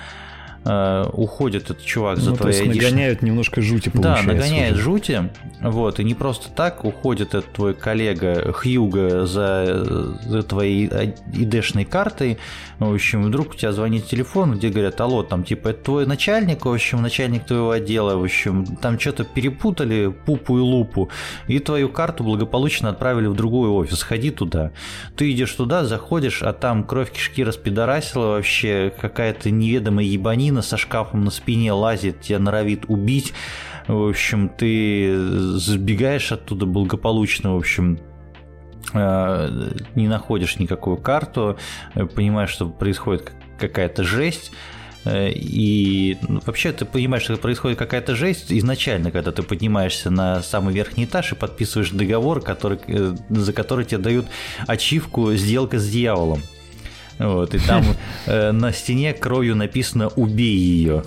Э, 0.69 1.05
уходит 1.12 1.65
этот 1.65 1.85
чувак 1.85 2.19
за 2.19 2.31
ну, 2.31 2.36
твоей 2.36 2.59
то 2.59 2.65
есть 2.65 2.82
нагоняют 2.82 3.23
немножко 3.23 3.62
жути, 3.62 3.89
получается. 3.89 4.27
Да, 4.27 4.32
нагоняет 4.32 4.74
уже. 4.74 4.82
жути, 4.82 5.31
вот, 5.61 5.99
и 6.01 6.05
не 6.05 6.15
просто 6.15 6.51
так 6.51 6.85
уходит 6.85 7.35
этот 7.35 7.53
твой 7.53 7.74
коллега 7.74 8.53
Хьюга 8.53 9.27
за, 9.27 10.16
за 10.24 10.43
твоей 10.43 10.86
id 10.89 11.85
картой, 11.85 12.39
в 12.78 12.93
общем, 12.95 13.24
вдруг 13.24 13.51
у 13.51 13.55
тебя 13.55 13.73
звонит 13.73 14.07
телефон, 14.07 14.53
где 14.53 14.69
говорят, 14.69 15.01
алло, 15.01 15.23
там, 15.23 15.43
типа, 15.43 15.69
это 15.69 15.85
твой 15.85 16.07
начальник, 16.07 16.65
в 16.65 16.73
общем, 16.73 17.03
начальник 17.03 17.45
твоего 17.45 17.70
отдела, 17.70 18.16
в 18.16 18.23
общем, 18.23 18.65
там 18.77 19.01
что-то 19.01 19.24
перепутали, 19.24 20.15
пупу 20.24 20.59
и 20.59 20.61
лупу, 20.61 21.09
и 21.49 21.59
твою 21.59 21.89
карту 21.89 22.23
благополучно 22.23 22.90
отправили 22.90 23.27
в 23.27 23.35
другой 23.35 23.69
офис, 23.69 24.03
ходи 24.03 24.31
туда. 24.31 24.70
Ты 25.16 25.32
идешь 25.32 25.53
туда, 25.53 25.85
заходишь, 25.85 26.43
а 26.43 26.53
там 26.53 26.85
кровь 26.85 27.11
кишки 27.11 27.43
распидорасила 27.43 28.28
вообще, 28.28 28.93
какая-то 29.01 29.51
неведомая 29.51 30.05
ебанина 30.05 30.57
со 30.62 30.76
шкафом 30.76 31.24
на 31.24 31.30
спине 31.30 31.72
лазит, 31.72 32.20
тебя 32.20 32.39
норовит 32.39 32.85
убить, 32.89 33.32
в 33.89 34.10
общем, 34.10 34.51
ты 34.51 35.18
сбегаешь 35.59 36.30
оттуда 36.30 36.66
благополучно, 36.66 37.55
в 37.55 37.56
общем, 37.56 37.98
э, 38.93 39.70
не 39.94 40.09
находишь 40.09 40.59
никакую 40.59 40.98
карту, 40.98 41.59
понимаешь, 42.14 42.51
что 42.51 42.68
происходит 42.68 43.32
какая-то 43.59 44.05
жесть, 44.05 44.52
э, 45.06 45.30
и 45.30 46.18
ну, 46.28 46.40
вообще 46.44 46.72
ты 46.72 46.85
понимаешь, 46.85 47.24
что 47.24 47.36
происходит 47.39 47.78
какая-то 47.78 48.14
жесть 48.14 48.52
изначально, 48.52 49.10
когда 49.10 49.32
ты 49.32 49.43
поднимаешься 49.43 50.10
на 50.10 50.43
самый 50.43 50.74
верхний 50.74 51.06
этаж 51.06 51.32
и 51.32 51.35
подписываешь 51.35 51.90
договор, 51.90 52.43
который, 52.43 52.78
э, 52.86 53.16
за 53.30 53.52
который 53.55 53.86
тебе 53.86 53.98
дают 53.98 54.26
ачивку 54.66 55.32
«Сделка 55.32 55.78
с 55.78 55.89
дьяволом». 55.89 56.43
Вот, 57.19 57.55
и 57.55 57.59
там 57.59 57.85
э, 58.27 58.53
на 58.53 58.73
стене 58.73 59.12
кровью 59.12 59.57
написано 59.57 60.09
«Убей 60.09 60.57
ее». 60.57 61.05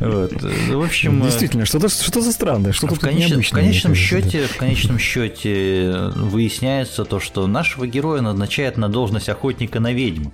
Вот. 0.00 0.32
В 0.32 0.82
общем, 0.82 1.20
действительно, 1.22 1.64
что-то 1.64 1.88
что 1.88 2.20
за 2.20 2.32
странное, 2.32 2.72
что-то 2.72 2.94
в, 2.94 3.00
конеч... 3.00 3.32
в 3.32 3.50
конечном 3.52 3.94
счете, 3.94 4.46
в 4.46 4.56
конечном 4.56 4.98
счете 4.98 6.12
выясняется 6.14 7.04
то, 7.04 7.18
что 7.18 7.46
нашего 7.48 7.86
героя 7.86 8.20
назначают 8.20 8.76
на 8.76 8.88
должность 8.88 9.28
охотника 9.28 9.80
на 9.80 9.92
ведьм. 9.92 10.28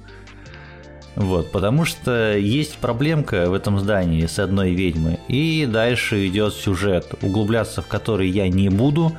Вот, 1.17 1.53
потому 1.53 1.85
что 1.85 2.37
есть 2.37 2.77
проблемка 2.79 3.49
в 3.49 3.55
этом 3.55 3.79
здании 3.79 4.27
с 4.27 4.39
одной 4.39 4.75
ведьмой, 4.75 5.21
и 5.29 5.65
дальше 5.65 6.27
идет 6.27 6.55
сюжет, 6.55 7.15
углубляться 7.23 7.83
в 7.83 7.87
который 7.87 8.29
я 8.29 8.49
не 8.49 8.69
буду, 8.69 9.17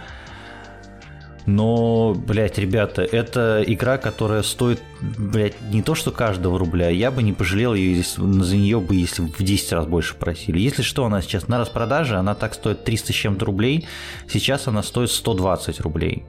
но, 1.46 2.16
блядь, 2.16 2.58
ребята, 2.58 3.04
это 3.04 3.64
игра, 3.66 3.98
которая 3.98 4.42
стоит, 4.42 4.82
блядь, 5.02 5.60
не 5.72 5.84
то 5.84 5.94
что 5.94 6.12
каждого 6.12 6.58
рубля. 6.58 6.90
Я 6.90 7.12
бы 7.12 7.22
не 7.22 7.34
пожалел 7.34 7.76
ее 7.76 8.04
за 8.04 8.56
нее 8.56 8.80
бы, 8.80 8.96
если 8.96 9.22
в 9.22 9.44
10 9.44 9.72
раз 9.74 9.86
больше 9.86 10.16
просили. 10.16 10.60
Если 10.60 10.82
что, 10.82 11.06
она 11.06 11.22
сейчас 11.22 11.48
на 11.48 11.60
распродаже, 11.60 12.16
она 12.18 12.34
так 12.34 12.56
стоит 12.56 12.84
300 12.84 13.14
с 13.14 13.16
чем-то 13.16 13.46
рублей. 13.46 13.88
Сейчас 14.28 14.68
она 14.68 14.82
стоит 14.82 15.12
120 15.12 15.80
рублей. 15.82 16.26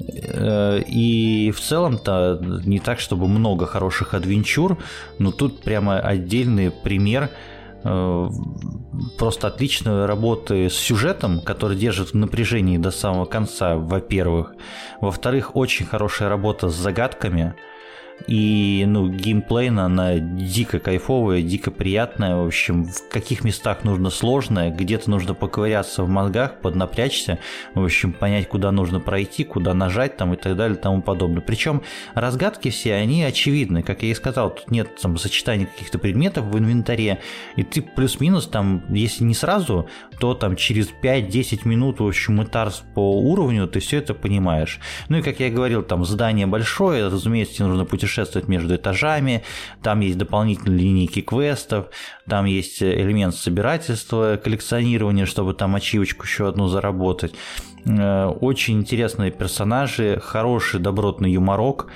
Э, 0.00 0.80
и 0.86 1.50
в 1.50 1.60
целом-то 1.60 2.40
не 2.64 2.78
так, 2.78 3.00
чтобы 3.00 3.26
много 3.26 3.66
хороших 3.66 4.14
адвенчур, 4.14 4.78
но 5.18 5.32
тут 5.32 5.60
прямо 5.62 5.98
отдельный 5.98 6.70
пример– 6.70 7.30
просто 7.82 9.46
отличной 9.46 10.06
работы 10.06 10.68
с 10.68 10.74
сюжетом, 10.74 11.40
который 11.40 11.76
держит 11.76 12.10
в 12.10 12.14
напряжении 12.14 12.78
до 12.78 12.90
самого 12.90 13.24
конца, 13.24 13.76
во-первых. 13.76 14.54
Во-вторых, 15.00 15.56
очень 15.56 15.86
хорошая 15.86 16.28
работа 16.28 16.68
с 16.68 16.74
загадками– 16.74 17.54
и, 18.26 18.84
ну, 18.86 19.08
геймплейно 19.08 19.86
она 19.86 20.18
дико 20.18 20.78
кайфовая, 20.78 21.42
дико 21.42 21.70
приятная. 21.70 22.36
В 22.36 22.46
общем, 22.46 22.84
в 22.84 23.08
каких 23.10 23.44
местах 23.44 23.84
нужно 23.84 24.10
сложное, 24.10 24.70
где-то 24.70 25.10
нужно 25.10 25.34
поковыряться 25.34 26.04
в 26.04 26.08
мозгах, 26.08 26.60
поднапрячься, 26.60 27.38
в 27.74 27.82
общем, 27.82 28.12
понять, 28.12 28.48
куда 28.48 28.70
нужно 28.70 29.00
пройти, 29.00 29.44
куда 29.44 29.74
нажать 29.74 30.16
там 30.16 30.34
и 30.34 30.36
так 30.36 30.56
далее 30.56 30.76
и 30.76 30.80
тому 30.80 31.02
подобное. 31.02 31.40
Причем 31.40 31.82
разгадки 32.14 32.70
все, 32.70 32.94
они 32.94 33.24
очевидны. 33.24 33.82
Как 33.82 34.02
я 34.02 34.10
и 34.10 34.14
сказал, 34.14 34.54
тут 34.54 34.70
нет 34.70 34.96
там 35.00 35.16
сочетания 35.16 35.66
каких-то 35.66 35.98
предметов 35.98 36.44
в 36.44 36.58
инвентаре, 36.58 37.20
и 37.56 37.62
ты 37.62 37.82
плюс-минус 37.82 38.46
там, 38.46 38.84
если 38.90 39.24
не 39.24 39.34
сразу, 39.34 39.88
то 40.18 40.34
там 40.34 40.56
через 40.56 40.88
5-10 41.02 41.66
минут, 41.66 42.00
в 42.00 42.06
общем, 42.06 42.42
этарс 42.42 42.82
по 42.94 43.18
уровню, 43.20 43.66
ты 43.66 43.80
все 43.80 43.98
это 43.98 44.14
понимаешь. 44.14 44.78
Ну 45.08 45.18
и, 45.18 45.22
как 45.22 45.40
я 45.40 45.50
говорил, 45.50 45.82
там 45.82 46.04
здание 46.04 46.46
большое, 46.46 47.06
разумеется, 47.06 47.56
тебе 47.56 47.66
нужно 47.66 47.84
путешествовать 47.84 48.09
путешествовать 48.10 48.48
между 48.48 48.74
этажами, 48.74 49.42
там 49.82 50.00
есть 50.00 50.18
дополнительные 50.18 50.80
линейки 50.80 51.20
квестов, 51.22 51.86
там 52.28 52.44
есть 52.44 52.82
элемент 52.82 53.34
собирательства, 53.34 54.36
коллекционирования, 54.42 55.26
чтобы 55.26 55.54
там 55.54 55.76
ачивочку 55.76 56.24
еще 56.24 56.48
одну 56.48 56.68
заработать. 56.68 57.34
Э, 57.86 58.26
очень 58.26 58.78
интересные 58.80 59.30
персонажи, 59.30 60.20
хороший 60.22 60.80
добротный 60.80 61.32
юморок 61.32 61.86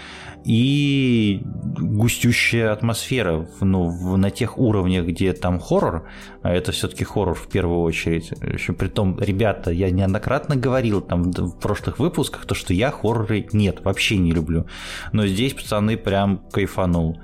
и 0.44 1.42
густющая 1.78 2.72
атмосфера 2.72 3.46
ну, 3.60 3.88
в, 3.88 4.16
на 4.16 4.30
тех 4.30 4.58
уровнях, 4.58 5.06
где 5.06 5.32
там 5.32 5.58
хоррор, 5.58 6.06
а 6.42 6.52
это 6.52 6.72
все-таки 6.72 7.04
хоррор 7.04 7.34
в 7.34 7.48
первую 7.48 7.80
очередь. 7.80 8.32
Еще 8.42 8.74
при 8.74 8.88
том, 8.88 9.18
ребята, 9.18 9.70
я 9.70 9.90
неоднократно 9.90 10.56
говорил 10.56 11.00
там 11.00 11.30
в 11.30 11.58
прошлых 11.58 11.98
выпусках, 11.98 12.44
то, 12.44 12.54
что 12.54 12.74
я 12.74 12.90
хорроры 12.90 13.46
нет, 13.52 13.80
вообще 13.84 14.18
не 14.18 14.32
люблю. 14.32 14.66
Но 15.12 15.26
здесь 15.26 15.54
пацаны 15.54 15.96
прям 15.96 16.42
кайфанул. 16.52 17.18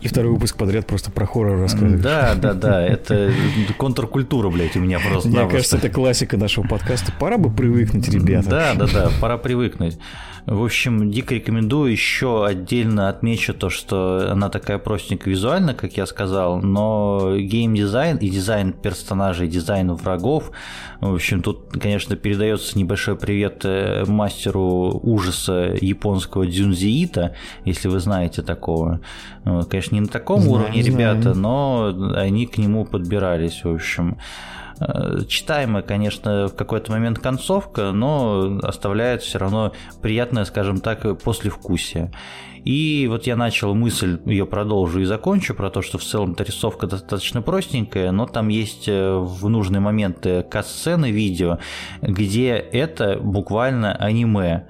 И 0.00 0.08
второй 0.08 0.32
выпуск 0.32 0.56
подряд 0.56 0.86
просто 0.86 1.10
про 1.10 1.26
хоррор 1.26 1.58
рассказываешь. 1.58 2.00
Да, 2.00 2.34
да, 2.34 2.54
да, 2.54 2.82
это 2.82 3.32
контркультура, 3.76 4.48
блядь, 4.48 4.76
у 4.76 4.80
меня 4.80 4.98
просто. 5.00 5.28
Мне 5.28 5.48
кажется, 5.48 5.76
это 5.76 5.90
классика 5.90 6.36
нашего 6.36 6.66
подкаста. 6.66 7.12
Пора 7.18 7.36
бы 7.36 7.52
привыкнуть, 7.52 8.08
ребята. 8.08 8.48
Да, 8.48 8.74
да, 8.74 8.86
да, 8.86 9.10
пора 9.20 9.36
привыкнуть. 9.36 9.98
В 10.50 10.64
общем, 10.64 11.12
дико 11.12 11.36
рекомендую. 11.36 11.92
Еще 11.92 12.44
отдельно 12.44 13.08
отмечу 13.08 13.54
то, 13.54 13.70
что 13.70 14.32
она 14.32 14.48
такая 14.48 14.78
простенькая 14.78 15.32
визуально, 15.32 15.74
как 15.74 15.96
я 15.96 16.06
сказал, 16.06 16.60
но 16.60 17.36
геймдизайн 17.38 18.16
и 18.16 18.28
дизайн 18.28 18.72
персонажей, 18.72 19.46
дизайн 19.46 19.92
врагов, 19.92 20.50
в 21.00 21.14
общем, 21.14 21.40
тут, 21.40 21.70
конечно, 21.80 22.16
передается 22.16 22.76
небольшой 22.76 23.16
привет 23.16 23.60
э, 23.64 24.04
мастеру 24.06 25.00
ужаса 25.02 25.78
японского 25.80 26.44
Дзюнзиита, 26.46 27.36
если 27.64 27.86
вы 27.86 28.00
знаете 28.00 28.42
такого. 28.42 29.00
Конечно, 29.44 29.94
не 29.94 30.00
на 30.00 30.08
таком 30.08 30.40
знаем, 30.40 30.52
уровне 30.52 30.82
знаем. 30.82 30.98
ребята, 30.98 31.38
но 31.38 31.94
они 32.16 32.46
к 32.46 32.58
нему 32.58 32.84
подбирались, 32.84 33.62
в 33.62 33.72
общем. 33.72 34.18
Э, 34.80 35.20
читаемая, 35.28 35.82
конечно, 35.82 36.48
в 36.48 36.54
какой-то 36.54 36.90
момент 36.90 37.18
концовка, 37.18 37.92
но 37.92 38.58
оставляет 38.62 39.22
все 39.22 39.38
равно 39.38 39.72
приятное, 40.00 40.44
скажем 40.44 40.80
так, 40.80 41.22
послевкусие. 41.22 42.12
И 42.64 43.06
вот 43.08 43.26
я 43.26 43.36
начал 43.36 43.74
мысль, 43.74 44.20
ее 44.26 44.44
продолжу 44.46 45.00
и 45.00 45.04
закончу, 45.04 45.54
про 45.54 45.70
то, 45.70 45.80
что 45.82 45.98
в 45.98 46.02
целом-то 46.02 46.44
рисовка 46.44 46.86
достаточно 46.86 47.40
простенькая, 47.42 48.10
но 48.12 48.26
там 48.26 48.48
есть 48.48 48.88
э, 48.88 49.14
в 49.14 49.48
нужные 49.48 49.80
моменты 49.80 50.42
кат-сцены 50.42 51.10
видео, 51.10 51.58
где 52.02 52.52
это 52.54 53.18
буквально 53.18 53.94
аниме 53.94 54.66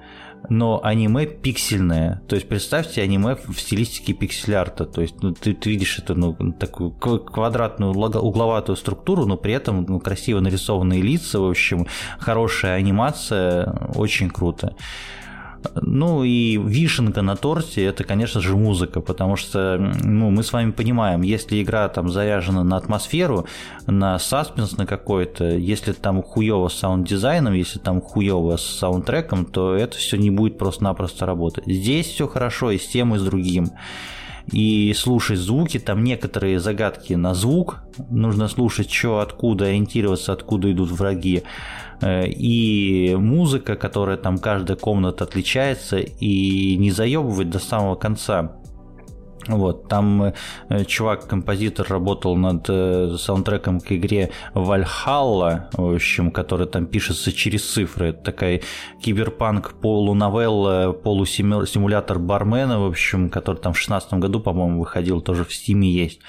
но 0.51 0.81
аниме 0.83 1.27
пиксельное. 1.27 2.21
То 2.27 2.35
есть 2.35 2.49
представьте 2.49 3.01
аниме 3.01 3.35
в 3.35 3.57
стилистике 3.57 4.11
пиксель-арта. 4.11 4.85
То 4.85 5.01
есть 5.01 5.15
ну, 5.21 5.31
ты, 5.31 5.53
ты 5.53 5.69
видишь 5.69 5.97
эту 5.97 6.13
ну, 6.13 6.33
такую 6.51 6.91
квадратную 6.91 7.93
угловатую 7.93 8.75
структуру, 8.75 9.25
но 9.25 9.37
при 9.37 9.53
этом 9.53 9.85
ну, 9.87 10.01
красиво 10.01 10.41
нарисованные 10.41 11.01
лица, 11.01 11.39
в 11.39 11.49
общем, 11.49 11.87
хорошая 12.19 12.75
анимация, 12.75 13.71
очень 13.95 14.29
круто. 14.29 14.75
Ну 15.75 16.23
и 16.23 16.57
вишенка 16.57 17.21
на 17.21 17.35
торте 17.35 17.83
это, 17.85 18.03
конечно 18.03 18.41
же, 18.41 18.55
музыка, 18.55 19.01
потому 19.01 19.35
что 19.35 19.77
ну, 20.03 20.29
мы 20.29 20.43
с 20.43 20.53
вами 20.53 20.71
понимаем, 20.71 21.21
если 21.21 21.61
игра 21.61 21.87
там 21.89 22.09
заряжена 22.09 22.63
на 22.63 22.77
атмосферу, 22.77 23.45
на 23.85 24.17
саспенс 24.19 24.77
на 24.77 24.85
какой-то, 24.85 25.45
если 25.45 25.93
там 25.93 26.23
хуево 26.23 26.67
с 26.67 26.73
саунд-дизайном, 26.75 27.53
если 27.53 27.79
там 27.79 28.01
хуево 28.01 28.57
с 28.57 28.63
саундтреком, 28.63 29.45
то 29.45 29.75
это 29.75 29.97
все 29.97 30.17
не 30.17 30.31
будет 30.31 30.57
просто-напросто 30.57 31.25
работать. 31.25 31.65
Здесь 31.67 32.07
все 32.07 32.27
хорошо 32.27 32.71
и 32.71 32.77
с 32.77 32.87
тем, 32.87 33.15
и 33.15 33.19
с 33.19 33.23
другим 33.23 33.71
и 34.51 34.93
слушать 34.93 35.39
звуки. 35.39 35.79
Там 35.79 36.03
некоторые 36.03 36.59
загадки 36.59 37.13
на 37.13 37.33
звук. 37.33 37.83
Нужно 38.09 38.47
слушать, 38.47 38.91
что, 38.91 39.19
откуда, 39.19 39.65
ориентироваться, 39.65 40.33
откуда 40.33 40.71
идут 40.71 40.91
враги. 40.91 41.43
Э, 42.01 42.27
и 42.27 43.15
музыка, 43.15 43.75
которая 43.75 44.17
там 44.17 44.37
каждая 44.37 44.77
комната 44.77 45.23
отличается, 45.23 45.97
и 45.97 46.75
не 46.77 46.91
заебывать 46.91 47.49
до 47.49 47.59
самого 47.59 47.95
конца. 47.95 48.57
Вот, 49.47 49.87
там 49.87 50.33
э, 50.69 50.85
чувак-композитор 50.85 51.87
работал 51.89 52.35
над 52.35 52.65
э, 52.69 53.15
саундтреком 53.17 53.79
к 53.79 53.91
игре 53.91 54.31
VA-11 54.53 55.01
Hall-A, 55.01 55.69
в 55.73 55.95
общем, 55.95 56.31
который 56.31 56.67
там 56.67 56.85
пишется 56.85 57.31
через 57.31 57.67
цифры. 57.71 58.09
Это 58.09 58.23
такая 58.23 58.61
киберпанк 59.01 59.73
полуновелла, 59.81 60.91
полусимулятор 60.91 62.19
бармена, 62.19 62.79
в 62.79 62.85
общем, 62.85 63.29
который 63.29 63.57
там 63.57 63.73
в 63.73 63.79
шестнадцатом 63.79 64.19
году, 64.19 64.39
по-моему, 64.39 64.79
выходил, 64.79 65.21
тоже 65.21 65.43
в 65.43 65.53
стиме 65.53 65.89
есть. 65.89 66.19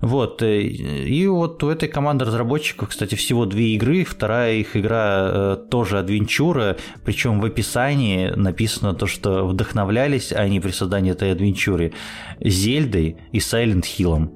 Вот, 0.00 0.42
э, 0.42 0.62
и 0.62 1.26
вот 1.26 1.62
у 1.64 1.68
этой 1.68 1.88
команды 1.88 2.24
разработчиков, 2.24 2.88
кстати, 2.88 3.14
всего 3.14 3.46
две 3.46 3.74
игры, 3.74 4.04
вторая 4.04 4.54
их 4.54 4.76
игра 4.76 5.30
э, 5.30 5.56
тоже 5.70 5.98
адвенчура, 5.98 6.76
причем 7.04 7.40
в 7.40 7.44
описании 7.44 8.28
написано 8.28 8.94
то, 8.94 9.06
что 9.06 9.46
вдохновлялись 9.46 10.32
они 10.32 10.60
при 10.60 10.70
создании 10.70 11.12
этой 11.12 11.32
адвенчуры 11.32 11.92
Зельдой 12.40 13.16
и 13.32 13.38
Silent 13.38 13.84
Hillом. 13.84 14.30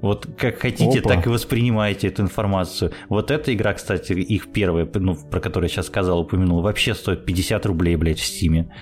Вот 0.00 0.28
как 0.38 0.60
хотите, 0.60 1.00
Опа. 1.00 1.08
так 1.08 1.26
и 1.26 1.30
воспринимайте 1.30 2.06
эту 2.06 2.22
информацию. 2.22 2.92
Вот 3.08 3.32
эта 3.32 3.52
игра, 3.52 3.74
кстати, 3.74 4.12
их 4.12 4.52
первая, 4.52 4.88
ну, 4.94 5.16
про 5.16 5.40
которую 5.40 5.68
я 5.68 5.74
сейчас 5.74 5.86
сказал, 5.88 6.20
упомянул, 6.20 6.62
вообще 6.62 6.94
стоит 6.94 7.24
50 7.24 7.66
рублей, 7.66 7.96
блядь, 7.96 8.20
в 8.20 8.24
Стиме. 8.24 8.72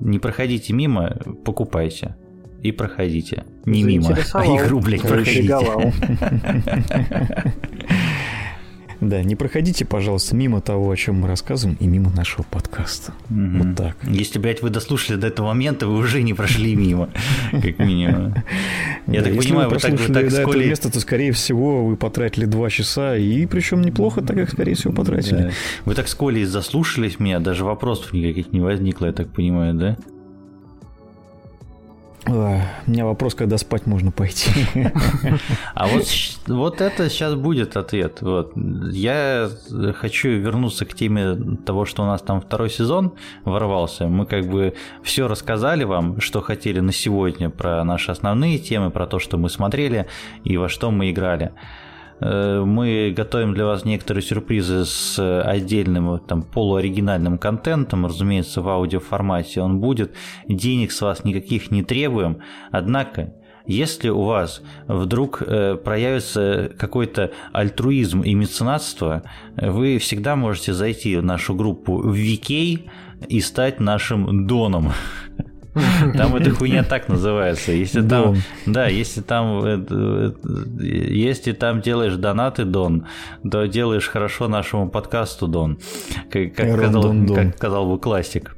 Не 0.00 0.18
проходите 0.18 0.74
мимо, 0.74 1.16
покупайте 1.46 2.16
и 2.62 2.72
проходите. 2.72 3.44
Не 3.64 3.82
мимо, 3.82 4.16
а 4.32 4.44
игру, 4.44 4.80
блядь, 4.80 5.02
проходите. 5.02 5.92
Да, 9.00 9.22
не 9.22 9.36
проходите, 9.36 9.84
пожалуйста, 9.84 10.34
мимо 10.34 10.60
того, 10.60 10.90
о 10.90 10.96
чем 10.96 11.20
мы 11.20 11.28
рассказываем, 11.28 11.76
и 11.78 11.86
мимо 11.86 12.10
нашего 12.10 12.42
подкаста. 12.42 13.12
Угу. 13.30 13.58
Вот 13.58 13.76
так. 13.76 13.96
Если, 14.02 14.40
блядь, 14.40 14.60
вы 14.60 14.70
дослушали 14.70 15.16
до 15.16 15.28
этого 15.28 15.46
момента, 15.46 15.86
вы 15.86 15.98
уже 15.98 16.20
не 16.22 16.34
прошли 16.34 16.74
мимо, 16.74 17.08
как 17.52 17.78
минимум. 17.78 18.34
Я 19.06 19.22
так 19.22 19.36
понимаю, 19.36 19.70
вы 19.70 19.78
так 19.78 19.92
вы 19.92 20.12
так 20.12 20.30
до 20.30 20.40
этого 20.40 20.56
места, 20.56 20.90
то, 20.90 20.98
скорее 20.98 21.30
всего, 21.30 21.86
вы 21.86 21.96
потратили 21.96 22.44
два 22.44 22.70
часа, 22.70 23.16
и 23.16 23.46
причем 23.46 23.82
неплохо 23.82 24.20
так, 24.20 24.36
как, 24.36 24.50
скорее 24.50 24.74
всего, 24.74 24.92
потратили. 24.92 25.52
Вы 25.84 25.94
так 25.94 26.08
с 26.08 26.14
Колей 26.14 26.44
заслушались 26.44 27.20
меня, 27.20 27.38
даже 27.38 27.64
вопросов 27.64 28.12
никаких 28.12 28.52
не 28.52 28.60
возникло, 28.60 29.06
я 29.06 29.12
так 29.12 29.28
понимаю, 29.28 29.74
да? 29.74 29.96
У 32.28 32.90
меня 32.90 33.06
вопрос, 33.06 33.34
когда 33.34 33.56
спать 33.56 33.86
можно 33.86 34.12
пойти. 34.12 34.50
А 35.74 35.86
вот, 35.86 36.04
вот 36.46 36.80
это 36.82 37.08
сейчас 37.08 37.34
будет 37.34 37.76
ответ. 37.76 38.20
Вот. 38.20 38.52
Я 38.92 39.48
хочу 39.96 40.28
вернуться 40.28 40.84
к 40.84 40.94
теме 40.94 41.56
того, 41.64 41.86
что 41.86 42.02
у 42.02 42.06
нас 42.06 42.20
там 42.20 42.40
второй 42.40 42.68
сезон 42.68 43.14
ворвался. 43.44 44.08
Мы 44.08 44.26
как 44.26 44.46
бы 44.46 44.74
все 45.02 45.26
рассказали 45.26 45.84
вам, 45.84 46.20
что 46.20 46.40
хотели 46.40 46.80
на 46.80 46.92
сегодня 46.92 47.48
про 47.48 47.82
наши 47.84 48.10
основные 48.10 48.58
темы, 48.58 48.90
про 48.90 49.06
то, 49.06 49.18
что 49.18 49.38
мы 49.38 49.48
смотрели 49.48 50.06
и 50.44 50.58
во 50.58 50.68
что 50.68 50.90
мы 50.90 51.10
играли. 51.10 51.52
Э, 52.20 52.62
мы 52.64 53.12
готовим 53.16 53.54
для 53.54 53.64
вас 53.64 53.84
некоторые 53.84 54.22
сюрпризы 54.22 54.84
с 54.84 55.42
отдельным 55.42 56.18
там, 56.20 56.42
полуоригинальным 56.42 57.38
контентом, 57.38 58.06
разумеется, 58.06 58.62
в 58.62 58.68
аудиоформате 58.68 59.60
он 59.60 59.80
будет. 59.80 60.14
Денег 60.46 60.92
с 60.92 61.00
вас 61.00 61.24
никаких 61.24 61.70
не 61.70 61.82
требуем. 61.82 62.38
Однако, 62.70 63.34
если 63.66 64.08
у 64.08 64.22
вас 64.22 64.62
вдруг 64.86 65.42
э, 65.42 65.76
проявится 65.76 66.72
какой-то 66.78 67.32
альтруизм 67.52 68.22
и 68.22 68.34
меценатство, 68.34 69.22
вы 69.56 69.98
всегда 69.98 70.36
можете 70.36 70.72
зайти 70.72 71.16
в 71.16 71.22
нашу 71.22 71.54
группу 71.54 71.98
в 71.98 72.14
VK 72.14 72.88
и 73.28 73.40
стать 73.40 73.80
нашим 73.80 74.46
доном. 74.46 74.92
Там 76.14 76.36
эта 76.36 76.50
хуйня 76.54 76.82
так 76.84 77.08
называется. 77.08 77.72
Если 77.72 78.06
там, 78.06 78.36
да, 78.66 78.88
если 78.88 79.20
там, 79.20 79.86
если 80.80 81.52
там 81.52 81.80
делаешь 81.80 82.14
донаты, 82.14 82.64
Дон, 82.64 83.06
то 83.48 83.66
делаешь 83.66 84.08
хорошо 84.08 84.48
нашему 84.48 84.88
подкасту, 84.88 85.46
Дон. 85.46 85.78
Как, 86.30 86.54
как, 86.54 86.72
сказал, 86.72 87.14
как 87.34 87.56
сказал 87.56 87.90
бы 87.90 87.98
классик. 87.98 88.54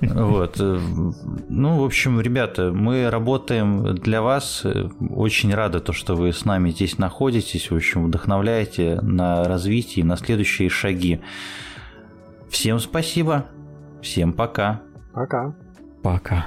Вот. 0.00 0.56
Ну, 0.58 1.80
в 1.80 1.84
общем, 1.84 2.20
ребята, 2.20 2.72
мы 2.72 3.10
работаем 3.10 3.94
для 3.94 4.22
вас. 4.22 4.64
Очень 5.10 5.54
рады 5.54 5.80
то, 5.80 5.92
что 5.92 6.14
вы 6.14 6.32
с 6.32 6.44
нами 6.44 6.70
здесь 6.70 6.98
находитесь. 6.98 7.70
В 7.70 7.76
общем, 7.76 8.06
вдохновляете 8.06 9.00
на 9.00 9.44
развитие, 9.44 10.04
на 10.04 10.16
следующие 10.16 10.68
шаги. 10.68 11.20
Всем 12.50 12.78
спасибо. 12.78 13.46
Всем 14.02 14.32
пока. 14.32 14.82
Пока. 15.14 15.54
Пока. 16.02 16.46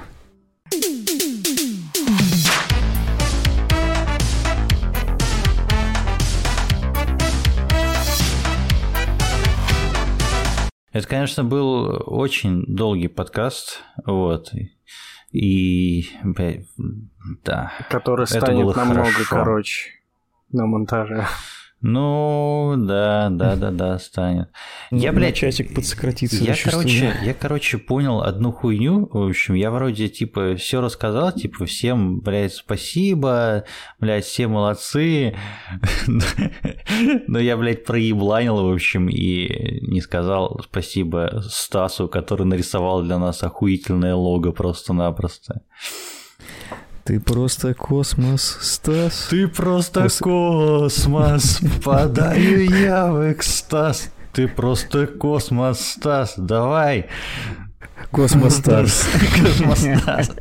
Это, 10.91 11.07
конечно, 11.07 11.43
был 11.45 12.03
очень 12.05 12.65
долгий 12.67 13.07
подкаст, 13.07 13.81
вот, 14.05 14.51
и, 15.31 16.05
да. 17.43 17.71
Который 17.89 18.27
станет 18.27 18.75
намного 18.75 19.11
хорошо. 19.11 19.25
короче 19.29 19.89
на 20.51 20.65
монтаже. 20.65 21.25
Ну, 21.87 22.73
да, 22.77 23.29
да, 23.29 23.55
да, 23.55 23.69
да, 23.69 23.99
станет. 23.99 24.49
Ну, 24.89 24.97
я, 25.01 25.13
блядь, 25.13 25.35
часик 25.35 25.75
подсократиться. 25.75 26.43
Я, 26.43 26.55
короче, 26.55 27.13
я, 27.23 27.35
короче, 27.35 27.77
понял 27.77 28.21
одну 28.23 28.51
хуйню. 28.51 29.07
В 29.11 29.29
общем, 29.29 29.53
я 29.53 29.69
вроде, 29.69 30.09
типа, 30.09 30.55
все 30.55 30.81
рассказал, 30.81 31.31
типа, 31.31 31.67
всем, 31.67 32.21
блядь, 32.21 32.53
спасибо, 32.53 33.65
блядь, 33.99 34.25
все 34.25 34.47
молодцы. 34.47 35.35
Но 37.27 37.37
я, 37.37 37.55
блядь, 37.55 37.85
проебланил, 37.85 38.67
в 38.67 38.73
общем, 38.73 39.07
и 39.07 39.79
не 39.87 40.01
сказал 40.01 40.61
спасибо 40.63 41.43
Стасу, 41.47 42.07
который 42.07 42.47
нарисовал 42.47 43.03
для 43.03 43.19
нас 43.19 43.43
охуительное 43.43 44.15
лого 44.15 44.51
просто-напросто. 44.51 45.61
Ты 47.05 47.19
просто 47.19 47.75
космос, 47.75 48.57
Стас. 48.61 49.27
Ты 49.29 49.47
просто 49.47 50.01
Кос... 50.01 50.17
космос, 50.17 51.61
подаю 51.83 52.61
я 52.61 53.11
в 53.11 53.31
экстаз. 53.31 54.09
Ты 54.33 54.47
просто 54.47 55.05
космос, 55.05 55.81
Стас, 55.81 56.33
давай. 56.35 57.05
Космос 58.09 58.55
Старс. 58.55 59.07
Космос 59.39 59.81
Старс. 60.01 60.31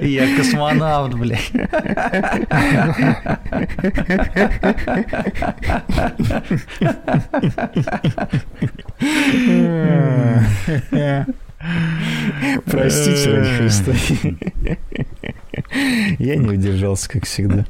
Я 0.00 0.36
космонавт, 0.36 1.14
блядь. 1.14 1.50
Простите, 12.66 13.30
ради 13.30 13.50
Христа. 13.56 13.92
Я 16.18 16.36
не 16.36 16.48
удержался, 16.48 17.08
как 17.08 17.24
всегда. 17.26 17.64